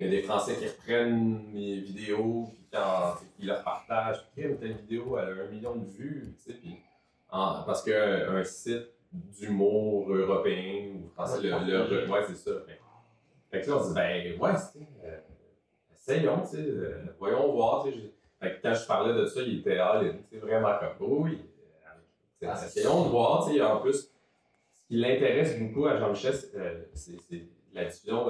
il 0.00 0.06
y 0.06 0.08
a 0.08 0.10
des 0.12 0.22
Français 0.22 0.56
qui 0.56 0.66
reprennent 0.66 1.52
mes 1.52 1.80
vidéos, 1.80 2.48
puis 2.54 2.64
quand, 2.72 3.16
ils 3.38 3.46
leur 3.46 3.62
partagent. 3.62 4.24
Puis, 4.34 4.44
telle 4.58 4.72
vidéo, 4.72 5.18
elle 5.18 5.38
a 5.38 5.42
un 5.42 5.48
million 5.48 5.76
de 5.76 5.84
vues, 5.84 6.34
tu 6.38 6.52
sais, 6.52 6.58
puis, 6.58 6.78
parce 7.30 7.82
qu'un 7.82 8.42
site 8.44 8.88
d'humour 9.12 10.10
européen 10.10 10.94
ou 10.94 11.10
français, 11.10 11.42
le, 11.42 11.50
le, 11.50 12.10
ouais, 12.10 12.20
c'est 12.28 12.34
ça. 12.34 12.52
Fait, 13.50 13.60
que 13.60 13.68
là, 13.68 13.76
on 13.76 13.82
se 13.82 13.88
dit, 13.88 13.94
ben, 13.94 14.40
ouais, 14.40 14.52
essayons, 16.00 16.40
tu 16.42 16.56
sais, 16.56 16.62
euh, 16.62 17.04
voyons 17.18 17.52
voir, 17.52 17.84
tu 17.84 17.92
sais. 17.92 17.98
Fait 18.40 18.56
que 18.56 18.62
quand 18.62 18.74
je 18.74 18.86
parlais 18.86 19.14
de 19.14 19.26
ça, 19.26 19.42
il 19.42 19.58
était 19.58 19.78
ah, 19.78 20.02
il 20.32 20.38
vraiment 20.38 20.72
comme, 20.78 21.24
oui, 21.24 21.42
ah, 22.42 22.58
essayons 22.64 23.04
de 23.04 23.08
voir, 23.10 23.46
tu 23.46 23.54
sais, 23.54 23.62
en 23.62 23.80
plus, 23.80 24.10
ce 24.72 24.86
qui 24.88 24.96
l'intéresse 24.96 25.58
beaucoup 25.58 25.86
à 25.86 25.98
Jean-Michel, 25.98 26.34
c'est 26.34 26.54
euh, 26.56 27.38
la 27.74 27.84
diffusion 27.84 28.26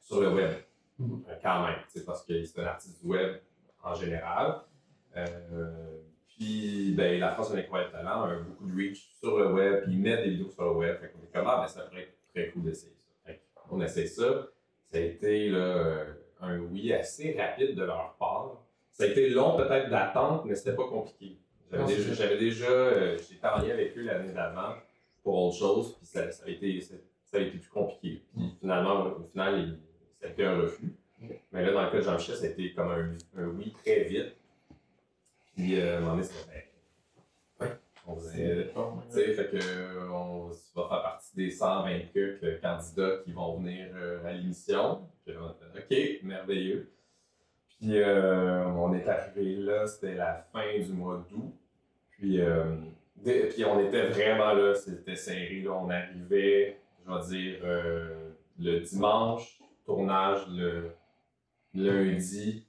sur 0.00 0.20
le 0.20 0.34
web, 0.34 0.50
mhm. 0.98 1.24
euh, 1.28 1.34
quand 1.42 1.66
même, 1.66 1.78
parce 2.04 2.24
que 2.24 2.44
c'est 2.44 2.60
un 2.60 2.66
artiste 2.66 3.02
du 3.02 3.08
web 3.08 3.36
en 3.82 3.94
général. 3.94 4.60
Puis, 6.28 6.92
ben, 6.96 7.20
la 7.20 7.30
France 7.30 7.52
a 7.52 7.54
un 7.54 7.58
incroyable 7.58 7.92
talent, 7.92 8.24
a 8.24 8.34
beaucoup 8.36 8.66
de 8.66 8.76
reach 8.76 9.14
sur 9.18 9.38
le 9.38 9.52
web, 9.52 9.84
puis 9.84 9.92
ils 9.92 10.00
mettent 10.00 10.24
des 10.24 10.30
vidéos 10.30 10.50
sur 10.50 10.64
le 10.64 10.72
web. 10.72 10.98
Fait 11.00 11.08
qu'on 11.08 11.22
est 11.22 11.32
comme, 11.32 11.46
ah, 11.46 11.60
ben, 11.62 11.68
ça 11.68 11.82
pourrait 11.82 12.02
être 12.02 12.16
très 12.34 12.50
cool 12.50 12.64
d'essayer 12.64 12.92
ça. 13.24 13.32
on 13.70 13.80
essaie 13.80 14.06
ça. 14.06 14.48
Ça 14.90 14.98
a 14.98 15.00
été 15.00 15.48
là, 15.48 16.04
un 16.44 16.58
oui 16.58 16.92
assez 16.92 17.36
rapide 17.38 17.74
de 17.74 17.84
leur 17.84 18.14
part. 18.18 18.62
Ça 18.92 19.04
a 19.04 19.06
été 19.06 19.28
long 19.30 19.56
peut-être 19.56 19.90
d'attente, 19.90 20.44
mais 20.44 20.54
c'était 20.54 20.76
pas 20.76 20.86
compliqué. 20.86 21.36
J'avais 21.70 21.86
déjà, 21.96 22.14
j'avais 22.14 22.38
déjà 22.38 22.70
euh, 22.70 23.18
en 23.42 23.58
lien 23.58 23.70
avec 23.70 23.96
eux 23.98 24.02
l'année 24.02 24.32
d'avant 24.32 24.74
pour 25.22 25.46
autre 25.46 25.56
chose, 25.56 25.96
puis 25.96 26.06
ça, 26.06 26.30
ça, 26.30 26.44
a 26.46 26.50
été, 26.50 26.80
ça, 26.80 26.94
a 27.32 27.38
été 27.40 27.58
plus 27.58 27.70
compliqué. 27.70 28.22
Puis 28.36 28.54
finalement, 28.60 29.06
au 29.06 29.24
final, 29.32 29.58
ils, 29.58 29.78
c'était 30.28 30.44
un 30.44 30.60
refus. 30.60 30.94
Mais 31.52 31.64
là, 31.64 31.72
dans 31.72 31.84
le 31.84 31.90
cas 31.90 31.98
de 31.98 32.02
Jean-Michel, 32.02 32.36
ça 32.36 32.44
a 32.44 32.48
été 32.48 32.72
comme 32.72 32.90
un, 32.90 33.16
un, 33.38 33.46
oui 33.46 33.72
très 33.82 34.04
vite. 34.04 34.36
Puis, 35.54 35.80
euh, 35.80 35.94
à 35.94 35.98
un 35.98 36.00
moment 36.00 36.12
donné, 36.12 36.24
c'était. 36.24 36.73
On 38.06 38.16
faisait. 38.16 38.68
Tu 38.68 39.10
sais, 39.10 39.32
fait 39.32 39.50
que 39.50 40.10
on 40.10 40.48
va 40.48 40.88
faire 40.88 41.02
partie 41.02 41.36
des 41.36 41.50
120 41.50 42.00
candidats 42.62 43.16
qui 43.24 43.32
vont 43.32 43.58
venir 43.58 43.88
euh, 43.94 44.26
à 44.26 44.32
l'émission. 44.32 45.08
Puis, 45.24 45.34
on 45.38 45.46
a 45.46 45.54
fait 45.54 46.18
OK, 46.18 46.22
merveilleux. 46.24 46.92
Puis, 47.68 47.98
euh, 47.98 48.66
on 48.66 48.94
est 48.94 49.08
arrivé 49.08 49.56
là, 49.56 49.86
c'était 49.86 50.14
la 50.14 50.46
fin 50.52 50.78
du 50.78 50.92
mois 50.92 51.24
d'août. 51.30 51.54
Puis, 52.10 52.40
euh, 52.40 52.76
puis, 53.22 53.64
on 53.64 53.80
était 53.80 54.08
vraiment 54.08 54.52
là, 54.52 54.74
c'était 54.74 55.16
serré. 55.16 55.62
Là. 55.62 55.72
On 55.72 55.88
arrivait, 55.90 56.80
je 57.06 57.12
vais 57.12 57.26
dire, 57.38 57.60
euh, 57.64 58.30
le 58.58 58.80
dimanche 58.80 59.60
tournage 59.84 60.46
le 60.48 60.92
lundi, 61.74 62.66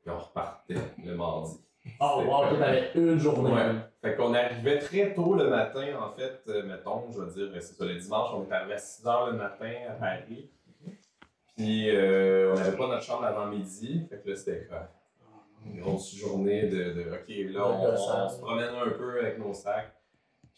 puis 0.00 0.10
on 0.10 0.18
repartait 0.18 0.74
le 1.04 1.14
mardi. 1.14 1.60
Oh 1.98 2.22
wow, 2.26 2.56
t'avais 2.56 2.90
une 2.94 3.18
journée. 3.18 3.52
Ouais. 3.52 3.72
Fait 4.02 4.16
qu'on 4.16 4.32
arrivait 4.32 4.78
très 4.78 5.12
tôt 5.12 5.34
le 5.34 5.50
matin, 5.50 5.86
en 6.00 6.12
fait, 6.12 6.40
euh, 6.48 6.62
mettons, 6.62 7.10
je 7.12 7.18
veux 7.18 7.30
dire, 7.30 7.62
c'est 7.62 7.74
ça, 7.74 7.84
le 7.84 7.96
dimanche, 7.96 8.30
on 8.32 8.48
est 8.48 8.52
arrivé 8.52 8.74
à 8.74 8.78
6 8.78 9.04
h 9.04 9.30
le 9.30 9.36
matin 9.36 9.72
à 9.90 9.92
Paris. 9.92 10.50
Puis 11.54 11.94
euh, 11.94 12.52
on 12.52 12.54
n'avait 12.54 12.76
pas 12.78 12.88
notre 12.88 13.02
chambre 13.02 13.24
avant 13.24 13.46
midi, 13.48 14.06
fait 14.08 14.22
que 14.22 14.30
là 14.30 14.36
c'était 14.36 14.64
quoi? 14.64 14.88
Une 15.66 15.80
grosse 15.82 16.14
journée 16.14 16.68
de, 16.68 16.92
de 16.94 17.10
OK, 17.12 17.52
là, 17.52 17.66
on, 17.66 17.92
on 17.92 18.28
se 18.30 18.40
promène 18.40 18.74
un 18.74 18.88
peu 18.88 19.20
avec 19.20 19.38
nos 19.38 19.52
sacs. 19.52 19.92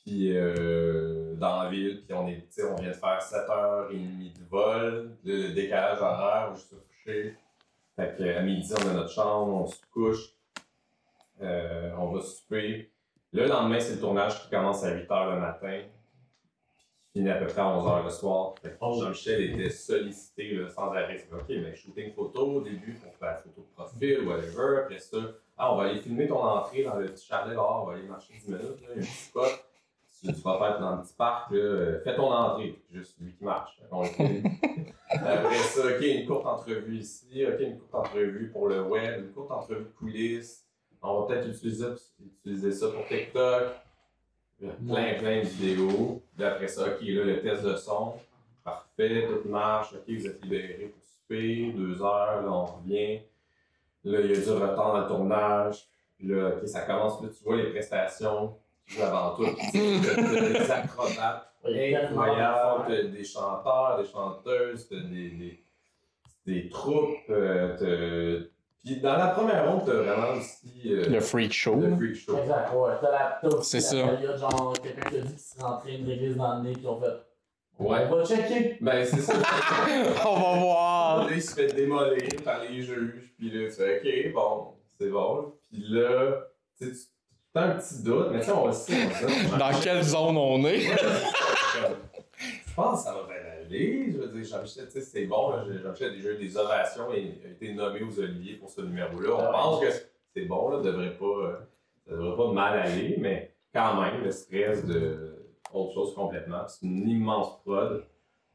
Puis 0.04 0.36
euh, 0.36 1.34
dans 1.34 1.64
la 1.64 1.70
ville, 1.70 2.04
puis 2.04 2.14
on 2.14 2.28
est, 2.28 2.46
on 2.62 2.76
vient 2.76 2.90
de 2.90 2.94
faire 2.94 3.18
7h30 3.18 4.38
de 4.38 4.44
vol, 4.48 5.16
le, 5.24 5.48
le 5.48 5.52
décalage 5.52 6.00
horaire, 6.00 6.54
juste 6.54 6.70
se 6.70 6.76
coucher. 6.76 7.36
Fait 7.96 8.16
qu'à 8.16 8.40
midi, 8.42 8.72
on 8.78 8.88
a 8.88 8.92
notre 8.92 9.10
chambre, 9.10 9.52
on 9.52 9.66
se 9.66 9.80
couche, 9.92 10.36
on 11.40 12.06
va 12.12 12.20
souper. 12.20 12.91
Le 13.32 13.46
lendemain, 13.46 13.80
c'est 13.80 13.94
le 13.94 14.00
tournage 14.00 14.42
qui 14.42 14.50
commence 14.50 14.84
à 14.84 14.94
8h 14.94 15.34
le 15.34 15.40
matin, 15.40 15.80
qui 17.00 17.18
finit 17.18 17.30
à 17.30 17.36
peu 17.36 17.46
près 17.46 17.62
à 17.62 17.64
11h 17.64 18.04
le 18.04 18.10
soir. 18.10 18.54
Fait. 18.60 18.76
Jean-Michel 18.78 19.54
était 19.54 19.70
sollicité 19.70 20.68
sans 20.68 20.92
arrêt. 20.92 21.26
OK, 21.32 21.48
mais 21.48 21.74
shooting 21.74 22.12
photo 22.12 22.40
au 22.40 22.60
début 22.60 22.92
pour 22.94 23.14
faire 23.16 23.40
photo 23.40 23.62
de 23.62 23.74
profil, 23.74 24.28
whatever. 24.28 24.82
Après 24.82 24.98
ça, 24.98 25.16
ah, 25.56 25.72
on 25.72 25.76
va 25.78 25.84
aller 25.84 26.00
filmer 26.00 26.28
ton 26.28 26.42
entrée 26.42 26.84
dans 26.84 26.96
le 26.96 27.06
petit 27.06 27.26
chalet 27.26 27.54
dehors, 27.54 27.84
on 27.84 27.86
va 27.86 27.94
aller 27.94 28.06
marcher 28.06 28.34
10 28.34 28.48
minutes, 28.48 28.62
là, 28.62 28.70
il 28.80 28.82
y 28.82 28.86
a 28.86 28.92
un 28.92 29.00
petit 29.00 29.06
spot. 29.06 29.64
Tu, 30.20 30.32
tu 30.32 30.40
vas 30.42 30.58
faire 30.58 30.80
dans 30.80 30.96
le 30.96 31.02
petit 31.02 31.14
parc, 31.14 31.50
là, 31.50 31.58
euh, 31.58 32.00
fais 32.04 32.14
ton 32.14 32.30
entrée, 32.30 32.82
juste 32.90 33.16
lui 33.18 33.32
qui 33.32 33.44
marche. 33.44 33.80
Après 35.10 35.54
ça, 35.54 35.86
OK, 35.86 36.02
une 36.02 36.26
courte 36.26 36.46
entrevue 36.46 36.98
ici, 36.98 37.44
OK, 37.46 37.60
une 37.60 37.78
courte 37.78 37.94
entrevue 37.94 38.50
pour 38.50 38.68
le 38.68 38.82
web, 38.82 39.24
une 39.24 39.32
courte 39.32 39.50
entrevue 39.50 39.86
coulisses. 39.98 40.66
On 41.02 41.20
va 41.20 41.26
peut-être 41.26 41.48
utiliser, 41.48 41.86
utiliser 42.20 42.72
ça 42.72 42.88
pour 42.88 43.06
TikTok. 43.06 43.74
Plein, 44.60 45.14
plein 45.18 45.40
de 45.40 45.46
vidéos. 45.46 46.22
Puis 46.36 46.44
après 46.44 46.68
ça, 46.68 46.82
OK, 46.82 47.00
là, 47.00 47.24
le 47.24 47.42
test 47.42 47.64
de 47.64 47.74
son. 47.74 48.14
Parfait, 48.62 49.26
tout 49.26 49.48
marche. 49.48 49.92
OK, 49.94 50.04
vous 50.08 50.26
êtes 50.26 50.42
libérés 50.44 50.94
pour 50.94 51.02
souper. 51.04 51.72
Deux 51.72 52.00
heures, 52.00 52.42
là, 52.42 52.48
on 52.48 52.64
revient. 52.66 53.20
Là, 54.04 54.20
il 54.20 54.30
y 54.30 54.36
a 54.36 54.40
du 54.40 54.50
retard 54.50 54.92
dans 54.92 55.00
le 55.00 55.08
tournage. 55.08 55.88
Puis 56.16 56.28
là, 56.28 56.50
OK, 56.50 56.68
ça 56.68 56.82
commence. 56.82 57.20
Là, 57.20 57.28
tu 57.36 57.44
vois 57.44 57.56
les 57.56 57.70
prestations 57.70 58.56
qui 58.86 58.94
jouent 58.94 59.02
avant 59.02 59.34
tout. 59.34 59.46
Tu 59.72 59.78
des 59.78 60.70
acrobates 60.70 61.52
incroyable. 61.64 62.84
T'as 62.88 63.02
des 63.02 63.24
chanteurs, 63.24 63.98
des 64.00 64.08
chanteuses, 64.08 64.88
des, 64.88 65.30
des, 65.30 65.64
des 66.46 66.68
troupes. 66.68 67.28
T'as- 68.84 68.92
Puis 68.92 69.00
dans 69.00 69.16
la 69.16 69.26
première 69.28 69.70
ronde, 69.70 69.82
t'as 69.86 69.92
vraiment 69.92 70.38
aussi 70.38 70.82
euh, 70.92 71.08
Le 71.08 71.20
freak 71.20 71.52
show. 71.52 71.76
le 71.76 71.96
freak 71.96 72.14
show. 72.16 72.38
Exact, 72.38 72.72
ouais. 72.74 72.90
T'as 73.00 73.10
la 73.10 73.38
t'as 73.40 73.48
aussi 73.48 73.80
C'est 73.80 73.96
la 73.96 74.02
ça. 74.06 74.08
période, 74.16 74.38
genre, 74.38 74.74
quelqu'un 74.82 75.10
qui 75.10 75.16
a 75.16 75.20
dit 75.20 75.28
qu'il 75.28 75.38
se 75.38 75.60
rentrait 75.60 75.94
une 75.96 76.06
réglisse 76.08 76.36
dans 76.36 76.56
le 76.56 76.62
nez, 76.62 76.72
puis 76.72 76.86
on 76.86 77.00
fait. 77.00 77.06
Ouais. 77.78 78.06
On 78.10 78.16
va 78.16 78.24
checker. 78.24 78.76
Ben, 78.80 79.04
c'est 79.04 79.20
ça. 79.20 79.32
On 80.26 80.34
va 80.34 80.60
voir. 80.60 81.24
Là, 81.24 81.30
il 81.34 81.42
se 81.42 81.54
fait 81.54 81.68
démolir 81.74 82.28
par 82.44 82.60
les 82.60 82.82
juges. 82.82 83.32
Puis 83.38 83.50
là, 83.50 83.68
tu 83.68 83.74
fais 83.74 83.98
OK, 84.28 84.32
bon, 84.34 84.74
c'est 84.98 85.08
bon. 85.08 85.54
Puis 85.70 85.82
là, 85.88 86.32
tu 86.78 86.94
sais, 86.94 87.08
tu 87.54 87.58
as 87.60 87.62
un 87.62 87.70
petit 87.70 88.02
doute, 88.02 88.28
mais 88.30 88.40
tu 88.40 88.46
sais, 88.46 88.52
on 88.52 88.64
on 88.64 88.66
le 88.66 88.72
sait. 88.72 89.08
Dans 89.58 89.80
quelle 89.82 90.02
zone 90.02 90.36
on 90.36 90.64
est? 90.66 90.80
Je 90.80 92.74
pense 92.76 92.98
que 93.00 93.04
ça 93.08 93.14
va 93.14 93.22
bien 93.26 93.36
Je 93.72 94.18
veux 94.18 94.28
dire, 94.28 94.44
Jean-Michel, 94.44 94.86
tu 94.86 94.92
sais, 94.92 95.00
c'est 95.00 95.26
bon. 95.26 95.52
Jean-Michel 95.82 96.10
a 96.12 96.14
déjà 96.14 96.32
eu 96.32 96.38
des 96.38 96.56
ovations 96.56 97.12
et 97.12 97.40
a 97.44 97.48
été 97.48 97.74
nommé 97.74 98.02
aux 98.02 98.18
Oliviers 98.18 98.56
pour 98.56 98.70
ce 98.70 98.80
numéro-là. 98.82 99.30
On 99.34 99.38
Ah 99.40 99.52
pense 99.52 99.80
que 99.80 99.92
c'est 100.34 100.44
bon, 100.44 100.68
là, 100.70 100.80
devrait 100.80 101.16
pas, 101.16 101.24
euh, 101.24 101.56
ça 102.06 102.12
devrait 102.14 102.36
pas 102.36 102.52
mal 102.52 102.78
aller, 102.78 103.16
mais 103.18 103.54
quand 103.72 104.00
même, 104.00 104.22
le 104.22 104.30
stress 104.30 104.84
de 104.84 105.36
autre 105.72 105.94
chose 105.94 106.14
complètement. 106.14 106.66
C'est 106.68 106.86
une 106.86 107.08
immense 107.08 107.60
prod. 107.62 108.04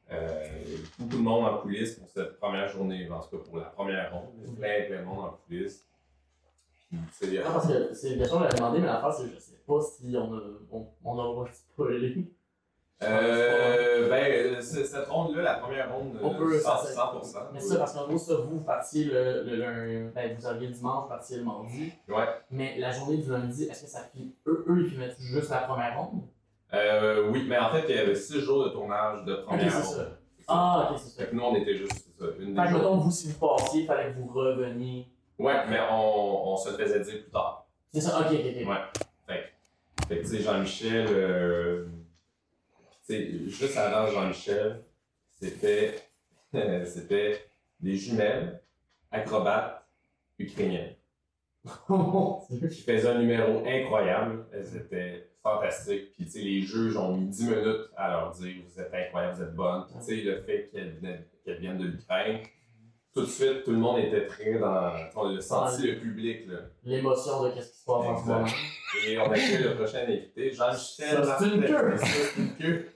Euh, 0.09 0.15
a 0.15 0.99
beaucoup 0.99 1.18
de 1.18 1.22
monde 1.22 1.45
en 1.45 1.57
coulisses 1.57 1.95
pour 1.95 2.07
cette 2.09 2.38
première 2.39 2.68
journée, 2.70 3.09
en 3.11 3.20
tout 3.20 3.38
cas 3.38 3.43
pour 3.43 3.57
la 3.57 3.65
première 3.65 4.13
ronde. 4.13 4.30
Il 4.38 4.43
y 4.43 4.53
a 4.53 4.55
plein, 4.55 4.88
plein 4.88 4.99
de 5.01 5.05
monde 5.05 5.20
en 5.20 5.39
coulisses. 5.45 5.86
Sais, 7.11 7.38
Ah, 7.45 7.49
parce 7.51 7.68
que 7.68 7.93
c'est 7.93 8.11
une 8.13 8.20
question 8.20 8.38
que 8.38 8.43
j'avais 8.45 8.55
demandé, 8.55 8.80
mais 8.80 8.86
l'affaire, 8.86 9.11
c'est 9.13 9.28
que 9.28 9.36
je 9.36 9.39
sais 9.39 9.59
pas 9.68 9.82
si 9.82 10.15
on 10.15 10.34
a, 10.34 10.41
on, 10.72 10.88
on 11.03 11.45
spoilé. 11.47 12.26
Euh, 13.03 14.09
ben, 14.09 14.61
c- 14.61 14.85
cette 14.85 15.07
ronde-là, 15.07 15.43
la 15.43 15.53
première 15.55 15.93
ronde, 15.93 16.17
On 16.21 16.31
peut, 16.31 16.55
euh, 16.55 16.59
ça, 16.59 16.81
100%. 16.83 17.21
ça- 17.23 17.39
100%. 17.39 17.39
Mais 17.53 17.59
c'est 17.59 17.67
ça, 17.67 17.77
parce 17.77 17.93
qu'en 17.93 18.07
gros, 18.07 18.17
ça, 18.17 18.35
vous, 18.35 18.57
vous 18.57 18.63
partiez 18.63 19.05
le, 19.05 19.43
le, 19.43 19.55
lundi- 19.55 20.11
ben, 20.15 20.35
vous 20.37 20.47
arriviez 20.47 20.67
le 20.69 20.73
dimanche, 20.73 21.03
vous 21.03 21.09
partiez 21.09 21.37
le 21.37 21.43
mardi. 21.43 21.91
Ouais. 22.09 22.25
Mais 22.49 22.77
la 22.79 22.91
journée 22.91 23.17
du 23.17 23.29
lundi, 23.29 23.63
est-ce 23.65 23.83
que 23.83 23.89
ça 23.89 23.99
filme 24.11 24.31
Eux, 24.47 24.65
eux 24.67 24.81
ils 24.83 24.89
filmaient 24.89 25.13
juste 25.19 25.49
la 25.51 25.57
première 25.59 25.97
ronde? 25.99 26.21
Euh, 26.73 27.29
oui, 27.29 27.45
mais 27.47 27.57
en 27.59 27.69
fait, 27.69 27.85
il 27.87 27.95
y 27.95 27.99
avait 27.99 28.15
six 28.15 28.41
jours 28.41 28.63
de 28.65 28.69
tournage 28.69 29.23
de 29.25 29.35
première 29.35 29.71
c'est 29.71 29.77
ronde. 29.87 29.95
ça. 29.95 30.09
Ah, 30.47 30.89
ok, 30.91 30.97
c'est 30.99 31.09
ça. 31.09 31.23
Fait 31.23 31.29
que 31.29 31.35
nous, 31.35 31.43
on 31.43 31.55
était 31.55 31.75
juste, 31.77 32.07
ça, 32.19 32.25
une 32.39 32.53
des 32.55 32.61
Fait 32.61 32.67
que, 32.67 32.73
mettons, 32.73 32.97
vous, 32.97 33.11
si 33.11 33.31
vous 33.31 33.37
passiez, 33.47 33.81
il 33.81 33.85
fallait 33.85 34.11
que 34.11 34.17
vous 34.19 34.27
reveniez. 34.33 35.07
Ouais, 35.37 35.53
mais 35.69 35.77
on, 35.91 36.53
on 36.53 36.57
se 36.57 36.71
le 36.71 36.77
faisait 36.77 36.99
dire 37.01 37.21
plus 37.21 37.31
tard. 37.31 37.67
C'est 37.93 38.01
ça, 38.01 38.19
ok, 38.21 38.25
ok, 38.31 38.39
ok. 38.61 38.67
Ouais. 38.67 38.75
Fait 39.27 39.43
que, 40.01 40.07
fait 40.07 40.17
que, 40.17 40.21
tu 40.23 40.27
sais, 40.37 40.41
Jean-Michel, 40.41 41.07
euh, 41.09 41.85
juste 43.10 43.78
avant 43.78 44.12
Jean-Michel, 44.12 44.84
c'était, 45.39 45.95
c'était 46.86 47.45
des 47.80 47.95
jumelles 47.95 48.62
acrobates 49.12 49.86
ukrainiennes 50.39 50.95
qui 51.66 52.82
faisaient 52.82 53.08
un 53.10 53.20
numéro 53.20 53.64
incroyable. 53.66 54.45
Elles 54.53 54.76
étaient 54.76 55.30
fantastiques. 55.41 56.14
Puis, 56.14 56.26
tu 56.26 56.32
sais, 56.32 56.41
les 56.41 56.62
juges 56.62 56.97
ont 56.97 57.16
mis 57.16 57.28
10 57.28 57.49
minutes 57.49 57.89
à 57.95 58.10
leur 58.10 58.32
dire 58.32 58.55
Vous 58.66 58.80
êtes 58.80 58.93
incroyable, 58.93 59.36
vous 59.36 59.43
êtes 59.43 59.55
bonne. 59.55 59.86
Puis, 59.86 59.95
tu 59.99 60.05
sais, 60.05 60.22
le 60.22 60.41
fait 60.41 60.70
qu'elles 60.72 61.26
qu'elles 61.43 61.60
viennent 61.60 61.78
de 61.78 61.86
l'Ukraine, 61.86 62.39
tout 63.14 63.22
de 63.22 63.28
suite, 63.28 63.64
tout 63.64 63.72
le 63.72 63.78
monde 63.78 63.99
était 63.99 64.26
très 64.26 64.60
dans. 64.60 64.91
On 65.16 65.30
l'a 65.30 65.41
senti, 65.41 65.88
le 65.88 65.99
public, 65.99 66.47
là. 66.47 66.58
L'émotion 66.84 67.43
de 67.43 67.49
qu'est-ce 67.51 67.72
qui 67.72 67.78
se 67.80 67.86
passe 67.86 68.05
en 68.05 68.22
ce 68.22 68.28
moment. 68.28 68.45
Et 69.08 69.18
on 69.18 69.32
accueille 69.32 69.64
le 69.64 69.76
prochain 69.76 69.99
invité, 70.08 70.51
Jean-Michel. 70.51 71.26
C'est 71.39 71.45
une 71.45 71.66
queue. 71.66 71.95
C'est 71.97 72.41
une 72.41 72.55
queue. 72.55 72.89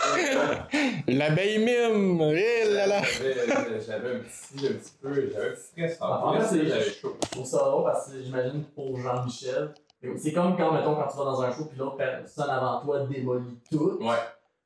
L'abeille 1.08 1.58
mime. 1.58 2.20
Eh 2.34 2.72
là 2.72 2.86
là. 2.86 3.02
J'avais 3.02 4.14
un 4.14 4.18
petit, 4.20 4.66
un 4.66 4.72
petit 4.72 4.92
peu, 5.00 5.14
j'avais 5.14 5.48
un 5.48 5.52
petit 5.52 5.62
stress. 5.62 5.98
En 6.00 6.06
en 6.06 6.40
fait, 6.40 6.66
j'avais 6.66 6.90
chaud. 6.90 7.16
Je 7.24 7.30
trouve 7.30 7.46
ça 7.46 7.58
drôle 7.58 7.84
parce 7.84 8.10
que 8.10 8.22
j'imagine 8.22 8.64
pour 8.74 8.98
Jean-Michel, 8.98 9.74
c'est 10.16 10.32
comme 10.32 10.56
quand, 10.56 10.72
mettons, 10.72 10.94
quand 10.94 11.08
tu 11.08 11.16
vas 11.18 11.24
dans 11.24 11.42
un 11.42 11.52
show 11.52 11.66
puis 11.66 11.78
l'autre 11.78 11.96
personne 11.96 12.48
avant 12.48 12.80
toi 12.80 13.00
démolit 13.00 13.58
tout. 13.70 13.98
Ouais, 14.00 14.16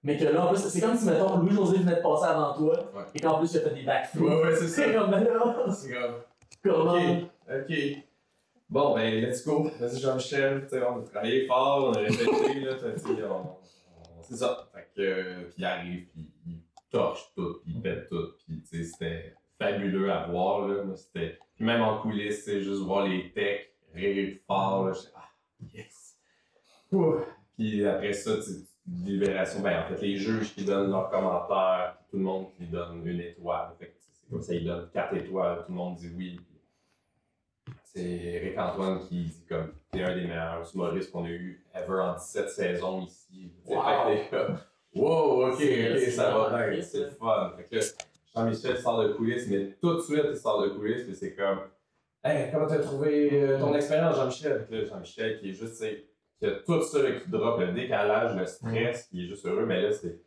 Mais 0.05 0.19
que 0.19 0.25
là, 0.25 0.45
en 0.45 0.49
plus, 0.53 0.59
c'est 0.59 0.81
comme 0.81 0.97
si, 0.97 1.07
mettons, 1.07 1.39
Louis-José 1.39 1.79
venait 1.79 1.97
de 1.97 2.03
passer 2.03 2.27
avant 2.27 2.55
toi 2.55 2.75
Ouais. 2.95 3.03
et 3.15 3.21
qu'en 3.21 3.39
plus, 3.39 3.53
il 3.55 3.59
a 3.59 3.61
fait 3.63 3.75
des 3.75 3.83
backflips. 3.85 4.23
ouais, 4.23 4.43
ouais, 4.43 4.55
c'est 4.57 4.69
ça. 4.69 4.85
C'est 4.85 4.93
comme, 4.99 5.11
ben 5.11 5.25
là, 5.25 5.67
C'est 5.73 5.89
grave. 5.91 6.15
comment. 6.63 6.93
Ok, 6.95 7.25
ok. 7.51 7.75
Bon, 8.69 8.95
ben, 8.95 9.15
let's 9.23 9.45
go. 9.47 9.71
Vas-y, 9.81 10.01
Jean-Michel. 10.01 10.67
On 10.73 11.01
a 11.01 11.03
travaillé 11.03 11.47
fort, 11.47 11.89
on 11.89 11.93
a 11.95 11.99
répété, 12.01 12.61
là. 12.61 12.73
on- 13.31 13.57
C'est 14.23 14.37
ça. 14.37 14.69
Fait 14.75 14.89
que, 14.95 15.01
euh, 15.03 15.43
puis 15.45 15.55
il 15.59 15.65
arrive, 15.65 16.07
puis 16.13 16.31
il 16.47 16.61
torche 16.91 17.33
tout, 17.37 17.61
puis 17.63 17.73
il 17.77 17.83
pète 17.83 18.09
tout. 18.09 18.29
Puis, 18.47 18.63
tu 18.63 18.79
sais, 18.79 18.91
c'était 18.91 19.35
fabuleux 19.59 20.11
à 20.11 20.27
voir, 20.27 20.69
là. 20.69 20.83
C'était. 20.97 21.39
Puis 21.57 21.65
même 21.65 21.83
en 21.83 22.01
coulisses, 22.01 22.45
c'est 22.45 22.61
juste 22.63 22.83
voir 22.83 23.07
les 23.07 23.33
techs 23.33 23.75
rire 23.95 24.39
fort, 24.47 24.87
là. 24.87 24.93
J'étais, 24.93 25.13
ah, 25.15 25.29
yes. 25.75 26.17
Ouh. 26.93 27.17
Puis 27.57 27.87
après 27.87 28.13
ça, 28.13 28.37
tu 28.37 28.43
sais, 28.43 28.59
libération. 28.87 29.61
Ben, 29.61 29.81
en 29.81 29.89
fait, 29.89 30.01
les 30.03 30.17
juges 30.17 30.55
qui 30.55 30.65
donnent 30.65 30.91
leurs 30.91 31.11
commentaires, 31.11 31.97
tout 32.11 32.17
le 32.19 32.23
monde 32.23 32.47
qui 32.57 32.65
donne 32.67 33.07
une 33.07 33.21
étoile. 33.21 33.69
C'est 33.79 34.31
comme 34.31 34.43
ça, 34.43 34.55
ils 34.55 34.65
donnent 34.65 34.89
quatre 34.93 35.15
étoiles, 35.17 35.59
tout 35.67 35.73
le 35.73 35.77
monde 35.79 35.97
dit 35.97 36.11
oui. 36.17 36.41
C'est 37.83 38.03
Eric 38.03 38.59
Antoine 38.59 38.99
qui 39.01 39.25
dit 39.25 39.45
comme 39.49 39.73
t'es 39.93 40.03
un 40.03 40.15
des 40.15 40.23
meilleurs 40.27 40.69
humoristes 40.75 41.13
qu'on 41.13 41.25
a 41.25 41.29
eu 41.31 41.65
ever 41.75 42.01
en 42.01 42.15
17 42.15 42.51
saisons 42.51 43.03
ici. 43.03 43.53
Wow. 43.67 43.83
fait 44.07 44.27
que 44.29 44.37
comme, 44.47 44.59
wow, 44.95 45.47
ok, 45.49 45.55
C'est- 45.59 45.93
ok, 45.93 45.99
c'est 46.01 46.11
ça 46.11 46.37
va 46.37 46.69
bien, 46.69 46.83
c'est 46.83 46.99
le 47.01 47.11
fun. 47.11 47.53
Fait 47.57 47.65
que 47.65 47.77
là, 47.77 47.83
Jean-Michel 48.35 48.79
sort 48.79 49.03
de 49.03 49.13
coulisses, 49.13 49.47
mais 49.49 49.71
tout 49.81 49.95
de 49.95 50.01
suite 50.01 50.25
il 50.29 50.37
sort 50.37 50.63
de 50.63 50.71
coulisses, 50.71 51.05
puis 51.05 51.15
c'est 51.15 51.35
comme 51.35 51.61
Hey, 52.25 52.51
comment 52.51 52.67
t'as 52.67 52.79
trouvé 52.79 53.31
euh, 53.43 53.61
ton 53.61 53.75
expérience, 53.75 54.17
Jean-Michel? 54.17 54.67
Jean-Michel 54.89 55.39
qui 55.39 55.51
est 55.51 55.55
juste, 55.55 55.75
sais, 55.75 56.05
qui 56.39 56.47
a 56.47 56.51
tout 56.53 56.83
ça 56.83 57.03
là, 57.03 57.13
qui 57.13 57.31
drop, 57.31 57.61
le 57.61 57.73
décalage, 57.73 58.37
le 58.37 58.47
stress, 58.47 59.07
qui 59.09 59.25
est 59.25 59.27
juste 59.29 59.47
heureux, 59.47 59.67
mais 59.67 59.83
là 59.83 59.93
c'est. 59.93 60.21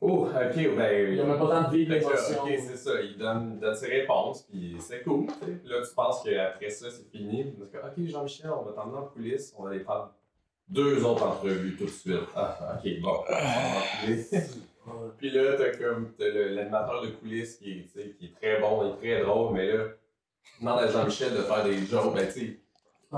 Oh, 0.00 0.26
ok, 0.26 0.76
ben. 0.76 1.12
Il 1.12 1.20
a 1.20 1.24
même 1.24 1.38
pas 1.38 1.48
temps 1.48 1.70
de 1.70 1.76
vivre 1.76 1.94
l'émotion. 1.94 2.42
Ok, 2.42 2.52
c'est 2.58 2.76
ça. 2.76 3.00
Il 3.00 3.16
donne, 3.16 3.60
ses 3.74 3.86
réponses, 3.88 4.42
puis 4.42 4.76
c'est 4.78 5.02
cool. 5.02 5.26
là, 5.64 5.80
tu 5.82 5.94
penses 5.94 6.22
qu'après 6.22 6.68
ça, 6.68 6.90
c'est 6.90 7.10
fini. 7.10 7.44
Parce 7.58 7.70
que, 7.70 7.78
ok, 7.78 8.06
Jean-Michel, 8.06 8.50
on 8.50 8.62
va 8.62 8.72
t'emmener 8.72 8.98
en 8.98 9.06
coulisses, 9.06 9.54
on 9.56 9.64
va 9.64 9.70
aller 9.70 9.80
faire 9.80 10.10
deux 10.68 11.02
autres 11.04 11.26
entrevues 11.26 11.76
tout 11.76 11.84
de 11.84 11.90
suite. 11.90 12.20
Ah, 12.34 12.78
ok, 12.78 13.00
bon. 13.00 13.14
coulisses. 14.04 14.60
puis 15.18 15.30
là, 15.30 15.56
t'as 15.56 15.76
comme 15.76 16.12
l'animateur 16.18 17.02
de 17.02 17.08
coulisses 17.08 17.56
qui 17.56 17.72
est, 17.72 18.16
qui 18.18 18.26
est 18.26 18.34
très 18.34 18.60
bon, 18.60 18.84
il 18.84 19.08
est 19.08 19.16
très 19.16 19.24
drôle, 19.24 19.54
mais 19.54 19.72
là, 19.72 19.84
demande 20.60 20.78
à 20.80 20.88
Jean-Michel 20.88 21.32
de 21.32 21.42
faire 21.42 21.64
des 21.64 21.78
jokes. 21.86 22.14
Ben, 22.14 22.26
tu 22.26 22.32
sais, 22.32 22.60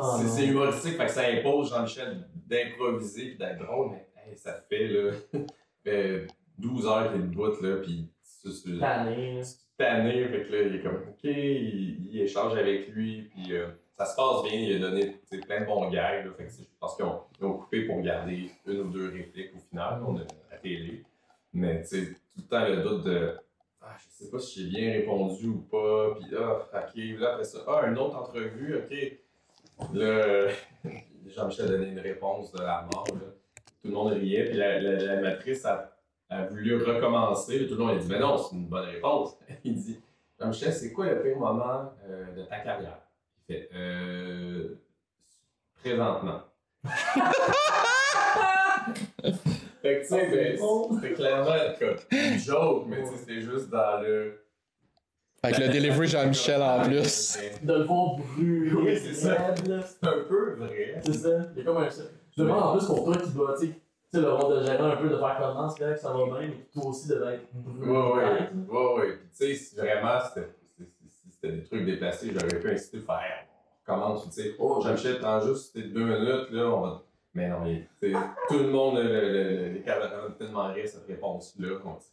Ah, 0.00 0.18
c'est 0.26 0.46
humoristique, 0.46 0.96
fait 0.96 1.06
que 1.06 1.12
ça 1.12 1.26
impose 1.28 1.70
Jean-Michel 1.70 2.28
d'improviser 2.34 3.30
puis 3.30 3.38
d'être 3.38 3.58
drôle, 3.58 3.90
mais 3.92 4.08
hey, 4.16 4.36
ça 4.36 4.54
fait 4.68 4.88
là, 4.88 5.12
fait 5.84 6.26
12 6.58 6.86
heures 6.86 7.12
qu'il 7.12 7.20
est 7.20 7.24
debout 7.24 7.62
là, 7.62 7.76
puis 7.82 8.08
tu- 8.42 8.78
Tanné. 8.78 9.40
tanné. 9.76 10.28
Fait 10.28 10.44
que 10.44 10.52
là, 10.52 10.62
il 10.62 10.76
est 10.76 10.80
comme, 10.82 10.94
OK, 11.08 11.24
il, 11.24 12.06
il 12.10 12.20
échange 12.20 12.56
avec 12.56 12.88
lui, 12.88 13.22
puis 13.22 13.52
euh, 13.52 13.68
ça 13.96 14.06
se 14.06 14.16
passe 14.16 14.42
bien. 14.44 14.60
Il 14.60 14.76
a 14.76 14.90
donné 14.90 15.16
plein 15.46 15.60
de 15.60 15.66
bons 15.66 15.90
gags. 15.90 16.24
Là, 16.24 16.32
fait 16.36 16.44
que 16.44 16.50
je 16.50 16.64
pense 16.80 16.96
qu'ils 16.96 17.04
ont, 17.04 17.52
coupé 17.58 17.82
pour 17.86 18.00
garder 18.00 18.50
une 18.66 18.80
ou 18.80 18.88
deux 18.90 19.10
répliques 19.10 19.50
au 19.54 19.58
final, 19.58 20.02
on 20.06 20.16
a 20.16 20.20
à 20.52 20.56
télé. 20.56 21.04
Mais 21.52 21.82
tu 21.82 21.88
sais, 21.88 22.06
tout 22.06 22.38
le 22.38 22.42
temps 22.44 22.68
le 22.68 22.82
doute 22.82 23.04
de, 23.04 23.36
ah, 23.80 23.96
je 23.98 24.24
sais 24.24 24.30
pas 24.30 24.38
si 24.38 24.62
j'ai 24.62 24.68
bien 24.70 24.92
répondu 24.92 25.48
ou 25.48 25.60
pas, 25.62 26.14
puis 26.14 26.30
ah, 26.36 26.64
ok, 26.72 27.20
là 27.20 27.32
après 27.32 27.44
ça, 27.44 27.58
ah, 27.66 27.86
une 27.86 27.98
autre 27.98 28.16
entrevue, 28.16 28.76
ok. 28.76 29.18
Là, 29.92 30.48
Jean-Michel 31.26 31.66
a 31.66 31.68
donné 31.68 31.88
une 31.88 32.00
réponse 32.00 32.52
de 32.52 32.62
la 32.62 32.86
mort, 32.92 33.06
là. 33.08 33.26
Tout 33.80 33.88
le 33.88 33.94
monde 33.94 34.12
riait, 34.12 34.46
puis 34.46 34.56
la, 34.56 34.80
la, 34.80 34.92
l'animatrice 34.96 35.64
a, 35.64 35.96
a 36.30 36.46
voulu 36.46 36.82
recommencer, 36.82 37.66
tout 37.66 37.74
le 37.74 37.80
monde 37.80 37.96
a 37.96 37.98
dit, 37.98 38.08
mais 38.08 38.18
non, 38.18 38.36
c'est 38.36 38.56
une 38.56 38.66
bonne 38.66 38.88
réponse. 38.88 39.38
Il 39.64 39.76
dit, 39.76 40.00
Jean-Michel, 40.40 40.72
c'est 40.72 40.92
quoi 40.92 41.06
le 41.06 41.22
pire 41.22 41.38
moment 41.38 41.92
euh, 42.06 42.34
de 42.34 42.42
ta 42.44 42.58
carrière? 42.58 42.98
Il 43.48 43.54
fait, 43.54 43.68
euh, 43.74 44.74
présentement. 45.80 46.40
fait 49.82 49.82
que 49.82 50.00
tu 50.00 50.06
sais, 50.08 50.30
ben, 50.30 50.58
c'était 50.94 51.14
clairement 51.14 51.74
comme 51.78 51.96
une 52.12 52.38
joke, 52.38 52.86
mais 52.88 53.04
c'était 53.04 53.40
juste 53.40 53.68
dans 53.70 54.00
le. 54.00 54.44
Avec 55.42 55.58
le 55.58 55.68
delivery 55.68 56.08
Jean-Michel 56.08 56.60
en 56.62 56.82
plus. 56.82 57.38
De 57.62 57.72
le 57.74 57.84
voir 57.84 58.16
brûler. 58.16 58.72
Oui, 58.74 58.96
c'est 58.98 59.14
ça. 59.14 59.54
un 60.02 60.24
peu 60.28 60.54
vrai. 60.56 61.00
C'est 61.04 61.12
ça. 61.14 61.28
Il 61.54 61.58
y 61.58 61.62
a 61.62 61.64
comme 61.64 61.76
un. 61.76 61.88
Je 62.36 62.42
demande 62.42 62.62
en 62.62 62.76
plus 62.76 62.86
pour 62.86 63.04
toi 63.04 63.16
qui 63.16 63.30
dois, 63.30 63.54
tu 63.58 63.66
sais, 63.66 64.20
le 64.20 64.32
rôle 64.32 64.58
de 64.60 64.64
gérant 64.66 64.90
un 64.90 64.96
peu, 64.96 65.08
de 65.08 65.16
faire 65.16 65.36
comment, 65.40 65.68
c'est 65.68 65.80
que 65.84 65.96
ça 65.96 66.12
va 66.12 66.24
bien, 66.24 66.48
mais 66.48 66.54
que 66.54 66.72
toi 66.72 66.86
aussi 66.86 67.08
devais 67.08 67.34
être 67.34 67.48
brûlé. 67.54 67.90
Ouais, 67.90 68.12
ouais. 68.14 68.24
raide, 68.24 68.68
là. 68.68 68.74
Ouais, 68.74 68.94
ouais. 69.00 69.12
Puis, 69.16 69.28
tu 69.30 69.36
sais, 69.46 69.54
si 69.54 69.76
vraiment, 69.76 70.18
c'était 70.24 70.48
si- 70.76 71.08
si 71.08 71.30
c'était 71.30 71.52
des 71.56 71.62
trucs 71.64 71.84
déplacés, 71.84 72.30
j'aurais 72.32 72.58
pu 72.60 72.70
inciter 72.70 72.98
à 72.98 73.00
faire. 73.18 73.44
Commence, 73.86 74.24
tu 74.30 74.42
sais. 74.42 74.54
Oh, 74.58 74.80
Jean-Michel, 74.82 75.18
prends 75.18 75.40
juste 75.40 75.76
deux 75.78 76.04
minutes, 76.04 76.50
là, 76.50 76.66
on 76.66 76.80
va. 76.80 77.02
Mais 77.34 77.48
non, 77.48 77.64
il- 77.66 77.86
tu 78.00 78.12
sais, 78.12 78.18
tout 78.48 78.58
le 78.58 78.68
monde, 78.70 78.96
le- 78.98 79.02
le- 79.04 79.56
le- 79.56 79.68
les 79.74 79.82
camarades, 79.82 80.36
tellement 80.38 80.66
rire 80.72 80.86
cette 80.88 81.06
réponse-là 81.06 81.76
qu'on 81.82 81.94
dit. 81.94 82.06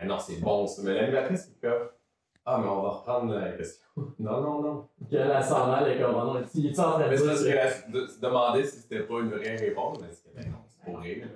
Mais 0.00 0.06
non, 0.06 0.18
c'est 0.18 0.40
bon, 0.40 0.66
ça. 0.66 0.82
Mais 0.84 0.94
l'animatrice, 0.94 1.48
c'est 1.48 1.60
comme. 1.68 1.88
Ah, 2.44 2.58
mais 2.58 2.68
on 2.68 2.82
va 2.82 2.88
reprendre 2.90 3.34
la 3.34 3.52
question. 3.52 3.86
non, 4.18 4.40
non, 4.40 4.62
non. 4.62 4.88
Que 5.10 5.16
la 5.16 5.42
s'en 5.42 5.68
mal 5.68 5.88
est 5.88 6.00
comme, 6.00 6.12
non, 6.12 6.42
il 6.54 6.66
est 6.66 6.78
en 6.80 6.92
train 6.92 7.08
de 7.10 7.16
se 7.16 8.20
demandait 8.20 8.64
si 8.64 8.78
c'était 8.78 9.00
pas 9.04 9.20
une 9.20 9.30
vraie 9.30 9.56
réponse, 9.56 9.98
mais 10.00 10.08
c'est 10.10 10.30
que, 10.30 10.36
ben 10.36 10.50
non, 10.50 10.58
c'est 10.66 10.84
pour 10.84 10.98
rire. 11.00 11.28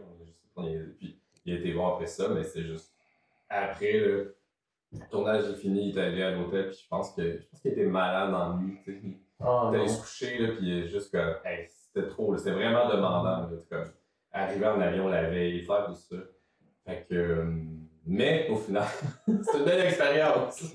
Puis 0.98 1.20
il 1.44 1.54
a 1.54 1.58
été 1.58 1.72
voir 1.72 1.94
après 1.94 2.06
ça, 2.06 2.28
mais 2.28 2.42
c'est 2.42 2.64
juste. 2.64 2.92
Après, 3.48 3.92
le 3.92 4.34
tournage 5.10 5.44
est 5.48 5.54
fini, 5.54 5.90
il 5.90 5.98
est 5.98 6.02
allé 6.02 6.22
à 6.22 6.32
l'hôtel, 6.32 6.70
puis 6.70 6.80
je 6.82 6.88
pense 6.88 7.14
que 7.14 7.22
je 7.22 7.46
pense 7.46 7.60
qu'il 7.60 7.72
était 7.72 7.86
malade 7.86 8.34
en 8.34 8.56
nuit. 8.56 8.78
tu 8.84 8.92
sais. 8.92 9.00
Il 9.04 9.16
Oh 9.44 9.70
est 9.72 9.76
allé 9.76 9.88
se 9.88 10.00
coucher, 10.00 10.38
là, 10.38 10.48
puis 10.56 10.66
il 10.66 10.78
est 10.78 10.88
juste 10.88 11.12
comme. 11.12 11.34
Hey, 11.44 11.68
c'était 11.68 12.08
trop, 12.08 12.36
c'était 12.36 12.52
vraiment 12.52 12.88
demandant. 12.88 13.48
Là, 13.48 13.48
comme 13.70 13.84
arriver 14.32 14.66
en 14.66 14.80
avion 14.80 15.08
la 15.08 15.28
veille, 15.28 15.62
faire 15.62 15.86
tout 15.86 15.94
ça. 15.94 16.16
Fait 16.86 17.06
que. 17.08 17.46
Mais 18.06 18.48
au 18.50 18.56
final, 18.56 18.86
c'est 19.26 19.58
une 19.58 19.64
belle 19.64 19.86
expérience. 19.86 20.60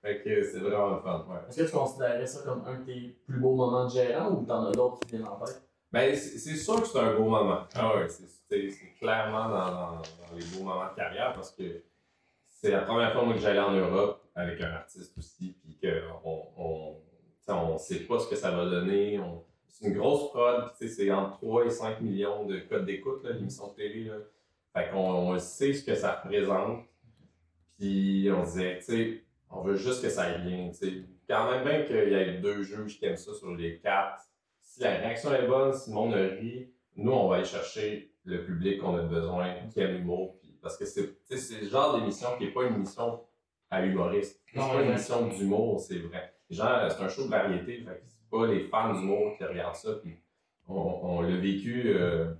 Fait 0.00 0.22
que 0.22 0.42
c'est 0.44 0.58
vraiment 0.60 0.94
le 0.96 1.02
fun. 1.02 1.26
Ouais. 1.28 1.36
Est-ce 1.48 1.62
que 1.62 1.66
tu 1.66 1.72
considérais 1.76 2.26
ça 2.26 2.40
comme 2.44 2.62
un 2.66 2.78
de 2.78 2.84
tes 2.84 3.18
plus 3.26 3.40
beaux 3.40 3.54
moments 3.56 3.84
de 3.86 3.90
gérant 3.90 4.30
ou 4.30 4.44
t'en 4.46 4.66
as 4.66 4.70
d'autres 4.72 5.00
qui 5.00 5.16
viennent 5.16 5.26
en 5.26 5.36
tête? 5.44 5.60
Ben, 5.90 6.14
c'est 6.14 6.38
sûr 6.56 6.80
que 6.82 6.86
c'est 6.86 6.98
un 7.00 7.14
beau 7.16 7.24
moment. 7.28 7.62
Ah 7.74 7.96
ouais, 7.96 8.08
c'est- 8.08 8.26
clairement 8.98 9.48
dans, 9.48 9.70
dans- 9.70 9.96
dans 9.96 10.34
les 10.36 10.44
beaux 10.56 10.64
moments 10.64 10.88
de 10.90 10.94
carrière 10.96 11.32
parce 11.34 11.50
que 11.50 11.82
c'est 12.46 12.70
la 12.70 12.80
première 12.82 13.12
fois 13.12 13.24
moi, 13.24 13.34
que 13.34 13.40
j'allais 13.40 13.58
en 13.60 13.72
Europe 13.72 14.22
avec 14.34 14.60
un 14.60 14.70
artiste 14.70 15.18
aussi, 15.18 15.56
puis 15.62 15.78
qu'on 15.82 16.52
on, 16.56 16.96
on 17.48 17.78
sait 17.78 18.00
pas 18.00 18.18
ce 18.20 18.28
que 18.28 18.36
ça 18.36 18.50
va 18.52 18.64
donner. 18.66 19.18
On- 19.18 19.44
C'est 19.68 19.88
une 19.88 19.94
grosse 19.98 20.30
prod, 20.30 20.70
c'est 20.80 21.10
entre 21.10 21.38
3 21.38 21.66
et 21.66 21.70
5 21.70 22.00
millions 22.00 22.44
de 22.46 22.58
codes 22.60 22.86
d'écoute, 22.86 23.22
l'émission 23.24 23.68
de 23.68 23.74
télé. 23.74 24.04
Là. 24.04 24.14
Fait 24.78 24.90
qu'on 24.90 25.32
on 25.32 25.38
sait 25.38 25.72
ce 25.72 25.84
que 25.84 25.94
ça 25.94 26.20
représente. 26.22 26.84
Puis 27.78 28.28
on 28.32 28.44
disait, 28.44 28.78
tu 28.78 28.84
sais, 28.84 29.24
on 29.50 29.62
veut 29.62 29.76
juste 29.76 30.02
que 30.02 30.08
ça 30.08 30.22
aille 30.22 30.42
bien. 30.42 30.68
tu 30.68 30.74
sais. 30.74 31.04
Quand 31.28 31.50
même 31.50 31.64
bien 31.64 31.82
qu'il 31.82 32.12
y 32.12 32.14
ait 32.14 32.38
deux 32.38 32.62
juges 32.62 32.98
qui 32.98 33.04
aiment 33.06 33.16
ça 33.16 33.34
sur 33.34 33.54
les 33.54 33.78
quatre. 33.80 34.22
Si 34.60 34.80
la 34.80 34.90
réaction 34.92 35.34
est 35.34 35.46
bonne, 35.46 35.72
si 35.72 35.90
le 35.90 35.96
monde 35.96 36.14
rit, 36.14 36.70
nous, 36.96 37.12
on 37.12 37.28
va 37.28 37.36
aller 37.36 37.44
chercher 37.44 38.12
le 38.24 38.44
public 38.44 38.80
qu'on 38.80 38.96
a 38.96 39.02
besoin, 39.02 39.54
qui 39.72 39.80
aime 39.80 39.96
l'humour. 39.96 40.36
Parce 40.62 40.76
que 40.76 40.84
c'est 40.84 41.60
le 41.60 41.68
genre 41.68 41.98
d'émission 41.98 42.28
qui 42.38 42.44
n'est 42.44 42.52
pas 42.52 42.64
une 42.64 42.74
émission 42.74 43.20
à 43.70 43.84
humoriste. 43.84 44.40
C'est 44.46 44.58
pas 44.58 44.82
une 44.82 44.90
émission 44.90 45.26
d'humour, 45.26 45.80
c'est 45.80 45.98
vrai. 45.98 46.34
Euh, 46.52 46.88
c'est 46.88 47.02
un 47.02 47.08
show 47.08 47.24
de 47.24 47.30
variété, 47.30 47.82
fait 47.82 48.00
que 48.00 48.06
c'est 48.06 48.30
pas 48.30 48.46
les 48.46 48.60
fans 48.68 48.94
d'humour 48.94 49.36
qui 49.36 49.44
regardent 49.44 49.76
ça. 49.76 49.94
Puis 50.02 50.16
on, 50.66 50.74
on 50.74 51.20
l'a 51.22 51.36
vécu 51.36 51.94
euh, 51.94 52.32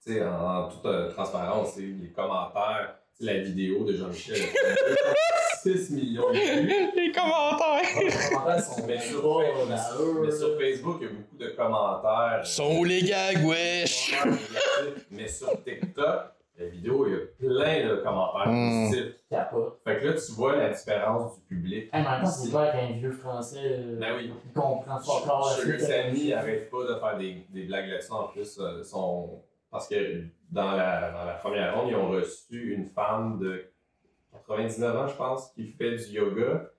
sais, 0.00 0.22
en, 0.24 0.64
en 0.64 0.68
toute 0.68 0.84
euh, 0.86 1.10
transparence, 1.12 1.72
c'est 1.74 1.82
les 1.82 2.10
commentaires, 2.14 2.94
la 3.20 3.38
vidéo 3.38 3.84
de 3.84 3.94
Jean-Michel. 3.94 4.36
6 5.62 5.90
millions 5.90 6.30
de 6.30 6.36
vues. 6.38 6.90
Les 6.96 7.12
commentaires! 7.12 7.82
Les 8.02 8.28
commentaires 8.34 8.64
sont 8.64 8.86
Mais 8.86 8.98
sur, 8.98 9.22
pas 9.22 9.38
mais 10.24 10.30
sur. 10.30 10.58
Facebook, 10.58 10.96
il 11.00 11.04
y 11.04 11.10
a 11.10 11.12
beaucoup 11.12 11.36
de 11.38 11.48
commentaires. 11.50 12.46
Sont 12.46 12.78
où 12.78 12.84
les 12.84 13.02
gags, 13.02 13.44
wesh? 13.44 14.14
Mais 15.10 15.28
sur 15.28 15.62
TikTok, 15.62 16.20
la 16.58 16.66
vidéo, 16.66 17.06
il 17.06 17.12
y 17.12 17.16
a 17.16 17.18
plein 17.54 17.88
de 17.90 17.96
commentaires 17.96 18.48
Mm. 18.50 18.88
positifs. 18.88 19.14
Fait 19.84 19.98
que 20.00 20.06
là, 20.06 20.12
tu 20.14 20.32
vois 20.32 20.56
la 20.56 20.70
différence 20.70 21.34
du 21.36 21.42
public. 21.56 21.90
Hey, 21.92 22.00
mais 22.02 22.06
en 22.08 22.10
même 22.12 22.22
temps, 22.22 22.30
c'est 22.30 22.50
pas 22.52 22.62
avec 22.70 22.82
un 22.82 22.92
vieux 22.94 23.12
français. 23.12 23.58
euh, 23.62 23.98
Ben 24.00 24.14
oui. 24.16 24.32
Comprend 24.54 24.82
pas 24.96 25.12
encore. 25.12 25.50
Sugar 25.52 25.78
Sammy 25.80 26.32
arrête 26.32 26.70
pas 26.70 26.82
de 26.84 26.94
faire 26.98 27.18
des, 27.18 27.46
des 27.50 27.62
blagues 27.64 27.88
là-dessus. 27.90 28.12
En 28.12 28.24
plus, 28.28 28.58
euh, 28.60 28.82
son... 28.82 29.42
parce 29.70 29.88
que 29.88 30.24
dans 30.50 30.72
la, 30.72 31.10
dans 31.12 31.24
la 31.24 31.34
première 31.34 31.74
ronde, 31.76 31.90
ils 31.90 31.96
ont 31.96 32.08
reçu 32.10 32.72
une 32.74 32.86
femme 32.86 33.38
de 33.38 33.64
99 34.32 34.96
ans, 34.96 35.06
je 35.08 35.14
pense, 35.16 35.50
qui 35.52 35.68
fait 35.68 35.96
du 35.96 36.04
yoga. 36.12 36.70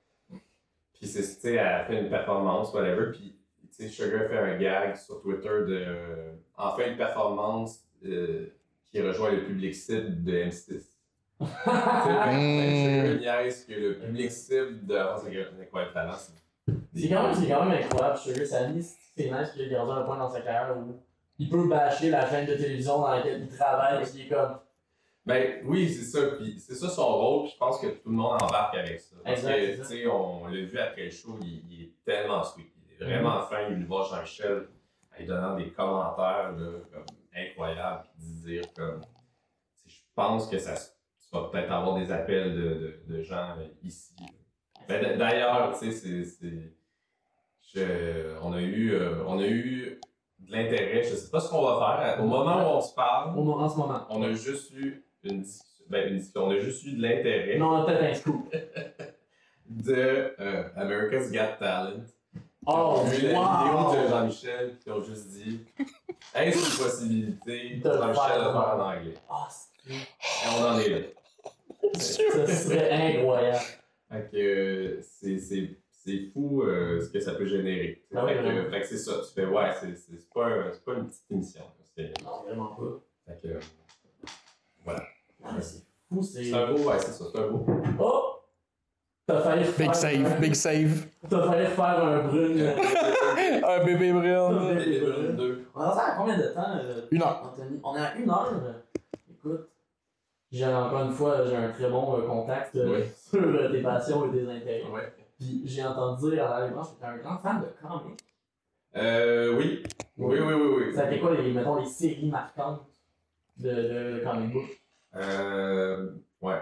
Puis, 0.94 1.08
c'est, 1.08 1.22
tu 1.22 1.28
sais, 1.42 1.54
elle 1.54 1.60
a 1.68 1.86
fait 1.86 2.00
une 2.02 2.10
performance, 2.10 2.74
whatever. 2.74 3.12
Puis, 3.12 3.38
tu 3.76 3.84
sais, 3.84 3.88
Sugar 3.90 4.28
fait 4.30 4.38
un 4.38 4.58
gag 4.58 4.96
sur 4.96 5.22
Twitter 5.22 5.48
de. 5.68 5.86
En 6.58 6.76
fait, 6.76 6.92
une 6.92 6.98
performance 6.98 7.84
euh, 8.06 8.48
qui 8.92 9.02
rejoint 9.02 9.32
le 9.32 9.46
public 9.46 9.74
cible 9.74 10.24
de 10.24 10.32
M6. 10.34 10.68
Tu 11.42 11.46
sais, 11.48 11.52
Mm. 12.32 13.18
Sugar 13.18 13.42
niaise 13.42 13.66
que 13.66 13.74
le 13.74 14.00
public 14.00 14.32
cible 14.32 14.86
de. 14.86 14.96
C'est 15.24 15.62
incroyable 15.64 15.94
talent. 15.94 16.14
C'est 16.94 17.10
quand, 17.10 17.24
même- 17.24 17.34
c'est 17.34 17.48
quand 17.48 17.66
même 17.66 17.84
incroyable, 17.84 18.18
Sugar 18.18 18.46
Sammy. 18.46 18.84
C'est 18.84 19.32
nice 19.32 19.52
qu'il 19.54 19.62
ait 19.64 19.70
gardé 19.70 19.92
un 19.94 20.04
point 20.04 20.18
dans 20.18 20.30
sa 20.30 20.42
carrière 20.42 20.78
où 20.78 21.02
il 21.42 21.50
peut 21.50 21.68
bâcher 21.68 22.10
la 22.12 22.30
chaîne 22.30 22.46
de 22.46 22.54
télévision 22.56 23.00
dans 23.00 23.10
laquelle 23.10 23.42
il 23.42 23.58
travaille 23.58 23.98
parce 23.98 24.12
qu'il 24.12 24.22
est 24.26 24.30
comme. 24.30 24.60
Ben 25.26 25.62
oui, 25.66 25.90
c'est 25.90 26.04
ça. 26.06 26.36
Puis 26.38 26.60
c'est 26.60 26.76
ça 26.76 26.90
son 26.90 27.08
rôle. 27.18 27.44
Puis 27.44 27.54
je 27.54 27.58
pense 27.58 27.80
que 27.80 27.88
tout 27.88 28.10
le 28.10 28.16
monde 28.16 28.42
embarque 28.42 28.76
avec 28.76 29.00
ça. 29.00 29.16
Parce 29.24 29.40
Exact, 29.40 29.56
que, 29.56 29.66
c'est 29.86 29.96
tu 29.96 30.02
sais, 30.04 30.08
on 30.08 30.48
l'a 30.48 30.62
vu 30.62 30.78
après 30.80 31.04
le 31.06 31.10
show, 31.12 31.38
il, 31.42 31.64
il 31.72 31.82
est 31.84 31.92
tellement 32.06 32.44
sweet. 32.44 32.68
Il 32.88 32.94
est 32.94 33.06
vraiment 33.06 33.40
Mm-hmm. 33.42 33.50
fin. 33.50 33.70
Il 33.70 33.86
voir 33.86 34.06
Jean-Michel 34.10 34.68
en 35.14 35.20
lui 35.20 35.26
donnant 35.28 35.56
des 35.56 35.70
commentaires 35.72 36.52
là, 36.52 36.72
comme, 36.94 37.06
incroyables. 37.36 38.04
Puis 38.18 38.28
dire 38.54 38.64
comme. 38.76 39.02
Je 39.88 39.96
pense 40.16 40.48
que 40.48 40.60
ça, 40.60 40.74
tu 40.76 41.28
vas 41.36 41.50
peut-être 41.50 41.72
avoir 41.72 41.98
des 41.98 42.12
appels 42.12 42.54
de, 42.56 42.62
de, 43.08 43.16
de 43.18 43.22
gens 43.22 43.56
euh, 43.58 43.68
ici. 43.84 44.14
Ben, 44.88 45.18
D'ailleurs, 45.18 45.78
tu 45.80 45.92
sais, 45.92 46.24
c'est- 46.24 46.74
On 48.42 48.54
a 48.54 48.62
eu. 48.62 48.92
euh, 48.94 49.24
on 49.26 49.40
a 49.40 49.46
eu 49.48 50.00
de 50.42 50.52
l'intérêt. 50.52 51.04
Je 51.04 51.16
sais 51.16 51.30
pas 51.32 51.40
ce 51.40 51.50
qu'on 51.50 51.62
va 51.62 51.98
faire. 51.98 52.24
Au 52.24 52.28
moment 52.28 52.58
où 52.58 52.78
on 52.78 52.82
se 52.82 52.94
parle, 52.94 53.38
Au 53.38 53.44
moment, 53.44 53.64
en 53.64 53.70
ce 53.70 53.78
moment. 53.78 54.06
on 54.10 54.22
a 54.24 54.32
juste 54.34 54.72
eu 54.74 55.04
une 55.24 55.42
discussion. 55.42 55.68
Ben, 55.90 56.08
une 56.10 56.18
discussion. 56.18 56.46
On 56.48 56.52
a 56.52 56.60
juste 56.60 56.86
eu 56.86 56.94
de 56.96 57.02
l'intérêt 57.02 57.58
Non, 57.58 57.70
on 57.72 57.82
a 57.82 57.86
peut-être 57.86 58.04
un 58.04 58.14
scoop. 58.14 58.56
de 59.70 60.34
euh, 60.40 60.64
America's 60.76 61.32
Got 61.32 61.58
Talent. 61.60 62.04
Oh, 62.66 62.96
On 62.98 63.06
a 63.08 63.10
vu 63.10 63.22
la 63.24 63.30
vidéo 63.30 63.34
de 63.34 64.04
wow! 64.04 64.10
Jean-Michel 64.10 64.78
qui 64.84 64.92
ont 64.92 65.02
juste 65.02 65.28
dit 65.30 65.62
Est-ce 66.36 66.58
une 66.58 66.86
possibilité 66.86 67.76
De 67.78 67.90
de 67.90 67.94
Jean-Michel 67.94 68.14
faire 68.16 68.38
de 68.38 68.44
faire 68.44 68.76
en 68.76 68.80
anglais 68.92 69.14
Ah, 69.30 69.48
c'est- 69.50 69.94
Et 69.94 69.98
on 70.60 70.64
en 70.66 70.78
est 70.80 70.90
là. 70.90 70.98
ça 71.98 72.48
serait 72.48 72.92
incroyable. 73.18 73.60
Fait 74.12 74.30
que 74.32 74.38
euh, 74.38 75.02
c'est- 75.02 75.40
c'est 75.40 75.70
c'est 76.04 76.32
fou 76.34 76.64
euh, 76.64 77.00
ce 77.00 77.10
que 77.10 77.20
ça 77.20 77.34
peut 77.34 77.46
générer. 77.46 78.04
Ah 78.16 78.24
oui, 78.26 78.32
fait, 78.32 78.38
que, 78.38 78.44
vraiment? 78.44 78.70
fait 78.70 78.82
que 78.82 78.88
c'est 78.88 78.98
ça. 78.98 79.14
Tu 79.28 79.34
fais 79.34 79.46
Ouais, 79.46 79.72
c'est 79.80 79.96
c'est- 79.96 80.18
c'est 80.18 80.34
pas, 80.34 80.46
un- 80.48 80.72
c'est 80.74 80.84
pas 80.86 80.94
une 80.94 81.08
petite 81.08 81.32
émission. 81.32 81.62
C'est- 81.96 82.14
Non, 82.24 82.44
vraiment 82.46 82.76
pas. 82.76 83.02
Fait 83.34 83.40
que, 83.48 83.60
voilà. 84.84 85.04
Ah, 85.44 85.60
c'est 85.62 85.84
fou, 86.10 86.22
c'est. 86.22 86.44
C'est 86.46 86.54
un 86.54 86.72
beau, 86.72 86.80
ouais, 86.90 87.00
c'est 87.00 87.12
ça. 87.12 87.26
C'est 87.34 87.40
un 87.40 87.48
beau. 87.48 87.66
Oh! 88.00 88.28
T'as 89.28 89.40
failli 89.42 89.64
refaire. 89.64 89.88
Big 89.88 89.96
save, 89.96 90.40
big 90.42 90.54
save. 90.56 91.06
T'as 91.30 91.48
failli 91.48 91.66
refaire 91.68 92.04
un 92.04 92.28
brune. 92.28 92.74
Un 93.64 93.84
bébé 93.86 94.12
brune. 94.12 94.76
Bébé 94.76 95.00
brune. 95.00 95.36
deux. 95.36 95.66
On 95.76 95.82
est 95.82 96.00
à 96.00 96.16
combien 96.18 96.38
de 96.38 96.48
temps, 96.48 96.66
euh, 96.84 97.02
Une 97.12 97.22
heure. 97.22 97.42
Anthony? 97.54 97.80
On 97.84 97.96
est 97.96 98.00
à 98.00 98.16
une 98.16 98.30
heure. 98.30 98.52
Écoute, 99.30 99.70
J'ai 100.52 100.66
encore 100.66 101.04
une 101.04 101.12
fois, 101.14 101.46
j'ai 101.46 101.56
un 101.56 101.70
très 101.72 101.90
bon 101.90 102.18
euh, 102.18 102.28
contact 102.28 102.76
euh, 102.76 102.96
Oui. 103.00 103.04
sur 103.30 103.40
euh, 103.42 103.72
tes 103.72 103.82
passions 103.82 104.26
et 104.34 104.38
tes 104.38 104.50
intérêts. 104.50 104.84
Ouais. 104.92 105.14
Puis 105.42 105.64
j'ai 105.66 105.84
entendu 105.84 106.30
dire 106.36 106.46
à 106.52 106.60
la 106.60 106.68
que 106.70 107.00
t'es 107.00 107.06
un 107.06 107.18
grand 107.18 107.40
fan 107.40 107.62
de 107.62 107.68
comics. 107.82 108.20
Euh, 108.96 109.58
oui. 109.58 109.82
Oui, 110.18 110.38
oui, 110.40 110.54
oui, 110.54 110.84
oui. 110.90 110.94
Ça 110.94 111.08
a 111.08 111.12
été 111.12 111.20
quoi, 111.20 111.34
les, 111.34 111.52
mettons, 111.52 111.78
les 111.78 111.88
séries 111.88 112.30
marquantes 112.30 112.86
de, 113.58 113.70
de, 113.72 114.20
de 114.20 114.24
comic 114.24 114.54
book? 114.54 114.82
Euh, 115.16 116.12
ouais. 116.44 116.62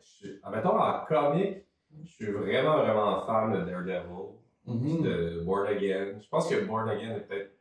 Suis- 0.00 0.38
ah, 0.42 0.50
mettons, 0.50 0.78
en 0.80 1.04
comic, 1.04 1.58
je 2.04 2.08
suis 2.10 2.32
vraiment, 2.32 2.78
vraiment 2.78 3.26
fan 3.26 3.52
de 3.52 3.70
Daredevil, 3.70 4.32
Mhm. 4.64 5.02
de 5.02 5.42
Born 5.44 5.66
Again. 5.66 6.18
Je 6.18 6.28
pense 6.30 6.48
que 6.48 6.64
Born 6.64 6.88
Again 6.88 7.16
est 7.16 7.20
peut-être 7.20 7.52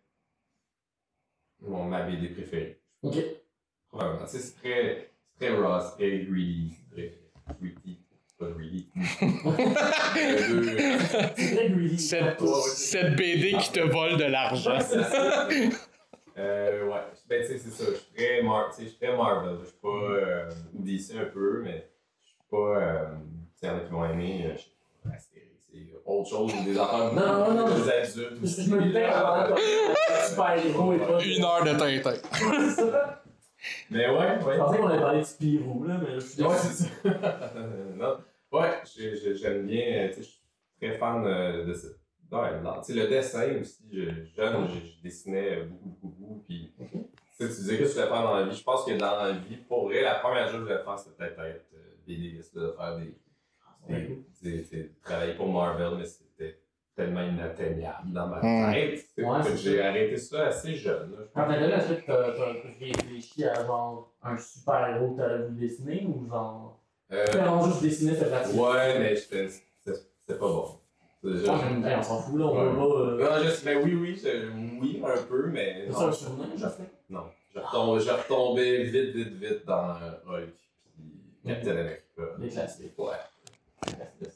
mon, 1.61 1.83
ma 1.83 2.03
BD 2.03 2.29
préférée. 2.29 2.79
Ok. 3.03 3.13
Tu 3.13 3.99
sais, 4.27 4.39
c'est 4.39 4.55
très, 4.55 5.11
très 5.37 5.53
raw, 5.57 5.81
c'est 5.81 5.95
très 5.97 6.19
greedy, 6.25 6.77
très 6.91 7.13
greedy. 7.59 7.99
Cette, 11.97 12.39
cette 12.75 13.15
BD 13.15 13.55
qui 13.59 13.71
te 13.71 13.79
vole 13.81 14.17
de 14.17 14.25
l'argent. 14.25 14.77
Euh, 16.37 16.85
ouais. 16.87 16.99
Ben, 17.29 17.41
tu 17.41 17.47
sais, 17.47 17.57
c'est 17.57 17.69
ça. 17.71 17.85
Je 17.91 17.95
suis 17.97 18.13
très, 18.15 18.41
Mar 18.43 18.69
je 18.77 18.83
suis 18.85 18.97
très 18.97 19.15
Marvel. 19.15 19.57
Je 19.61 19.65
suis 19.67 19.77
pas. 19.81 19.87
Euh, 19.87 20.49
DC 20.73 21.11
un 21.17 21.25
peu, 21.33 21.61
mais 21.63 21.89
je 22.21 22.27
suis 22.27 22.35
pas. 22.51 22.57
Euh, 22.57 23.05
tu 23.13 23.17
sais, 23.55 23.67
il 23.67 23.69
y 23.69 23.69
en 23.71 23.77
a 23.77 23.79
qui 23.79 23.89
vont 23.91 24.05
aimer. 24.05 24.45
euh, 24.47 24.53
je 24.57 24.61
sais 24.61 24.69
pas. 25.03 25.09
C'est 25.17 25.47
autre 26.05 26.29
chose, 26.29 26.51
ou 26.53 26.63
des 26.63 26.77
affaires 26.77 27.13
Non, 27.13 27.13
non, 27.13 27.53
non, 27.53 27.65
des 27.69 27.73
non. 27.81 27.87
adultes 27.87 28.37
Je 28.41 28.43
aussi. 28.43 28.69
me 28.69 28.81
disais 28.83 29.05
avant 29.05 29.47
comme 29.47 29.57
super 30.27 30.65
héros 30.65 30.93
et 30.93 30.97
pas. 30.97 31.19
Une 31.23 31.43
heure 31.43 31.63
de 31.63 31.73
Tintin. 31.79 32.13
C'est 32.33 32.69
ça. 32.81 33.21
Mais 33.89 34.07
ouais, 34.09 34.37
Je 34.41 34.45
ouais. 34.45 34.57
pensais 34.57 34.77
qu'on 34.77 34.87
avait 34.87 34.99
parlé 35.01 35.19
de 35.19 35.23
Spirou, 35.23 35.83
là, 35.85 35.95
mais 36.01 36.13
je 36.15 36.19
suis 36.19 36.43
Ouais, 36.43 36.55
c'est 36.57 36.83
ça. 36.83 36.89
non. 37.97 38.17
Ouais, 38.59 38.81
j'ai- 38.95 39.15
j'ai- 39.15 39.35
j'aime 39.35 39.65
bien. 39.65 39.85
euh, 39.85 40.07
Tu 40.09 40.13
sais, 40.15 40.21
je 40.23 40.27
suis 40.27 40.41
très 40.79 40.97
fan 40.97 41.25
euh, 41.25 41.65
de 41.65 41.73
ça. 41.73 41.87
Ouais, 42.31 42.59
non, 42.61 42.81
tu 42.81 42.93
sais, 42.93 42.99
le 42.99 43.07
dessin 43.07 43.59
aussi, 43.61 43.83
je- 43.91 44.25
jeune, 44.35 44.67
je, 44.67 45.01
dessinais 45.03 45.63
beaucoup, 45.63 45.89
beaucoup, 46.01 46.07
beaucoup. 46.17 46.43
Puis, 46.47 46.73
tu 46.77 46.85
sais, 47.31 47.47
tu 47.47 47.61
disais 47.61 47.77
que 47.77 47.83
tu 47.83 47.89
voulais 47.89 48.07
faire 48.07 48.23
dans 48.23 48.35
la 48.35 48.43
vie. 48.45 48.55
Je 48.55 48.63
pense 48.63 48.83
que 48.85 48.97
dans 48.97 49.15
la 49.23 49.31
vie, 49.33 49.57
pour 49.57 49.85
vrai, 49.85 50.01
la 50.01 50.15
première 50.15 50.45
chose 50.47 50.53
que 50.53 50.59
je 50.59 50.73
voulais 50.73 50.83
faire, 50.83 50.99
c'était 50.99 51.15
peut-être 51.17 51.39
être 51.39 51.65
euh, 51.75 51.95
BDiste, 52.07 52.55
de 52.57 52.71
faire 52.77 52.97
des. 52.97 53.15
des, 54.41 54.91
travailler 55.03 55.33
pour 55.35 55.51
Marvel, 55.51 55.97
mais 55.97 56.05
c'était 56.05 56.59
tellement 56.95 57.21
inatteignable 57.21 58.11
dans 58.11 58.27
ma 58.27 58.39
Hmm. 58.41 58.73
tête. 58.73 59.05
j'ai 59.57 59.81
arrêté 59.81 60.17
ça 60.17 60.47
assez 60.47 60.75
jeune. 60.75 61.15
Quand 61.33 61.47
t'as 61.47 61.59
là, 61.59 61.77
est-ce 61.77 61.93
que 61.93 62.05
t'as 62.05 62.31
réfléchi 62.79 63.43
à 63.45 63.65
genre 63.65 64.13
un 64.23 64.37
super 64.37 64.95
héros 64.95 65.13
que 65.13 65.21
t'aurais 65.21 65.43
voulu 65.43 65.59
dessiner 65.59 66.05
ou 66.05 66.27
genre. 66.27 66.74
Euh, 67.11 67.25
Faire 67.27 67.63
juste 67.65 67.81
dessiner, 67.83 68.15
c'est 68.15 68.29
pratique. 68.29 68.59
ouais, 68.59 68.99
mais 68.99 69.15
c'était 69.15 69.47
c'était 69.49 70.39
pas 70.39 70.47
bon. 70.47 70.79
C'est- 71.23 71.49
Ah, 71.49 71.59
hey, 71.89 71.95
on 71.97 72.03
s'en 72.03 72.19
fout 72.21 72.39
là, 72.39 72.45
on 72.45 72.55
Ouais. 72.57 72.69
veut 72.69 72.75
pas. 72.77 72.83
euh, 72.83 73.41
Non, 73.41 73.47
je 73.49 73.65
mais 73.65 73.75
oui, 73.77 73.95
oui, 73.95 74.21
je- 74.23 74.79
oui, 74.81 75.01
un 75.05 75.21
peu, 75.23 75.47
mais. 75.47 75.87
C'est 75.91 76.03
un 76.03 76.11
souvenir, 76.11 76.47
sais. 76.59 76.83
Non, 77.09 77.23
je 77.53 77.59
retombais, 77.59 77.99
je 78.03 78.09
retombais 78.11 78.83
vite, 78.83 79.15
vite, 79.15 79.33
vite 79.33 79.65
dans 79.65 79.95
Hulk 80.27 80.49
puis 80.95 81.21
Captain 81.45 81.71
America. 81.71 82.01
Les 82.39 82.49
classiques. 82.49 82.97
Ouais. 82.97 83.07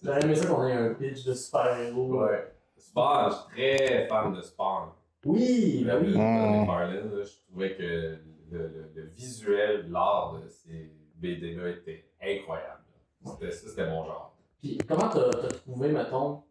J'aurais 0.03 0.21
aimé 0.21 0.35
ça 0.35 0.47
qu'on 0.47 0.67
ait 0.67 0.73
un 0.73 0.93
pitch 0.93 1.23
de 1.25 1.33
super 1.33 1.79
héros. 1.79 2.21
Ouais. 2.23 2.53
Spawn, 2.77 3.31
je 3.31 3.35
suis 3.35 3.77
très 3.77 4.07
fan 4.07 4.33
de 4.33 4.41
Spawn. 4.41 4.89
Oui, 5.25 5.83
ben 5.85 5.99
oui. 6.01 6.11
De 6.13 6.17
Mm. 6.17 6.59
McFarlane, 6.61 7.15
là, 7.17 7.23
je 7.23 7.31
trouvais 7.49 7.75
que 7.75 7.81
le, 7.83 8.19
le, 8.51 8.91
le 8.95 9.03
visuel, 9.15 9.89
l'art 9.91 10.39
de 10.41 10.47
ces 10.49 10.91
BD-là 11.15 11.69
était 11.69 12.05
incroyable. 12.21 12.81
C'était 13.25 13.51
ça, 13.51 13.67
c'était 13.69 13.89
mon 13.89 14.05
genre. 14.05 14.33
Puis 14.61 14.77
comment 14.87 15.09
t'as 15.09 15.29
t'as 15.29 15.47
trouvé, 15.47 15.89
mettons. 15.91 16.43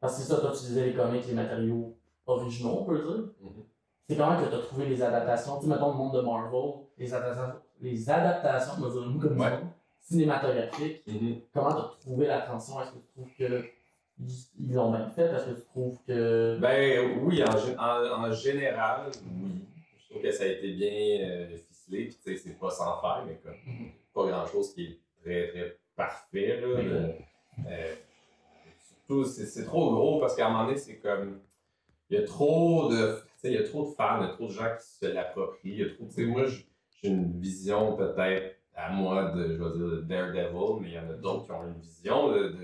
Parce 0.00 0.16
que 0.16 0.22
c'est 0.22 0.28
ça, 0.32 0.40
toi, 0.40 0.50
tu 0.50 0.64
disais 0.66 0.86
les 0.86 0.94
comics, 0.94 1.26
les 1.26 1.34
matériaux 1.34 1.96
originaux, 2.26 2.78
on 2.80 2.84
peut 2.84 2.98
dire. 2.98 3.32
Mhm. 3.40 3.64
C'est 4.08 4.16
comment 4.16 4.36
que 4.42 4.50
t'as 4.50 4.58
trouvé 4.58 4.86
les 4.86 5.00
adaptations, 5.02 5.56
tu 5.58 5.62
sais, 5.66 5.72
mettons 5.72 5.92
le 5.92 5.96
monde 5.96 6.14
de 6.16 6.20
Marvel, 6.22 6.70
les 6.98 7.14
adaptations, 7.14 7.54
les 7.80 8.10
adaptations, 8.10 8.72
on 8.78 8.80
va 8.82 8.90
dire 8.90 9.00
le 9.00 9.08
mot 9.10 9.20
comme 9.20 9.40
Ouais. 9.40 9.48
ça, 9.50 9.60
cinématographiques. 10.00 11.04
Comment 11.54 11.72
t'as 11.72 11.90
trouvé 12.00 12.26
la 12.26 12.40
transition? 12.42 12.80
Est-ce 12.80 12.90
que 12.90 12.98
tu 12.98 13.06
trouves 13.14 13.30
que 13.38 13.64
ils- 14.18 14.72
l'ont 14.74 14.90
bien 14.90 15.08
fait? 15.10 15.22
Est-ce 15.22 15.46
que 15.46 15.60
tu 15.60 15.64
trouves 15.66 15.98
que. 16.06 16.58
Ben 16.60 17.20
oui, 17.24 17.42
en, 17.44 17.80
en, 17.80 18.24
en 18.28 18.32
général, 18.32 19.10
oui. 19.24 19.64
Je 19.98 20.10
trouve 20.10 20.22
que 20.22 20.30
ça 20.32 20.44
a 20.44 20.46
été 20.48 20.72
bien 20.74 20.90
euh, 21.28 21.56
ficelé, 21.56 22.06
puis 22.06 22.16
tu 22.22 22.36
sais, 22.36 22.36
c'est 22.36 22.58
pas 22.58 22.70
sans 22.70 23.00
faire, 23.00 23.24
mais 23.26 23.36
comme 23.42 23.54
Mhm. 23.66 23.90
Pas 24.12 24.26
grand 24.26 24.46
chose 24.46 24.74
qui 24.74 24.84
est 24.84 24.98
très 25.22 25.48
très 25.48 25.76
parfait. 25.96 26.60
Là, 26.60 26.66
euh, 26.68 27.94
surtout, 28.88 29.24
c'est 29.24 29.46
c'est 29.46 29.64
trop 29.64 29.92
gros 29.92 30.20
parce 30.20 30.34
qu'à 30.36 30.46
un 30.46 30.50
moment 30.50 30.64
donné, 30.66 30.76
c'est 30.78 30.96
comme. 30.98 31.40
Il 32.10 32.18
y 32.18 32.22
a 32.22 32.26
trop 32.26 32.90
de. 32.90 33.18
Il 33.44 33.52
y 33.52 33.56
a 33.56 33.62
trop 33.64 33.84
de 33.88 33.94
fans, 33.94 34.20
il 34.20 34.26
y 34.26 34.30
a 34.30 34.34
trop 34.34 34.46
de 34.46 34.52
gens 34.52 34.68
qui 34.78 34.86
se 34.86 35.06
l'approprient. 35.06 35.70
Il 35.72 35.78
y 35.78 35.82
a 35.84 35.94
trop. 35.94 36.04
Tu 36.06 36.12
sais, 36.12 36.24
moi, 36.26 36.44
j'ai 36.46 37.08
une 37.08 37.40
vision 37.40 37.96
peut-être 37.96 38.56
à 38.74 38.90
moi 38.90 39.32
de, 39.32 39.42
je 39.54 39.62
vais 39.62 39.70
dire, 39.78 39.86
de 39.96 40.00
Daredevil, 40.02 40.80
mais 40.80 40.88
il 40.88 40.94
y 40.94 40.98
en 40.98 41.10
a 41.10 41.14
d'autres 41.14 41.46
qui 41.46 41.52
ont 41.52 41.64
une 41.66 41.80
vision 41.80 42.32
de. 42.32 42.54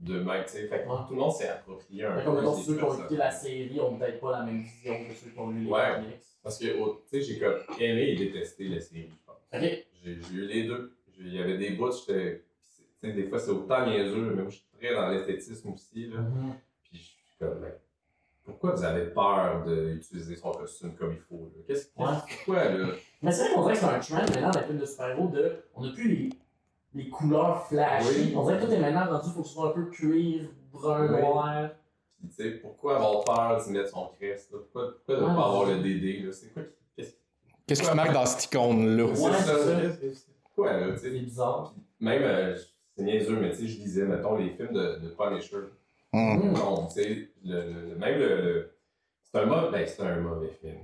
de 0.00 0.24
sais. 0.46 0.66
Fait 0.66 0.82
que 0.82 1.06
tout 1.08 1.14
le 1.14 1.20
monde 1.20 1.32
s'est 1.32 1.48
approprié 1.48 2.04
un 2.04 2.16
peu. 2.18 2.24
comme 2.24 2.54
ceux 2.56 2.76
qui 2.76 2.82
ont 2.82 2.94
écouté 2.98 3.16
la 3.16 3.30
série 3.30 3.80
ont 3.80 3.96
peut-être 3.96 4.20
pas 4.20 4.32
la 4.40 4.44
même 4.44 4.62
vision 4.62 4.94
que 5.04 5.14
ceux 5.14 5.30
qui 5.30 5.38
ont 5.38 5.50
lu 5.50 5.64
les 5.64 5.70
Ouais. 5.70 5.94
comics. 5.94 6.20
Parce 6.42 6.58
que, 6.58 6.66
tu 6.66 6.82
sais, 7.06 7.20
j'ai 7.22 7.38
comme 7.40 7.58
aimé 7.80 8.02
et 8.10 8.14
détesté 8.16 8.68
la 8.68 8.80
série, 8.80 9.08
je 9.10 9.16
pense. 9.26 9.36
Ok. 9.52 9.86
J'ai 10.14 10.34
eu 10.36 10.46
les 10.46 10.64
deux. 10.66 10.96
Il 11.18 11.34
y 11.34 11.40
avait 11.42 11.58
des 11.58 11.70
bouts, 11.70 11.90
j'étais. 12.06 12.44
Des 13.02 13.28
fois, 13.28 13.38
c'est 13.38 13.50
autant 13.50 13.86
niaiseux, 13.86 14.32
mais 14.34 14.42
moi, 14.42 14.50
je 14.50 14.56
suis 14.56 14.66
très 14.78 14.94
dans 14.94 15.08
l'esthétisme 15.08 15.70
aussi, 15.72 16.06
là. 16.08 16.18
Puis 16.82 16.98
je 16.98 17.02
suis 17.02 17.36
comme, 17.38 17.60
ben, 17.60 17.72
pourquoi 18.44 18.74
vous 18.74 18.84
avez 18.84 19.06
peur 19.06 19.64
d'utiliser 19.64 20.36
son 20.36 20.50
costume 20.52 20.94
comme 20.96 21.12
il 21.12 21.18
faut? 21.20 21.50
Qu'est-ce 21.66 21.88
Ouais. 21.96 22.04
qu'est-ce- 22.26 22.36
pourquoi, 22.44 22.64
là? 22.64 22.86
Mais 23.22 23.30
c'est 23.32 23.44
vrai 23.46 23.54
qu'on 23.54 23.62
dirait 23.62 23.74
que 23.74 23.78
c'est 23.78 23.86
un 23.86 23.98
trend 24.00 24.16
maintenant 24.32 24.50
dans 24.50 24.60
les 24.60 24.66
films 24.66 24.78
de 24.78 24.86
super-héros 24.86 25.28
de. 25.28 25.56
On 25.74 25.84
n'a 25.84 25.92
plus 25.92 26.08
les, 26.08 26.28
les 26.94 27.08
couleurs 27.08 27.66
flashy. 27.66 28.08
Oui. 28.08 28.34
On 28.36 28.44
dirait 28.46 28.60
que 28.60 28.66
tout 28.66 28.72
est 28.72 28.80
maintenant 28.80 29.06
rendu, 29.06 29.28
il 29.28 29.32
faut 29.34 29.42
que 29.42 29.48
ce 29.48 29.54
soit 29.54 29.68
un 29.68 29.72
peu 29.72 29.84
cuivre, 29.90 30.48
brun, 30.72 31.12
Oui. 31.14 31.20
noir. 31.20 31.70
Puis, 32.18 32.28
tu 32.28 32.34
sais, 32.34 32.50
pourquoi 32.58 32.96
avoir 32.96 33.24
peur 33.24 33.62
d'y 33.64 33.70
mettre 33.72 33.90
son 33.90 34.08
crest, 34.18 34.50
là? 34.52 34.58
Pourquoi, 34.58 34.92
pourquoi 34.96 35.16
de 35.16 35.20
ne 35.20 35.26
Ouais, 35.26 35.34
pas 35.34 35.44
avoir 35.46 35.64
le 35.66 35.76
DD? 35.82 36.32
C'est 36.32 36.52
quoi 36.52 36.62
qui. 36.62 36.70
Qu'est-ce 37.66 37.82
qui 37.82 37.88
te 37.88 37.94
marque 37.94 38.12
dans 38.12 38.26
cette 38.26 38.44
icône-là? 38.44 39.04
Ouais, 39.04 39.14
c'est 39.14 39.22
c'est 39.22 39.44
ça? 39.44 39.54
c'est- 40.00 40.14
c'est- 40.14 40.26
Pourquoi, 40.54 40.72
là? 40.72 40.86
Tu 40.92 40.98
C'est 40.98 41.10
sais, 41.10 41.18
bizarre. 41.18 41.74
même, 42.00 42.22
euh, 42.22 42.56
c'est 42.96 43.02
niaiseux, 43.02 43.38
mais 43.40 43.50
tu 43.50 43.56
sais, 43.56 43.66
je 43.66 43.76
disais, 43.78 44.04
mettons, 44.04 44.36
les 44.36 44.50
films 44.50 44.72
de, 44.72 45.00
de 45.00 45.08
Punisher. 45.08 45.56
Mm. 46.12 46.52
Non, 46.52 46.86
tu 46.86 47.02
sais, 47.02 47.28
le, 47.44 47.94
même 47.98 48.18
le. 48.18 48.40
le- 48.42 48.76
c'est 49.24 49.38
un 49.40 49.46
mauvais. 49.46 49.70
Ben, 49.72 49.86
c'est 49.86 50.02
un 50.02 50.16
mauvais 50.20 50.50
film. 50.60 50.76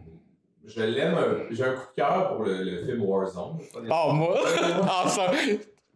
Je 0.64 0.82
l'aime 0.82 1.14
un. 1.14 1.36
J'ai 1.54 1.64
un 1.64 1.72
coup 1.74 1.86
de 1.90 1.94
cœur 1.96 2.34
pour 2.34 2.44
le, 2.44 2.62
le 2.62 2.84
film 2.84 3.02
Warzone. 3.04 3.58
Oh, 3.90 4.12
moi? 4.12 4.38
Ah, 4.88 5.06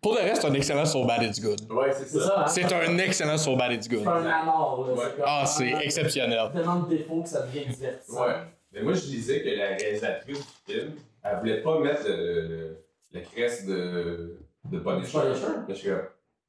Pour 0.03 0.15
le 0.15 0.21
reste, 0.21 0.43
c'est 0.43 0.49
un 0.49 0.55
excellent 0.55 0.85
So 0.87 1.05
Bad 1.05 1.23
It's 1.25 1.41
Good. 1.41 1.71
Ouais, 1.71 1.93
c'est 1.93 2.05
C'est 2.07 2.19
ça. 2.21 2.27
ça, 2.27 2.41
hein? 2.43 2.47
C'est 2.47 2.73
un 2.73 2.99
excellent 2.99 3.37
So 3.39 3.57
Bad 3.57 3.73
It's 3.73 3.89
C'est 3.89 3.97
Good. 3.97 4.07
un 4.07 4.25
anard, 4.25 4.81
là. 4.87 4.93
Ouais. 4.95 5.05
C'est 5.17 5.23
Ah, 5.25 5.45
c'est 5.47 5.73
exceptionnel. 5.85 6.39
Tellement 6.53 6.77
de 6.81 6.89
défauts 6.97 7.23
que 7.23 7.29
ça 7.29 7.43
devient 7.47 7.67
divertissant. 7.67 8.23
Ouais. 8.25 8.35
Mais 8.77 8.83
moi, 8.83 8.93
je 8.93 9.01
disais 9.07 9.43
que 9.43 9.49
la 9.57 9.69
réalisatrice 9.77 10.39
du 10.39 10.73
film, 10.75 10.93
elle 11.25 11.39
voulait 11.39 11.63
pas 11.63 11.81
mettre 11.81 12.07
le, 12.07 12.47
le, 12.49 12.77
le, 13.15 13.21
crest 13.21 13.67
de, 13.67 14.39
de 14.71 14.79
Punisher. 14.79 15.19
Punisher? 15.19 15.47
Mais 15.67 15.75
je 15.75 15.79
suis 15.81 15.89
comme, 15.89 16.01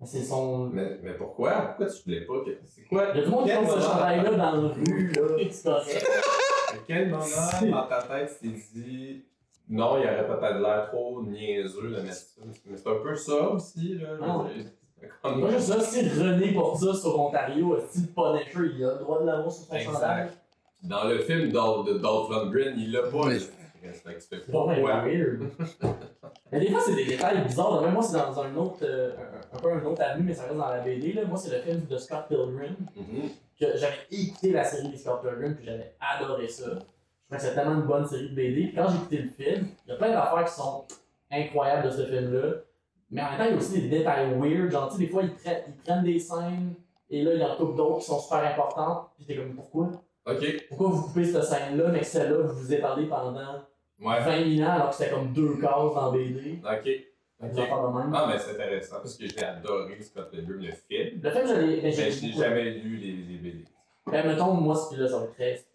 Mais 0.02 0.06
c'est 0.08 0.24
son. 0.24 0.66
mais, 0.66 1.00
mais 1.02 1.14
pourquoi? 1.14 1.52
Pourquoi 1.54 1.86
tu 1.86 2.04
voulais 2.04 2.22
pas? 2.26 2.34
que- 2.46 2.58
C'est 2.66 2.82
quoi? 2.84 3.06
Il 3.14 3.20
y 3.20 3.22
a 3.22 3.24
tout 3.24 3.30
le 3.32 3.36
monde 3.38 3.46
qui 3.46 3.52
ce 3.72 3.80
chandail-là 3.80 4.32
dans 4.32 4.38
la 4.38 4.52
rue, 4.74 5.12
là. 5.16 5.22
C'est 5.52 5.64
correct. 5.64 6.08
À 6.70 6.76
quel 6.86 7.10
moment 7.10 7.24
dans 7.72 7.88
ta 7.88 8.02
tête 8.04 8.38
tu 8.42 8.50
t'es 8.52 8.58
dit 8.76 9.24
non, 9.70 9.98
il 9.98 10.04
y 10.04 10.08
aurait 10.08 10.28
peut-être 10.28 10.60
l'air 10.60 10.90
trop 10.92 11.24
niaiseux 11.24 11.90
de 11.90 12.02
mettre 12.02 12.14
ça? 12.14 12.42
Mais 12.66 12.76
c'est 12.78 12.88
un 12.90 12.96
peu 12.96 13.16
ça 13.16 13.50
aussi, 13.52 13.96
là. 13.96 14.10
je 14.18 14.24
Ah. 14.24 14.46
Comme- 15.22 15.40
Moi, 15.40 15.50
juste 15.52 15.68
ça, 15.68 15.80
si 15.80 16.08
René 16.10 16.54
porte 16.54 16.78
ça 16.82 16.94
sur 16.94 17.20
Ontario, 17.20 17.78
si 17.90 18.02
le 18.02 18.08
Punisher, 18.08 18.76
il 18.78 18.84
a 18.86 18.94
le 18.94 19.00
droit 19.00 19.22
de 19.22 19.26
l'avoir 19.28 19.52
sur 19.52 19.66
son 19.66 19.78
chandail. 19.80 20.30
Dans 20.88 21.04
le 21.06 21.20
film 21.20 21.50
de 21.50 21.98
Dolph 21.98 22.30
Lundgren, 22.30 22.74
il 22.78 22.92
l'a 22.92 23.04
pas. 23.04 23.30
Tu 23.74 23.90
fais 23.90 23.94
C'est 24.46 24.52
weird. 25.06 25.42
mais 26.52 26.60
des 26.60 26.72
fois, 26.72 26.80
c'est 26.86 26.96
des 26.96 27.06
détails 27.06 27.44
bizarres. 27.44 27.82
Même 27.82 27.94
moi, 27.94 28.02
c'est 28.04 28.18
dans 28.18 28.40
un 28.40 28.56
autre, 28.56 28.80
euh, 28.84 29.12
un, 29.54 29.58
un 29.58 29.60
peu 29.60 29.72
un 29.72 29.84
autre 29.86 30.02
avenue, 30.02 30.24
mais 30.26 30.34
ça 30.34 30.44
reste 30.44 30.56
dans 30.58 30.68
la 30.70 30.80
BD. 30.80 31.14
Là. 31.14 31.26
Moi, 31.26 31.38
c'est 31.38 31.56
le 31.56 31.62
film 31.62 31.86
de 31.86 31.98
Scott 31.98 32.26
Pilgrim. 32.28 32.76
Que 33.60 33.66
j'avais 33.76 33.96
écouté 34.12 34.52
la 34.52 34.64
série 34.64 34.90
des 34.90 34.98
Scott 34.98 35.22
Pilgrim, 35.22 35.56
puis 35.56 35.66
j'avais 35.66 35.96
adoré 36.00 36.48
ça. 36.48 36.66
Je 36.66 36.70
trouvais 36.70 37.38
que 37.38 37.42
c'était 37.42 37.56
tellement 37.56 37.76
une 37.76 37.88
bonne 37.88 38.06
série 38.06 38.30
de 38.30 38.36
BD. 38.36 38.68
Puis 38.68 38.76
quand 38.76 38.88
j'ai 38.90 38.96
écouté 38.98 39.18
le 39.18 39.30
film, 39.30 39.68
il 39.86 39.90
y 39.90 39.94
a 39.94 39.96
plein 39.98 40.12
d'affaires 40.12 40.46
qui 40.46 40.54
sont 40.54 40.86
incroyables 41.32 41.86
de 41.88 41.92
ce 41.92 42.06
film-là. 42.06 42.54
Mais 43.10 43.22
en 43.22 43.30
même 43.30 43.38
temps, 43.38 43.44
il 43.46 43.52
y 43.52 43.54
a 43.54 43.58
aussi 43.58 43.82
des 43.82 43.90
détails 43.90 44.34
weird. 44.40 44.72
Genre, 44.72 44.90
tu 44.90 44.96
sais, 44.98 45.00
des 45.04 45.08
fois, 45.10 45.24
ils, 45.24 45.34
prennent- 45.34 45.64
ils 45.68 45.76
prennent 45.84 46.04
des 46.04 46.20
scènes, 46.20 46.74
et 47.10 47.24
là, 47.24 47.34
il 47.34 47.40
y 47.40 47.44
en 47.44 47.56
coupe 47.56 47.76
d'autres 47.76 48.00
qui 48.00 48.06
sont 48.06 48.20
super 48.20 48.40
importantes. 48.46 49.10
Puis 49.18 49.26
t'es 49.26 49.36
comme, 49.36 49.56
pourquoi? 49.56 49.92
Ok. 50.28 50.66
Pourquoi 50.70 50.88
vous 50.90 51.02
coupez 51.04 51.26
cette 51.26 51.44
scène-là, 51.44 51.90
mais 51.90 52.00
que 52.00 52.06
celle-là, 52.06 52.38
vous 52.44 52.56
vous 52.60 52.74
étendez 52.74 53.06
pendant 53.06 53.62
Ouais. 54.00 54.20
20 54.24 54.56
000 54.58 54.70
ans, 54.70 54.74
alors 54.74 54.90
que 54.92 54.96
c'était 54.96 55.10
comme 55.12 55.34
deux 55.34 55.56
cases 55.56 55.94
dans 55.96 56.12
BD 56.12 56.60
Ok. 56.64 56.90
Ok. 57.44 57.56
même. 57.56 58.12
Ah, 58.14 58.28
mais 58.32 58.38
c'est 58.40 58.52
intéressant 58.52 58.98
parce 58.98 59.16
que 59.16 59.28
j'ai 59.28 59.44
adoré 59.44 60.00
Scott 60.02 60.30
Pilgrim, 60.32 60.58
le 60.60 60.72
film. 60.72 61.20
Le 61.22 61.30
film, 61.32 61.48
je 61.48 61.54
l'ai. 61.54 61.82
Mais 61.82 61.92
je 61.92 62.26
n'ai 62.26 62.32
jamais 62.34 62.72
lu 62.72 62.98
les, 62.98 63.12
les 63.14 63.38
BD. 63.38 63.66
Ben, 64.12 64.26
mettons, 64.28 64.54
moi, 64.54 64.76
ce 64.76 64.96
là 64.96 65.08
ça 65.08 65.18
va 65.20 65.26
être. 65.40 65.66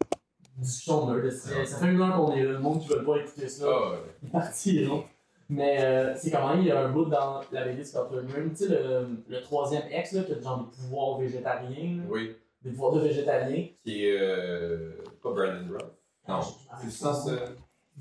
Discussion 0.58 1.06
de 1.06 1.20
nerd. 1.20 1.30
c'est- 1.32 1.64
Ça 1.64 1.78
fait 1.78 1.92
une 1.92 2.00
heure 2.00 2.14
qu'on 2.16 2.32
est 2.34 2.42
là. 2.44 2.52
Le 2.52 2.58
monde 2.58 2.80
qui 2.80 2.88
veut 2.88 3.02
pas 3.04 3.16
écouter 3.16 3.48
ça, 3.48 3.64
Ah, 3.68 3.90
ouais. 3.92 3.98
ils 4.22 4.28
partiront. 4.30 5.04
Mais 5.48 5.82
euh, 5.82 6.14
c'est 6.16 6.30
quand 6.30 6.48
même, 6.48 6.60
il 6.60 6.66
y 6.66 6.70
a 6.70 6.80
un 6.80 6.90
bout 6.90 7.06
dans 7.06 7.40
la 7.52 7.64
BD 7.64 7.78
de 7.78 7.84
Scott 7.84 8.10
Pilgrim. 8.10 8.50
Tu 8.50 8.56
sais, 8.56 8.68
le, 8.68 9.06
le 9.28 9.40
troisième 9.42 9.82
ex, 9.90 10.12
là, 10.12 10.22
qui 10.22 10.32
a 10.32 10.40
genre 10.40 10.58
des 10.64 10.70
pouvoirs 10.76 11.18
végétariens, 11.18 11.96
là, 11.98 12.02
Oui. 12.08 12.36
Des 12.64 12.70
pouvoirs 12.70 12.93
de 12.93 13.01
végétalien. 13.01 13.66
Qui 13.84 14.06
est. 14.06 14.18
Euh, 14.20 15.02
pas 15.22 15.30
Brandon 15.32 15.72
Roth. 15.72 15.93
Non. 16.28 16.40
C'est 16.82 16.90
ça, 16.90 17.12
ça. 17.14 17.30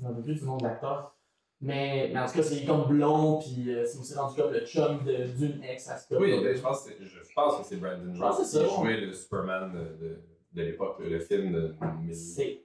Je 0.00 0.06
rappelle 0.06 0.22
plus 0.22 0.34
du 0.34 0.44
nom 0.44 0.56
de 0.56 0.64
l'acteur. 0.64 1.14
Mais, 1.60 2.10
mais 2.12 2.18
en 2.18 2.26
tout 2.26 2.32
cas, 2.34 2.42
c'est 2.42 2.64
comme 2.64 2.88
blond, 2.88 3.38
puis 3.38 3.72
euh, 3.72 3.84
c'est 3.86 3.98
aussi 4.00 4.14
rendu 4.14 4.34
comme 4.40 4.52
le 4.52 4.66
chum 4.66 5.04
de- 5.04 5.26
d'une 5.38 5.62
ex 5.62 5.88
à 5.88 5.96
Scott. 5.96 6.18
Oui, 6.20 6.42
ben, 6.42 6.56
je 6.56 6.60
pense, 6.60 6.82
que 6.82 6.90
c'est- 6.90 6.96
je, 7.04 7.06
je 7.22 7.32
pense 7.36 7.58
que 7.58 7.64
c'est 7.64 7.76
Brandon 7.76 8.32
c'est 8.34 8.42
qui 8.42 8.48
ça, 8.48 8.64
jouait 8.66 8.96
le 9.00 9.12
Superman 9.12 9.72
de, 9.72 10.04
de, 10.04 10.18
de 10.54 10.62
l'époque, 10.62 10.96
le 10.98 11.20
film 11.20 11.52
de 11.52 11.74
2000. 11.80 12.14
C'est 12.16 12.62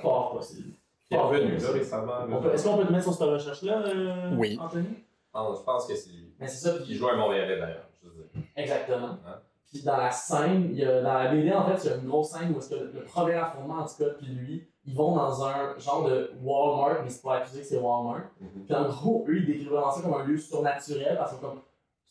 fort 0.00 0.32
possible. 0.36 0.74
Qui 1.08 1.14
est 1.14 1.16
Fort 1.16 1.30
revenu 1.30 1.56
là 1.56 1.70
récemment. 1.72 2.12
On 2.30 2.50
Est-ce 2.52 2.64
qu'on 2.68 2.76
peut 2.78 2.86
te 2.86 2.92
mettre 2.92 3.04
sur 3.04 3.12
cette 3.14 3.28
recherche-là, 3.28 3.82
euh, 3.88 4.30
Oui. 4.36 4.56
Anthony? 4.60 4.86
Non, 5.34 5.54
je 5.56 5.62
pense 5.62 5.86
que 5.86 5.94
c'est. 5.96 6.10
Mais 6.38 6.46
c'est 6.48 6.68
ça, 6.68 6.78
Qui 6.78 6.84
puis 6.84 6.94
joue 6.94 7.08
un 7.08 7.16
Montréalais 7.16 7.58
d'ailleurs. 7.58 7.88
je 8.02 8.08
veux 8.08 8.14
dire. 8.14 8.42
exactement. 8.56 9.18
Hein? 9.26 9.40
Puis 9.76 9.84
dans 9.84 9.96
la 9.96 10.10
scène, 10.10 10.68
il 10.72 10.78
y 10.78 10.84
a, 10.84 11.02
dans 11.02 11.14
la 11.14 11.28
BD, 11.30 11.52
en 11.52 11.66
fait, 11.66 11.84
il 11.84 11.90
y 11.90 11.92
a 11.92 11.96
une 11.96 12.06
grosse 12.08 12.30
scène 12.30 12.52
où 12.54 12.58
est-ce 12.58 12.70
que 12.70 12.74
le 12.76 13.04
premier 13.04 13.34
affrontement 13.34 13.78
entre 13.78 13.90
Scott 13.90 14.16
puis 14.18 14.26
lui, 14.28 14.66
ils 14.86 14.94
vont 14.94 15.16
dans 15.16 15.44
un 15.44 15.76
genre 15.78 16.08
de 16.08 16.30
Walmart, 16.42 17.02
mais 17.02 17.10
c'est 17.10 17.22
pas 17.22 17.36
accusé 17.38 17.60
que 17.60 17.66
c'est 17.66 17.78
Walmart. 17.78 18.22
Mhm. 18.40 18.64
Puis 18.66 18.74
en 18.74 18.88
gros, 18.88 19.24
eux, 19.28 19.36
ils 19.38 19.46
décrivent 19.46 19.70
vraiment 19.70 19.90
ça 19.90 20.00
comme 20.02 20.14
un 20.14 20.24
lieu 20.24 20.38
surnaturel 20.38 21.16
parce 21.18 21.34
que 21.34 21.40
comme 21.40 21.60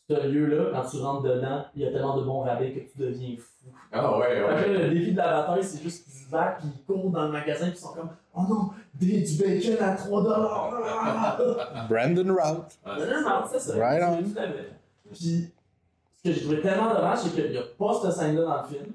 ce 0.08 0.26
lieu-là, 0.28 0.70
quand 0.72 0.88
tu 0.88 0.98
rentres 1.02 1.22
dedans, 1.22 1.64
il 1.74 1.82
y 1.82 1.86
a 1.86 1.90
tellement 1.90 2.16
de 2.18 2.22
bons 2.22 2.40
rabais 2.42 2.72
que 2.72 2.78
tu 2.78 2.98
deviens 2.98 3.36
fou. 3.38 3.70
Ah 3.90 4.18
ouais, 4.18 4.26
Fait 4.36 4.44
ouais. 4.44 4.64
que 4.64 4.70
le 4.82 4.90
défi 4.90 5.12
de 5.12 5.16
la 5.16 5.40
bataille, 5.40 5.64
c'est 5.64 5.82
juste 5.82 6.04
qu'ils 6.04 6.12
se 6.12 6.30
battent, 6.30 6.58
puis 6.60 6.68
ils 6.76 6.84
courent 6.84 7.10
dans 7.10 7.24
le 7.24 7.32
magasin, 7.32 7.66
puis 7.66 7.74
ils 7.76 7.80
sont 7.80 7.92
comme 7.94 8.10
Oh 8.34 8.42
non, 8.48 8.70
des, 8.94 9.22
du 9.22 9.36
bacon 9.42 9.76
à 9.82 9.96
3$! 9.96 11.88
Brandon 11.88 12.34
Rout. 12.34 12.64
Ah, 12.84 12.96
Non, 12.96 12.98
c'est 12.98 13.10
non, 13.10 13.22
ça. 13.24 13.30
non, 13.30 13.44
c'est 13.50 13.58
ça. 13.60 13.74
Right 13.78 14.02
on. 14.04 14.22
Puis, 15.12 15.52
que 16.26 16.32
j'ai 16.32 16.40
trouvé 16.42 16.60
tellement 16.60 16.94
dommage, 16.94 17.18
c'est 17.18 17.30
qu'il 17.34 17.50
n'y 17.50 17.58
a 17.58 17.62
pas 17.78 17.94
cette 18.02 18.12
scène-là 18.12 18.42
dans 18.44 18.62
le 18.62 18.68
film, 18.68 18.92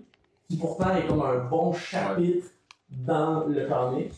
qui 0.50 0.58
pourtant 0.58 0.96
est 0.96 1.08
comme 1.08 1.22
un 1.22 1.38
bon 1.46 1.74
chapitre 1.74 2.48
dans 2.90 3.46
le 3.46 3.66
comic. 3.68 4.14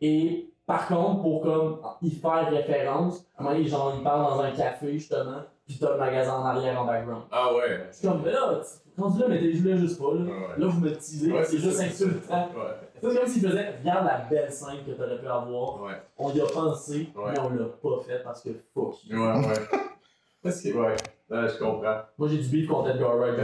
Et 0.00 0.50
par 0.66 0.88
contre, 0.88 1.22
pour 1.22 1.42
comme 1.42 1.80
y 2.02 2.10
faire 2.10 2.50
référence, 2.50 3.24
à 3.36 3.40
un 3.40 3.44
moment 3.44 3.56
donné, 3.56 3.68
genre, 3.68 3.94
il 3.96 4.02
parle 4.02 4.22
dans 4.36 4.40
un 4.40 4.50
café, 4.50 4.92
justement, 4.94 5.42
puis 5.66 5.78
t'as 5.80 5.92
le 5.92 5.98
magasin 5.98 6.34
en 6.34 6.44
arrière 6.44 6.80
en 6.80 6.84
background. 6.84 7.22
Ah 7.30 7.54
ouais. 7.54 7.86
C'est 7.92 8.06
comme, 8.08 8.22
mais 8.24 8.32
là, 8.32 8.60
tu- 8.62 9.00
rendu 9.02 9.20
là, 9.20 9.28
mettez-le 9.28 9.76
juste 9.78 9.98
pas, 9.98 10.14
là. 10.14 10.20
Ouais. 10.24 10.58
Là, 10.58 10.66
vous 10.66 10.80
me 10.80 10.90
teasez, 10.90 11.32
Ouais, 11.32 11.44
c'est 11.44 11.58
juste 11.58 11.80
insultant. 11.80 12.48
Ouais. 12.56 12.88
C'est 13.00 13.14
comme 13.18 13.26
s'il 13.26 13.42
faisait, 13.46 13.74
regarde 13.78 14.06
la 14.06 14.18
belle 14.30 14.50
scène 14.50 14.84
que 14.86 14.92
t'aurais 14.92 15.18
pu 15.18 15.26
avoir. 15.26 15.82
Ouais. 15.82 15.92
On 16.18 16.30
y 16.32 16.40
a 16.40 16.46
pensé, 16.46 17.08
mais 17.14 17.38
on 17.38 17.50
l'a 17.50 17.64
pas 17.66 18.00
fait 18.06 18.22
parce 18.24 18.42
que 18.42 18.50
fuck 18.74 19.04
you. 19.04 19.18
Ouais, 19.20 19.32
ouais. 19.46 19.54
Parce 20.42 20.60
que, 20.62 20.68
ouais. 20.68 20.94
Ouais, 21.28 21.48
je 21.48 21.58
comprends. 21.58 22.00
Moi, 22.18 22.28
j'ai 22.28 22.38
du 22.38 22.48
beef 22.48 22.68
contre 22.68 22.90
Edgar 22.90 23.16
Wright. 23.16 23.36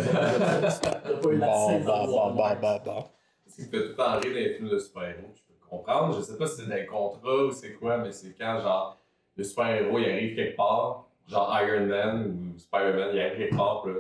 T'as 0.82 1.00
pas 1.00 1.28
eu 1.28 1.36
la 1.38 1.46
Bon, 1.46 1.78
bon, 1.80 2.06
bon, 2.06 2.06
bon, 2.34 2.34
bon, 2.60 2.80
bon. 2.84 3.04
Ce 3.48 3.56
qui 3.56 3.62
me 3.62 3.66
fait 3.66 3.82
tout 3.82 3.88
le 3.88 3.94
temps 3.96 4.12
rire 4.12 4.20
dans 4.32 4.38
les 4.38 4.54
films 4.54 4.68
de 4.68 4.78
super-héros, 4.78 5.30
je 5.34 5.40
peux 5.42 5.68
comprendre. 5.68 6.14
Je 6.16 6.20
sais 6.22 6.38
pas 6.38 6.46
si 6.46 6.62
c'est 6.62 6.68
dans 6.68 6.74
les 6.76 6.86
contrats 6.86 7.44
ou 7.44 7.50
c'est 7.50 7.72
quoi, 7.74 7.98
mais 7.98 8.12
c'est 8.12 8.34
quand, 8.38 8.60
genre, 8.60 8.96
le 9.36 9.42
super-héros, 9.44 9.98
il 9.98 10.04
arrive 10.10 10.36
quelque 10.36 10.56
part, 10.56 11.06
genre 11.28 11.58
Iron 11.60 11.86
Man 11.86 12.26
ou 12.54 12.58
Spider-Man, 12.58 13.10
il 13.14 13.20
arrive 13.20 13.36
quelque 13.38 13.56
part, 13.56 13.86
là, 13.86 13.94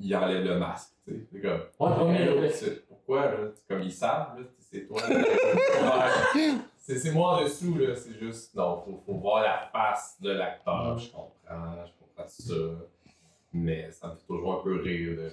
il 0.00 0.16
enlève 0.16 0.44
le 0.44 0.58
masque, 0.58 0.90
tu 1.06 1.12
sais. 1.14 1.20
C'est 1.32 1.40
comme. 1.40 1.60
Ouais, 2.40 2.48
c'est- 2.48 2.86
Pourquoi, 2.88 3.26
là? 3.26 3.36
C'est 3.54 3.66
Comme 3.68 3.82
ils 3.82 3.92
savent, 3.92 4.38
là, 4.38 4.44
c'est 4.58 4.86
toi. 4.86 5.00
C'est 6.76 6.98
c'est 6.98 7.12
moi 7.12 7.36
en 7.38 7.42
dessous, 7.44 7.76
là. 7.78 7.94
C'est 7.94 8.18
juste, 8.18 8.54
non, 8.54 8.82
faut, 8.84 9.02
faut 9.06 9.14
voir 9.18 9.42
la 9.42 9.68
face 9.72 10.16
de 10.20 10.30
l'acteur. 10.32 10.98
Je 10.98 11.10
comprends, 11.10 11.30
je 11.86 11.92
comprends 11.98 12.24
tout 12.24 12.42
ça. 12.42 12.54
Mais 13.52 13.90
ça 13.90 14.08
me 14.08 14.14
fait 14.14 14.26
toujours 14.28 14.60
un 14.60 14.62
peu 14.62 14.80
rire. 14.80 15.16
de- 15.16 15.32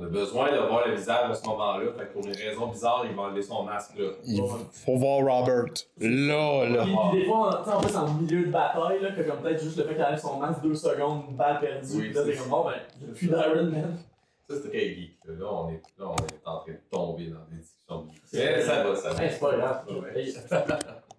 On 0.00 0.04
a 0.04 0.06
besoin 0.08 0.52
de 0.52 0.58
voir 0.58 0.86
le 0.86 0.94
visage 0.94 1.28
à 1.28 1.34
ce 1.34 1.44
moment-là. 1.48 1.90
Fait 1.98 2.06
que 2.06 2.12
pour 2.12 2.24
une 2.24 2.32
raison 2.32 2.68
bizarre, 2.68 3.04
il 3.10 3.16
va 3.16 3.22
enlever 3.22 3.42
son 3.42 3.64
masque, 3.64 3.98
là. 3.98 4.10
Il 4.24 4.40
faut 4.70 4.96
voir 4.96 5.16
Robert. 5.40 5.64
Là, 5.98 6.68
là. 6.68 6.82
Puis, 6.84 6.94
puis 7.10 7.20
des 7.20 7.26
fois, 7.26 7.62
tu 7.64 7.68
sais, 7.70 7.76
en 7.76 7.80
plus, 7.80 7.96
en 7.96 8.14
milieu 8.14 8.46
de 8.46 8.50
bataille, 8.52 9.00
là, 9.02 9.10
que 9.10 9.22
comme 9.22 9.40
peut-être 9.40 9.60
juste 9.60 9.76
le 9.76 9.84
fait 9.84 9.94
qu'il 9.96 10.04
enlève 10.04 10.20
son 10.20 10.36
masque, 10.38 10.62
deux 10.62 10.74
secondes, 10.76 11.22
une 11.30 11.36
balle 11.36 11.58
perdue, 11.58 11.88
Oui, 11.96 12.04
puis 12.04 12.12
là, 12.14 12.22
c'est 12.24 12.30
t'es 12.30 12.36
comme, 12.38 12.48
bon, 12.48 12.64
ben, 12.66 13.12
plus 13.12 13.26
d'Iron 13.26 13.64
Man. 13.72 13.98
Ça, 14.48 14.54
c'est 14.62 14.68
très 14.68 14.88
geek. 14.94 15.18
Là, 15.24 15.34
Là, 15.36 15.46
on 15.52 15.68
est, 15.70 15.82
là, 15.98 16.06
on 16.06 16.14
est 16.14 16.46
en 16.46 16.58
train 16.60 16.72
de 16.72 16.78
tomber 16.92 17.26
dans 17.26 17.44
des 17.50 17.56
discussions 17.56 18.02
de 18.04 18.10
geek. 18.12 18.22
Mais 18.34 18.62
ça 18.62 18.82
va, 18.84 18.94
ça 18.94 19.10
va. 19.12 19.24
Hey, 19.24 19.30
c'est 19.32 19.40
pas 19.40 19.56
grave. 19.56 19.84
Ouais. 19.90 20.24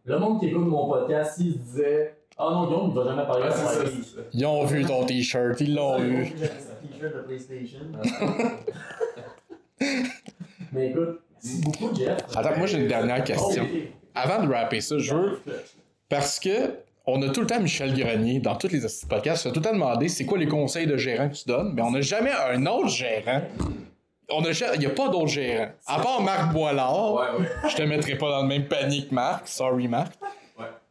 Le 0.05 0.17
monde 0.19 0.39
qui 0.39 0.47
écoute 0.47 0.65
mon 0.65 0.87
podcast, 0.87 1.35
s'il 1.35 1.51
se 1.53 1.57
disait, 1.57 2.15
ah 2.41 2.49
non, 2.51 2.65
Guillaume, 2.67 2.89
il 2.91 2.95
va 2.95 3.03
jamais 3.03 3.25
parler 3.27 3.45
c'est 3.51 3.57
ça, 3.57 3.67
ça. 3.67 3.79
c'est 3.85 4.15
ça. 4.15 4.21
Ils 4.33 4.45
ont 4.45 4.63
vu 4.65 4.85
ton 4.85 5.05
t-shirt, 5.05 5.59
ils 5.61 5.75
l'ont 5.75 6.01
eu. 6.01 6.31
t-shirt 6.31 7.15
de 7.15 7.21
PlayStation. 7.27 7.79
Mais 10.71 10.87
écoute, 10.89 11.19
merci 11.43 11.61
beaucoup, 11.61 11.95
Jeff. 11.95 12.17
Attends, 12.35 12.57
moi 12.57 12.67
j'ai 12.67 12.77
une 12.79 12.87
dernière 12.87 13.23
question. 13.23 13.65
Oh. 13.71 13.77
Avant 14.15 14.43
de 14.45 14.51
rapper 14.51 14.81
ça, 14.81 14.97
je 14.99 15.13
veux. 15.13 15.39
Parce 16.09 16.39
que 16.39 16.75
on 17.05 17.21
a 17.23 17.29
tout 17.29 17.41
le 17.41 17.47
temps 17.47 17.59
Michel 17.59 17.93
Grenier 17.97 18.39
dans 18.39 18.55
tous 18.55 18.67
les 18.67 18.81
podcasts, 19.07 19.45
on 19.45 19.49
a 19.49 19.53
tout 19.53 19.59
le 19.59 19.65
temps 19.65 19.73
demandé 19.73 20.09
c'est 20.09 20.25
quoi 20.25 20.37
les 20.37 20.47
conseils 20.47 20.85
de 20.87 20.95
gérant 20.97 21.29
que 21.29 21.35
tu 21.35 21.47
donnes, 21.47 21.73
mais 21.73 21.81
on 21.81 21.91
n'a 21.91 22.01
jamais 22.01 22.31
un 22.31 22.65
autre 22.67 22.89
gérant. 22.89 23.41
On 24.31 24.43
a 24.45 24.51
il 24.75 24.79
n'y 24.79 24.85
a 24.85 24.91
pas 24.91 25.09
d'autre 25.09 25.27
gérant. 25.27 25.69
À 25.87 25.99
part 25.99 26.21
Marc 26.21 26.53
Boilard, 26.53 27.13
Ouais, 27.15 27.21
ouais. 27.39 27.69
je 27.69 27.75
te 27.75 27.81
mettrai 27.81 28.15
pas 28.15 28.29
dans 28.29 28.41
le 28.43 28.47
même 28.47 28.67
panier 28.67 29.07
que 29.07 29.15
Marc, 29.15 29.47
sorry 29.47 29.87
Marc. 29.87 30.13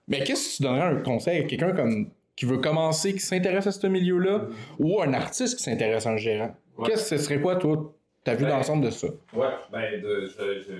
Mais 0.09 0.25
qu'est-ce 0.25 0.51
que 0.51 0.57
tu 0.57 0.63
donnerais 0.63 0.87
un 0.87 1.01
conseil 1.03 1.41
à 1.41 1.43
quelqu'un 1.45 1.73
comme 1.73 2.11
qui 2.35 2.47
veut 2.47 2.59
commencer, 2.59 3.13
qui 3.13 3.21
s'intéresse 3.21 3.67
à 3.67 3.73
ce 3.73 3.87
milieu-là, 3.87 4.47
ou 4.79 5.03
un 5.03 5.13
artiste 5.13 5.57
qui 5.57 5.63
s'intéresse 5.63 6.07
à 6.07 6.11
un 6.11 6.17
gérant? 6.17 6.55
Ouais. 6.77 6.89
Qu'est-ce 6.89 7.11
que 7.11 7.17
ce 7.17 7.25
serait 7.25 7.41
quoi, 7.41 7.57
toi, 7.57 7.93
ta 8.25 8.35
vue 8.35 8.45
Ben, 8.45 8.51
d'ensemble 8.51 8.85
de 8.85 8.91
ça? 8.91 9.09
Ouais, 9.33 9.49
ben, 9.73 10.01
de, 10.01 10.27
je, 10.27 10.63
je, 10.63 10.75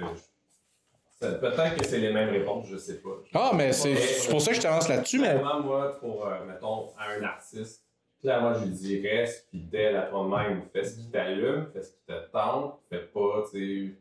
peut-être 1.27 1.77
que 1.77 1.85
c'est 1.85 1.99
les 1.99 2.13
mêmes 2.13 2.31
réponses, 2.31 2.67
je 2.71 2.77
sais 2.77 3.01
pas. 3.01 3.11
Ah, 3.35 3.53
mais 3.55 3.73
c'est 3.73 4.31
pour 4.31 4.41
ça 4.41 4.51
que 4.51 4.57
je 4.57 4.63
t'avance 4.63 4.89
là-dessus, 4.89 5.19
mais. 5.19 5.35
Moi, 5.35 5.97
pour, 6.01 6.27
euh, 6.27 6.45
mettons, 6.47 6.91
à 6.97 7.19
un 7.19 7.23
artiste, 7.25 7.85
clairement, 8.21 8.55
je 8.55 8.65
lui 8.65 8.71
dis 8.71 9.07
reste 9.07 9.49
fidèle 9.51 9.97
à 9.97 10.03
toi-même, 10.03 10.63
fais 10.73 10.85
ce 10.85 10.97
qui 10.97 11.11
t'allume, 11.11 11.67
fais 11.73 11.83
ce 11.83 11.91
qui 11.91 12.01
te 12.07 12.31
tente, 12.33 12.79
fais 12.89 13.01
pas, 13.01 13.45
tu 13.51 13.97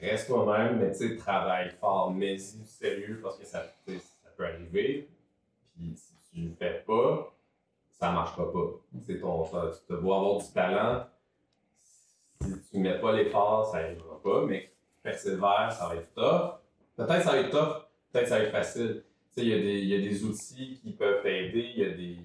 sais, 0.00 0.06
reste 0.06 0.26
toi-même, 0.26 0.78
mais 0.78 0.92
tu 0.92 1.08
sais, 1.08 1.16
travaille 1.16 1.70
fort, 1.80 2.10
mets-y 2.12 2.58
du 2.58 2.66
sérieux 2.66 3.20
parce 3.22 3.38
que 3.38 3.46
ça 3.46 3.64
peut 4.36 4.44
arriver. 4.46 5.08
Puis 5.74 5.94
si 5.96 6.14
tu 6.30 6.40
le 6.48 6.54
fais 6.54 6.82
pas, 6.86 7.34
ça 7.90 8.10
marchera 8.10 8.52
pas. 8.52 8.80
Sais, 9.06 9.18
ton, 9.18 9.44
tu 9.44 9.92
dois 10.00 10.16
avoir 10.16 10.38
du 10.38 10.52
talent. 10.52 11.06
Si 12.40 12.70
tu 12.70 12.78
mets 12.78 12.98
pas 12.98 13.12
l'effort, 13.12 13.66
ça 13.66 13.78
arrivera 13.78 14.20
pas, 14.20 14.44
mais 14.46 14.72
persévère, 15.02 15.70
ça 15.72 15.88
va 15.88 15.96
être 15.96 16.12
tough. 16.14 16.58
Peut-être 16.96 17.22
ça 17.22 17.32
va 17.32 17.38
être 17.38 17.50
tough, 17.50 17.86
peut-être 18.12 18.28
ça 18.28 18.38
va 18.38 18.44
être 18.44 18.50
facile. 18.52 19.04
Il 19.36 19.48
y, 19.48 19.52
a 19.54 19.58
des- 19.58 19.80
y 19.84 19.94
a 19.94 19.98
des 19.98 20.24
outils 20.24 20.78
qui 20.82 20.92
peuvent 20.92 21.22
t'aider, 21.22 21.72
il 21.74 21.78
y 21.78 21.84
a 21.84 21.90
des. 21.90 22.18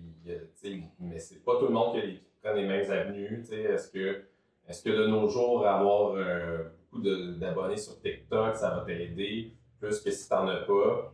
mais 0.99 1.19
c'est 1.19 1.43
pas 1.43 1.57
tout 1.57 1.67
le 1.67 1.73
monde 1.73 2.01
qui, 2.01 2.19
prend 2.41 2.53
les 2.53 2.65
mêmes 2.67 2.89
avenues. 2.91 3.43
Est-ce 3.49 3.91
que, 3.91 4.25
est 4.67 4.83
que 4.83 4.89
de 4.89 5.07
nos 5.07 5.27
jours, 5.29 5.65
avoir 5.65 6.13
euh, 6.15 6.65
beaucoup 6.91 7.01
d'abonnés 7.01 7.77
sur 7.77 7.99
TikTok, 8.01 8.55
ça 8.55 8.71
va 8.71 8.81
t'aider 8.85 9.53
plus 9.79 10.01
que 10.01 10.11
si 10.11 10.27
t'en 10.27 10.47
as 10.47 10.61
pas? 10.61 11.13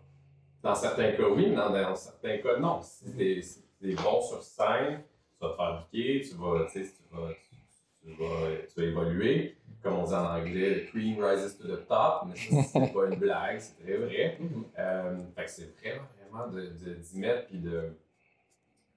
Dans 0.63 0.75
certains 0.75 1.11
cas, 1.11 1.27
oui, 1.29 1.47
mais 1.49 1.55
dans, 1.55 1.69
dans 1.71 1.95
certains 1.95 2.37
cas, 2.37 2.57
non. 2.57 2.81
Si 2.81 3.13
t'es 3.15 3.41
si 3.41 3.63
t'es 3.81 3.93
bon 3.95 4.21
sur 4.21 4.41
scène, 4.41 5.03
tu 5.37 5.45
vas 5.45 5.51
te 5.51 5.55
faire 5.55 5.87
piquer, 5.91 6.21
tu 6.21 6.35
vas, 6.35 6.65
tu 6.71 6.81
tu 6.81 6.89
vas, 7.11 7.27
tu, 7.33 8.07
tu 8.07 8.13
vas, 8.13 8.57
tu 8.67 8.79
vas 8.79 8.87
évoluer. 8.87 9.57
Comme 9.83 9.95
on 9.95 10.03
dit 10.05 10.13
en 10.13 10.25
anglais, 10.25 10.85
the 10.85 10.89
cream 10.89 11.21
rises 11.21 11.57
to 11.57 11.67
the 11.67 11.85
top, 11.85 12.27
mais 12.27 12.35
ça, 12.37 12.63
c'est 12.63 12.93
pas 12.93 13.05
une 13.07 13.19
blague, 13.19 13.59
c'est 13.59 13.83
très 13.83 13.97
vrai. 13.97 14.37
Mhm. 14.39 14.63
Euh, 14.79 15.17
fait 15.35 15.43
que 15.43 15.51
c'est 15.51 15.75
vraiment, 15.81 16.07
vraiment 16.17 16.47
de, 16.47 16.61
de, 16.61 16.93
d'y 16.93 17.19
mettre 17.19 17.47
puis 17.47 17.59
de. 17.59 17.93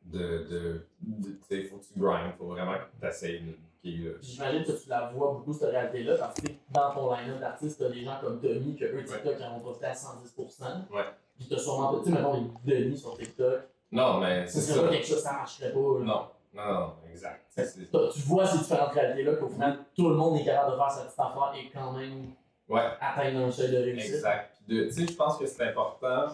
de, 0.05 0.19
de, 0.49 0.87
de 1.01 1.31
tu 1.31 1.39
sais, 1.49 1.65
faut 1.65 1.79
que 1.79 1.85
tu 1.85 1.99
grindes, 1.99 2.35
faut 2.39 2.47
vraiment 2.47 2.75
que 2.75 3.01
tu 3.01 3.07
essayes 3.09 3.43
J'imagine 4.21 4.65
que 4.65 4.73
tu 4.73 4.89
la 4.89 5.11
vois 5.11 5.33
beaucoup, 5.33 5.53
cette 5.53 5.71
réalité-là, 5.71 6.17
parce 6.19 6.41
que 6.41 6.49
dans 6.71 6.93
ton 6.93 7.15
line-up 7.15 7.41
d'artistes, 7.41 7.79
t'as 7.79 7.89
des 7.89 8.05
gens 8.05 8.19
comme 8.21 8.41
Tommy, 8.41 8.77
que 8.77 8.85
eux, 8.85 9.05
TikTok, 9.05 9.37
ils 9.39 9.45
en 9.45 9.57
ont 9.57 9.61
profité 9.61 9.87
à 9.87 9.93
110%. 9.93 10.89
Ouais. 10.91 11.03
Puis 11.39 11.49
t'as 11.49 11.59
sûrement, 11.59 11.99
tu 12.01 12.07
sais, 12.07 12.11
mettons, 12.17 12.51
les 12.65 12.81
Denis 12.85 12.97
sur 12.99 13.17
TikTok. 13.17 13.61
Non, 13.93 14.19
mais 14.21 14.47
Ce 14.47 14.61
c'est 14.61 14.73
ça. 14.73 14.83
pas 14.83 14.89
quelque 14.89 15.07
chose, 15.07 15.23
ça 15.23 15.33
marcherait 15.33 15.73
pas. 15.73 15.79
là. 15.79 16.05
Non, 16.05 16.27
non, 16.55 16.73
non, 16.81 16.93
exact. 17.11 17.45
Tu 17.55 18.21
vois 18.27 18.47
ces 18.47 18.59
différentes 18.59 18.93
réalités-là, 18.93 19.35
qu'au 19.37 19.49
final, 19.49 19.79
tout 19.97 20.09
le 20.09 20.15
monde 20.17 20.39
est 20.41 20.45
capable 20.45 20.73
de 20.73 20.77
faire 20.77 20.91
sa 20.91 21.05
petite 21.05 21.19
affaire 21.21 21.53
et 21.57 21.71
quand 21.73 21.93
même 21.93 22.33
Ouais, 22.69 22.83
atteindre 23.01 23.47
un 23.47 23.51
seuil 23.51 23.71
de 23.71 23.77
réussite. 23.77 24.15
exact. 24.15 24.57
Tu 24.69 24.91
sais, 24.91 25.07
je 25.07 25.15
pense 25.15 25.39
que 25.39 25.47
c'est 25.47 25.63
important, 25.63 26.27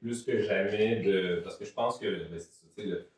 plus 0.00 0.22
que 0.24 0.40
jamais, 0.40 0.96
de. 1.02 1.40
Parce 1.44 1.56
que 1.56 1.64
je 1.66 1.72
pense 1.74 1.98
que. 1.98 2.06
ben, 2.28 2.40
le- 2.78 3.08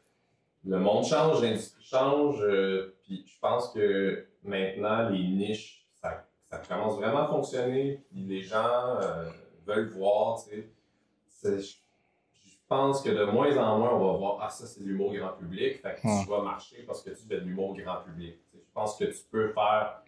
le 0.65 0.79
monde 0.81 1.05
change, 1.05 1.43
l'industrie 1.43 1.85
change, 1.85 2.43
euh, 2.43 2.97
puis 3.05 3.25
je 3.25 3.39
pense 3.39 3.69
que 3.71 4.27
maintenant, 4.43 5.09
les 5.11 5.23
niches, 5.23 5.87
ça, 5.95 6.25
ça 6.51 6.59
commence 6.59 6.97
vraiment 6.97 7.19
à 7.25 7.29
fonctionner, 7.29 8.03
puis 8.11 8.25
les 8.25 8.43
gens 8.43 8.97
euh, 9.01 9.31
veulent 9.65 9.93
voir, 9.93 10.43
tu 10.43 10.51
sais. 10.51 10.69
Je 11.45 12.57
pense 12.69 13.03
que 13.03 13.11
de 13.11 13.25
moins 13.25 13.57
en 13.59 13.79
moins, 13.79 13.95
on 13.95 14.13
va 14.13 14.19
voir, 14.19 14.39
ah, 14.43 14.49
ça, 14.51 14.67
c'est 14.67 14.81
de 14.81 14.87
l'humour 14.87 15.15
grand 15.15 15.33
public, 15.35 15.81
fait 15.81 15.95
que 16.03 16.07
Ouais. 16.07 16.25
tu 16.25 16.31
vas 16.31 16.43
marcher 16.43 16.83
parce 16.87 17.03
que 17.03 17.11
tu 17.11 17.23
fais 17.29 17.37
de 17.37 17.45
l'humour 17.45 17.77
grand 17.77 18.01
public. 18.03 18.41
Tu 18.51 18.59
Je 18.59 18.73
pense 18.75 18.99
que 18.99 19.05
tu 19.05 19.23
peux 19.31 19.53
faire 19.53 20.03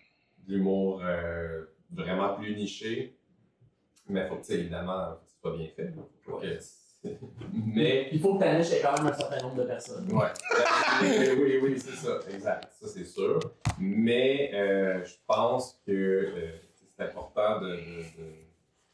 de 0.47 0.55
l'humour 0.55 1.01
euh, 1.05 1.65
vraiment 1.93 2.35
plus 2.35 2.55
niché, 2.57 3.17
mais 4.09 4.27
faut 4.29 4.35
que, 4.37 4.41
tu 4.41 4.47
sais, 4.49 4.59
évidemment, 4.61 5.17
c'est 5.25 5.41
pas 5.41 5.57
bien 5.57 5.69
fait. 5.77 5.93
Mais 7.53 8.09
Il 8.13 8.21
faut 8.21 8.35
que 8.35 8.41
ta 8.41 8.59
niche 8.59 8.73
ait 8.73 8.81
quand 8.83 8.93
même 8.99 9.07
un 9.07 9.17
certain 9.17 9.41
nombre 9.43 9.55
de 9.55 9.63
personnes. 9.65 10.11
Ouais. 10.13 10.27
oui, 11.03 11.39
oui, 11.41 11.59
oui, 11.63 11.79
c'est 11.79 11.93
ça, 11.95 12.19
exact. 12.29 12.73
Ça, 12.73 12.89
c'est 12.89 13.05
sûr. 13.05 13.39
Mais 13.79 14.51
euh, 14.53 15.05
je 15.05 15.15
pense 15.27 15.81
que 15.87 15.93
euh, 15.93 16.57
c'est 16.97 17.05
important 17.05 17.61
de, 17.61 17.69
de, 17.69 17.77
de- 17.77 18.48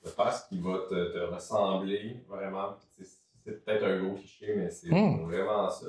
de 0.04 0.08
faire 0.10 0.32
ce 0.32 0.48
qui 0.48 0.58
va 0.60 0.78
te, 0.88 1.12
te 1.12 1.18
ressembler 1.34 2.16
vraiment. 2.28 2.74
C'est 3.44 3.64
peut-être 3.64 3.84
un 3.84 4.02
gros 4.02 4.14
cliché, 4.14 4.54
mais 4.56 4.70
c'est 4.70 4.90
Hmm. 4.90 5.24
vraiment 5.26 5.68
ça. 5.70 5.86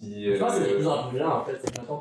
Puis, 0.00 0.34
Je 0.34 0.38
pense 0.40 0.54
que 0.56 0.62
c'est 0.64 0.68
de 0.70 0.74
euh, 0.74 0.76
plus 0.78 0.86
en 0.88 1.08
plus 1.08 1.18
vrai 1.18 1.26
en 1.26 1.44
fait. 1.44 1.52
Mettons, 1.80 2.00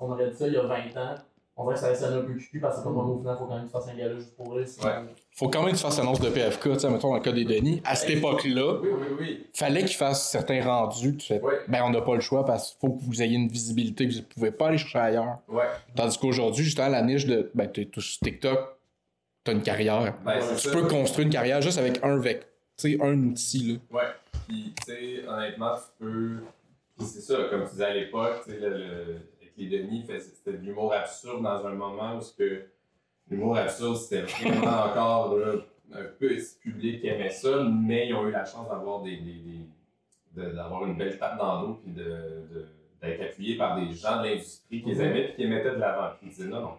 on 0.00 0.10
aurait 0.10 0.30
dit 0.30 0.36
ça 0.36 0.46
il 0.48 0.54
y 0.54 0.56
a 0.56 0.62
20 0.62 0.96
ans. 0.96 1.14
On 1.58 1.62
dirait 1.64 1.74
que 1.74 1.80
ça 1.80 1.86
allait 1.86 1.94
sonner 1.96 2.16
un 2.18 2.22
peu 2.22 2.34
cucu 2.34 2.60
parce 2.60 2.78
que 2.78 2.82
comme 2.84 2.98
au 2.98 3.18
final, 3.18 3.36
faut 3.38 3.46
quand 3.46 3.54
même 3.56 3.62
que 3.62 3.68
tu 3.68 3.72
fasses 3.72 3.88
un 3.88 3.94
gala 3.96 4.14
juste 4.16 4.36
pour 4.36 4.52
rire. 4.54 4.66
Ouais. 4.84 4.90
Faut 5.32 5.48
quand 5.48 5.62
même 5.62 5.72
que 5.72 5.76
tu 5.78 5.82
fasses 5.82 5.96
l'annonce 5.96 6.20
de 6.20 6.28
PFK, 6.28 6.62
tu 6.74 6.78
sais, 6.80 6.90
mettons 6.90 7.08
dans 7.08 7.14
le 7.14 7.20
cas 7.22 7.32
des 7.32 7.44
Denis. 7.46 7.80
À 7.84 7.94
cette 7.94 8.10
époque-là, 8.10 8.74
oui, 8.82 8.88
oui, 8.92 9.06
oui. 9.18 9.46
fallait 9.54 9.84
qu'ils 9.84 9.96
fassent 9.96 10.28
certains 10.30 10.62
rendus. 10.62 11.16
Tu 11.16 11.26
fais, 11.28 11.40
Ouais. 11.40 11.60
ben 11.68 11.82
on 11.84 11.90
n'a 11.90 12.02
pas 12.02 12.14
le 12.14 12.20
choix 12.20 12.44
parce 12.44 12.72
qu'il 12.72 12.80
faut 12.80 12.94
que 12.94 13.02
vous 13.04 13.22
ayez 13.22 13.36
une 13.36 13.48
visibilité 13.48 14.06
que 14.06 14.12
vous 14.12 14.18
ne 14.18 14.24
pouvez 14.24 14.50
pas 14.50 14.68
aller 14.68 14.76
chercher 14.78 14.98
ailleurs. 14.98 15.38
Ouais. 15.48 15.64
Tandis 15.94 16.18
qu'aujourd'hui, 16.18 16.62
justement, 16.64 16.88
la 16.88 17.00
niche 17.02 17.24
de. 17.24 17.50
Ben, 17.54 17.68
t'es 17.72 17.86
tout 17.86 18.02
sur 18.02 18.18
TikTok, 18.20 18.58
t'as 19.46 19.52
une 19.52 19.62
carrière. 19.62 20.14
Ben, 20.24 20.38
Tu 20.40 20.68
ça. 20.68 20.72
peux 20.72 20.86
construire 20.86 21.26
une 21.26 21.32
carrière 21.32 21.60
juste 21.62 21.78
avec 21.78 22.02
un 22.04 22.18
vec. 22.18 22.40
Tu 22.76 22.92
sais, 22.92 22.98
un 23.02 23.18
outil, 23.24 23.72
là. 23.92 23.98
Ouais. 23.98 24.08
Puis, 24.46 24.74
tu 24.86 24.92
sais, 24.92 25.26
honnêtement, 25.28 25.74
tu 25.76 26.04
peux. 26.04 26.36
Puis 26.98 27.06
c'est 27.06 27.20
ça, 27.20 27.36
comme 27.50 27.64
tu 27.64 27.70
disais 27.70 27.84
à 27.84 27.94
l'époque, 27.94 28.42
tu 28.44 28.52
sais, 28.52 28.60
le, 28.60 28.68
le- 28.70 29.16
avec 29.40 29.52
les 29.56 29.66
Denis, 29.68 30.04
fait- 30.06 30.20
c'était 30.20 30.52
de 30.52 30.64
l'humour 30.64 30.92
absurde 30.94 31.42
dans 31.42 31.66
un 31.66 31.72
moment 31.74 32.16
où 32.16 32.20
que 32.38 32.62
l'humour 33.30 33.56
absurde, 33.56 33.96
c'était 33.96 34.22
vraiment 34.22 34.60
encore 34.90 35.36
là, 35.36 35.52
un 35.94 36.04
petit 36.18 36.56
public 36.62 37.00
qui 37.00 37.06
aimait 37.08 37.30
ça, 37.30 37.64
mais 37.64 38.08
ils 38.08 38.14
ont 38.14 38.26
eu 38.28 38.30
la 38.32 38.44
chance 38.44 38.68
d'avoir 38.68 39.02
des, 39.02 39.16
des- 39.16 39.42
des- 39.42 39.68
de- 40.42 40.50
d'avoir 40.54 40.84
une 40.86 40.96
belle 40.96 41.18
tape 41.18 41.38
dans 41.38 41.62
l'eau 41.62 41.80
puis 41.82 41.92
de, 41.92 42.02
de- 42.04 42.66
d'être 43.02 43.22
appuyés 43.22 43.56
par 43.56 43.78
des 43.80 43.92
gens 43.92 44.20
de 44.22 44.28
l'industrie 44.28 44.82
qui 44.82 44.88
les 44.90 45.00
aimaient 45.02 45.24
puis 45.28 45.34
qui 45.36 45.42
les 45.42 45.48
mettaient 45.48 45.70
de 45.70 45.80
l'avant. 45.80 46.10
Puis 46.18 46.28
ils 46.30 46.34
disaient 46.34 46.48
non, 46.48 46.72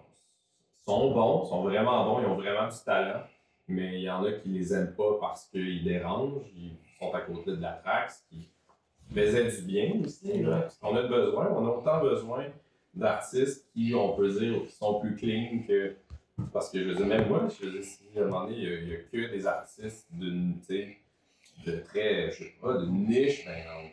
sont 0.87 1.11
bons, 1.11 1.45
sont 1.45 1.63
vraiment 1.63 2.05
bons, 2.05 2.21
ils 2.21 2.27
ont 2.27 2.35
vraiment 2.35 2.67
du 2.69 2.77
talent, 2.85 3.21
mais 3.67 3.95
il 3.95 4.01
y 4.03 4.09
en 4.09 4.23
a 4.23 4.31
qui 4.31 4.49
les 4.49 4.73
aiment 4.73 4.95
pas 4.95 5.17
parce 5.19 5.45
qu'ils 5.49 5.83
dérangent, 5.83 6.41
ils 6.55 6.71
sont 6.97 7.13
à 7.13 7.21
côté 7.21 7.51
de 7.51 7.61
la 7.61 7.73
traque, 7.73 8.11
ce 8.11 8.21
qui 8.29 8.49
faisait 9.13 9.51
du 9.51 9.61
bien 9.63 9.91
aussi. 10.03 10.31
qu'on 10.79 10.95
a 10.95 11.03
besoin, 11.03 11.49
on 11.51 11.65
a 11.67 11.69
autant 11.71 12.01
besoin 12.01 12.45
d'artistes 12.93 13.67
qui, 13.73 13.93
on 13.93 14.13
peut 14.15 14.29
dire, 14.39 14.63
qui 14.65 14.71
sont 14.71 14.99
plus 15.01 15.15
clean 15.15 15.63
que. 15.67 15.95
Parce 16.53 16.69
que 16.69 16.79
je 16.81 16.89
veux 16.89 16.95
dire, 16.95 17.05
même 17.07 17.27
moi, 17.27 17.47
je 17.49 17.65
veux 17.65 17.71
dire, 17.73 17.83
si 17.83 18.07
à 18.15 18.21
un 18.21 18.25
moment 18.25 18.45
donné, 18.45 18.57
il 18.57 18.89
y 18.89 18.93
a- 18.95 18.97
que 19.11 19.31
des 19.31 19.45
artistes 19.47 20.07
d'une, 20.11 20.59
de 21.65 21.79
très, 21.79 22.31
je 22.31 22.43
sais 22.43 22.53
pas, 22.61 22.73
de 22.77 22.85
niche, 22.85 23.45
ben, 23.45 23.63
on, 23.75 23.89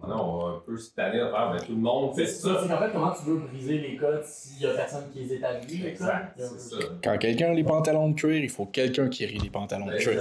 maintenant, 0.00 0.28
on 0.28 0.38
va 0.48 0.56
un 0.56 0.60
peu 0.60 0.76
se 0.76 0.92
tanner 0.94 1.18
de 1.20 1.26
faire, 1.28 1.50
ben, 1.52 1.58
tout 1.64 1.72
le 1.72 1.78
monde 1.78 2.14
fait 2.14 2.26
C'est 2.26 2.46
ça. 2.48 2.60
C'est 2.62 2.68
qu'en 2.68 2.78
fait, 2.78 2.90
comment 2.92 3.12
tu 3.12 3.24
veux 3.24 3.36
briser 3.36 3.78
les 3.78 3.96
codes 3.96 4.24
s'il 4.24 4.62
y 4.62 4.66
a 4.66 4.74
personne 4.74 5.10
qui 5.12 5.20
les 5.20 5.34
établit? 5.34 5.78
les 5.78 5.88
Exact? 5.88 6.34
Il 6.36 6.44
y 6.44 6.46
c'est 6.46 6.58
ça. 6.58 6.76
Quand 7.02 7.18
quelqu'un 7.18 7.50
a 7.50 7.54
les 7.54 7.64
pantalons 7.64 8.10
de 8.10 8.14
cuir, 8.14 8.42
il 8.42 8.50
faut 8.50 8.66
quelqu'un 8.66 9.08
qui 9.08 9.26
rit 9.26 9.38
les 9.38 9.50
pantalons 9.50 9.86
de 9.86 9.96
cuir. 9.96 10.20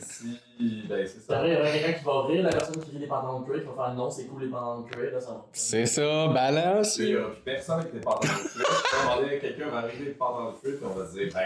Si- 0.00 0.40
ben, 0.88 1.06
c'est 1.06 1.20
ça. 1.20 1.38
vrai, 1.38 1.50
il 1.50 1.54
y 1.54 1.56
aurait 1.56 1.72
quelqu'un 1.72 1.92
qui 1.98 2.04
va 2.04 2.22
rire, 2.26 2.42
la 2.42 2.50
personne 2.50 2.80
qui 2.80 2.90
rit 2.90 2.98
les 2.98 3.06
pantalons 3.06 3.40
de 3.40 3.44
cuir, 3.46 3.60
qui 3.62 3.66
va 3.68 3.84
faire 3.84 3.94
non, 3.94 4.10
c'est 4.10 4.26
cool 4.26 4.42
les 4.44 4.48
pantalons 4.50 4.80
de 4.82 4.90
cuir, 4.90 5.12
là, 5.12 5.20
ça 5.20 5.30
va. 5.30 5.46
C'est 5.52 5.86
ça, 5.86 6.28
balance. 6.28 6.96
Il 6.98 7.06
n'y 7.06 7.16
aura 7.16 7.30
personne 7.44 7.80
avec 7.80 7.92
des 7.92 8.00
pantalons 8.00 8.32
de 8.34 8.48
cuir. 8.48 8.66
À 9.10 9.38
quelqu'un 9.40 9.68
va 9.68 9.78
arriver 9.78 10.04
des 10.06 10.10
pantalons 10.12 10.52
de 10.52 10.56
cuir, 10.58 10.76
puis 10.78 10.86
on 10.90 10.94
va 10.98 11.06
se 11.06 11.12
dire, 11.12 11.28
ben. 11.32 11.40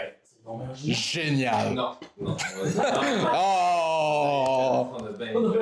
Génial. 0.75 1.73
non, 1.73 1.95
non. 2.19 2.35
On 2.55 2.63
va 2.63 2.69
dire, 5.11 5.33
non. 5.41 5.53
Oh! 5.53 5.57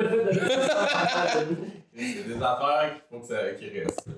C'est 1.94 2.26
des 2.28 2.42
affaires 2.42 2.94
qu'il 2.94 3.02
faut 3.10 3.20
que 3.20 3.26
ça 3.26 3.50
qui 3.52 3.68
restent. 3.70 4.08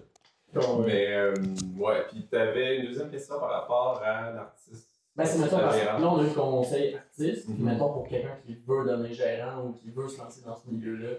Mais, 0.84 1.06
euh, 1.14 1.34
ouais, 1.78 2.02
puis 2.10 2.26
t'avais 2.30 2.78
une 2.78 2.86
deuxième 2.86 3.10
question 3.10 3.38
par 3.38 3.50
rapport 3.50 4.02
à 4.04 4.30
l'artiste. 4.32 4.88
Ben, 5.16 5.24
c'est 5.24 5.38
mettons, 5.38 5.58
parce 5.58 5.76
que 5.76 5.82
Gérant. 5.82 5.98
là, 5.98 6.06
on 6.08 6.18
a 6.18 6.22
eu 6.22 6.26
le 6.26 6.32
conseil 6.32 6.94
artiste, 6.96 7.44
puis 7.46 7.54
Mhm. 7.54 7.64
mettons 7.64 7.92
pour 7.92 8.08
quelqu'un 8.08 8.36
qui 8.44 8.54
veut 8.66 8.84
devenir 8.84 9.12
gérant 9.12 9.62
ou 9.64 9.72
qui 9.74 9.90
veut 9.90 10.08
se 10.08 10.18
lancer 10.18 10.42
dans 10.44 10.56
ce 10.56 10.68
milieu-là. 10.70 11.16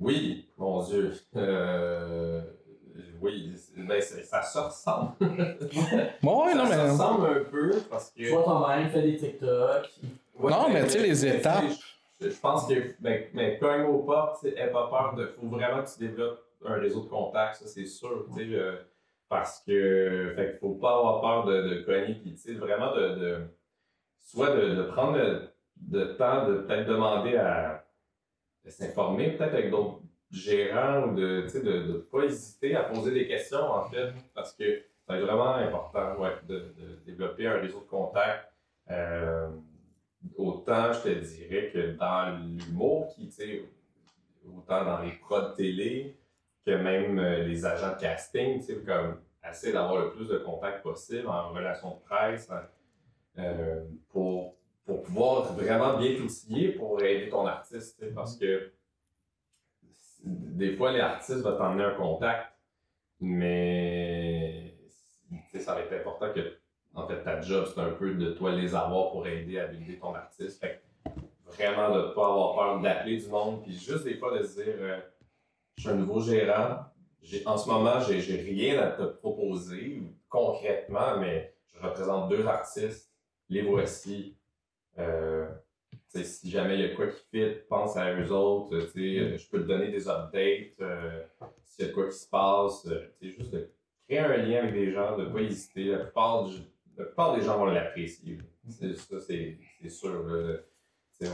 Oui, 0.00 0.48
mon 0.56 0.82
Dieu. 0.82 1.12
Euh, 1.36 2.42
oui, 3.20 3.52
ben, 3.76 4.00
ça 4.00 4.42
se 4.42 4.58
ressemble. 4.58 5.12
Bon, 6.22 6.44
ouais, 6.46 6.54
non, 6.54 6.66
ça 6.66 6.72
se 6.72 6.76
mais. 6.76 6.90
ressemble 6.90 7.26
un 7.26 7.44
peu 7.44 7.72
parce 7.90 8.10
que. 8.10 8.28
Sois 8.28 8.42
toi-même, 8.44 8.88
fais 8.90 9.02
des 9.02 9.16
TikTok. 9.16 9.88
Ouais, 10.38 10.50
Non, 10.50 10.68
mais 10.72 10.84
tu 10.84 10.90
sais, 10.90 11.02
les 11.02 11.26
étapes. 11.26 11.64
Je, 12.20 12.28
je 12.30 12.40
pense 12.40 12.66
que, 12.66 12.74
ben, 13.00 13.24
mais 13.34 13.58
cogne 13.58 13.82
aux 13.82 14.00
portes, 14.00 14.40
tu 14.42 14.50
sais, 14.50 14.56
aie 14.58 14.68
pas 14.70 14.88
peur 14.88 15.14
de. 15.16 15.26
faut 15.40 15.46
vraiment 15.48 15.82
que 15.82 15.88
tu 15.92 15.98
développes 16.00 16.40
un 16.64 16.74
réseau 16.74 17.02
de 17.02 17.08
contacts, 17.08 17.56
ça 17.56 17.66
c'est 17.66 17.86
sûr. 17.86 18.26
tu 18.32 18.38
sais, 18.48 18.54
euh, 18.54 18.76
parce 19.28 19.60
que, 19.66 20.32
fait 20.34 20.50
qu'il 20.50 20.58
faut 20.58 20.74
pas 20.74 20.96
avoir 20.96 21.20
peur 21.20 21.44
de, 21.44 21.68
de 21.68 21.82
cogner, 21.82 22.14
puis 22.14 22.32
tu 22.34 22.38
sais, 22.38 22.54
vraiment 22.54 22.94
de, 22.94 23.14
de. 23.16 23.38
soit 24.18 24.50
de, 24.54 24.74
de 24.74 24.82
prendre 24.84 25.16
le, 25.18 25.48
le 25.92 26.16
temps 26.16 26.48
de 26.48 26.54
peut-être 26.58 26.86
demander 26.88 27.36
à. 27.36 27.84
de 28.64 28.70
s'informer, 28.70 29.32
peut-être 29.36 29.54
avec 29.54 29.70
d'autres 29.70 30.00
gérants, 30.30 31.08
ou 31.08 31.14
de, 31.16 31.46
ne 31.64 31.98
pas 31.98 32.24
hésiter 32.24 32.74
à 32.76 32.84
poser 32.84 33.12
des 33.12 33.26
questions, 33.26 33.70
en 33.72 33.84
fait, 33.88 34.12
parce 34.34 34.52
que 34.52 34.82
ça 35.06 35.14
va 35.14 35.18
être 35.18 35.24
vraiment 35.26 35.54
important, 35.54 36.16
ouais, 36.20 36.32
de, 36.46 36.54
de 36.78 36.98
développer 37.06 37.46
un 37.46 37.58
réseau 37.60 37.80
de 37.80 37.86
contacts. 37.86 38.52
Euh, 38.90 39.48
autant 40.36 40.92
je 40.92 41.00
te 41.02 41.08
dirais 41.08 41.70
que 41.72 41.92
dans 41.92 42.36
l'humour, 42.38 43.08
qui, 43.14 43.30
autant 44.46 44.84
dans 44.84 45.00
les 45.02 45.12
prods 45.12 45.52
télé 45.56 46.16
que 46.64 46.72
même 46.72 47.18
euh, 47.18 47.44
les 47.44 47.64
agents 47.64 47.94
de 47.94 48.00
casting, 48.00 48.62
comme 48.84 49.20
essayer 49.48 49.72
d'avoir 49.72 50.04
le 50.04 50.10
plus 50.10 50.26
de 50.26 50.38
contacts 50.38 50.82
possible 50.82 51.28
en 51.28 51.50
relation 51.52 51.90
de 51.96 52.00
presse 52.04 52.50
en- 52.50 53.40
euh, 53.40 53.84
pour, 54.10 54.56
pour 54.84 55.02
pouvoir 55.02 55.52
vraiment 55.54 55.96
bien 55.96 56.16
t'outiller 56.16 56.72
pour 56.72 57.00
aider 57.02 57.28
ton 57.30 57.46
artiste, 57.46 58.02
parce 58.14 58.36
que 58.36 58.72
des 60.24 60.76
fois, 60.76 60.92
les 60.92 61.00
artistes 61.00 61.40
vont 61.40 61.56
t'emmener 61.56 61.84
un 61.84 61.94
contact, 61.94 62.52
mais 63.20 64.74
ça 65.58 65.74
va 65.74 65.80
être 65.80 65.92
important 65.92 66.32
que 66.32 66.58
en 66.94 67.06
fait, 67.06 67.22
ta 67.22 67.40
job, 67.40 67.66
c'est 67.72 67.80
un 67.80 67.90
peu 67.90 68.14
de 68.14 68.32
toi 68.32 68.52
les 68.52 68.74
avoir 68.74 69.12
pour 69.12 69.26
aider 69.26 69.58
à 69.58 69.66
builder 69.66 69.98
ton 69.98 70.14
artiste. 70.14 70.60
Fait 70.60 70.82
que 71.04 71.10
vraiment 71.52 71.94
de 71.94 72.08
ne 72.08 72.12
pas 72.12 72.26
avoir 72.26 72.54
peur 72.54 72.80
d'appeler 72.80 73.18
du 73.18 73.28
monde, 73.28 73.62
puis 73.62 73.72
juste 73.72 74.04
des 74.04 74.16
fois 74.16 74.36
de 74.36 74.42
se 74.42 74.62
dire 74.62 74.74
euh, 74.78 75.00
Je 75.76 75.82
suis 75.82 75.90
un 75.90 75.94
nouveau 75.94 76.20
gérant, 76.20 76.84
en 77.46 77.58
ce 77.58 77.68
moment, 77.68 78.00
j'ai 78.00 78.36
rien 78.36 78.80
à 78.80 78.90
te 78.90 79.02
proposer 79.02 80.02
concrètement, 80.28 81.18
mais 81.18 81.54
je 81.72 81.80
représente 81.80 82.28
deux 82.28 82.46
artistes, 82.46 83.12
les 83.48 83.62
voici. 83.62 84.36
Euh, 84.98 85.47
si 86.08 86.50
jamais 86.50 86.74
il 86.74 86.80
y 86.80 86.84
a 86.92 86.94
quoi 86.94 87.06
qui 87.08 87.20
fit, 87.30 87.54
pense 87.68 87.96
à 87.96 88.12
eux 88.14 88.30
autres. 88.32 88.74
euh, 88.74 89.36
je 89.36 89.48
peux 89.50 89.60
te 89.62 89.66
donner 89.68 89.90
des 89.90 90.08
updates. 90.08 90.80
euh, 90.80 91.22
S'il 91.64 91.86
y 91.86 91.90
a 91.90 91.92
quoi 91.92 92.06
qui 92.08 92.16
se 92.16 92.28
passe, 92.28 92.86
euh, 92.86 93.06
tu 93.20 93.30
sais, 93.30 93.36
juste 93.38 93.52
de 93.52 93.70
créer 94.08 94.18
un 94.20 94.36
lien 94.38 94.58
avec 94.62 94.72
des 94.74 94.90
gens, 94.92 95.16
de 95.16 95.24
ne 95.24 95.30
pas 95.30 95.40
hésiter. 95.40 95.84
La 95.84 95.98
plupart, 95.98 96.44
du- 96.44 96.62
la 96.96 97.04
plupart 97.04 97.36
des 97.36 97.42
gens 97.42 97.56
vont 97.58 97.66
l'apprécier. 97.66 98.38
C'est- 98.68 98.94
Ça, 98.94 99.20
c'est 99.20 99.58
c'est 99.80 99.88
sûr. 99.90 100.22
là. 100.26 100.56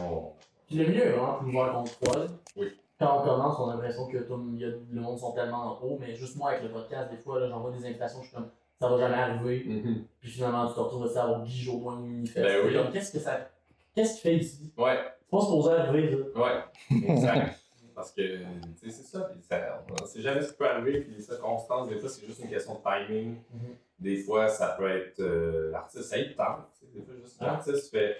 On- 0.00 0.32
Puis 0.66 0.76
le 0.76 0.86
milieu 0.86 1.02
est 1.02 1.10
vraiment 1.12 1.34
plus 1.38 1.48
ouvert 1.50 1.72
qu'on 2.00 2.18
là. 2.18 2.26
Oui. 2.56 2.68
Quand 2.98 3.20
on 3.20 3.24
commence, 3.24 3.58
on 3.58 3.68
a 3.68 3.74
l'impression 3.74 4.06
que 4.08 4.18
tout, 4.18 4.50
il 4.54 4.60
y 4.60 4.64
a- 4.64 4.68
le 4.68 5.00
monde 5.00 5.18
sont 5.18 5.32
tellement 5.32 5.78
en 5.78 5.84
haut, 5.84 5.98
mais 6.00 6.14
juste 6.14 6.36
moi 6.36 6.50
avec 6.50 6.62
le 6.62 6.70
podcast, 6.70 7.10
des 7.10 7.16
fois, 7.18 7.46
j'envoie 7.48 7.70
des 7.70 7.84
invitations, 7.84 8.20
je 8.22 8.28
suis 8.28 8.34
comme 8.36 8.50
ça 8.80 8.88
va 8.88 8.96
jamais 8.98 9.14
arriver. 9.16 9.64
Mhm. 9.66 10.04
Puis 10.20 10.30
finalement, 10.30 10.66
tu 10.68 10.74
te 10.74 10.80
retrouves 10.80 11.06
à 11.16 11.22
avoir 11.22 11.42
Guy 11.42 11.62
Jodoin 11.64 12.00
ou 12.00 12.06
Unifest. 12.06 12.44
Ben 12.44 12.66
oui. 12.66 12.92
Qu'est-ce 12.92 13.12
que 13.12 13.18
ça. 13.18 13.50
Qu'est-ce 13.94 14.12
qu'il 14.14 14.20
fait 14.22 14.36
ici? 14.36 14.72
Ouais, 14.76 14.98
C'est 15.20 15.30
pas 15.30 15.40
supposé 15.40 15.70
arriver, 15.72 16.18
ça. 16.34 16.40
ouais, 16.40 17.08
exact. 17.08 17.60
Parce 17.94 18.10
que, 18.10 18.20
tu 18.38 18.44
sais, 18.76 18.90
c'est 18.90 19.04
ça. 19.04 19.20
puis 19.20 19.40
ça 19.40 19.84
on 20.00 20.04
sait 20.06 20.20
jamais 20.20 20.42
ce 20.42 20.50
qui 20.50 20.58
peut 20.58 20.68
arriver. 20.68 21.02
Puis 21.02 21.14
les 21.14 21.22
circonstances, 21.22 21.88
des 21.88 21.98
fois, 22.00 22.08
c'est 22.08 22.26
juste 22.26 22.40
une 22.40 22.50
question 22.50 22.74
de 22.74 22.80
timing. 22.82 23.36
Mhm. 23.52 23.76
Des 24.00 24.16
fois, 24.16 24.48
ça 24.48 24.74
peut 24.76 24.88
être 24.90 25.20
euh, 25.20 25.70
l'artiste, 25.70 26.02
ça 26.04 26.18
y 26.18 26.34
tente. 26.34 26.66
Des 26.92 27.02
fois, 27.02 27.14
juste 27.14 27.40
l'artiste 27.40 27.90
fait 27.92 28.16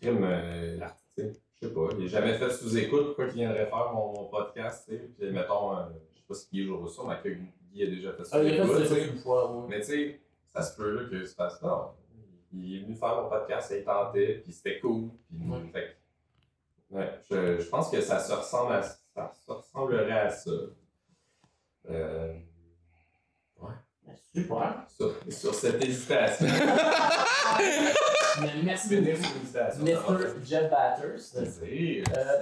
crime. 0.00 0.22
euh, 0.22 0.76
l'artiste, 0.78 1.42
je 1.60 1.66
sais 1.66 1.74
pas, 1.74 1.88
il 1.92 1.98
n'est 1.98 2.06
jamais 2.08 2.38
fait 2.38 2.48
sous-écoute, 2.50 3.06
pourquoi 3.06 3.26
qu'il 3.26 3.38
viendrait 3.40 3.66
faire 3.66 3.92
mon, 3.92 4.12
mon 4.12 4.24
podcast, 4.28 4.84
tu 4.88 4.96
sais. 4.96 5.10
Puis 5.18 5.30
mettons, 5.32 5.76
euh, 5.76 5.82
je 6.14 6.20
sais 6.20 6.24
pas 6.28 6.34
si 6.34 6.48
Guy 6.52 6.60
est 6.62 6.66
jour 6.66 6.88
ça, 6.88 7.02
mais 7.08 7.20
que 7.20 7.36
Guy 7.72 7.82
a 7.82 7.86
déjà 7.86 8.12
fait 8.12 8.22
Ah, 8.30 8.40
il 8.42 8.60
a 8.60 8.64
sous-écoute, 8.66 8.86
fait 8.86 9.08
une 9.08 9.18
fois, 9.18 9.52
oui. 9.52 9.64
Mais 9.68 9.80
tu 9.80 9.86
sais, 9.86 10.20
ça 10.54 10.62
se 10.62 10.76
peut 10.76 10.90
là, 10.90 11.08
que 11.10 11.24
se 11.24 11.34
passe 11.34 11.60
non. 11.60 11.90
Il 12.52 12.76
est 12.76 12.80
venu 12.84 12.94
faire 12.94 13.20
mon 13.22 13.28
podcast, 13.28 13.72
il 13.76 13.84
tentait, 13.84 14.40
puis 14.42 14.52
c'était 14.52 14.78
cool. 14.80 15.10
Puis, 15.28 15.48
Ouais. 15.50 15.58
fait 15.72 15.96
ouais, 16.90 17.10
je, 17.30 17.60
je 17.60 17.68
pense 17.68 17.90
que 17.90 18.00
ça 18.00 18.18
se 18.20 18.32
ressemble 18.32 18.72
à 18.74 18.82
ça 18.82 18.98
se 19.34 19.50
ressemblerait 19.50 20.12
à 20.12 20.30
ça. 20.30 20.50
Euh, 21.90 22.34
Ben, 24.06 24.14
Super. 24.34 24.84
sur, 24.88 25.14
sur 25.32 25.54
cette 25.54 25.82
hésitation. 25.84 26.46
Merci 28.64 29.00
beaucoup. 29.00 29.22
Mr. 29.82 30.44
Jeff 30.44 30.70
Batters. 30.70 31.36
Euh, 31.36 31.46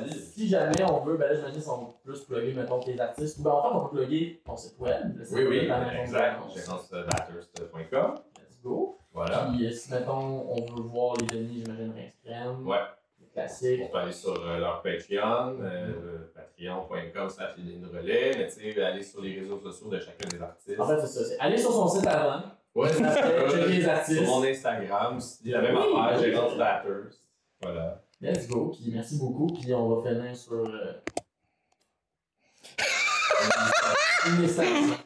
merci. 0.00 0.20
si 0.34 0.48
jamais 0.48 0.82
on 0.82 1.00
veut, 1.04 1.16
ben 1.16 1.28
là, 1.28 1.34
j'imagine 1.36 1.54
qu'ils 1.54 1.62
sont 1.62 1.94
plus 2.04 2.20
plugués, 2.24 2.52
mettons, 2.52 2.80
les 2.86 3.00
artistes. 3.00 3.38
Ou 3.38 3.42
ben, 3.44 3.50
en 3.52 3.62
fait, 3.62 3.68
on 3.76 3.88
peut 3.88 3.96
plugger 3.98 4.42
ton 4.44 4.56
site 4.56 4.78
web. 4.78 5.16
Oui, 5.32 5.44
oui, 5.46 5.70
exact. 6.00 6.40
Gérancebatters.com. 6.54 8.14
Let's 8.38 8.60
go. 8.62 8.98
Voilà. 9.14 9.48
Puis, 9.52 9.64
euh, 9.64 9.70
si, 9.70 9.92
mettons, 9.92 10.44
on 10.50 10.60
veut 10.74 10.82
voir 10.82 11.14
les 11.20 11.26
Denis, 11.28 11.62
j'imagine, 11.64 11.94
Crème. 12.24 12.66
Ouais. 12.66 12.78
Les 13.20 13.28
classiques. 13.28 13.82
On 13.84 13.92
peut 13.92 13.98
aller 13.98 14.12
sur 14.12 14.34
euh, 14.34 14.58
leur 14.58 14.82
Patreon, 14.82 15.56
euh, 15.62 16.32
patreon.com 16.34 17.30
slash 17.30 17.52
relais, 17.92 18.32
mais 18.36 18.48
tu 18.48 18.72
sais, 18.72 18.82
aller 18.82 19.04
sur 19.04 19.22
les 19.22 19.38
réseaux 19.38 19.60
sociaux 19.60 19.88
de 19.88 20.00
chacun 20.00 20.28
des 20.28 20.42
artistes. 20.42 20.80
En 20.80 20.88
fait, 20.88 21.00
c'est 21.06 21.24
ça. 21.24 21.34
Allez 21.38 21.58
sur 21.58 21.72
son 21.72 21.86
site 21.86 22.06
avant. 22.08 22.42
Ouais, 22.74 22.88
c'est 22.88 23.04
ça. 23.04 23.48
checker 23.50 23.68
les 23.68 23.88
artistes. 23.88 24.24
Sur 24.24 24.28
mon 24.28 24.42
Instagram 24.44 25.16
aussi, 25.16 25.48
la 25.48 25.62
même 25.62 25.76
Oui, 25.76 25.82
affaire, 25.96 26.18
oui. 26.18 26.24
Gérance 26.24 26.56
Batters. 26.58 27.20
Voilà. 27.62 28.02
Let's 28.20 28.48
go. 28.48 28.72
Puis, 28.72 28.90
merci 28.92 29.16
beaucoup. 29.16 29.46
Puis, 29.46 29.72
on 29.72 29.94
va 29.94 30.10
finir 30.10 30.36
sur. 30.36 30.54
Euh... 30.54 30.92
une. 34.26 34.96